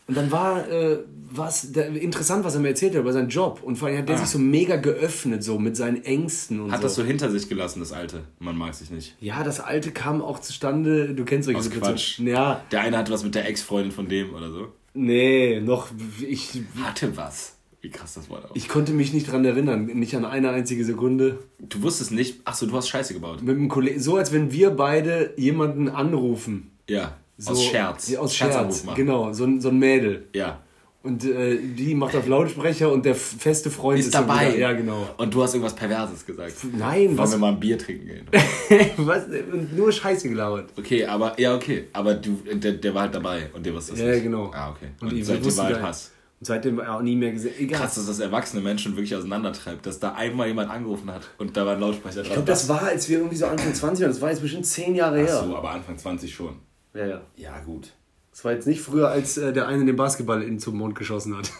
und 0.06 0.16
dann 0.16 0.30
war 0.30 0.68
äh, 0.68 0.98
was 1.34 1.64
interessant, 1.64 2.44
was 2.44 2.54
er 2.54 2.60
mir 2.60 2.68
erzählt 2.68 2.94
hat 2.94 3.00
über 3.00 3.12
seinen 3.12 3.28
Job. 3.28 3.60
Und 3.62 3.76
vor 3.76 3.88
allem 3.88 3.98
hat 3.98 4.08
der 4.08 4.16
Ah. 4.16 4.18
sich 4.18 4.28
so 4.28 4.38
mega 4.38 4.76
geöffnet, 4.76 5.42
so 5.42 5.58
mit 5.58 5.76
seinen 5.76 6.04
Ängsten 6.04 6.60
und 6.60 6.70
Hat 6.72 6.78
so. 6.80 6.82
das 6.84 6.94
so 6.94 7.04
hinter 7.04 7.30
sich 7.30 7.48
gelassen, 7.48 7.80
das 7.80 7.92
Alte. 7.92 8.24
Man 8.38 8.56
mag 8.56 8.74
sich 8.74 8.90
nicht. 8.90 9.16
Ja, 9.20 9.42
das 9.44 9.60
alte 9.60 9.90
kam 9.92 10.20
auch 10.22 10.38
zustande, 10.40 11.14
du 11.14 11.24
kennst 11.24 11.46
solche 11.46 11.60
Aus. 11.60 11.70
Quatsch. 11.70 12.18
Ja, 12.20 12.62
Der 12.70 12.80
eine 12.82 12.98
hatte 12.98 13.12
was 13.12 13.24
mit 13.24 13.34
der 13.34 13.48
Ex-Freundin 13.48 13.92
von 13.92 14.08
dem 14.08 14.34
oder 14.34 14.50
so. 14.50 14.68
nee, 14.94 15.60
noch, 15.60 15.88
ich, 16.26 16.60
Hatte 16.82 17.16
was. 17.16 17.56
Wie 17.80 17.90
krass 17.90 18.14
das 18.14 18.30
war. 18.30 18.48
ich 18.54 18.68
konnte 18.68 18.92
mich 18.92 19.12
nicht 19.12 19.30
dran 19.32 19.44
erinnern, 19.44 19.86
nicht 19.86 20.14
an 20.14 20.24
eine 20.24 20.50
einzige 20.50 20.84
Sekunde. 20.84 21.40
Du 21.58 21.82
wusstest 21.82 22.12
nicht, 22.12 22.40
ach 22.44 22.54
so, 22.54 22.66
du 22.66 22.76
hast 22.76 22.88
Scheiße 22.88 23.12
gebaut. 23.12 23.42
Mit 23.42 23.56
einem 23.56 23.68
Kollegen, 23.68 23.98
so 23.98 24.16
als 24.16 24.30
wenn 24.32 24.52
wir 24.52 24.70
beide 24.70 25.32
jemanden 25.36 25.88
anrufen. 25.88 26.70
Ja, 26.88 27.16
So, 27.38 27.50
aus 27.52 27.64
Scherz. 27.64 28.14
Aus 28.14 28.36
Scherz, 28.36 28.84
machen. 28.84 28.94
genau, 28.96 29.32
so, 29.32 29.48
so 29.58 29.70
ein 29.70 29.78
Mädel. 29.80 30.28
Ja. 30.32 30.60
Und 31.02 31.24
äh, 31.24 31.58
die 31.58 31.94
macht 31.96 32.14
auf 32.14 32.28
Lautsprecher 32.28 32.92
und 32.92 33.04
der 33.04 33.16
feste 33.16 33.70
Freund 33.70 33.98
Ist 33.98 34.06
ist, 34.06 34.14
dabei. 34.14 34.50
Wieder, 34.50 34.58
ja, 34.58 34.72
genau. 34.72 35.08
Und 35.16 35.34
du 35.34 35.42
hast 35.42 35.52
irgendwas 35.54 35.74
Perverses 35.74 36.24
gesagt. 36.24 36.54
Nein, 36.76 37.08
Wollen 37.08 37.18
was? 37.18 37.32
wir 37.32 37.38
mal 37.38 37.48
ein 37.52 37.58
Bier 37.60 37.76
trinken 37.76 38.06
gehen? 38.06 38.26
was? 38.98 39.24
Und 39.26 39.76
nur 39.76 39.90
Scheiße 39.90 40.28
gelabert. 40.28 40.70
Okay, 40.78 41.04
aber, 41.04 41.38
ja, 41.40 41.56
okay. 41.56 41.88
Aber 41.92 42.14
du, 42.14 42.38
der, 42.52 42.72
der 42.72 42.94
war 42.94 43.02
halt 43.02 43.14
dabei 43.16 43.50
und 43.52 43.66
der 43.66 43.74
wusste 43.74 43.94
es 43.94 43.98
Ja, 44.00 44.06
nicht. 44.12 44.22
genau. 44.22 44.52
Ah, 44.54 44.70
okay. 44.70 44.86
Und 45.00 45.10
Und, 45.12 45.18
ich 45.18 45.26
seitdem 45.26 45.56
war 45.56 45.64
halt 45.64 45.82
Hass. 45.82 46.12
Und 46.38 46.46
seitdem 46.46 46.80
auch 46.80 47.02
nie 47.02 47.16
mehr 47.16 47.32
gesehen. 47.32 47.54
Egal. 47.58 47.80
Krass, 47.80 47.96
dass 47.96 48.06
das 48.06 48.20
erwachsene 48.20 48.62
Menschen 48.62 48.92
wirklich 48.96 49.14
auseinandertreibt, 49.16 49.84
dass 49.84 49.98
da 49.98 50.12
einmal 50.14 50.46
jemand 50.46 50.70
angerufen 50.70 51.10
hat 51.10 51.22
und 51.38 51.56
da 51.56 51.66
war 51.66 51.74
ein 51.74 51.80
Lautsprecher 51.80 52.16
dran. 52.22 52.26
Ich 52.26 52.32
glaube, 52.32 52.46
das 52.46 52.68
war, 52.68 52.82
als 52.82 53.08
wir 53.08 53.18
irgendwie 53.18 53.36
so 53.36 53.46
Anfang 53.46 53.74
20 53.74 54.02
waren. 54.04 54.12
Das 54.12 54.20
war 54.20 54.30
jetzt 54.30 54.42
bestimmt 54.42 54.66
10 54.66 54.94
Jahre 54.94 55.18
her. 55.18 55.36
Ach 55.40 55.46
so, 55.46 55.56
aber 55.56 55.70
Anfang 55.70 55.98
20 55.98 56.32
schon. 56.32 56.54
Ja, 56.94 57.06
ja. 57.06 57.20
Ja, 57.36 57.58
gut. 57.60 57.92
Das 58.32 58.44
war 58.44 58.52
jetzt 58.52 58.66
nicht 58.66 58.80
früher, 58.80 59.08
als 59.08 59.36
äh, 59.36 59.52
der 59.52 59.68
eine 59.68 59.84
den 59.84 59.96
Basketball 59.96 60.42
in 60.42 60.58
zum 60.58 60.76
Mond 60.76 60.94
geschossen 60.94 61.36
hat. 61.36 61.52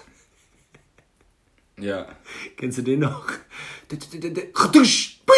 Ja. 1.79 2.07
Kennst 2.57 2.79
du 2.79 2.83
den 2.83 3.01
noch? 3.01 3.27
Der, 3.91 3.99
der, 3.99 4.21
der, 4.21 4.31
der, 4.31 4.43
Piu! 4.43 5.33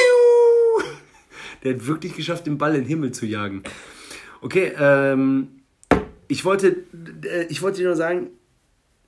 der 1.62 1.74
hat 1.74 1.86
wirklich 1.86 2.14
geschafft, 2.14 2.46
den 2.46 2.58
Ball 2.58 2.74
in 2.74 2.82
den 2.82 2.88
Himmel 2.88 3.12
zu 3.12 3.26
jagen. 3.26 3.62
Okay, 4.40 4.72
ähm, 4.78 5.62
ich 6.28 6.44
wollte, 6.44 6.84
äh, 7.24 7.44
ich 7.48 7.62
wollte 7.62 7.78
dir 7.78 7.86
nur 7.86 7.96
sagen, 7.96 8.28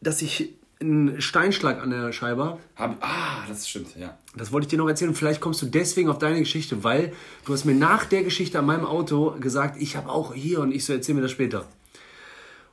dass 0.01 0.23
ich 0.23 0.55
einen 0.81 1.21
Steinschlag 1.21 1.83
an 1.83 1.91
der 1.91 2.13
Scheibe 2.13 2.45
habe. 2.45 2.61
Hab, 2.77 2.97
ah, 3.01 3.45
das 3.49 3.69
stimmt, 3.69 3.97
ja. 3.97 4.19
Das 4.37 4.53
wollte 4.53 4.67
ich 4.67 4.71
dir 4.71 4.79
noch 4.79 4.89
erzählen. 4.89 5.15
Vielleicht 5.15 5.41
kommst 5.41 5.63
du 5.63 5.67
deswegen 5.67 6.09
auf 6.09 6.19
deine 6.19 6.39
Geschichte, 6.39 6.85
weil 6.85 7.13
du 7.45 7.53
hast 7.53 7.65
mir 7.65 7.75
nach 7.75 8.05
der 8.05 8.23
Geschichte 8.23 8.59
an 8.59 8.67
meinem 8.67 8.85
Auto 8.85 9.37
gesagt, 9.41 9.81
ich 9.81 9.97
habe 9.97 10.11
auch 10.11 10.35
hier 10.35 10.61
und 10.61 10.73
ich 10.73 10.85
so 10.85 10.93
erzähl 10.93 11.15
mir 11.15 11.23
das 11.23 11.31
später. 11.31 11.67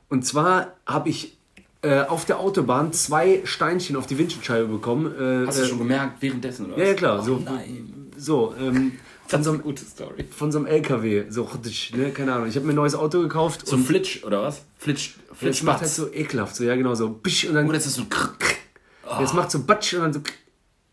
Und 0.08 0.24
zwar 0.26 0.72
habe 0.86 1.08
ich 1.08 1.36
äh, 1.82 2.00
auf 2.02 2.24
der 2.24 2.38
Autobahn 2.40 2.92
zwei 2.92 3.42
Steinchen 3.44 3.96
auf 3.96 4.06
die 4.06 4.16
Windschutzscheibe 4.18 4.66
bekommen. 4.68 5.06
Äh, 5.18 5.46
Hast 5.46 5.58
du 5.58 5.64
äh, 5.64 5.66
schon 5.68 5.78
gemerkt, 5.78 6.22
währenddessen 6.22 6.66
oder 6.66 6.76
was? 6.76 6.88
ja, 6.88 6.94
klar. 6.94 7.18
Oh, 7.20 7.24
so, 7.24 7.36
nein. 7.44 8.10
so 8.16 8.54
ähm, 8.58 8.92
von, 9.26 9.42
so 9.42 9.50
einem, 9.50 9.60
eine 9.60 9.64
gute 9.64 9.84
Story. 9.84 10.24
von 10.30 10.52
so 10.52 10.58
einem 10.58 10.66
LKW. 10.66 11.24
So, 11.28 11.48
ne, 11.94 12.10
keine 12.10 12.32
Ahnung. 12.34 12.48
Ich 12.48 12.56
habe 12.56 12.66
mir 12.66 12.72
ein 12.72 12.76
neues 12.76 12.94
Auto 12.94 13.20
gekauft. 13.20 13.66
So 13.66 13.76
und 13.76 13.84
Flitsch, 13.84 14.24
oder 14.24 14.42
was? 14.42 14.62
Flitsch, 14.78 15.14
das 15.28 15.38
Flitsch 15.38 15.62
macht 15.62 15.80
halt 15.80 15.90
so 15.90 16.12
ekelhaft. 16.12 16.56
So, 16.56 16.64
ja, 16.64 16.76
genau, 16.76 16.94
so. 16.94 17.08
Bisch, 17.10 17.46
und 17.46 17.54
dann, 17.54 17.68
Oder 17.68 17.76
ist 17.78 17.86
das 17.86 17.94
so 17.94 18.02
ein 18.02 18.08
Krr, 18.08 18.34
Krr. 18.38 18.54
Das 19.20 19.32
macht 19.34 19.50
so 19.50 19.62
Batsch 19.64 19.94
und 19.94 20.00
dann 20.00 20.12
so. 20.12 20.20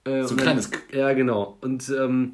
Äh, 0.03 0.23
So 0.23 0.33
ein 0.33 0.37
dann, 0.37 0.37
kleines 0.37 0.69
Ja, 0.91 1.13
genau. 1.13 1.57
Und 1.61 1.87
ähm, 1.89 2.33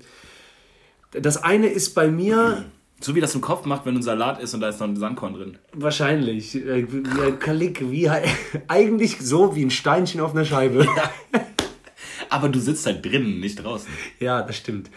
das 1.11 1.37
eine 1.43 1.67
ist 1.67 1.93
bei 1.93 2.07
mir 2.09 2.65
So 2.99 3.13
wie 3.15 3.21
das 3.21 3.35
im 3.35 3.41
Kopf 3.41 3.65
macht, 3.65 3.85
wenn 3.85 3.93
du 3.93 3.99
ein 3.99 4.03
Salat 4.03 4.41
isst 4.41 4.55
und 4.55 4.61
da 4.61 4.69
ist 4.69 4.79
noch 4.79 4.87
ein 4.87 4.95
Sandkorn 4.97 5.33
drin. 5.35 5.57
wahrscheinlich 5.73 6.55
äh, 6.55 6.85
Kalik, 7.39 7.91
wie 7.91 8.09
halt- 8.09 8.27
eigentlich 8.67 9.17
so 9.19 9.55
wie 9.55 9.63
ein 9.63 9.69
Steinchen 9.71 10.19
auf 10.19 10.31
einer 10.33 10.45
Scheibe. 10.45 10.87
Aber 12.29 12.49
du 12.49 12.59
sitzt 12.59 12.85
halt 12.85 13.05
drinnen, 13.05 13.39
nicht 13.39 13.63
draußen. 13.63 13.87
ja, 14.19 14.41
das 14.41 14.57
stimmt. 14.57 14.89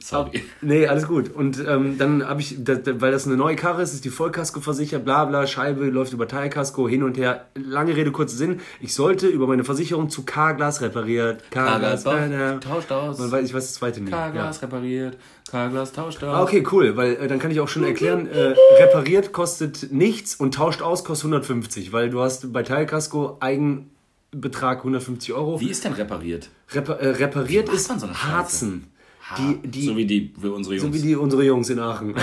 Sorry. 0.00 0.42
Nee, 0.60 0.86
alles 0.86 1.08
gut. 1.08 1.34
Und 1.34 1.62
ähm, 1.66 1.98
dann 1.98 2.26
habe 2.26 2.40
ich, 2.40 2.56
das, 2.62 2.80
weil 2.84 3.10
das 3.10 3.26
eine 3.26 3.36
neue 3.36 3.56
Karre 3.56 3.82
ist, 3.82 3.94
ist 3.94 4.04
die 4.04 4.10
Vollkasko 4.10 4.60
versichert, 4.60 5.04
bla 5.04 5.24
bla, 5.24 5.46
Scheibe 5.46 5.86
läuft 5.86 6.12
über 6.12 6.28
Teilkasko, 6.28 6.88
hin 6.88 7.02
und 7.02 7.18
her. 7.18 7.46
Lange 7.56 7.96
Rede, 7.96 8.12
kurzer 8.12 8.36
Sinn. 8.36 8.60
Ich 8.80 8.94
sollte 8.94 9.26
über 9.26 9.48
meine 9.48 9.64
Versicherung 9.64 10.08
zu 10.08 10.24
K-Glas 10.24 10.82
repariert. 10.82 11.42
K-Glas 11.50 12.04
tauscht 12.04 12.92
aus. 12.92 13.18
Man 13.18 13.32
weiß, 13.32 13.44
ich 13.44 13.52
weiß 13.52 13.66
das 13.66 13.74
zweite 13.74 14.00
nicht. 14.00 14.12
Ja. 14.12 14.28
K-Glas 14.28 14.62
repariert, 14.62 15.16
K-Glas 15.50 15.92
tauscht 15.92 16.22
aus. 16.22 16.34
Ah, 16.34 16.42
okay, 16.44 16.64
cool, 16.70 16.96
weil 16.96 17.16
äh, 17.16 17.26
dann 17.26 17.40
kann 17.40 17.50
ich 17.50 17.58
auch 17.58 17.68
schon 17.68 17.82
erklären, 17.82 18.28
äh, 18.28 18.54
repariert 18.80 19.32
kostet 19.32 19.90
nichts 19.90 20.36
und 20.36 20.54
tauscht 20.54 20.80
aus 20.80 21.02
kostet 21.02 21.26
150, 21.26 21.92
weil 21.92 22.08
du 22.08 22.20
hast 22.20 22.52
bei 22.52 22.62
Teilkasko 22.62 23.38
Eigenbetrag 23.40 24.78
150 24.78 25.32
Euro. 25.32 25.60
Wie 25.60 25.70
ist 25.70 25.84
denn 25.84 25.94
repariert? 25.94 26.50
Repa 26.70 26.92
äh, 26.94 27.08
repariert 27.08 27.68
ist 27.68 27.88
so? 27.88 28.08
Harzen. 28.08 28.92
Die, 29.36 29.68
die, 29.68 29.86
so 29.86 29.96
wie 29.96 30.06
die 30.06 30.32
für 30.40 30.52
unsere 30.52 30.76
Jungs. 30.76 30.86
so 30.86 30.94
wie 30.94 31.06
die 31.06 31.14
unsere 31.14 31.44
Jungs 31.44 31.68
in 31.68 31.78
Aachen. 31.78 32.14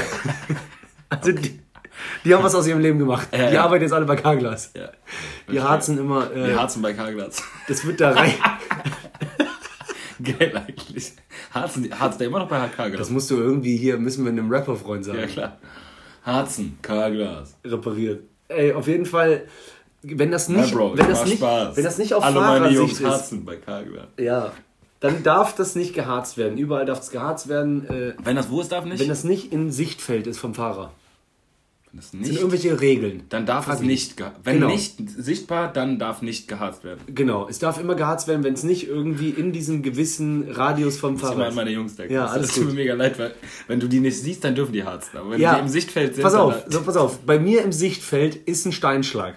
also 1.09 1.31
die, 1.31 1.59
die 2.23 2.33
haben 2.33 2.43
was 2.43 2.55
aus 2.55 2.65
ihrem 2.67 2.79
Leben 2.81 2.97
gemacht. 2.97 3.27
Ja, 3.31 3.49
die 3.49 3.55
ja. 3.55 3.63
arbeiten 3.63 3.83
jetzt 3.83 3.93
alle 3.93 4.05
bei 4.05 4.15
Carglass. 4.15 4.71
ja. 4.75 4.89
Die 5.51 5.61
harzen 5.61 5.97
immer, 5.97 6.25
Die 6.27 6.39
äh, 6.39 6.55
harzen 6.55 6.81
bei 6.81 6.93
K-Glas. 6.93 7.43
das 7.67 7.85
wird 7.85 8.01
da 8.01 8.11
rein. 8.11 8.33
Geil 10.23 10.63
eigentlich. 10.67 11.13
Harzen, 11.53 11.99
harzt 11.99 12.19
der 12.19 12.27
immer 12.27 12.39
noch 12.39 12.47
bei 12.47 12.57
K-Glas? 12.67 12.97
Das 12.99 13.09
musst 13.09 13.29
du 13.29 13.35
irgendwie 13.35 13.77
hier, 13.77 13.97
müssen 13.97 14.25
wir 14.25 14.31
einem 14.31 14.51
Rapper-Freund 14.51 15.05
sagen. 15.05 15.19
Ja, 15.19 15.27
klar. 15.27 15.57
Harzen, 16.23 16.79
K-Glas. 16.81 17.55
repariert. 17.63 18.23
Ey, 18.47 18.73
auf 18.73 18.87
jeden 18.87 19.05
Fall, 19.05 19.45
wenn 20.01 20.31
das 20.31 20.47
Ja, 20.47 20.57
nicht, 20.57 20.73
Bro, 20.73 20.97
wenn, 20.97 21.07
das 21.07 21.25
nicht 21.25 21.41
wenn 21.41 21.83
das 21.83 21.97
nicht 21.97 22.13
auf 22.13 22.23
Alle 22.23 22.39
meine 22.39 22.69
Jungs 22.69 22.97
Fahrersicht 22.97 23.01
ist, 23.01 23.07
harzen 23.07 23.45
bei 23.45 23.57
K-Glas. 23.57 24.07
ja, 24.17 24.51
dann 24.99 25.23
darf 25.23 25.55
das 25.55 25.75
nicht 25.75 25.93
geharzt 25.93 26.37
werden. 26.37 26.57
Überall 26.57 26.85
darf 26.85 27.01
es 27.01 27.09
geharzt 27.11 27.47
werden, 27.47 27.87
äh, 27.89 28.13
Wenn 28.23 28.35
das 28.35 28.49
wo 28.49 28.61
es 28.61 28.69
darf 28.69 28.85
nicht? 28.85 28.99
wenn 28.99 29.09
das 29.09 29.23
nicht 29.23 29.51
in 29.51 29.71
Sichtfeld 29.71 30.25
ist 30.27 30.39
vom 30.39 30.53
Fahrer. 30.55 30.91
Wenn 31.91 31.97
das 32.01 32.11
Das 32.11 32.13
nicht 32.19 32.25
sind 32.27 32.37
irgendwelche 32.37 32.81
Regeln. 32.81 33.23
dann 33.29 33.45
darf 33.45 33.67
es 33.69 33.79
nicht, 33.81 34.17
ge- 34.17 34.25
wenn 34.43 34.55
Genau. 34.55 34.67
nicht 34.67 34.95
sichtbar, 35.17 35.71
dann 35.71 35.97
darf 35.99 36.21
nicht 36.21 36.47
geharzt 36.47 36.83
werden. 36.83 36.99
Genau, 37.13 37.47
es 37.47 37.59
darf 37.59 37.79
immer 37.79 37.95
geharzt 37.95 38.27
werden, 38.27 38.43
wenn 38.43 38.53
es 38.53 38.63
nicht 38.63 38.87
irgendwie 38.87 39.29
in 39.29 39.51
diesem 39.53 39.81
gewissen 39.83 40.49
Radius 40.51 40.97
vom 40.97 41.13
Das 41.13 41.21
ist 41.23 41.27
Fahrer 41.27 41.35
immer 41.35 41.43
an 41.45 41.49
ist. 41.51 41.55
meine 41.55 41.69
Jungs 41.71 41.95
denken. 41.95 42.13
Ja, 42.13 42.23
das 42.23 42.33
alles 42.33 42.53
tut 42.55 42.65
mir 42.67 42.73
mega 42.73 42.95
leid, 42.95 43.17
weil 43.19 43.33
wenn 43.67 43.79
du 43.79 43.87
die 43.87 43.99
nicht 44.01 44.19
siehst, 44.21 44.43
dann 44.43 44.55
dürfen 44.55 44.73
die 44.73 44.83
harzen. 44.83 45.17
Aber 45.17 45.31
wenn 45.31 45.39
Ja, 45.41 45.55
die 45.55 45.61
im 45.61 45.67
Sichtfeld 45.69 46.15
sind, 46.15 46.23
pass 46.23 46.33
auf, 46.33 46.53
halt- 46.53 46.71
so, 46.73 46.81
pass 46.81 46.97
auf. 46.97 47.19
Bei 47.19 47.39
mir 47.39 47.61
im 47.63 47.71
Sichtfeld 47.71 48.35
ist 48.35 48.65
ein 48.65 48.71
Steinschlag. 48.73 49.35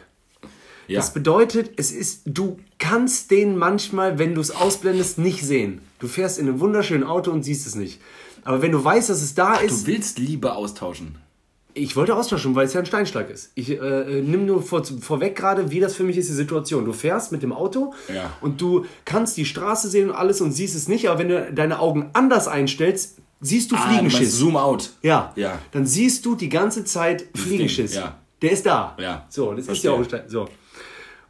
Ja. 0.88 0.98
Das 0.98 1.12
bedeutet, 1.12 1.70
es 1.76 1.92
ist, 1.92 2.22
du 2.26 2.58
kannst 2.78 3.30
den 3.30 3.56
manchmal, 3.56 4.18
wenn 4.18 4.34
du 4.34 4.40
es 4.40 4.50
ausblendest, 4.50 5.18
nicht 5.18 5.44
sehen. 5.44 5.80
Du 6.00 6.08
fährst 6.08 6.38
in 6.38 6.48
einem 6.48 6.58
wunderschönen 6.60 7.04
Auto 7.04 7.30
und 7.30 7.42
siehst 7.44 7.66
es 7.66 7.74
nicht. 7.76 8.00
Aber 8.44 8.62
wenn 8.62 8.72
du 8.72 8.82
weißt, 8.82 9.08
dass 9.10 9.22
es 9.22 9.34
da 9.34 9.54
ist, 9.56 9.82
Du 9.86 9.92
willst 9.92 10.18
lieber 10.18 10.56
austauschen. 10.56 11.16
Ich 11.74 11.94
wollte 11.94 12.16
austauschen, 12.16 12.54
weil 12.56 12.66
es 12.66 12.72
ja 12.72 12.80
ein 12.80 12.86
Steinschlag 12.86 13.30
ist. 13.30 13.52
Ich 13.54 13.70
äh, 13.70 14.22
nimm 14.22 14.46
nur 14.46 14.62
vor, 14.62 14.82
vorweg 14.84 15.36
gerade, 15.36 15.70
wie 15.70 15.78
das 15.78 15.94
für 15.94 16.02
mich 16.02 16.16
ist, 16.16 16.28
die 16.28 16.32
Situation. 16.34 16.84
Du 16.84 16.92
fährst 16.92 17.30
mit 17.30 17.42
dem 17.42 17.52
Auto 17.52 17.92
Ja. 18.12 18.32
und 18.40 18.60
du 18.60 18.86
kannst 19.04 19.36
die 19.36 19.44
Straße 19.44 19.88
sehen 19.88 20.08
und 20.10 20.16
alles 20.16 20.40
und 20.40 20.50
siehst 20.52 20.74
es 20.74 20.88
nicht, 20.88 21.08
aber 21.08 21.20
wenn 21.20 21.28
du 21.28 21.52
deine 21.52 21.78
Augen 21.78 22.10
anders 22.14 22.48
einstellst, 22.48 23.18
siehst 23.40 23.70
du 23.70 23.76
Ah, 23.76 23.86
Fliegenschiss. 23.90 24.36
Zoom 24.36 24.56
out. 24.56 24.90
ja. 25.02 25.32
Ja. 25.36 25.58
Dann 25.70 25.86
siehst 25.86 26.24
du 26.26 26.34
die 26.34 26.48
ganze 26.48 26.84
Zeit 26.84 27.26
Fliegenschiss. 27.36 27.94
Ja. 27.94 28.18
Der 28.42 28.52
ist 28.52 28.66
da. 28.66 28.96
Ja. 28.98 29.26
So, 29.28 29.50
das 29.50 29.60
ist 29.60 29.66
Verstehe. 29.66 29.90
ja 29.92 29.96
auch 29.96 30.12
ein. 30.12 30.28
So. 30.28 30.48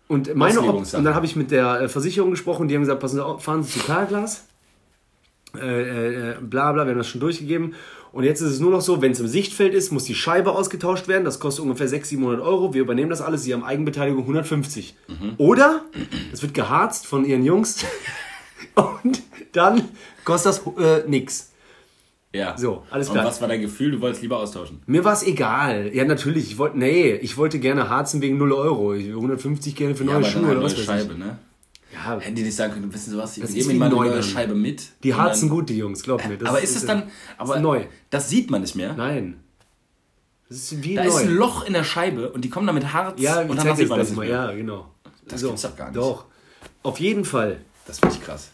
Und 0.08 0.34
meine 0.34 0.58
Auslegungssache. 0.58 0.98
und 0.98 1.04
dann 1.04 1.14
habe 1.14 1.26
ich 1.26 1.36
mit 1.36 1.50
der 1.50 1.82
äh, 1.82 1.88
Versicherung 1.88 2.30
gesprochen, 2.30 2.66
die 2.66 2.74
haben 2.74 2.82
gesagt, 2.82 3.00
passen 3.00 3.16
Sie 3.16 3.24
auf, 3.24 3.42
fahren 3.42 3.62
Sie 3.62 3.78
zu 3.78 3.86
Carglass. 3.86 4.44
Äh, 5.56 6.30
äh, 6.30 6.34
bla 6.40 6.72
bla, 6.72 6.84
wir 6.84 6.90
haben 6.90 6.98
das 6.98 7.08
schon 7.08 7.20
durchgegeben. 7.20 7.74
Und 8.12 8.24
jetzt 8.24 8.40
ist 8.40 8.52
es 8.52 8.60
nur 8.60 8.70
noch 8.70 8.80
so, 8.80 9.02
wenn 9.02 9.12
es 9.12 9.20
im 9.20 9.28
Sichtfeld 9.28 9.74
ist, 9.74 9.92
muss 9.92 10.04
die 10.04 10.14
Scheibe 10.14 10.52
ausgetauscht 10.52 11.08
werden. 11.08 11.24
Das 11.24 11.40
kostet 11.40 11.62
ungefähr 11.62 11.88
600, 11.88 12.08
700 12.08 12.40
Euro. 12.40 12.72
Wir 12.72 12.80
übernehmen 12.80 13.10
das 13.10 13.20
alles. 13.20 13.42
Sie 13.42 13.52
haben 13.52 13.64
Eigenbeteiligung 13.64 14.22
150. 14.22 14.96
Mhm. 15.08 15.34
Oder 15.36 15.82
es 16.32 16.42
wird 16.42 16.54
geharzt 16.54 17.06
von 17.06 17.24
ihren 17.24 17.44
Jungs. 17.44 17.84
Und 18.74 19.22
dann 19.52 19.88
kostet 20.24 20.52
das 20.52 20.62
äh, 20.78 21.08
nix. 21.08 21.52
Ja. 22.34 22.56
So, 22.58 22.82
alles 22.90 23.08
Und 23.08 23.14
klar. 23.14 23.24
was 23.26 23.40
war 23.40 23.48
dein 23.48 23.60
Gefühl? 23.62 23.90
Du 23.92 24.00
wolltest 24.00 24.20
lieber 24.22 24.38
austauschen. 24.38 24.82
Mir 24.86 25.02
war 25.04 25.14
es 25.14 25.22
egal. 25.22 25.90
Ja, 25.94 26.04
natürlich. 26.04 26.50
Ich 26.50 26.58
wollte, 26.58 26.78
nee, 26.78 27.12
ich 27.14 27.36
wollte 27.38 27.58
gerne 27.58 27.88
harzen 27.88 28.20
wegen 28.20 28.36
0 28.36 28.52
Euro. 28.52 28.94
Ich- 28.94 29.08
150 29.08 29.74
gerne 29.74 29.94
für 29.94 30.04
Ja, 30.04 30.10
neue 30.10 30.16
aber 30.18 30.26
Schuhe 30.26 30.42
dann 30.42 30.50
oder 30.50 30.62
was 30.62 30.72
neue 30.72 30.80
ich. 30.80 30.86
Scheibe, 30.86 31.14
ne? 31.18 31.38
Ja, 31.92 32.18
Hätten 32.20 32.34
die 32.34 32.42
nicht 32.42 32.54
sagen 32.54 32.74
können, 32.74 32.92
wissen 32.92 33.10
Sie 33.12 33.16
was, 33.16 33.38
ich 33.38 33.68
wie 33.68 33.74
mal 33.74 33.86
eine 33.86 33.94
neu 33.94 34.08
neue. 34.10 34.22
Scheibe 34.22 34.54
mit. 34.54 34.88
die 35.02 35.12
Und 35.12 35.18
harzen 35.18 35.48
gut, 35.48 35.70
die 35.70 35.78
Jungs, 35.78 36.02
glaub 36.02 36.26
mir. 36.28 36.36
Das 36.36 36.50
aber 36.50 36.60
ist 36.60 36.76
es 36.76 36.84
dann, 36.84 37.04
aber 37.38 37.56
ist 37.56 37.62
neu. 37.62 37.84
das 38.10 38.28
sieht 38.28 38.50
man 38.50 38.60
nicht 38.60 38.74
mehr. 38.76 38.92
Nein. 38.92 39.40
Das 40.50 40.58
ist 40.58 40.82
wie 40.84 40.94
Da 40.96 41.04
neu. 41.04 41.08
ist 41.08 41.16
ein 41.16 41.34
Loch 41.34 41.64
in 41.66 41.72
der 41.72 41.84
Scheibe 41.84 42.30
und 42.30 42.42
die 42.44 42.50
kommen 42.50 42.66
da 42.66 42.72
mit 42.74 42.92
Harz 42.92 43.18
ja, 43.20 43.40
und 43.40 43.56
dann 43.56 43.74
sieht 43.76 43.88
man 43.88 43.98
das 43.98 44.08
das 44.08 44.16
mal. 44.16 44.28
Ja, 44.28 44.52
genau. 44.52 44.86
Das 45.28 45.40
so, 45.40 45.48
gibt's 45.48 45.62
doch 45.62 45.76
gar 45.76 45.86
nicht. 45.86 45.96
Doch. 45.96 46.26
Auf 46.82 47.00
jeden 47.00 47.24
Fall 47.24 47.62
Das 47.86 47.98
finde 48.00 48.16
ich 48.16 48.22
krass. 48.22 48.50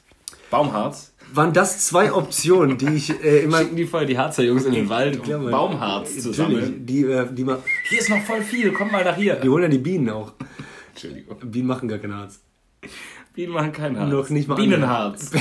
Baumharz. 0.50 1.12
Waren 1.32 1.52
das 1.52 1.86
zwei 1.86 2.12
Optionen, 2.12 2.76
die 2.78 2.88
ich 2.94 3.10
äh, 3.24 3.40
immer... 3.44 3.58
Schicken 3.58 3.76
die 3.76 3.86
voll 3.86 4.06
die 4.06 4.18
Harzer 4.18 4.42
Jungs 4.44 4.64
in 4.64 4.72
den 4.72 4.88
Wald, 4.88 5.26
Ja, 5.26 5.36
um 5.36 5.44
Mann. 5.44 5.52
Baumharz 5.52 6.18
zu 6.18 6.32
sammeln. 6.32 6.84
Die, 6.86 7.02
äh, 7.04 7.26
die, 7.32 7.44
ma- 7.44 7.58
Hier 7.88 7.98
ist 8.00 8.10
noch 8.10 8.22
voll 8.22 8.42
viel, 8.42 8.72
komm 8.72 8.90
mal 8.92 9.04
nach 9.04 9.16
hier. 9.16 9.36
die 9.36 9.48
holen 9.48 9.62
ja 9.64 9.68
die 9.68 9.78
Bienen 9.78 10.10
auch. 10.10 10.32
Entschuldigung. 10.90 11.36
Bienen 11.50 11.66
machen 11.66 11.88
gar 11.88 11.98
kein 11.98 12.14
Harz. 12.14 12.40
Bienen 13.34 13.52
machen 13.52 13.72
kein 13.72 13.98
Harz. 13.98 14.10
Noch 14.12 14.28
nicht 14.30 14.46
mal 14.48 14.54
Bienenharz. 14.54 15.30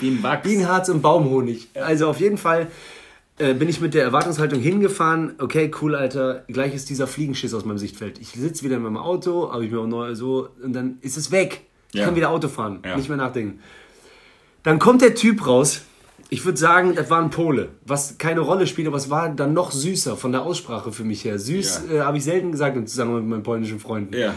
Bienenwachs. 0.00 0.42
Bienenharz 0.42 0.88
und 0.88 1.02
Baumhonig. 1.02 1.68
Also 1.74 2.08
auf 2.08 2.18
jeden 2.20 2.38
Fall 2.38 2.68
äh, 3.38 3.52
bin 3.52 3.68
ich 3.68 3.80
mit 3.80 3.92
der 3.94 4.02
Erwartungshaltung 4.04 4.58
hingefahren. 4.60 5.34
Okay, 5.38 5.70
cool, 5.82 5.94
Alter. 5.94 6.44
Gleich 6.48 6.74
ist 6.74 6.88
dieser 6.88 7.06
Fliegenschiss 7.06 7.52
aus 7.52 7.64
meinem 7.66 7.76
Sichtfeld. 7.78 8.18
Ich 8.20 8.28
sitze 8.28 8.64
wieder 8.64 8.76
in 8.76 8.82
meinem 8.82 8.96
Auto, 8.96 9.52
habe 9.52 9.64
ich 9.66 9.70
mir 9.70 9.80
auch 9.80 9.86
neu 9.86 10.14
so 10.14 10.48
und 10.62 10.72
dann 10.72 10.96
ist 11.02 11.16
es 11.18 11.30
weg. 11.30 11.62
Ich 11.92 11.98
Ja. 12.00 12.06
kann 12.06 12.16
wieder 12.16 12.30
Auto 12.30 12.48
fahren, 12.48 12.80
Ja. 12.84 12.96
nicht 12.96 13.08
mehr 13.08 13.18
nachdenken. 13.18 13.60
Dann 14.62 14.78
kommt 14.78 15.02
der 15.02 15.14
Typ 15.14 15.46
raus. 15.46 15.82
Ich 16.32 16.44
würde 16.44 16.58
sagen, 16.58 16.94
das 16.94 17.10
war 17.10 17.20
ein 17.20 17.30
Pole, 17.30 17.70
was 17.84 18.16
keine 18.18 18.40
Rolle 18.40 18.66
spielt, 18.68 18.86
aber 18.86 18.96
es 18.98 19.10
war 19.10 19.28
dann 19.30 19.52
noch 19.52 19.72
süßer 19.72 20.16
von 20.16 20.30
der 20.30 20.42
Aussprache 20.42 20.92
für 20.92 21.02
mich 21.02 21.24
her. 21.24 21.38
Süß 21.38 21.82
Ja. 21.88 21.94
äh, 21.94 22.00
habe 22.02 22.18
ich 22.18 22.24
selten 22.24 22.52
gesagt 22.52 22.76
im 22.76 22.86
Zusammenhang 22.86 23.22
mit 23.22 23.30
meinen 23.30 23.42
polnischen 23.42 23.80
Freunden. 23.80 24.14
Ja. 24.16 24.34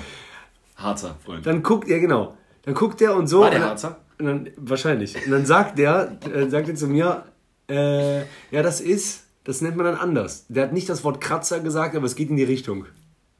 Harzer, 0.75 1.17
Freund. 1.23 1.45
Dann 1.45 1.61
guckt 1.61 1.87
er, 1.87 1.99
genau. 1.99 2.35
Dann 2.63 2.73
guckt 2.73 2.99
er 3.01 3.15
und 3.15 3.27
so. 3.27 3.41
War 3.41 3.51
der 3.51 3.61
Harzer? 3.63 3.97
Und 4.17 4.25
dann, 4.25 4.49
wahrscheinlich. 4.57 5.15
Und 5.25 5.31
dann 5.31 5.45
sagt 5.45 5.77
der, 5.77 6.17
äh, 6.33 6.49
sagt 6.49 6.67
er 6.67 6.75
zu 6.75 6.87
mir, 6.87 7.25
äh, 7.69 8.19
ja, 8.21 8.63
das 8.63 8.81
ist, 8.81 9.25
das 9.43 9.61
nennt 9.61 9.75
man 9.77 9.85
dann 9.85 9.95
anders. 9.95 10.45
Der 10.49 10.63
hat 10.63 10.73
nicht 10.73 10.89
das 10.89 11.03
Wort 11.03 11.21
Kratzer 11.21 11.59
gesagt, 11.59 11.95
aber 11.95 12.05
es 12.07 12.15
geht 12.15 12.29
in 12.29 12.37
die 12.37 12.43
Richtung. 12.43 12.85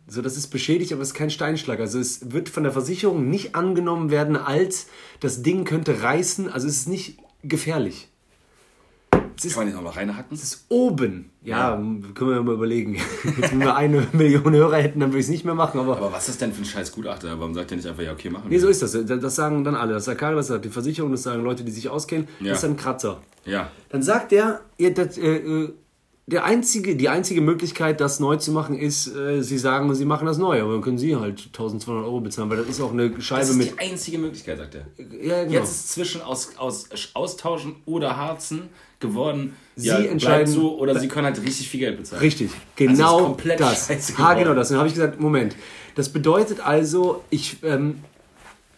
So, 0.07 0.21
das 0.21 0.35
ist 0.37 0.47
beschädigt, 0.47 0.91
aber 0.91 1.01
es 1.01 1.09
ist 1.09 1.13
kein 1.13 1.29
Steinschlag. 1.29 1.79
Also 1.79 1.97
es 1.99 2.31
wird 2.31 2.49
von 2.49 2.63
der 2.63 2.71
Versicherung 2.73 3.29
nicht 3.29 3.55
angenommen 3.55 4.11
werden, 4.11 4.35
als 4.35 4.87
das 5.21 5.41
Ding 5.43 5.63
könnte 5.63 6.03
reißen. 6.03 6.49
Also 6.51 6.67
es 6.67 6.77
ist 6.77 6.87
nicht 6.89 7.17
gefährlich. 7.43 8.09
Es 9.35 9.45
ist, 9.45 9.55
Kann 9.55 9.63
man 9.63 9.73
den 9.73 9.79
auch 9.79 9.83
noch 9.83 9.95
reinhacken? 9.97 10.35
es 10.35 10.43
ist 10.43 10.65
oben. 10.69 11.31
Ja, 11.43 11.75
können 12.13 12.29
wir 12.29 12.43
mal 12.43 12.53
überlegen. 12.53 12.97
Wenn 13.23 13.59
wir 13.61 13.75
eine 13.75 14.05
Million 14.13 14.53
Hörer 14.53 14.77
hätten, 14.77 14.99
dann 14.99 15.09
würde 15.09 15.19
ich 15.19 15.25
es 15.25 15.31
nicht 15.31 15.43
mehr 15.45 15.55
machen. 15.55 15.79
Aber 15.79 15.97
Aber 15.97 16.11
was 16.11 16.29
ist 16.29 16.39
denn 16.41 16.53
für 16.53 16.61
ein 16.61 16.65
scheiß 16.65 16.91
Gutachter? 16.91 17.39
Warum 17.39 17.53
sagt 17.55 17.71
er 17.71 17.77
nicht 17.77 17.87
einfach, 17.87 18.03
ja, 18.03 18.11
okay, 18.11 18.29
machen 18.29 18.45
Nee, 18.49 18.55
wir? 18.55 18.61
so 18.61 18.67
ist 18.67 18.81
das. 18.83 18.91
Das 19.05 19.35
sagen 19.35 19.63
dann 19.63 19.75
alle. 19.75 19.93
Das 19.93 20.05
sagt 20.05 20.19
Karl, 20.19 20.35
das 20.35 20.47
sagt 20.47 20.65
die 20.65 20.69
Versicherung, 20.69 21.11
das 21.11 21.23
sagen 21.23 21.43
Leute, 21.43 21.63
die 21.63 21.71
sich 21.71 21.89
auskennen. 21.89 22.27
Ja. 22.41 22.49
Das 22.49 22.59
ist 22.59 22.65
ein 22.69 22.77
Kratzer. 22.77 23.21
Ja. 23.45 23.71
Dann 23.89 24.03
sagt 24.03 24.31
der, 24.33 24.61
ja, 24.77 24.91
das, 24.91 25.17
äh, 25.17 25.35
äh, 25.37 25.73
der 26.25 26.45
einzige, 26.45 26.95
die 26.95 27.09
einzige 27.09 27.41
Möglichkeit, 27.41 27.99
das 27.99 28.19
neu 28.21 28.37
zu 28.37 28.51
machen, 28.53 28.77
ist, 28.79 29.13
äh, 29.13 29.41
sie 29.43 29.57
sagen, 29.57 29.93
sie 29.93 30.05
machen 30.05 30.25
das 30.25 30.37
neu. 30.37 30.61
Aber 30.61 30.71
dann 30.73 30.81
können 30.81 30.97
sie 30.97 31.15
halt 31.17 31.47
1200 31.47 32.05
Euro 32.05 32.21
bezahlen, 32.21 32.49
weil 32.49 32.57
das 32.57 32.67
ist 32.69 32.81
auch 32.81 32.91
eine 32.93 33.09
Scheibe 33.21 33.41
Das 33.41 33.49
ist 33.49 33.57
mit. 33.57 33.71
die 33.73 33.79
einzige 33.79 34.17
Möglichkeit, 34.19 34.57
sagt 34.57 34.75
er. 34.75 34.85
Ja, 35.21 35.43
genau. 35.43 35.53
Jetzt 35.59 35.71
ist 35.71 35.89
zwischen 35.91 36.21
aus, 36.21 36.55
aus 36.57 36.87
Austauschen 37.13 37.75
oder 37.85 38.15
Harzen 38.15 38.69
geworden, 39.01 39.53
Sie 39.75 39.87
ja, 39.87 39.97
entscheiden- 39.97 40.47
so, 40.53 40.77
oder 40.79 40.97
sie 40.97 41.07
können 41.09 41.25
halt 41.25 41.41
richtig 41.43 41.67
viel 41.67 41.81
Geld 41.81 41.97
bezahlen. 41.97 42.21
Richtig, 42.21 42.51
Also 42.51 42.61
genau 42.77 43.17
ist 43.19 43.23
komplett 43.25 43.59
das. 43.59 43.87
geworden. 44.07 44.39
genau 44.39 44.53
das. 44.53 44.69
Dann 44.69 44.77
habe 44.77 44.87
ich 44.87 44.93
gesagt, 44.93 45.19
Moment. 45.19 45.55
Das 45.95 46.07
bedeutet 46.09 46.59
also, 46.65 47.21
ich, 47.31 47.57
ähm, 47.63 47.99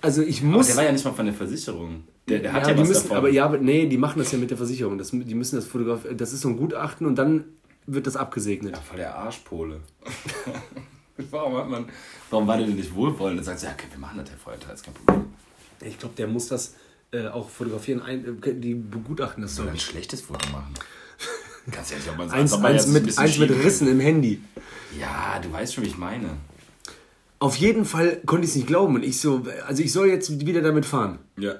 also 0.02 0.22
ich 0.24 0.41
muss. 0.41 0.68
Der 0.68 0.78
war 0.78 0.84
ja 0.86 0.91
nicht 0.91 1.06
mal 1.06 1.14
von 1.14 1.26
der 1.26 1.36
Versicherung. 1.36 2.04
Der, 2.28 2.39
der 2.39 2.53
hat 2.53 2.63
ja, 2.63 2.69
ja, 2.69 2.73
die 2.73 2.82
was 2.82 2.88
müssen, 2.88 3.03
davon. 3.03 3.17
aber 3.17 3.30
ja, 3.30 3.45
aber 3.45 3.57
nee, 3.59 3.86
die 3.88 3.97
machen 3.97 4.19
das 4.19 4.32
ja 4.32 4.38
mit 4.38 4.49
der 4.49 4.57
Versicherung. 4.57 4.97
Das, 4.97 5.11
die 5.11 5.36
müssen 5.36 5.57
das 5.57 5.65
Fotograf, 5.65 6.01
das 6.15 6.34
ist 6.34 6.41
so 6.41 6.49
ein 6.49 6.57
Gutachten 6.57 7.05
und 7.05 7.15
dann 7.15 7.45
wird 7.86 8.07
das 8.07 8.15
abgesegnet. 8.15 8.78
Voll 8.78 8.97
der 8.97 9.15
Arschpole. 9.15 9.82
warum 11.30 11.57
hat 11.57 11.69
man, 11.69 11.86
warum 12.30 12.47
war 12.47 12.57
der 12.57 12.65
denn 12.65 12.76
nicht 12.76 12.95
wohlwollend 12.95 13.39
und 13.39 13.43
sagt, 13.43 13.61
ja, 13.61 13.71
okay, 13.71 13.88
wir 13.91 13.99
machen 13.99 14.17
das, 14.17 14.30
Herr 14.32 14.38
Feuerteil, 14.38 14.73
ist 14.73 14.84
kein 14.84 14.93
Problem. 14.95 15.26
Ich 15.82 15.99
glaube, 15.99 16.15
der 16.17 16.28
muss 16.28 16.47
das 16.47 16.76
äh, 17.11 17.28
auch 17.28 17.49
fotografieren. 17.49 18.01
Ein, 18.01 18.41
äh, 18.43 18.53
die 18.53 18.73
begutachten 18.73 19.43
das 19.43 19.55
so. 19.55 19.63
Soll 19.63 19.71
ein 19.71 19.80
schlechtes 19.80 20.21
Foto 20.21 20.49
machen? 20.49 20.73
Ganz 21.71 21.91
ehrlich, 21.91 22.09
ob 22.09 22.17
man 22.17 22.30
Eins, 22.32 22.53
eins, 22.53 22.88
mit, 22.88 23.17
eins 23.17 23.38
mit 23.38 23.49
Rissen 23.51 23.88
im 23.88 23.99
Handy. 23.99 24.41
Ja, 24.99 25.39
du 25.39 25.51
weißt 25.51 25.73
schon, 25.73 25.84
wie 25.84 25.89
ich 25.89 25.97
meine. 25.97 26.30
Auf 27.39 27.55
jeden 27.55 27.86
Fall 27.86 28.21
konnte 28.26 28.45
ich 28.45 28.51
es 28.51 28.55
nicht 28.55 28.67
glauben. 28.67 28.95
Und 28.95 29.03
ich 29.03 29.19
so, 29.19 29.45
also 29.67 29.82
ich 29.84 29.91
soll 29.91 30.07
jetzt 30.07 30.45
wieder 30.45 30.61
damit 30.61 30.86
fahren. 30.86 31.19
Ja. 31.38 31.55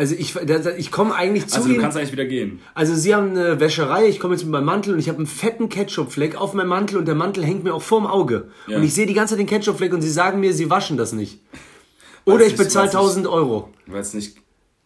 Also 0.00 0.14
ich, 0.14 0.34
ich 0.78 0.90
komme 0.90 1.14
eigentlich 1.14 1.46
zu 1.48 1.56
Also 1.56 1.68
du 1.68 1.74
ihnen. 1.74 1.82
kannst 1.82 1.98
eigentlich 1.98 2.12
wieder 2.12 2.24
gehen. 2.24 2.60
Also 2.72 2.94
sie 2.94 3.14
haben 3.14 3.32
eine 3.32 3.60
Wäscherei, 3.60 4.08
ich 4.08 4.18
komme 4.18 4.32
jetzt 4.32 4.44
mit 4.44 4.50
meinem 4.52 4.64
Mantel 4.64 4.94
und 4.94 4.98
ich 4.98 5.10
habe 5.10 5.18
einen 5.18 5.26
fetten 5.26 5.68
Ketchupfleck 5.68 6.36
auf 6.40 6.54
meinem 6.54 6.68
Mantel 6.68 6.96
und 6.96 7.06
der 7.06 7.14
Mantel 7.14 7.44
hängt 7.44 7.64
mir 7.64 7.74
auch 7.74 7.82
vorm 7.82 8.06
Auge. 8.06 8.48
Ja. 8.66 8.78
Und 8.78 8.82
ich 8.84 8.94
sehe 8.94 9.04
die 9.04 9.12
ganze 9.12 9.32
Zeit 9.34 9.40
den 9.40 9.46
Ketchupfleck 9.46 9.92
und 9.92 10.00
sie 10.00 10.08
sagen 10.10 10.40
mir, 10.40 10.54
sie 10.54 10.70
waschen 10.70 10.96
das 10.96 11.12
nicht. 11.12 11.40
Oder 12.24 12.46
ich 12.46 12.56
bezahle 12.56 12.86
weil's 12.86 12.94
nicht- 12.94 13.26
1000 13.26 13.26
Euro. 13.26 13.68
Weil 13.88 14.00
es 14.00 14.14
nicht. 14.14 14.38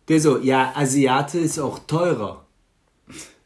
Der 0.09 0.19
so, 0.21 0.39
ja, 0.39 0.73
Asiate 0.75 1.39
ist 1.39 1.61
auch 1.61 1.79
teurer. 1.87 2.45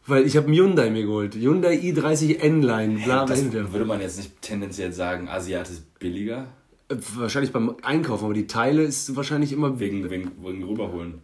Weil 0.07 0.25
ich 0.25 0.39
habe 0.39 0.47
einen 0.47 0.57
Hyundai 0.57 0.89
mir 0.89 1.03
geholt. 1.05 1.35
Hyundai 1.35 1.75
i30 1.77 2.39
N-Line, 2.39 3.01
bla, 3.05 3.27
bla. 3.27 3.37
würde 3.73 3.85
man 3.85 4.01
jetzt 4.01 4.17
nicht 4.17 4.41
tendenziell 4.41 4.95
sagen, 4.95 5.29
Asiat 5.29 5.69
ist 5.69 5.99
billiger. 5.99 6.47
Wahrscheinlich 7.17 7.53
beim 7.53 7.77
Einkaufen, 7.83 8.25
aber 8.25 8.33
die 8.33 8.47
Teile 8.47 8.85
ist 8.85 9.15
wahrscheinlich 9.15 9.53
immer 9.53 9.79
Wegen, 9.79 10.09
wegen, 10.11 10.31
wegen 10.43 10.63
rüberholen. 10.65 11.21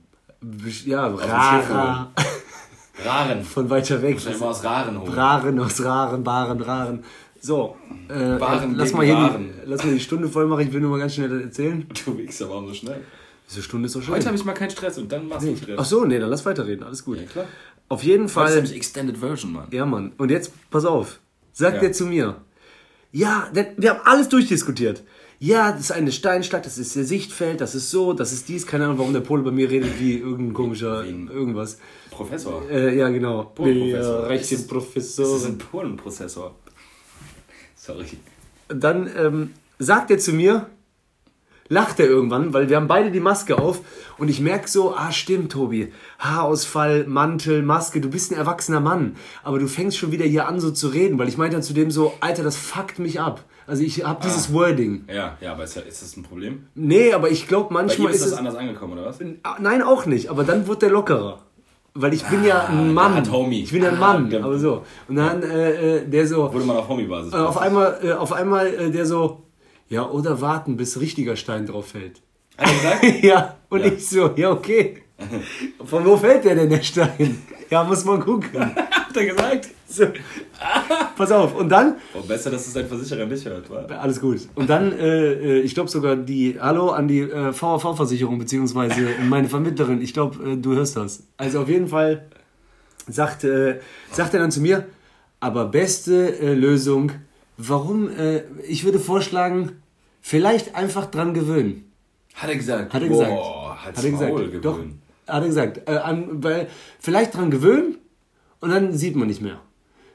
Ja, 0.85 1.07
rarer, 1.07 2.13
Raren. 3.05 3.45
von 3.45 3.69
weiter 3.71 4.01
weg. 4.03 4.15
Wahrscheinlich 4.15 4.41
mal 4.41 4.47
aus 4.49 4.65
Raren 4.65 5.01
holen. 5.01 5.13
Raren 5.13 5.59
aus 5.61 5.83
Raren, 5.85 6.23
Baren, 6.25 6.61
Raren. 6.61 7.05
So, 7.41 7.77
äh, 8.09 8.39
Baren 8.39 8.75
lass, 8.75 8.93
mal 8.93 9.05
hier 9.05 9.15
Raren. 9.15 9.45
die, 9.65 9.69
lass 9.71 9.85
mal 9.85 9.93
die 9.93 10.01
Stunde 10.01 10.29
voll 10.29 10.47
machen, 10.47 10.67
ich 10.67 10.73
will 10.73 10.81
nur 10.81 10.91
mal 10.91 10.99
ganz 10.99 11.15
schnell 11.15 11.43
erzählen. 11.43 11.87
Du 12.05 12.17
Wichser, 12.17 12.49
warum 12.49 12.69
so 12.69 12.75
schnell? 12.75 13.03
Diese 13.51 13.63
Stunde 13.63 13.87
ist 13.87 13.93
so 13.93 14.01
schön. 14.01 14.15
Heute 14.15 14.27
habe 14.27 14.37
ich 14.37 14.45
mal 14.45 14.55
keinen 14.55 14.71
Stress 14.71 14.97
und 14.97 15.13
dann 15.13 15.29
machst 15.29 15.47
du 15.47 15.55
Stress. 15.57 15.79
Ach 15.79 15.85
so, 15.85 16.05
nee, 16.07 16.19
dann 16.19 16.31
lass 16.31 16.47
weiterreden, 16.47 16.85
alles 16.85 17.05
gut. 17.05 17.19
Ja, 17.19 17.25
klar. 17.27 17.45
Auf 17.91 18.03
jeden 18.03 18.23
Das 18.23 18.31
ist 18.31 18.35
Fall, 18.35 18.55
nämlich 18.55 18.75
Extended 18.77 19.19
Version, 19.19 19.53
Mann. 19.53 19.67
ja 19.71 19.85
Mann, 19.85 20.13
und 20.17 20.31
jetzt, 20.31 20.53
pass 20.71 20.87
auf, 20.87 21.19
sagt 21.53 21.77
Ja. 21.77 21.83
er 21.89 21.93
zu 21.93 22.07
mir, 22.07 22.37
ja, 23.13 23.49
der, 23.55 23.75
wir 23.77 23.91
haben 23.91 24.01
alles 24.05 24.29
durchdiskutiert. 24.31 25.03
Ja, 25.47 25.73
das 25.73 25.81
ist 25.83 25.93
eine 25.93 26.11
Steinstadt, 26.11 26.65
das 26.65 26.79
ist 26.79 26.97
der 26.97 27.05
Sichtfeld, 27.05 27.61
das 27.61 27.75
ist 27.75 27.91
so, 27.91 28.15
das 28.15 28.33
ist 28.33 28.49
dies, 28.49 28.67
keine 28.67 28.85
Ahnung, 28.85 28.97
warum 28.99 29.13
der 29.13 29.21
Pole 29.21 29.43
bei 29.43 29.51
mir 29.51 29.69
redet 29.71 30.01
wie 30.01 30.17
irgendein 30.19 30.55
komischer, 30.55 31.05
Wegen- 31.05 31.29
irgendwas. 31.29 31.77
Professor. 32.11 32.63
Äh, 32.71 32.97
ja, 32.97 33.09
genau. 33.11 33.43
Polenprofessor. 33.55 34.29
Rechte 34.29 34.55
Ist 34.55 34.61
es- 34.63 34.67
Professor. 34.67 35.25
Das 35.27 35.43
ist 35.43 35.47
ein 35.47 35.59
Polenprozessor. 35.59 36.55
Sorry. 37.77 38.07
dann 38.69 39.11
ähm, 39.19 39.51
sagt 39.79 40.11
er 40.11 40.19
zu 40.19 40.33
mir, 40.33 40.67
lacht 41.69 42.01
er 42.01 42.07
irgendwann, 42.07 42.55
weil 42.55 42.71
wir 42.71 42.77
haben 42.77 42.89
beide 42.89 43.11
die 43.11 43.21
Maske 43.21 43.59
auf 43.59 43.83
und 44.17 44.29
ich 44.31 44.41
merke 44.41 44.67
so, 44.69 44.95
ah 44.97 45.13
stimmt 45.13 45.53
Tobi, 45.53 45.93
Haarausfall, 46.21 47.05
Mantel, 47.07 47.61
Maske, 47.63 48.01
du 48.01 48.09
bist 48.09 48.33
ein 48.33 48.39
erwachsener 48.39 48.81
Mann, 48.81 49.17
aber 49.43 49.59
du 49.59 49.67
fängst 49.67 49.99
schon 49.99 50.11
wieder 50.13 50.25
hier 50.25 50.49
an 50.49 50.59
so 50.61 50.71
zu 50.71 50.89
reden, 50.89 51.19
weil 51.19 51.29
ich 51.29 51.37
meinte 51.37 51.57
dann 51.57 51.63
zu 51.63 51.75
dem 51.75 51.91
so, 51.91 52.15
Alter, 52.21 52.43
das 52.43 52.57
fuckt 52.57 52.99
mich 52.99 53.21
ab. 53.21 53.45
Also 53.67 53.83
ich 53.83 54.05
habe 54.05 54.21
dieses 54.23 54.53
Wording. 54.53 55.05
Ja, 55.13 55.39
ja, 55.41 55.53
aber 55.53 55.65
ist, 55.65 55.77
ist 55.77 56.03
das 56.03 56.17
ein 56.17 56.23
Problem? 56.23 56.67
Nee, 56.75 57.13
aber 57.13 57.31
ich 57.31 57.49
glaube 57.49 57.73
manchmal 57.73 58.11
ist 58.11 58.17
ist 58.17 58.25
das 58.27 58.33
es... 58.33 58.39
anders 58.39 58.57
angekommen, 58.57 58.93
oder 58.95 59.07
was? 59.07 59.19
Ah, 59.43 59.57
Nein, 59.61 59.83
auch 59.83 60.07
nicht, 60.07 60.29
aber 60.29 60.45
dann 60.45 60.67
wird 60.67 60.83
der 60.83 60.91
lockerer. 60.91 61.41
Weil 61.95 62.13
ich 62.13 62.25
bin 62.25 62.45
ja 62.45 62.67
ein 62.67 62.93
Mann. 62.93 63.15
hat 63.15 63.31
Homie. 63.31 63.63
Ich 63.63 63.71
bin 63.73 63.83
ja 63.83 63.91
ein 63.91 63.97
Ah, 63.97 64.01
Mann, 64.01 64.29
der- 64.31 64.45
aber 64.45 64.59
so. 64.59 64.83
Und 65.09 65.17
dann 65.17 65.43
äh, 65.45 65.99
äh, 65.99 66.09
der 66.09 66.27
so... 66.27 66.53
Wurde 66.53 66.65
man 66.65 66.77
auf 66.77 66.89
Homie-Basis. 66.89 67.33
Äh, 67.33 67.37
auf 67.37 67.57
einmal, 67.59 67.99
äh, 68.03 68.13
auf 68.13 68.33
einmal 68.33 68.67
äh, 68.67 68.91
der 68.91 69.07
so, 69.07 69.45
ja, 69.89 70.05
oder 70.11 70.41
warten, 70.41 70.77
bis 70.77 70.99
richtiger 71.01 71.37
Stein 71.37 71.67
drauf 71.67 71.89
fällt. 71.89 72.21
Hat 72.59 72.69
er 72.69 72.75
gesagt? 73.01 73.23
ja, 73.25 73.57
und 73.71 73.81
Ja. 73.81 73.87
ich 73.93 74.09
so, 74.09 74.31
ja, 74.37 74.51
okay. 74.51 75.03
Von 75.85 76.05
wo 76.05 76.17
fällt 76.17 76.45
der 76.45 76.57
denn, 76.57 76.69
der 76.71 76.83
Stein? 76.83 77.41
Ja, 77.71 77.85
muss 77.85 78.05
man 78.05 78.21
gucken. 78.21 78.51
Hat 79.15 79.23
er 79.23 79.27
gesagt? 79.27 79.69
So. 79.89 80.07
Pass 81.17 81.31
auf, 81.31 81.55
und 81.55 81.69
dann, 81.69 81.97
Oh, 82.15 82.27
besser, 82.27 82.51
dass 82.51 82.67
es 82.67 82.73
dein 82.73 82.89
Versicherer 82.89 83.27
nicht 83.27 83.45
hört, 83.45 83.71
wa? 83.71 83.85
alles 84.01 84.21
gut. 84.21 84.41
Und 84.57 84.69
dann, 84.69 84.91
äh, 84.93 85.33
äh, 85.35 85.61
ich 85.61 85.75
glaube 85.75 85.89
sogar 85.89 86.17
die, 86.17 86.59
hallo 86.61 86.91
an 86.91 87.07
die 87.07 87.21
äh, 87.21 87.53
VV-Versicherung, 87.53 88.39
beziehungsweise 88.41 89.07
meine 89.29 89.49
Vermittlerin, 89.49 90.03
ich 90.03 90.13
glaube, 90.15 90.53
äh, 90.53 90.57
du 90.57 90.75
hörst 90.75 90.97
das. 90.97 91.23
Also 91.37 91.61
auf 91.61 91.69
jeden 91.69 91.87
Fall 91.87 92.25
sagt, 93.07 93.45
äh, 93.45 93.79
sagt 94.11 94.35
er 94.35 94.41
dann 94.41 94.51
zu 94.51 94.61
mir, 94.61 94.87
aber 95.39 95.67
beste 95.67 96.37
äh, 96.41 96.55
Lösung, 96.55 97.13
warum, 97.57 98.09
äh, 98.11 98.43
ich 98.67 98.85
würde 98.85 98.99
vorschlagen, 98.99 99.73
vielleicht 100.23 100.75
einfach 100.75 101.07
dran 101.07 101.35
gewöhnen. 101.35 101.89
Hat 102.35 102.51
er 102.51 102.57
gesagt. 102.57 102.93
Hat 102.93 103.03
er 103.03 103.09
gesagt. 103.09 103.31
Boah, 103.31 103.77
hat 103.85 104.03
er 104.03 104.11
gesagt. 104.11 104.65
Doch, 104.65 104.81
hat 105.29 105.43
er 105.43 105.47
gesagt. 105.47 105.89
Äh, 105.89 105.99
an, 105.99 106.43
weil, 106.43 106.67
vielleicht 106.99 107.37
dran 107.37 107.53
gewöhnen 107.53 107.99
und 108.65 108.71
dann 108.71 108.97
sieht 108.97 109.15
man 109.15 109.29
nicht 109.29 109.43
mehr. 109.43 109.61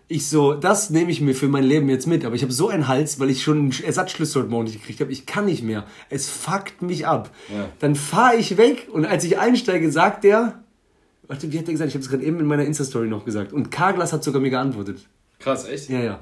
Ich 0.07 0.27
so, 0.27 0.55
das 0.55 0.89
nehme 0.89 1.11
ich 1.11 1.21
mir 1.21 1.35
für 1.35 1.47
mein 1.47 1.63
Leben 1.63 1.87
jetzt 1.87 2.07
mit, 2.07 2.25
aber 2.25 2.33
ich 2.33 2.41
habe 2.41 2.51
so 2.51 2.67
einen 2.67 2.87
Hals, 2.87 3.19
weil 3.19 3.29
ich 3.29 3.43
schon 3.43 3.59
einen 3.59 3.73
Ersatzschlüssel 3.83 4.41
heute 4.41 4.51
Morgen 4.51 4.63
nicht 4.63 4.79
gekriegt 4.79 4.99
habe. 5.01 5.11
Ich 5.11 5.27
kann 5.27 5.45
nicht 5.45 5.61
mehr. 5.63 5.85
Es 6.09 6.27
fuckt 6.27 6.81
mich 6.81 7.05
ab. 7.05 7.29
Ja. 7.53 7.69
Dann 7.77 7.93
fahre 7.93 8.37
ich 8.37 8.57
weg 8.57 8.87
und 8.91 9.05
als 9.05 9.23
ich 9.23 9.37
einsteige, 9.37 9.91
sagt 9.91 10.23
der, 10.23 10.63
warte, 11.27 11.51
wie 11.51 11.59
hat 11.59 11.67
der 11.67 11.73
gesagt? 11.73 11.89
Ich 11.89 11.93
habe 11.93 12.03
es 12.03 12.09
gerade 12.09 12.23
eben 12.23 12.39
in 12.39 12.47
meiner 12.47 12.65
Insta-Story 12.65 13.07
noch 13.07 13.23
gesagt. 13.23 13.53
Und 13.53 13.69
Carglass 13.69 14.11
hat 14.11 14.23
sogar 14.23 14.41
mir 14.41 14.49
geantwortet. 14.49 15.05
Krass, 15.37 15.67
echt? 15.67 15.89
Ja, 15.89 15.99
ja. 15.99 16.19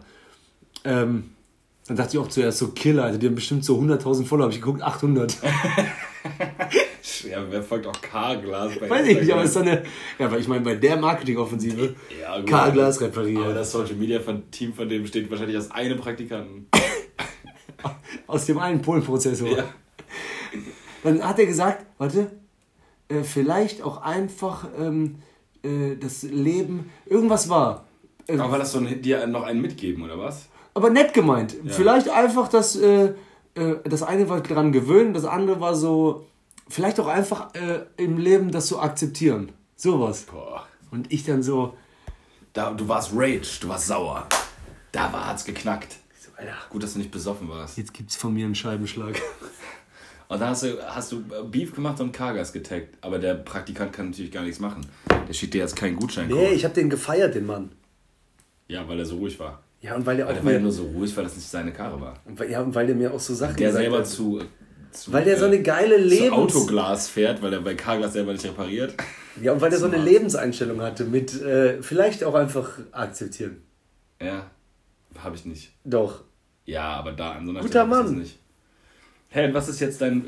Ähm, 0.84 1.30
dann 1.88 1.96
dachte 1.96 2.18
ich 2.18 2.20
auch 2.20 2.28
zuerst 2.28 2.58
so, 2.58 2.68
Killer, 2.68 3.06
Alter, 3.06 3.20
die 3.20 3.28
haben 3.28 3.36
bestimmt 3.36 3.64
so 3.64 3.80
100.000 3.80 4.26
Follower, 4.26 4.44
habe 4.44 4.54
ich 4.54 4.60
geguckt, 4.60 4.82
800. 4.82 5.38
Ja, 7.24 7.44
wer 7.50 7.64
folgt 7.64 7.88
auch 7.88 8.02
K-Glas 8.02 8.74
bei 8.80 8.90
Weiß 8.90 9.08
ich 9.08 9.20
nicht, 9.20 9.32
aber 9.32 9.44
ist 9.44 9.54
so 9.54 9.60
eine, 9.60 9.84
ja, 10.20 10.32
weil 10.32 10.40
ich 10.40 10.48
meine, 10.48 10.62
bei 10.62 10.76
der 10.76 10.98
Marketingoffensive, 10.98 11.96
Ja, 12.22 12.38
gut. 12.38 12.50
Carglass 12.50 12.98
Aber 12.98 13.08
repariert, 13.08 13.56
das 13.56 13.72
Social 13.72 13.96
Media 13.96 14.20
von 14.20 14.50
Team 14.52 14.74
von 14.74 14.88
dem 14.88 15.04
besteht 15.04 15.30
wahrscheinlich 15.30 15.58
aus 15.58 15.72
einem 15.72 15.98
Praktikanten. 15.98 16.68
aus 18.28 18.46
dem 18.46 18.60
einen 18.60 18.82
Polenprozessor. 18.82 19.50
Ja. 19.50 19.64
Dann 21.04 21.24
hat 21.24 21.40
er 21.40 21.46
gesagt, 21.46 21.86
warte, 21.98 22.32
äh, 23.08 23.24
vielleicht 23.24 23.82
auch 23.82 24.02
einfach 24.02 24.68
ähm, 24.80 25.16
äh, 25.64 25.96
das 25.96 26.24
Leben, 26.24 26.92
irgendwas 27.06 27.50
war. 27.50 27.86
Aber 28.28 28.52
war 28.52 28.60
das 28.60 28.74
so 28.74 28.80
ein, 28.80 29.02
dir 29.02 29.26
noch 29.28 29.44
einen 29.44 29.62
mitgeben, 29.62 30.04
oder 30.04 30.20
was? 30.20 30.50
aber 30.78 30.92
nett 30.92 31.12
gemeint. 31.16 31.56
Vielleicht 31.66 32.08
einfach 32.08 32.50
das, 32.50 32.76
äh, 32.76 33.14
äh, 33.56 33.78
das 33.84 34.04
eine 34.04 34.30
war 34.30 34.42
dran 34.42 34.72
gewöhnen, 34.72 35.16
das 35.16 35.26
andere 35.26 35.60
war 35.60 35.74
so, 35.74 36.28
vielleicht 36.70 37.00
auch 37.00 37.08
einfach 37.08 37.54
äh, 37.56 37.82
im 37.98 38.18
Leben 38.18 38.52
das 38.52 38.68
so 38.68 38.80
akzeptieren. 38.80 39.52
Sowas. 39.76 40.24
Boah. 40.24 40.68
Und 40.92 41.12
ich 41.12 41.24
dann 41.26 41.44
so, 41.44 41.76
Da, 42.54 42.72
du 42.72 42.88
warst 42.88 43.12
Rage, 43.14 43.60
du 43.62 43.68
warst 43.70 43.88
sauer. 43.88 44.28
Da 44.92 45.12
war, 45.14 45.28
hat's 45.28 45.46
geknackt. 45.46 45.96
so 46.20 46.30
Alter, 46.38 46.54
Gut, 46.70 46.82
dass 46.84 46.94
du 46.94 47.00
nicht 47.00 47.12
besoffen 47.12 47.50
warst. 47.50 47.78
jetzt 47.78 47.94
gibt's 47.94 48.16
von 48.16 48.34
mir 48.34 48.46
einen 48.46 48.56
Scheibenschlag. 48.56 49.22
Und 50.30 50.42
dann 50.42 50.50
hast 50.50 50.64
du, 50.64 50.78
hast 50.86 51.12
du 51.14 51.24
Beef 51.50 51.74
gemacht 51.74 52.02
und 52.02 52.12
Kargas 52.12 52.52
getaggt. 52.52 52.98
Aber 53.00 53.18
der 53.18 53.36
Praktikant 53.36 53.94
kann 53.94 54.08
natürlich 54.10 54.30
gar 54.32 54.44
nichts 54.44 54.60
machen. 54.60 54.86
Der 55.26 55.32
schickt 55.34 55.54
dir 55.54 55.60
jetzt 55.60 55.78
keinen 55.78 55.96
Gutschein. 55.96 56.28
Nee, 56.28 56.50
ich 56.50 56.66
habe 56.66 56.74
den 56.74 56.90
gefeiert, 56.90 57.34
den 57.34 57.46
Mann. 57.46 57.72
Ja, 58.68 58.86
weil 58.90 59.00
er 59.00 59.06
so 59.06 59.16
ruhig 59.20 59.40
war. 59.40 59.64
Ja, 59.80 59.96
und 59.96 60.06
weil 60.06 60.20
Aber 60.22 60.32
auch 60.32 60.34
der 60.36 60.44
war 60.44 60.52
ja 60.52 60.60
nur 60.60 60.74
so 60.74 60.84
ruhig, 60.88 61.16
weil 61.16 61.24
das 61.24 61.36
nicht 61.38 61.48
seine 61.48 61.72
Karre 61.72 62.02
war. 62.02 62.16
und 62.26 62.38
weil- 62.38 62.52
ja, 62.52 62.62
und 62.62 62.76
weil 62.76 62.88
der 62.88 62.96
mir 62.98 63.14
auch 63.14 63.20
so 63.22 63.34
Sachen 63.34 63.56
Der 63.56 63.72
selber 63.72 64.00
hat. 64.00 64.08
zu, 64.08 64.42
zu. 65.02 65.14
Weil 65.14 65.26
der 65.26 65.38
so 65.38 65.46
eine 65.46 65.62
geile 65.62 65.98
zu 65.98 66.04
Lebens... 66.04 66.32
Autoglas 66.32 67.08
fährt, 67.10 67.42
weil 67.42 67.54
er 67.54 67.62
bei 67.62 67.76
Carglass 67.76 68.14
selber 68.14 68.34
nicht 68.34 68.46
repariert. 68.46 68.96
Ja, 69.42 69.54
und 69.54 69.62
weil 69.62 69.70
der 69.70 69.80
so 69.80 69.86
eine 69.86 69.98
Lebenseinstellung 69.98 70.82
hatte 70.82 71.06
mit 71.06 71.40
äh, 71.42 71.82
vielleicht 71.82 72.24
auch 72.24 72.34
einfach 72.34 72.80
akzeptieren. 72.92 73.62
Ja, 74.22 74.50
habe 75.20 75.36
ich 75.36 75.46
nicht. 75.46 75.72
Doch. 75.84 76.24
Ja, 76.66 76.94
aber 76.94 77.12
da 77.12 77.34
an 77.34 77.46
so 77.46 77.52
einer 77.52 77.62
Guter 77.62 77.86
Stelle 77.86 78.00
ist 78.00 78.06
es 78.06 78.12
Mann. 78.12 78.20
nicht. 78.20 78.40
Hey, 79.30 79.48
und 79.48 79.54
was 79.54 79.70
ist 79.70 79.80
jetzt 79.80 80.02
dein. 80.02 80.26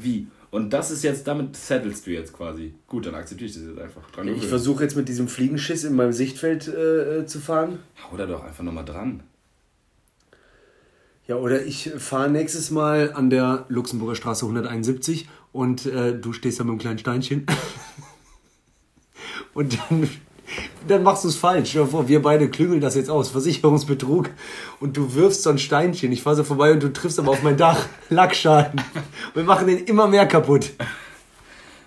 Wie? 0.00 0.26
Und 0.50 0.70
das 0.72 0.90
ist 0.90 1.04
jetzt, 1.04 1.26
damit 1.28 1.56
settelst 1.56 2.06
du 2.06 2.10
jetzt 2.10 2.32
quasi. 2.32 2.74
Gut, 2.88 3.06
dann 3.06 3.14
akzeptiere 3.14 3.48
ich 3.48 3.54
das 3.54 3.64
jetzt 3.64 3.78
einfach. 3.78 4.10
Dran 4.10 4.28
Ich 4.28 4.46
versuche 4.46 4.82
jetzt 4.82 4.96
mit 4.96 5.08
diesem 5.08 5.28
Fliegenschiss 5.28 5.84
in 5.84 5.94
meinem 5.94 6.12
Sichtfeld 6.12 6.66
äh, 6.66 7.18
äh, 7.20 7.26
zu 7.26 7.38
fahren. 7.38 7.78
Hau 8.10 8.16
da 8.16 8.26
doch 8.26 8.42
einfach 8.42 8.64
nochmal 8.64 8.84
dran. 8.84 9.22
Ja, 11.30 11.36
oder 11.36 11.64
ich 11.64 11.92
fahre 11.96 12.28
nächstes 12.28 12.72
Mal 12.72 13.12
an 13.12 13.30
der 13.30 13.64
Luxemburger 13.68 14.16
Straße 14.16 14.44
171 14.44 15.28
und 15.52 15.86
äh, 15.86 16.18
du 16.18 16.32
stehst 16.32 16.58
da 16.58 16.64
mit 16.64 16.72
einem 16.72 16.80
kleinen 16.80 16.98
Steinchen. 16.98 17.46
und 19.54 19.78
dann, 19.78 20.10
dann 20.88 21.04
machst 21.04 21.22
du 21.22 21.28
es 21.28 21.36
falsch. 21.36 21.78
Vor, 21.88 22.08
wir 22.08 22.20
beide 22.20 22.50
klüngeln 22.50 22.80
das 22.80 22.96
jetzt 22.96 23.10
aus. 23.10 23.28
Versicherungsbetrug. 23.28 24.30
Und 24.80 24.96
du 24.96 25.14
wirfst 25.14 25.44
so 25.44 25.50
ein 25.50 25.58
Steinchen. 25.58 26.10
Ich 26.10 26.20
fahre 26.20 26.34
so 26.34 26.42
vorbei 26.42 26.72
und 26.72 26.82
du 26.82 26.92
triffst 26.92 27.20
aber 27.20 27.30
auf 27.30 27.44
mein 27.44 27.56
Dach. 27.56 27.86
Lackschaden. 28.08 28.80
Wir 29.34 29.44
machen 29.44 29.68
den 29.68 29.84
immer 29.84 30.08
mehr 30.08 30.26
kaputt. 30.26 30.72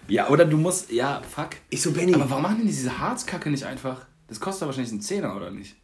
Ja, 0.07 0.29
oder 0.29 0.45
du 0.45 0.55
musst. 0.55 0.89
Ja, 0.89 1.21
fuck. 1.29 1.49
Ich 1.69 1.81
so, 1.81 1.91
Benny. 1.91 2.13
Aber 2.15 2.29
warum 2.29 2.43
machen 2.43 2.59
die 2.61 2.67
diese 2.67 2.97
Harzkacke 2.97 3.51
nicht 3.51 3.65
einfach? 3.65 4.05
Das 4.29 4.39
kostet 4.39 4.67
wahrscheinlich 4.67 4.93
einen 4.93 5.01
Zehner, 5.01 5.35
oder 5.35 5.51
nicht? 5.51 5.75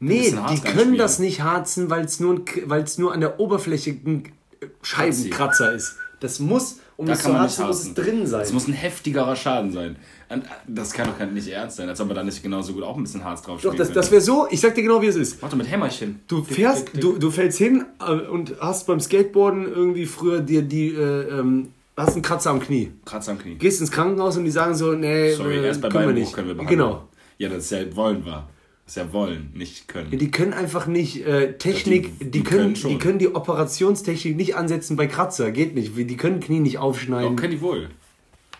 Nee, 0.00 0.34
die 0.50 0.60
können 0.60 0.96
das 0.96 1.18
nicht 1.18 1.42
harzen, 1.42 1.90
weil 1.90 2.06
es 2.06 2.20
nur, 2.20 2.42
weil's 2.64 2.96
nur 2.96 3.12
an 3.12 3.20
der 3.20 3.38
Oberfläche 3.38 3.90
ein 3.90 4.24
äh, 4.60 4.66
Scheibenkratzer 4.82 5.74
ist. 5.74 5.96
Das 6.20 6.38
muss, 6.38 6.80
um 6.96 7.06
Da 7.06 7.12
das 7.12 7.22
zu 7.22 7.38
harzen, 7.38 7.66
muss 7.66 7.84
es 7.84 7.94
drin 7.94 8.26
sein. 8.26 8.40
Das 8.40 8.52
muss 8.52 8.66
ein 8.66 8.72
heftigerer 8.72 9.36
Schaden 9.36 9.72
sein. 9.72 9.96
Und 10.30 10.44
das 10.66 10.92
kann 10.92 11.08
doch 11.08 11.26
nicht 11.30 11.48
ernst 11.48 11.76
sein, 11.76 11.88
als 11.88 12.00
ob 12.00 12.06
man 12.06 12.16
da 12.16 12.22
nicht 12.22 12.42
genauso 12.42 12.72
gut 12.72 12.82
auch 12.82 12.96
ein 12.96 13.02
bisschen 13.02 13.24
Harz 13.24 13.42
drauf 13.42 13.60
Doch, 13.62 13.74
das, 13.74 13.92
das 13.92 14.10
wäre 14.10 14.20
so, 14.20 14.46
ich 14.50 14.60
sag 14.60 14.74
dir 14.74 14.82
genau, 14.82 15.02
wie 15.02 15.06
es 15.06 15.16
ist. 15.16 15.42
Doch 15.42 15.54
mit 15.54 15.70
Hämmerchen. 15.70 16.20
Du 16.28 16.44
fährst, 16.44 16.90
du, 16.94 17.18
du 17.18 17.30
fällst 17.30 17.58
hin 17.58 17.84
äh, 18.00 18.12
und 18.12 18.54
hast 18.60 18.86
beim 18.86 19.00
Skateboarden 19.00 19.66
irgendwie 19.66 20.06
früher 20.06 20.40
dir 20.40 20.62
die, 20.62 20.94
äh, 20.94 21.38
ähm, 21.38 21.72
hast 21.96 22.12
einen 22.12 22.22
Kratzer 22.22 22.50
am 22.50 22.60
Knie. 22.60 22.92
Kratz 23.04 23.28
am 23.28 23.38
Knie. 23.38 23.56
Gehst 23.56 23.80
ins 23.80 23.90
Krankenhaus 23.90 24.36
und 24.36 24.44
die 24.44 24.50
sagen 24.50 24.74
so, 24.74 24.92
nee, 24.92 25.32
Sorry, 25.32 25.58
äh, 25.58 25.66
erst 25.66 25.80
bei 25.80 25.88
können 25.88 26.08
wir 26.08 26.14
nicht. 26.14 26.32
können 26.32 26.48
wir 26.48 26.54
behandeln. 26.54 26.78
Genau. 26.78 27.08
Ja, 27.38 27.48
das 27.48 27.64
ist 27.64 27.70
ja 27.72 27.96
wollen 27.96 28.24
war. 28.24 28.48
Das 28.90 28.96
ist 28.96 29.02
ja 29.06 29.12
wollen, 29.12 29.52
nicht 29.54 29.86
können. 29.86 30.10
Ja, 30.10 30.18
die 30.18 30.32
können 30.32 30.52
einfach 30.52 30.88
nicht 30.88 31.24
äh, 31.24 31.52
Technik, 31.58 32.18
Die- 32.18 32.24
die, 32.24 32.30
die 32.32 32.42
können, 32.42 32.74
können 32.74 32.88
die 32.88 32.98
können 32.98 33.18
die 33.20 33.32
Operationstechnik 33.32 34.34
nicht 34.36 34.56
ansetzen 34.56 34.96
bei 34.96 35.06
Kratzer, 35.06 35.52
geht 35.52 35.76
nicht. 35.76 35.92
Die 35.96 36.16
können 36.16 36.40
Knie 36.40 36.58
nicht 36.58 36.78
aufschneiden. 36.78 37.34
Auch 37.34 37.36
können 37.36 37.52
die 37.52 37.60
wohl. 37.60 37.88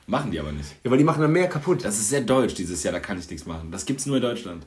Machen 0.07 0.31
die 0.31 0.39
aber 0.39 0.53
nicht. 0.53 0.69
Ja, 0.85 0.91
weil 0.93 0.99
die 0.99 1.05
machen 1.05 1.21
dann 1.21 1.33
mehr 1.33 1.49
kaputt. 1.49 1.85
Das 1.85 1.99
ist 1.99 2.11
sehr 2.11 2.21
deutsch 2.21 2.55
dieses 2.55 2.81
Jahr, 2.85 2.93
da 2.93 3.01
kann 3.01 3.19
ich 3.19 3.29
nichts 3.29 3.45
machen. 3.45 3.73
Das 3.73 3.85
gibt's 3.85 4.07
nur 4.07 4.17
in 4.19 4.23
Deutschland. 4.23 4.65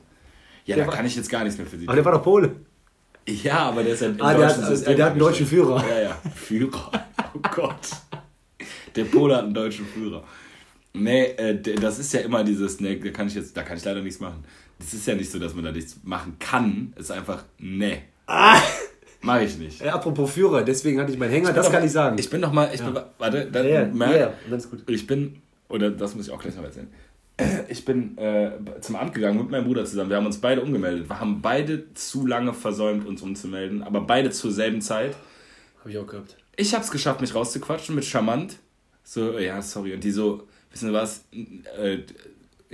Ja, 0.66 0.76
Der 0.76 0.84
da 0.84 0.90
war- 0.90 0.96
kann 0.98 1.06
ich 1.06 1.16
jetzt 1.16 1.30
gar 1.30 1.44
nichts 1.44 1.56
mehr 1.56 1.66
für 1.66 1.78
sie 1.78 1.88
Aber 1.88 1.96
der 1.96 2.04
war 2.04 2.12
doch 2.12 2.22
Pole. 2.22 2.56
Ja, 3.26 3.60
aber 3.70 3.82
der 3.84 3.94
ist 3.94 4.00
ja 4.02 4.08
im 4.08 4.20
Ah, 4.20 4.34
der 4.34 4.46
hat- 4.48 4.66
System 4.66 4.96
der 4.96 5.04
hat 5.06 5.12
einen 5.12 5.20
deutschen. 5.20 5.46
Führer. 5.46 5.82
Ja, 5.88 5.98
ja. 6.02 6.22
Führer. 6.34 6.92
Oh 7.36 7.40
Gott. 7.54 7.88
Der 8.94 9.04
Pole 9.06 9.34
hat 9.34 9.44
einen 9.44 9.54
deutschen 9.54 9.86
Führer. 9.86 10.22
Nee, 10.92 11.24
äh, 11.38 11.58
das 11.80 11.98
ist 11.98 12.12
ja 12.12 12.20
immer 12.20 12.44
dieses, 12.44 12.78
nee, 12.80 12.96
da 12.96 13.10
kann 13.10 13.26
ich 13.28 13.34
jetzt, 13.34 13.56
da 13.56 13.62
kann 13.62 13.76
ich 13.78 13.84
leider 13.84 14.02
nichts 14.02 14.20
machen. 14.20 14.44
Das 14.78 14.92
ist 14.94 15.06
ja 15.06 15.14
nicht 15.14 15.30
so, 15.30 15.38
dass 15.38 15.54
man 15.54 15.64
da 15.64 15.72
nichts 15.72 15.96
machen 16.02 16.36
kann. 16.38 16.92
Es 16.96 17.04
ist 17.06 17.10
einfach, 17.12 17.44
nee. 17.58 18.02
Mach 19.22 19.40
ich 19.40 19.56
nicht. 19.58 19.80
Äh, 19.80 19.88
apropos 19.88 20.32
Führer, 20.32 20.62
deswegen 20.62 21.00
hatte 21.00 21.12
ich 21.12 21.18
meinen 21.18 21.30
Hänger, 21.30 21.52
das 21.52 21.70
kann 21.70 21.84
ich 21.84 21.92
sagen. 21.92 22.18
Ich 22.18 22.28
bin 22.28 22.40
noch 22.40 22.52
mal, 22.52 22.70
ich 22.74 22.82
bin, 22.82 22.94
warte, 23.18 23.46
da, 23.50 23.62
ja, 23.62 23.84
merk- 23.86 24.10
ja, 24.12 24.16
ja, 24.18 24.32
ganz 24.50 24.68
gut. 24.68 24.82
ich 24.88 25.06
bin, 25.06 25.40
oder 25.68 25.90
das 25.90 26.14
muss 26.14 26.26
ich 26.26 26.32
auch 26.32 26.40
gleich 26.40 26.54
noch 26.56 26.64
erzählen. 26.64 26.88
Ich 27.68 27.84
bin 27.84 28.16
äh, 28.18 28.52
zum 28.80 28.94
Amt 28.94 29.12
gegangen 29.14 29.38
mit 29.38 29.50
meinem 29.50 29.64
Bruder 29.64 29.84
zusammen. 29.84 30.08
Wir 30.10 30.16
haben 30.18 30.26
uns 30.26 30.38
beide 30.38 30.60
umgemeldet. 30.62 31.08
Wir 31.08 31.18
haben 31.18 31.42
beide 31.42 31.92
zu 31.94 32.26
lange 32.28 32.54
versäumt, 32.54 33.06
uns 33.06 33.22
umzumelden, 33.22 33.82
aber 33.82 34.02
beide 34.02 34.30
zur 34.30 34.52
selben 34.52 34.80
Zeit. 34.80 35.16
Habe 35.80 35.90
ich 35.90 35.98
auch 35.98 36.06
gehabt. 36.06 36.36
Ich 36.56 36.72
habe 36.74 36.84
es 36.84 36.90
geschafft, 36.92 37.20
mich 37.20 37.34
rauszuquatschen 37.34 37.94
mit 37.96 38.04
charmant. 38.04 38.58
So, 39.02 39.36
ja, 39.38 39.60
sorry. 39.62 39.94
Und 39.94 40.04
die 40.04 40.12
so, 40.12 40.46
wissen 40.70 40.88
Sie 40.88 40.94
was? 40.94 41.24
Äh, 41.32 41.98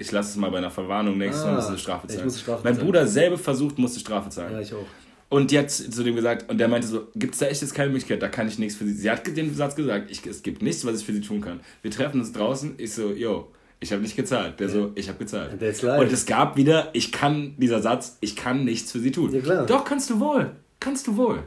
ich 0.00 0.10
lasse 0.12 0.30
es 0.30 0.36
mal 0.36 0.50
bei 0.50 0.58
einer 0.58 0.70
Verwarnung 0.70 1.18
nächstes 1.18 1.44
Mal, 1.44 1.52
Ah, 1.52 1.54
musst 1.56 1.68
du 1.68 1.72
eine 1.72 1.78
Strafe 1.78 2.06
ich 2.08 2.14
zahlen. 2.14 2.24
muss 2.24 2.40
Strafe 2.40 2.60
mein 2.64 2.74
zahlen. 2.74 2.86
Bruder 2.86 3.06
selber 3.06 3.38
versucht, 3.38 3.78
musste 3.78 4.00
Strafe 4.00 4.30
zahlen. 4.30 4.52
Ja, 4.54 4.60
ich 4.60 4.72
auch. 4.74 4.86
Und 5.28 5.52
die 5.52 5.58
hat 5.60 5.70
zu 5.70 6.02
dem 6.02 6.16
gesagt, 6.16 6.50
und 6.50 6.58
der 6.58 6.66
meinte 6.66 6.88
so, 6.88 7.06
gibt 7.14 7.34
es 7.34 7.40
da 7.40 7.46
echt 7.46 7.62
jetzt 7.62 7.74
keine 7.74 7.90
Möglichkeit, 7.90 8.20
da 8.20 8.28
kann 8.28 8.48
ich 8.48 8.58
nichts 8.58 8.74
für 8.76 8.84
sie. 8.84 8.94
Sie 8.94 9.08
hat 9.10 9.24
den 9.36 9.54
Satz 9.54 9.76
gesagt, 9.76 10.10
ich, 10.10 10.26
es 10.26 10.42
gibt 10.42 10.60
nichts, 10.60 10.84
was 10.84 10.98
ich 10.98 11.06
für 11.06 11.12
sie 11.12 11.20
tun 11.20 11.40
kann. 11.40 11.60
Wir 11.82 11.90
treffen 11.92 12.18
uns 12.18 12.32
draußen, 12.32 12.74
ich 12.78 12.92
so, 12.92 13.12
yo, 13.12 13.48
ich 13.78 13.92
habe 13.92 14.02
nicht 14.02 14.16
gezahlt. 14.16 14.58
Der 14.58 14.68
so, 14.68 14.90
ich 14.96 15.08
habe 15.08 15.18
gezahlt. 15.18 15.52
Und 15.52 16.12
es 16.12 16.26
gab 16.26 16.56
wieder, 16.56 16.88
ich 16.94 17.12
kann, 17.12 17.54
dieser 17.58 17.80
Satz, 17.80 18.16
ich 18.20 18.34
kann 18.34 18.64
nichts 18.64 18.90
für 18.90 18.98
sie 18.98 19.12
tun. 19.12 19.32
Ja, 19.32 19.40
klar. 19.40 19.66
Doch, 19.66 19.84
kannst 19.84 20.10
du 20.10 20.18
wohl. 20.18 20.50
Kannst 20.80 21.06
du 21.06 21.16
wohl. 21.16 21.44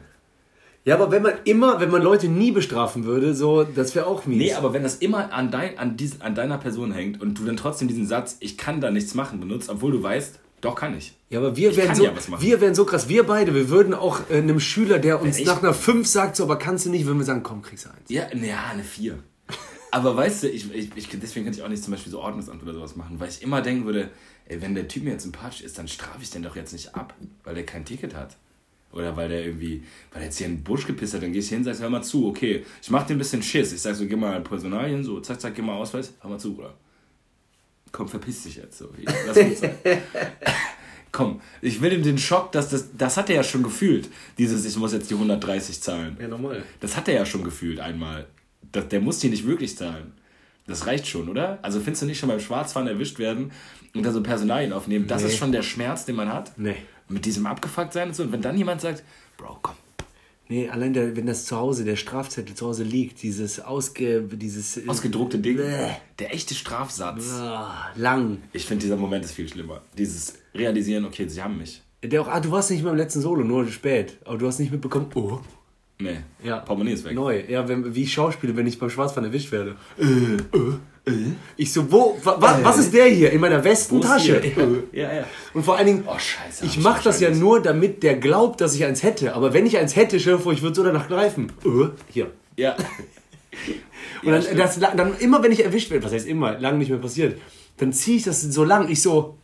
Ja, 0.85 0.95
aber 0.95 1.11
wenn 1.11 1.23
man 1.23 1.33
immer, 1.45 1.79
wenn 1.79 1.89
man 1.89 2.01
Leute 2.01 2.27
nie 2.27 2.51
bestrafen 2.51 3.05
würde, 3.05 3.33
so, 3.33 3.63
das 3.63 3.95
wäre 3.95 4.05
auch 4.05 4.25
mies. 4.25 4.37
Nee, 4.37 4.53
aber 4.53 4.73
wenn 4.73 4.83
das 4.83 4.95
immer 4.95 5.31
an, 5.31 5.49
dein, 5.49 5.77
an, 5.79 5.95
dies, 5.95 6.19
an 6.19 6.35
deiner 6.35 6.57
Person 6.57 6.91
hängt 6.91 7.21
und 7.21 7.39
du 7.39 7.45
dann 7.45 7.55
trotzdem 7.55 7.87
diesen 7.87 8.05
Satz, 8.05 8.35
ich 8.41 8.57
kann 8.57 8.81
da 8.81 8.91
nichts 8.91 9.13
machen, 9.15 9.39
benutzt, 9.39 9.69
obwohl 9.69 9.93
du 9.93 10.03
weißt, 10.03 10.39
doch 10.59 10.75
kann 10.75 10.97
ich. 10.97 11.13
Ja, 11.29 11.39
aber 11.39 11.55
wir 11.55 11.75
wären 11.77 11.95
so, 11.95 12.03
ja 12.05 12.11
wir 12.39 12.61
wären 12.61 12.75
so 12.75 12.83
krass. 12.85 13.07
Wir 13.09 13.23
beide, 13.23 13.53
wir 13.55 13.69
würden 13.69 13.93
auch 13.93 14.21
äh, 14.29 14.37
einem 14.37 14.59
Schüler, 14.59 14.99
der 14.99 15.21
uns 15.21 15.37
ich- 15.39 15.45
nach 15.45 15.63
einer 15.63 15.73
5 15.73 16.05
sagt, 16.07 16.35
so, 16.35 16.43
aber 16.43 16.57
kannst 16.57 16.85
du 16.85 16.89
nicht, 16.89 17.05
würden 17.05 17.17
wir 17.17 17.25
sagen, 17.25 17.43
komm, 17.43 17.61
kriegst 17.61 17.85
du 17.85 17.89
eins. 17.89 18.09
Ja, 18.09 18.23
ja, 18.33 18.65
eine 18.71 18.83
4. 18.83 19.17
Aber 19.91 20.17
weißt 20.17 20.43
du, 20.43 20.49
ich, 20.49 20.73
ich, 20.73 20.89
ich, 20.95 21.07
deswegen 21.19 21.45
kann 21.45 21.53
ich 21.53 21.61
auch 21.61 21.67
nicht 21.69 21.83
zum 21.83 21.91
Beispiel 21.91 22.11
so 22.11 22.19
Ordnungsamt 22.19 22.63
oder 22.63 22.73
sowas 22.73 22.95
machen, 22.95 23.19
weil 23.19 23.29
ich 23.29 23.41
immer 23.43 23.61
denken 23.61 23.85
würde, 23.85 24.09
ey, 24.47 24.59
wenn 24.61 24.73
der 24.73 24.87
Typ 24.87 25.03
mir 25.03 25.11
jetzt 25.11 25.23
sympathisch 25.23 25.61
ist, 25.61 25.77
dann 25.77 25.87
strafe 25.87 26.17
ich 26.21 26.29
den 26.31 26.41
doch 26.43 26.55
jetzt 26.55 26.73
nicht 26.73 26.95
ab, 26.95 27.13
weil 27.43 27.53
der 27.55 27.65
kein 27.65 27.85
Ticket 27.85 28.15
hat. 28.15 28.35
Oder 28.93 29.15
weil 29.17 29.27
der 29.29 29.43
irgendwie, 29.45 29.83
weil 30.11 30.21
er 30.21 30.25
jetzt 30.27 30.37
hier 30.37 30.47
in 30.47 30.57
den 30.57 30.63
Busch 30.63 30.85
gepisst 30.85 31.13
hat, 31.15 31.23
dann 31.23 31.33
gehst 31.33 31.49
du 31.49 31.55
hin 31.55 31.59
und 31.59 31.65
sagst, 31.65 31.81
hör 31.81 31.89
mal 31.89 32.03
zu, 32.03 32.27
okay, 32.27 32.63
ich 32.81 32.89
mach 32.91 33.05
dir 33.05 33.15
ein 33.15 33.17
bisschen 33.17 33.41
Schiss. 33.43 33.73
Ich 33.73 33.81
sag 33.81 33.95
so, 33.95 34.05
geh 34.05 34.15
mal 34.15 34.39
Personalien, 34.41 35.03
so, 35.03 35.19
zack, 35.19 35.41
zack, 35.41 35.55
geh 35.55 35.61
mal 35.61 35.75
Ausweis, 35.75 36.13
hör 36.21 36.29
mal 36.29 36.39
zu, 36.39 36.53
Bruder. 36.53 36.73
Komm, 37.91 38.07
verpiss 38.07 38.43
dich 38.43 38.55
jetzt 38.57 38.77
so. 38.77 38.89
Lass 39.27 39.37
gut 39.37 39.57
sein. 39.57 39.75
Komm, 41.11 41.41
ich 41.61 41.79
will 41.81 41.93
ihm 41.93 42.01
den 42.01 42.17
Schock, 42.17 42.51
dass 42.53 42.69
das, 42.69 42.87
das 42.97 43.17
hat 43.17 43.29
er 43.29 43.35
ja 43.37 43.43
schon 43.43 43.61
gefühlt, 43.61 44.09
dieses, 44.39 44.65
ich 44.65 44.75
muss 44.77 44.93
jetzt 44.93 45.09
die 45.11 45.13
130 45.13 45.79
zahlen. 45.81 46.17
Ja, 46.19 46.27
normal. 46.27 46.63
Das 46.79 46.97
hat 46.97 47.07
er 47.07 47.13
ja 47.13 47.25
schon 47.25 47.43
gefühlt 47.43 47.79
einmal. 47.79 48.25
Das, 48.71 48.87
der 48.87 48.99
muss 48.99 49.19
die 49.19 49.29
nicht 49.29 49.45
wirklich 49.45 49.77
zahlen. 49.77 50.13
Das 50.65 50.87
reicht 50.87 51.05
schon, 51.07 51.29
oder? 51.29 51.59
Also 51.61 51.79
findest 51.81 52.01
du 52.01 52.05
nicht 52.07 52.17
schon 52.19 52.29
beim 52.29 52.39
Schwarzfahren 52.39 52.87
erwischt 52.87 53.19
werden 53.19 53.51
und 53.93 54.03
dann 54.03 54.13
so 54.13 54.23
Personalien 54.23 54.73
aufnehmen? 54.73 55.05
Das 55.05 55.21
Nee. 55.21 55.27
ist 55.27 55.37
schon 55.37 55.51
der 55.51 55.61
Schmerz, 55.61 56.05
den 56.05 56.15
man 56.15 56.33
hat. 56.33 56.57
Nee. 56.57 56.77
Mit 57.13 57.25
diesem 57.25 57.45
abgefuckt 57.45 57.93
sein 57.93 58.09
und 58.09 58.15
so. 58.15 58.23
Und 58.23 58.31
wenn 58.31 58.41
dann 58.41 58.57
jemand 58.57 58.81
sagt, 58.81 59.03
Bro, 59.37 59.59
komm. 59.61 59.75
Nee, 60.49 60.67
allein 60.67 60.93
der, 60.93 61.15
wenn 61.15 61.25
das 61.25 61.45
zu 61.45 61.55
Hause, 61.55 61.85
der 61.85 61.95
Strafzettel 61.95 62.53
zu 62.53 62.67
Hause 62.67 62.83
liegt, 62.83 63.23
dieses 63.23 63.59
ausge... 63.59 64.23
dieses... 64.23 64.77
äh, 64.77 64.87
Ausgedruckte 64.87 65.39
Ding. 65.39 65.57
Bäh. 65.57 65.91
Der 66.19 66.33
echte 66.33 66.53
Strafsatz. 66.53 67.29
Ah, 67.31 67.91
lang. 67.95 68.39
Ich 68.51 68.65
finde, 68.65 68.83
dieser 68.83 68.97
Moment 68.97 69.23
ist 69.23 69.31
viel 69.31 69.47
schlimmer. 69.47 69.81
Dieses 69.97 70.33
Realisieren, 70.53 71.05
okay, 71.05 71.27
sie 71.27 71.41
haben 71.41 71.57
mich. 71.57 71.81
Der 72.03 72.21
auch, 72.21 72.27
ah, 72.27 72.39
du 72.41 72.51
warst 72.51 72.71
nicht 72.71 72.83
beim 72.83 72.97
letzten 72.97 73.21
Solo, 73.21 73.43
nur 73.43 73.65
spät. 73.69 74.17
Aber 74.25 74.37
du 74.37 74.47
hast 74.47 74.59
nicht 74.59 74.71
mitbekommen, 74.71 75.09
oh. 75.15 75.39
Nee. 75.99 76.17
Ja. 76.43 76.57
Portemonnaie 76.57 76.93
ist 76.93 77.05
weg. 77.05 77.13
Neu. 77.13 77.43
Ja, 77.47 77.67
wenn, 77.67 77.93
wie 77.95 78.03
ich 78.03 78.13
Schauspieler, 78.13 78.55
wenn 78.55 78.67
ich 78.67 78.77
beim 78.79 78.89
Schwarzfahren 78.89 79.25
erwischt 79.25 79.51
werde. 79.51 79.75
Äh, 79.97 80.03
äh, 80.03 81.11
äh. 81.11 81.31
Ich 81.55 81.71
so, 81.71 81.89
wo, 81.91 82.17
wa, 82.23 82.35
wa, 82.39 82.59
was 82.63 82.77
ist 82.79 82.93
der 82.93 83.05
hier? 83.05 83.31
In 83.31 83.39
meiner 83.41 83.63
Westentasche. 83.63 84.41
hier? 84.41 84.83
Ja, 84.91 85.13
ja. 85.13 85.25
Und 85.53 85.63
vor 85.63 85.77
allen 85.77 85.87
Dingen, 85.87 86.03
Oh, 86.07 86.17
scheiße, 86.17 86.65
ich 86.65 86.79
mache 86.79 87.03
das 87.03 87.19
ja 87.19 87.27
wahrscheinlich. 87.27 87.39
nur, 87.41 87.61
damit 87.61 88.03
der 88.03 88.15
glaubt, 88.15 88.59
dass 88.61 88.75
ich 88.75 88.83
eins 88.85 89.03
hätte. 89.03 89.33
Aber 89.35 89.53
wenn 89.53 89.65
ich 89.65 89.77
eins 89.77 89.95
hätte, 89.95 90.19
stell 90.19 90.33
dir 90.37 90.39
vor, 90.39 90.51
ich 90.53 90.61
würde 90.61 90.75
so 90.75 90.83
danach 90.83 91.07
greifen. 91.07 91.51
Äh, 91.65 91.89
hier. 92.09 92.31
Ja. 92.57 92.75
Und 94.23 94.31
dann, 94.31 94.57
das, 94.57 94.79
dann 94.79 95.17
immer, 95.19 95.43
wenn 95.43 95.51
ich 95.51 95.63
erwischt 95.63 95.91
werde, 95.91 96.03
was 96.05 96.13
heißt 96.13 96.27
immer, 96.27 96.57
lange 96.59 96.77
nicht 96.79 96.89
mehr 96.89 96.99
passiert, 96.99 97.39
dann 97.77 97.93
ziehe 97.93 98.17
ich 98.17 98.23
das 98.23 98.41
so 98.41 98.63
lang. 98.63 98.89
Ich 98.89 99.01
so, 99.01 99.37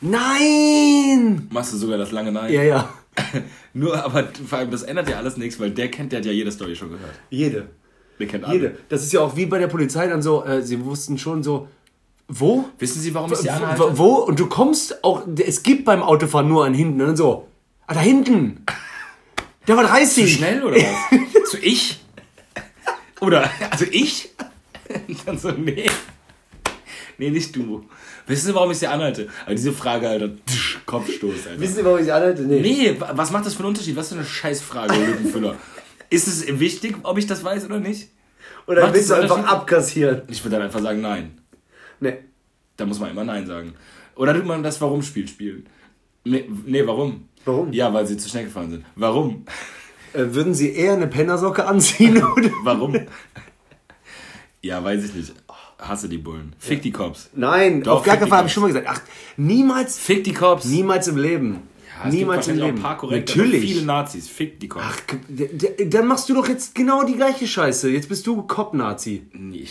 nein! 0.00 1.48
Machst 1.50 1.72
du 1.72 1.76
sogar 1.76 1.98
das 1.98 2.10
lange 2.12 2.32
Nein? 2.32 2.52
Ja, 2.52 2.62
ja. 2.62 2.88
Nur, 3.78 4.04
aber 4.04 4.28
vor 4.46 4.58
allem, 4.58 4.72
das 4.72 4.82
ändert 4.82 5.08
ja 5.08 5.18
alles 5.18 5.36
nichts, 5.36 5.60
weil 5.60 5.70
der 5.70 5.88
kennt, 5.88 6.10
der 6.10 6.18
hat 6.18 6.26
ja 6.26 6.32
jede 6.32 6.50
Story 6.50 6.74
schon 6.74 6.90
gehört. 6.90 7.14
Jede. 7.30 7.68
Der 8.18 8.26
kennt 8.26 8.44
alle. 8.44 8.54
Jede. 8.54 8.76
Das 8.88 9.04
ist 9.04 9.12
ja 9.12 9.20
auch 9.20 9.36
wie 9.36 9.46
bei 9.46 9.58
der 9.58 9.68
Polizei 9.68 10.08
dann 10.08 10.20
so, 10.20 10.44
äh, 10.44 10.62
sie 10.62 10.84
wussten 10.84 11.16
schon 11.16 11.44
so, 11.44 11.68
wo? 12.26 12.68
Wissen 12.78 13.00
Sie, 13.00 13.14
warum 13.14 13.32
ich 13.32 13.38
Sie 13.38 13.50
anhalte? 13.50 13.96
wo? 13.96 14.16
Und 14.16 14.40
du 14.40 14.48
kommst 14.48 15.04
auch, 15.04 15.22
es 15.38 15.62
gibt 15.62 15.84
beim 15.84 16.02
Autofahren 16.02 16.48
nur 16.48 16.64
einen 16.64 16.74
hinten. 16.74 17.00
Und 17.00 17.06
dann 17.06 17.16
so, 17.16 17.46
ah, 17.86 17.94
da 17.94 18.00
hinten. 18.00 18.64
Der 19.68 19.76
war 19.76 19.84
30. 19.84 20.24
Zu 20.24 20.28
schnell 20.28 20.64
oder 20.64 20.76
was? 20.76 21.50
Zu 21.50 21.58
ich? 21.58 22.00
Oder, 23.20 23.48
also 23.70 23.84
ich? 23.90 24.30
Dann 25.26 25.38
so, 25.38 25.50
nee. 25.52 25.88
Nee, 27.16 27.30
nicht 27.30 27.54
du. 27.54 27.84
Wissen 28.28 28.46
Sie, 28.46 28.54
warum 28.54 28.70
ich 28.70 28.78
Sie 28.78 28.86
anhalte? 28.86 29.28
Aber 29.46 29.54
diese 29.54 29.72
Frage, 29.72 30.08
Alter, 30.08 30.30
tsch, 30.46 30.78
Kopfstoß, 30.86 31.46
Alter. 31.48 31.60
Wissen 31.60 31.74
Sie, 31.76 31.84
warum 31.84 31.98
ich 31.98 32.04
sie 32.04 32.12
anhalte? 32.12 32.42
Nee. 32.42 32.60
Nee, 32.60 32.96
wa- 33.00 33.10
was 33.14 33.30
macht 33.32 33.46
das 33.46 33.54
für 33.54 33.60
einen 33.60 33.68
Unterschied? 33.70 33.96
Was 33.96 34.10
für 34.10 34.14
eine 34.16 34.24
Scheißfrage, 34.24 34.94
Lückenfüller. 34.94 35.56
Ist 36.10 36.28
es 36.28 36.46
wichtig, 36.60 36.96
ob 37.02 37.18
ich 37.18 37.26
das 37.26 37.42
weiß 37.44 37.64
oder 37.66 37.80
nicht? 37.80 38.08
Oder 38.66 38.82
Macht 38.82 38.94
willst 38.94 39.10
du 39.10 39.14
einfach 39.14 39.44
abkassieren? 39.46 40.22
Ich 40.28 40.44
würde 40.44 40.56
dann 40.56 40.66
einfach 40.66 40.80
sagen, 40.80 41.00
nein. 41.00 41.38
Nee. 42.00 42.18
Da 42.76 42.86
muss 42.86 43.00
man 43.00 43.10
immer 43.10 43.24
Nein 43.24 43.46
sagen. 43.46 43.74
Oder 44.14 44.34
tut 44.34 44.46
man 44.46 44.62
das 44.62 44.80
Warum-Spiel 44.80 45.26
spielen? 45.26 45.66
Nee, 46.24 46.48
nee, 46.66 46.86
warum? 46.86 47.28
Warum? 47.44 47.72
Ja, 47.72 47.92
weil 47.92 48.06
sie 48.06 48.16
zu 48.16 48.28
schnell 48.28 48.44
gefahren 48.44 48.70
sind. 48.70 48.84
Warum? 48.94 49.44
Äh, 50.12 50.24
würden 50.30 50.54
Sie 50.54 50.72
eher 50.74 50.92
eine 50.92 51.06
Pennersocke 51.08 51.64
anziehen? 51.66 52.22
Oder? 52.36 52.50
Warum? 52.62 52.94
ja, 54.62 54.82
weiß 54.82 55.04
ich 55.04 55.14
nicht. 55.14 55.32
Hasse 55.78 56.08
die 56.08 56.18
Bullen. 56.18 56.54
Fick 56.58 56.82
die 56.82 56.90
Cops. 56.90 57.30
Nein, 57.34 57.82
Doch, 57.82 57.98
auf 57.98 58.02
gar 58.04 58.16
keinen 58.16 58.24
die 58.26 58.30
Fall 58.30 58.38
habe 58.38 58.48
ich 58.48 58.52
schon 58.54 58.62
mal 58.62 58.66
gesagt. 58.68 58.86
Ach, 58.90 59.00
niemals, 59.36 59.98
Fick 59.98 60.24
die 60.24 60.32
Cops. 60.32 60.64
niemals 60.64 61.06
im 61.08 61.16
Leben. 61.16 61.62
Ja, 62.04 62.10
niemals 62.10 62.46
im 62.46 62.58
wahrscheinlich 62.58 62.62
auch 62.62 62.66
Leben. 62.66 62.78
ein 62.78 62.82
paar 62.82 62.96
korrekte, 62.96 63.38
Natürlich. 63.38 63.60
viele 63.72 63.84
Nazis. 63.84 64.28
Fick 64.28 64.60
die 64.60 64.68
Cops. 64.68 64.84
Ach, 64.88 65.00
dann 65.88 66.06
machst 66.06 66.28
du 66.28 66.34
doch 66.34 66.48
jetzt 66.48 66.74
genau 66.74 67.02
die 67.04 67.14
gleiche 67.14 67.46
Scheiße. 67.46 67.90
Jetzt 67.90 68.08
bist 68.08 68.24
du 68.26 68.42
Cop-Nazi. 68.42 69.22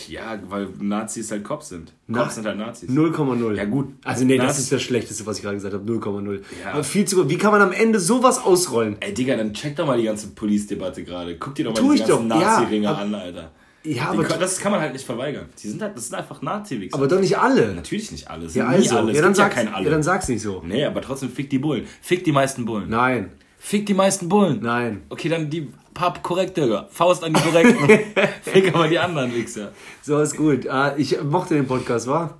Ja, 0.08 0.38
weil 0.48 0.68
Nazis 0.78 1.30
halt 1.30 1.44
Cops 1.44 1.70
sind. 1.70 1.92
Na- 2.06 2.22
Cops 2.22 2.34
sind 2.34 2.46
halt 2.46 2.58
Nazis. 2.58 2.90
0,0. 2.90 3.54
Ja, 3.56 3.64
gut. 3.64 3.88
Also 4.04 4.24
nee, 4.26 4.36
das 4.36 4.46
Nazi- 4.46 4.60
ist 4.62 4.72
das 4.72 4.82
Schlechteste, 4.82 5.24
was 5.26 5.36
ich 5.38 5.42
gerade 5.42 5.56
gesagt 5.56 5.72
habe. 5.74 5.84
0,0. 5.90 6.40
Ja. 6.64 6.72
Aber 6.72 6.84
Viel 6.84 7.06
zu 7.06 7.16
gut. 7.16 7.30
Wie 7.30 7.38
kann 7.38 7.52
man 7.52 7.62
am 7.62 7.72
Ende 7.72 7.98
sowas 7.98 8.38
ausrollen? 8.44 8.96
Ey, 9.00 9.14
Digga, 9.14 9.36
dann 9.36 9.54
check 9.54 9.76
doch 9.76 9.86
mal 9.86 9.96
die 9.98 10.04
ganze 10.04 10.28
Police-Debatte 10.28 11.04
gerade. 11.04 11.36
Guck 11.38 11.54
dir 11.54 11.64
doch 11.66 11.72
mal 11.74 11.80
Tu 11.80 11.92
ich 11.94 12.04
ganzen 12.06 12.28
ja, 12.30 12.36
Nazi-Ringe 12.36 12.88
aber- 12.90 12.98
an, 12.98 13.14
Alter. 13.14 13.52
Ja, 13.94 14.10
aber, 14.10 14.24
kann- 14.24 14.40
das 14.40 14.58
kann 14.58 14.72
man 14.72 14.80
halt 14.80 14.92
nicht 14.92 15.04
verweigern. 15.06 15.46
Die 15.62 15.68
sind 15.68 15.80
halt, 15.82 15.96
das 15.96 16.06
sind 16.08 16.14
einfach 16.16 16.42
Nazi-Wichser. 16.42 16.96
aber 16.96 17.08
doch 17.08 17.20
nicht 17.20 17.38
alle. 17.38 17.74
Natürlich 17.74 18.10
nicht 18.12 18.30
alles. 18.30 18.54
Ja, 18.54 18.66
also. 18.66 18.96
alle. 18.98 19.12
Ja, 19.14 19.22
dann 19.22 19.34
sag's, 19.34 19.56
ja 19.56 19.62
kein 19.64 19.74
alle. 19.74 19.84
ja, 19.86 19.90
dann 19.90 20.02
sag's 20.02 20.28
nicht 20.28 20.42
so. 20.42 20.62
Nee, 20.66 20.84
aber 20.84 21.00
trotzdem 21.00 21.30
fick 21.30 21.50
die 21.50 21.58
Bullen. 21.58 21.86
Fick 22.02 22.24
die 22.24 22.32
meisten 22.32 22.64
Bullen. 22.64 22.88
Nein. 22.90 23.32
Fick 23.58 23.86
die 23.86 23.94
meisten 23.94 24.28
Bullen. 24.28 24.60
Nein. 24.62 25.02
Okay, 25.08 25.28
dann 25.28 25.50
die 25.50 25.68
paar 25.94 26.14
korrekte. 26.22 26.86
Faust 26.90 27.24
an 27.24 27.34
die 27.34 27.40
korrekten. 27.40 27.88
Fick 28.42 28.74
aber 28.74 28.86
die 28.88 28.98
anderen 29.00 29.34
Wichser. 29.34 29.72
So 30.02 30.20
ist 30.20 30.36
gut. 30.36 30.68
Ah, 30.68 30.94
Ich 30.96 31.20
mochte 31.22 31.54
den 31.54 31.66
Podcast, 31.66 32.06
war? 32.06 32.38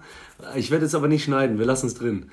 Ich 0.54 0.70
werde 0.70 0.86
es 0.86 0.94
aber 0.94 1.08
nicht 1.08 1.24
schneiden. 1.24 1.58
Wir 1.58 1.66
lassen 1.66 1.86
es 1.88 1.94
drin. 1.94 2.30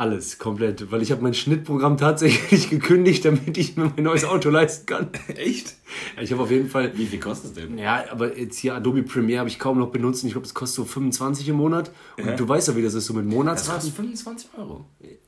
Alles, 0.00 0.38
komplett. 0.38 0.92
Weil 0.92 1.02
ich 1.02 1.10
habe 1.10 1.22
mein 1.24 1.34
Schnittprogramm 1.34 1.96
tatsächlich 1.96 2.70
gekündigt, 2.70 3.24
damit 3.24 3.58
ich 3.58 3.76
mir 3.76 3.92
mein 3.96 4.04
neues 4.04 4.24
Auto 4.24 4.48
leisten 4.48 4.86
kann. 4.86 5.10
Echt? 5.36 5.74
Ich 6.22 6.30
habe 6.30 6.40
auf 6.44 6.52
jeden 6.52 6.68
Fall... 6.70 6.96
Wie 6.96 7.06
viel 7.06 7.18
kostet 7.18 7.50
es 7.50 7.54
denn? 7.66 7.76
Ja, 7.78 8.04
aber 8.12 8.38
jetzt 8.38 8.58
hier 8.58 8.76
Adobe 8.76 9.02
Premiere 9.02 9.40
habe 9.40 9.48
ich 9.48 9.58
kaum 9.58 9.76
noch 9.76 9.90
benutzt. 9.90 10.22
und 10.22 10.28
Ich 10.28 10.34
glaube, 10.34 10.46
das 10.46 10.54
kostet 10.54 10.76
so 10.76 10.84
25 10.84 11.48
im 11.48 11.56
Monat. 11.56 11.90
Und 12.16 12.26
Ja. 12.26 12.36
du 12.36 12.48
weißt 12.48 12.68
ja, 12.68 12.76
wie 12.76 12.82
das 12.82 12.94
ist, 12.94 13.06
so 13.06 13.12
mit 13.14 13.26
Das 13.26 13.34
Monatsraten. 13.34 13.74
kostet 13.80 13.96
25 13.96 14.50
Euro. 14.56 14.84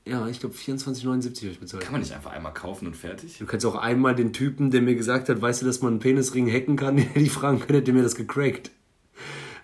Ja, 0.07 0.29
ich 0.29 0.39
glaube 0.39 0.55
24,79 0.55 1.41
habe 1.43 1.51
ich 1.51 1.59
bezahlt. 1.59 1.83
Kann 1.83 1.93
man 1.93 2.01
nicht 2.03 2.13
einfach 2.13 2.31
einmal 2.31 2.55
kaufen 2.55 2.87
und 2.87 2.97
fertig? 2.97 3.39
Du 3.39 3.47
kannst 3.47 3.67
auch 3.67 3.75
einmal 3.75 4.15
den 4.15 4.33
Typen, 4.33 4.71
der 4.71 4.83
mir 4.83 4.95
gesagt 4.95 5.29
hat, 5.29 5.43
weißt 5.43 5.63
du, 5.63 5.67
dass 5.67 5.83
man 5.83 5.95
einen 5.95 6.01
Penisring 6.01 6.49
hacken 6.49 6.77
kann, 6.77 6.97
die 7.17 7.29
fragen 7.29 7.59
können, 7.59 7.75
hätte 7.81 7.93
mir 7.93 8.05
das 8.05 8.15
gecrackt. 8.15 8.71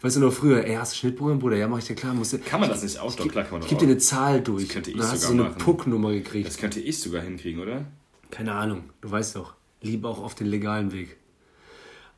Weißt 0.02 0.16
du 0.16 0.20
noch 0.20 0.32
früher, 0.32 0.64
ey, 0.64 0.74
hast 0.74 0.92
du 0.92 0.96
Schnittprogramm, 0.98 1.38
Bruder? 1.38 1.56
Ja, 1.56 1.68
mach 1.68 1.78
ich 1.78 1.86
dir 1.86 1.94
klar. 1.94 2.12
Musst 2.14 2.32
du, 2.32 2.38
Kann 2.38 2.60
man 2.60 2.68
das 2.68 2.82
nicht 2.82 2.98
auch? 2.98 3.14
Doch, 3.14 3.26
klar 3.28 3.44
kann 3.44 3.54
man 3.54 3.62
ich 3.62 3.68
doch 3.68 3.70
gebe 3.78 3.86
dir 3.86 3.92
eine 3.92 3.98
Zahl 3.98 4.40
durch. 4.40 4.64
Das 4.64 4.74
könnte 4.74 4.90
ich 4.90 4.96
Dann 4.96 5.06
hast 5.06 5.14
du 5.14 5.18
so 5.18 5.26
sogar 5.28 5.46
eine 5.46 5.54
machen. 5.54 5.64
Pucknummer 5.64 6.12
gekriegt. 6.12 6.46
Das 6.46 6.58
könnte 6.58 6.80
ich 6.80 7.00
sogar 7.00 7.22
hinkriegen, 7.22 7.62
oder? 7.62 7.86
Keine 8.30 8.52
Ahnung, 8.52 8.84
du 9.00 9.10
weißt 9.10 9.36
doch. 9.36 9.54
Lieber 9.82 10.08
auch 10.10 10.22
auf 10.22 10.34
den 10.34 10.46
legalen 10.48 10.92
Weg. 10.92 11.16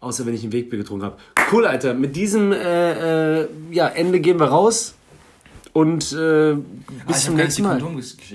Außer 0.01 0.27
wenn 0.27 0.35
ich 0.35 0.45
ein 0.45 0.53
Wegbier 0.53 0.79
getrunken 0.79 1.05
habe. 1.05 1.17
Cool, 1.53 1.67
Alter. 1.67 1.95
Mit 1.95 2.15
diesem 2.17 2.53
äh, 2.53 3.41
äh, 3.43 3.49
ja, 3.71 3.89
Ende 3.89 4.21
gehen 4.21 4.39
wir 4.39 4.47
raus. 4.47 4.95
Und 5.73 6.13
äh, 6.13 6.57
bis 7.07 7.25
zum 7.25 7.35
nächsten 7.37 7.63
Mal. 7.63 7.83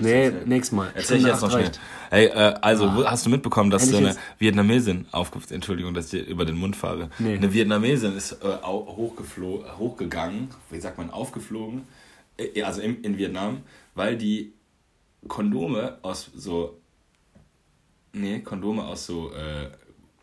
Nee, 0.00 0.30
nächstes 0.46 0.72
Mal. 0.76 0.88
Erzähl 0.94 1.16
ich 1.16 1.22
Stunde 1.22 1.28
jetzt 1.28 1.40
noch 1.40 1.48
acht 1.48 1.52
schnell. 1.52 1.64
reicht. 1.64 1.80
Hey, 2.14 2.26
äh, 2.26 2.54
also 2.60 2.94
wo- 2.94 3.04
hast 3.04 3.26
du 3.26 3.30
mitbekommen, 3.30 3.70
dass 3.70 3.82
Endlich 3.82 4.00
so 4.00 4.06
eine. 4.06 4.16
Vietnamesin 4.38 5.06
aufge... 5.10 5.40
Entschuldigung, 5.52 5.94
dass 5.94 6.12
ich 6.12 6.22
dir 6.22 6.26
über 6.28 6.44
den 6.44 6.56
Mund 6.56 6.76
fahre. 6.76 7.10
Nee. 7.18 7.34
Eine 7.34 7.52
Vietnamesin 7.52 8.16
ist 8.16 8.32
äh, 8.44 8.56
hochgegangen, 8.62 10.48
wie 10.70 10.78
sagt 10.78 10.96
man, 10.96 11.10
aufgeflogen, 11.10 11.88
äh, 12.36 12.62
also 12.62 12.80
in, 12.80 13.02
in 13.02 13.18
Vietnam, 13.18 13.62
weil 13.96 14.16
die 14.16 14.52
Kondome 15.26 15.98
aus 16.02 16.30
so... 16.36 16.78
Nee, 18.12 18.38
Kondome 18.40 18.84
aus 18.84 19.06
so 19.06 19.32
äh, 19.32 19.70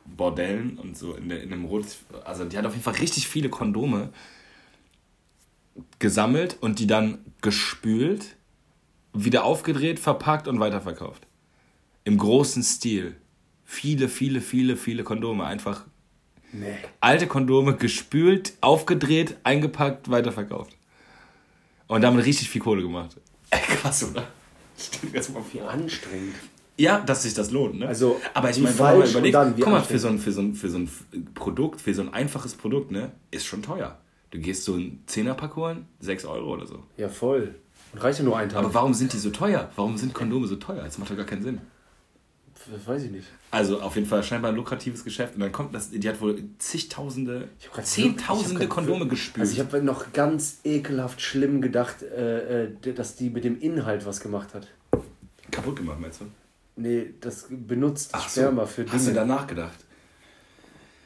Bordellen 0.05 0.77
und 0.77 0.97
so 0.97 1.13
in, 1.15 1.27
der, 1.27 1.43
in 1.43 1.51
einem 1.51 1.65
Rot... 1.65 1.85
Also 2.23 2.45
die 2.45 2.57
hat 2.57 2.65
auf 2.65 2.71
jeden 2.71 2.83
Fall 2.85 2.95
richtig 2.95 3.27
viele 3.27 3.49
Kondome 3.49 4.09
gesammelt 5.99 6.57
und 6.61 6.79
die 6.79 6.87
dann 6.87 7.17
gespült 7.41 8.37
wieder 9.13 9.43
aufgedreht, 9.43 9.99
verpackt 9.99 10.47
und 10.47 10.61
weiterverkauft. 10.61 11.27
Im 12.03 12.17
großen 12.17 12.63
Stil. 12.63 13.15
Viele, 13.63 14.09
viele, 14.09 14.41
viele, 14.41 14.75
viele 14.75 15.03
Kondome. 15.03 15.45
Einfach 15.45 15.85
Nee. 16.53 16.75
alte 16.99 17.27
Kondome 17.27 17.75
gespült, 17.77 18.53
aufgedreht, 18.59 19.37
eingepackt, 19.43 20.11
weiterverkauft. 20.11 20.75
Und 21.87 22.01
damit 22.01 22.25
richtig 22.25 22.49
viel 22.49 22.61
Kohle 22.61 22.81
gemacht. 22.81 23.15
Ey, 23.51 23.59
krass, 23.61 24.03
oder? 24.09 24.27
Dir 25.03 25.11
das 25.13 25.29
mal 25.29 25.41
Wie 25.51 25.59
vor. 25.59 25.69
anstrengend. 25.69 26.35
Ja, 26.77 26.99
dass 26.99 27.23
sich 27.23 27.33
das 27.33 27.51
lohnt, 27.51 27.79
ne? 27.79 27.87
Also, 27.87 28.19
aber 28.33 28.49
ich 28.49 28.57
meine, 28.57 28.77
wenn 28.77 28.85
man 28.85 28.99
mal 28.99 29.07
überlegt, 29.09 29.37
guck 29.59 29.67
mal, 29.67 29.83
für 29.83 29.99
so, 29.99 30.07
ein, 30.07 30.17
für, 30.19 30.31
so 30.31 30.41
ein, 30.41 30.55
für 30.55 30.69
so 30.69 30.79
ein 30.79 30.89
Produkt, 31.35 31.79
für 31.81 31.93
so 31.93 32.01
ein 32.01 32.13
einfaches 32.13 32.55
Produkt, 32.55 32.91
ne, 32.91 33.11
ist 33.29 33.45
schon 33.45 33.61
teuer. 33.61 33.97
Du 34.31 34.39
gehst 34.39 34.63
so 34.63 34.75
ein 34.75 35.03
Zehnerpack 35.05 35.55
holen, 35.55 35.85
6 35.99 36.25
Euro 36.25 36.53
oder 36.53 36.65
so. 36.65 36.83
Ja, 36.97 37.07
voll. 37.09 37.55
Und 37.93 37.99
reicht 38.03 38.19
ja 38.19 38.25
nur 38.25 38.37
ein 38.37 38.49
Tag. 38.49 38.59
Aber 38.59 38.73
warum 38.73 38.93
sind 38.93 39.13
die 39.13 39.17
so 39.17 39.29
teuer? 39.29 39.69
Warum 39.75 39.97
sind 39.97 40.13
Kondome 40.13 40.47
so 40.47 40.55
teuer? 40.55 40.83
Das 40.83 40.97
macht 40.97 41.11
doch 41.11 41.17
gar 41.17 41.25
keinen 41.25 41.43
Sinn. 41.43 41.61
Das 42.71 42.87
weiß 42.87 43.03
ich 43.03 43.11
nicht. 43.11 43.27
Also 43.51 43.81
auf 43.81 43.95
jeden 43.95 44.07
Fall 44.07 44.23
scheinbar 44.23 44.51
ein 44.51 44.55
lukratives 44.55 45.03
Geschäft. 45.03 45.35
Und 45.35 45.41
dann 45.41 45.51
kommt 45.51 45.75
das, 45.75 45.89
die 45.91 46.07
hat 46.07 46.21
wohl 46.21 46.41
zigtausende, 46.57 47.49
Ich 47.59 47.65
hab 47.67 47.73
grad- 47.73 47.83
ich 47.85 47.91
zehntausende 47.91 48.67
Kondome 48.67 49.07
gespült. 49.07 49.41
Also 49.41 49.53
ich 49.53 49.59
habe 49.59 49.83
noch 49.83 50.13
ganz 50.13 50.59
ekelhaft 50.63 51.21
schlimm 51.21 51.61
gedacht, 51.61 52.01
äh, 52.01 52.63
äh, 52.65 52.93
dass 52.93 53.15
die 53.17 53.29
mit 53.29 53.43
dem 53.43 53.59
Inhalt 53.59 54.05
was 54.05 54.19
gemacht 54.21 54.53
hat. 54.53 54.67
kaputt 55.51 55.75
gemacht, 55.75 55.99
meinst 55.99 56.21
du? 56.21 56.25
Nee, 56.77 57.13
das 57.19 57.47
benutzt 57.49 58.11
Ach 58.13 58.29
so. 58.29 58.41
Sperma 58.41 58.65
für 58.65 58.83
Dinge. 58.83 58.93
Hast 58.95 59.07
du 59.07 59.13
danach 59.13 59.45
gedacht? 59.47 59.77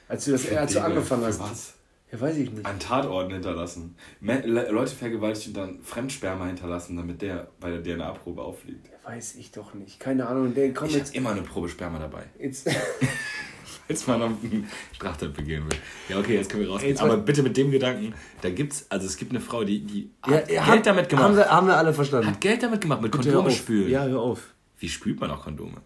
als 0.08 0.26
du 0.26 0.34
das 0.34 0.48
als 0.52 0.74
du 0.74 0.82
angefangen 0.84 1.26
hast. 1.26 1.40
was? 1.40 1.74
Ja, 2.16 2.22
weiß 2.22 2.38
ich 2.38 2.52
nicht. 2.52 2.66
An 2.66 2.80
Tatorten 2.80 3.34
hinterlassen. 3.34 3.96
Leute 4.22 4.96
vergewaltigt 4.96 5.48
und 5.50 5.54
dann 5.58 5.80
Fremdsperma 5.82 6.46
hinterlassen, 6.48 6.96
damit 6.98 7.22
der 7.22 7.48
bei 7.60 7.70
der 7.72 7.84
DNA-Probe 7.84 8.42
auffliegt. 8.42 8.88
Ja, 8.88 9.10
weiß 9.12 9.36
ich 9.36 9.52
doch 9.52 9.74
nicht. 9.74 10.00
Keine 10.00 10.28
Ahnung. 10.28 10.54
Der 10.54 10.74
kommt 10.74 10.92
Ich 10.92 10.98
jetzt. 10.98 11.16
immer 11.16 11.32
eine 11.32 11.42
Probe 11.42 11.70
Sperma 11.70 12.00
dabei. 12.00 12.24
jetzt 12.40 12.70
Falls 13.88 14.08
man 14.08 14.20
einen 14.24 14.68
Straftat 14.94 15.34
begehen 15.36 15.64
will. 15.70 15.78
Ja, 16.10 16.18
okay, 16.18 16.36
jetzt 16.38 16.50
können 16.50 16.64
wir 16.64 16.70
rausgehen. 16.72 16.90
Jetzt 16.90 17.02
Aber 17.04 17.18
bitte 17.18 17.44
mit 17.44 17.56
dem 17.56 17.70
Gedanken, 17.70 18.16
da 18.42 18.50
gibt's, 18.50 18.88
also 18.90 19.06
es 19.06 19.16
gibt 19.16 19.30
eine 19.32 19.40
Frau, 19.42 19.64
die, 19.64 19.82
die 19.86 20.10
Ja, 20.26 20.38
hat 20.38 20.48
Geld 20.48 20.60
haben- 20.62 20.84
damit 20.84 21.10
gemacht. 21.10 21.26
Haben 21.26 21.38
wir, 21.38 21.52
haben 21.52 21.68
wir 21.68 21.78
alle 21.78 21.94
verstanden. 21.94 22.28
hat 22.28 22.42
Geld 22.42 22.64
damit 22.64 22.82
gemacht, 22.82 23.02
mit 23.04 23.12
Kondome 23.12 23.52
spülen. 23.52 23.92
Ja, 23.92 24.06
hör 24.06 24.22
auf. 24.22 24.56
Wie 24.80 24.90
spült 24.90 25.20
man 25.20 25.30
auch 25.30 25.44
Kondome? 25.44 25.82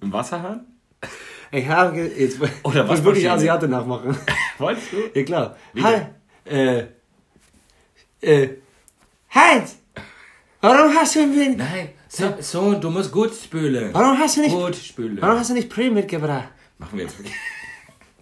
Im 0.00 0.12
Wasserhahn? 0.12 0.64
Ey, 1.52 1.62
Herr, 1.62 1.94
jetzt 1.94 2.38
Oder 2.64 2.84
ich 2.90 2.90
will 2.90 3.04
wirklich. 3.04 3.30
Asiate 3.30 3.68
nachmachen. 3.68 4.16
Wolltest 4.58 4.92
du? 4.92 4.96
Ja, 5.14 5.22
klar. 5.24 5.56
Wie 5.74 5.82
Hi. 5.82 5.96
Äh. 6.46 6.84
Äh. 8.22 8.48
Halt! 9.30 9.64
Warum 10.62 10.94
hast 10.94 11.14
du 11.14 11.26
mir, 11.26 11.56
Nein, 11.56 11.90
so, 12.08 12.34
so, 12.40 12.74
du 12.74 12.88
musst 12.90 13.10
gut 13.12 13.34
spülen. 13.34 13.90
warum 13.92 14.18
hast 14.18 14.36
du 14.36 14.42
nicht, 14.42 14.54
Gut 14.54 14.76
spülen. 14.76 15.18
warum 15.20 15.38
hast 15.38 15.50
du 15.50 15.54
nicht 15.54 15.68
Pre 15.68 15.90
mitgebracht? 15.90 16.48
Machen 16.78 16.98
wir 16.98 17.04
jetzt. 17.04 17.16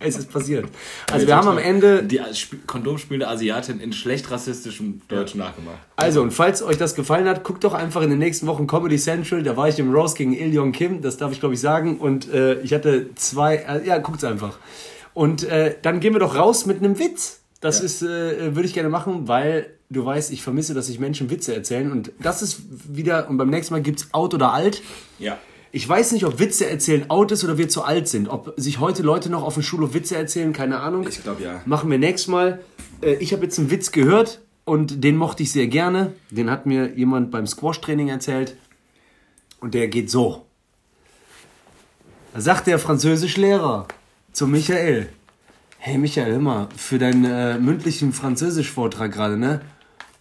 Es 0.02 0.16
ist 0.16 0.32
passiert. 0.32 0.66
Also 1.12 1.26
wir 1.26 1.36
haben 1.36 1.46
am 1.48 1.58
Ende, 1.58 2.02
Die 2.02 2.18
Sp- 2.32 2.64
kondomspülende 2.66 3.28
Asiatin 3.28 3.80
in 3.80 3.92
schlecht 3.92 4.30
rassistischem 4.30 5.02
Deutsch 5.08 5.34
nachgemacht. 5.34 5.76
also 5.96 6.22
und 6.22 6.30
falls 6.32 6.62
euch 6.62 6.78
das 6.78 6.94
gefallen 6.94 7.28
hat, 7.28 7.44
guckt 7.44 7.62
doch 7.64 7.74
einfach 7.74 8.00
in 8.02 8.08
den 8.10 8.18
nächsten 8.18 8.46
Wochen 8.46 8.66
Comedy 8.66 8.96
Central. 8.96 9.42
Da 9.42 9.56
war 9.58 9.68
ich 9.68 9.78
im 9.78 9.92
Rose 9.94 10.14
gegen 10.16 10.32
Il 10.32 10.54
Yong 10.54 10.72
Kim, 10.72 11.02
das 11.02 11.18
darf 11.18 11.32
ich 11.32 11.40
glaube 11.40 11.54
ich 11.54 11.60
sagen. 11.60 11.98
Und 11.98 12.32
äh, 12.32 12.60
ich 12.62 12.72
hatte 12.72 13.14
zwei, 13.14 13.56
äh, 13.56 13.86
ja, 13.86 13.98
guckt's 13.98 14.24
einfach. 14.24 14.58
Und 15.12 15.44
äh, 15.44 15.76
dann 15.82 16.00
gehen 16.00 16.14
wir 16.14 16.20
doch 16.20 16.34
raus 16.34 16.64
mit 16.66 16.78
einem 16.78 16.98
Witz. 16.98 17.40
Das 17.60 17.80
Ja. 17.80 17.84
ist, 17.84 18.02
äh, 18.02 18.54
würde 18.56 18.66
ich 18.66 18.72
gerne 18.72 18.88
machen, 18.88 19.28
weil 19.28 19.66
du 19.90 20.02
weißt, 20.04 20.32
ich 20.32 20.42
vermisse, 20.42 20.72
dass 20.72 20.86
sich 20.86 20.98
Menschen 20.98 21.28
Witze 21.28 21.54
erzählen. 21.54 21.92
Und 21.92 22.12
das 22.22 22.40
ist 22.40 22.62
wieder, 22.88 23.28
und 23.28 23.36
beim 23.36 23.50
nächsten 23.50 23.74
Mal 23.74 23.82
gibt's 23.82 24.08
Out 24.12 24.32
oder 24.32 24.52
Alt. 24.54 24.80
Ja. 25.18 25.36
Ich 25.72 25.88
weiß 25.88 26.12
nicht, 26.12 26.24
ob 26.24 26.38
Witze 26.40 26.68
erzählen 26.68 27.08
out 27.10 27.30
ist 27.30 27.44
oder 27.44 27.56
wir 27.56 27.68
zu 27.68 27.84
alt 27.84 28.08
sind. 28.08 28.28
Ob 28.28 28.54
sich 28.56 28.80
heute 28.80 29.02
Leute 29.02 29.30
noch 29.30 29.42
auf 29.44 29.54
dem 29.54 29.62
Schulhof 29.62 29.94
Witze 29.94 30.16
erzählen, 30.16 30.52
keine 30.52 30.80
Ahnung. 30.80 31.06
Ich 31.08 31.22
glaub, 31.22 31.40
ja. 31.40 31.62
Machen 31.64 31.90
wir 31.90 31.98
nächstes 31.98 32.28
Mal. 32.28 32.60
Äh, 33.02 33.14
Ich 33.14 33.32
habe 33.32 33.44
jetzt 33.44 33.58
einen 33.58 33.70
Witz 33.70 33.92
gehört 33.92 34.40
und 34.64 35.04
den 35.04 35.16
mochte 35.16 35.44
ich 35.44 35.52
sehr 35.52 35.68
gerne. 35.68 36.12
Den 36.30 36.50
hat 36.50 36.66
mir 36.66 36.92
jemand 36.96 37.30
beim 37.30 37.46
Squash-Training 37.46 38.08
erzählt. 38.08 38.56
Und 39.60 39.74
der 39.74 39.88
geht 39.88 40.10
so. 40.10 40.46
Da 42.34 42.40
sagt 42.40 42.66
der 42.66 42.78
Französischlehrer 42.78 43.86
zu 44.32 44.46
Michael. 44.48 45.08
Hey 45.78 45.98
Michael, 45.98 46.32
hör 46.32 46.40
mal, 46.40 46.68
für 46.76 46.98
deinen 46.98 47.24
äh, 47.24 47.58
mündlichen 47.58 48.12
Französisch-Vortrag 48.12 49.12
gerade, 49.12 49.36
ne? 49.36 49.60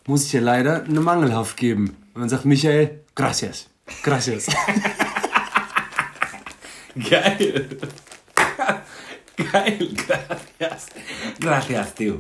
Muss 0.06 0.26
ich 0.26 0.32
dir 0.32 0.42
leider 0.42 0.84
eine 0.84 1.02
Mangelhaft 1.02 1.58
geben. 1.58 1.96
Und 2.14 2.22
dann 2.22 2.30
sagt 2.30 2.46
Michael, 2.46 3.02
gracias, 3.16 3.68
gracias. 4.04 4.48
Geil. 7.08 7.68
geil. 9.52 9.90
Gracias. 9.96 10.88
Gracias, 11.40 11.94
Theo. 11.96 12.20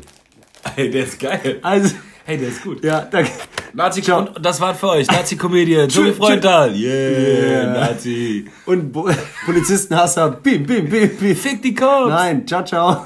Hey, 0.75 0.89
der 0.91 1.03
ist 1.05 1.19
geil. 1.19 1.59
Also, 1.61 1.95
Hey, 2.25 2.37
der 2.37 2.49
ist 2.49 2.63
gut. 2.63 2.83
ja, 2.83 3.01
danke. 3.01 3.31
Nazi 3.73 4.01
Ciao. 4.01 4.19
und 4.19 4.45
das 4.45 4.59
war 4.61 4.75
für 4.75 4.89
euch. 4.89 5.07
Nazi-Comedian. 5.07 5.89
Joey 5.89 6.11
Tschü- 6.11 6.13
Freundal. 6.15 6.75
Yeah, 6.75 7.09
Yeah. 7.49 7.73
Nazi. 7.73 8.45
Und 8.65 8.91
Bo 8.91 9.09
Polizistenhasser, 9.45 10.31
bim, 10.31 10.65
bim, 10.65 10.87
bim, 10.89 11.15
bim. 11.17 11.35
Fick 11.35 11.61
die 11.61 11.73
Cops. 11.73 12.09
Nein, 12.09 12.45
ciao, 12.47 12.63
ciao. 12.63 13.05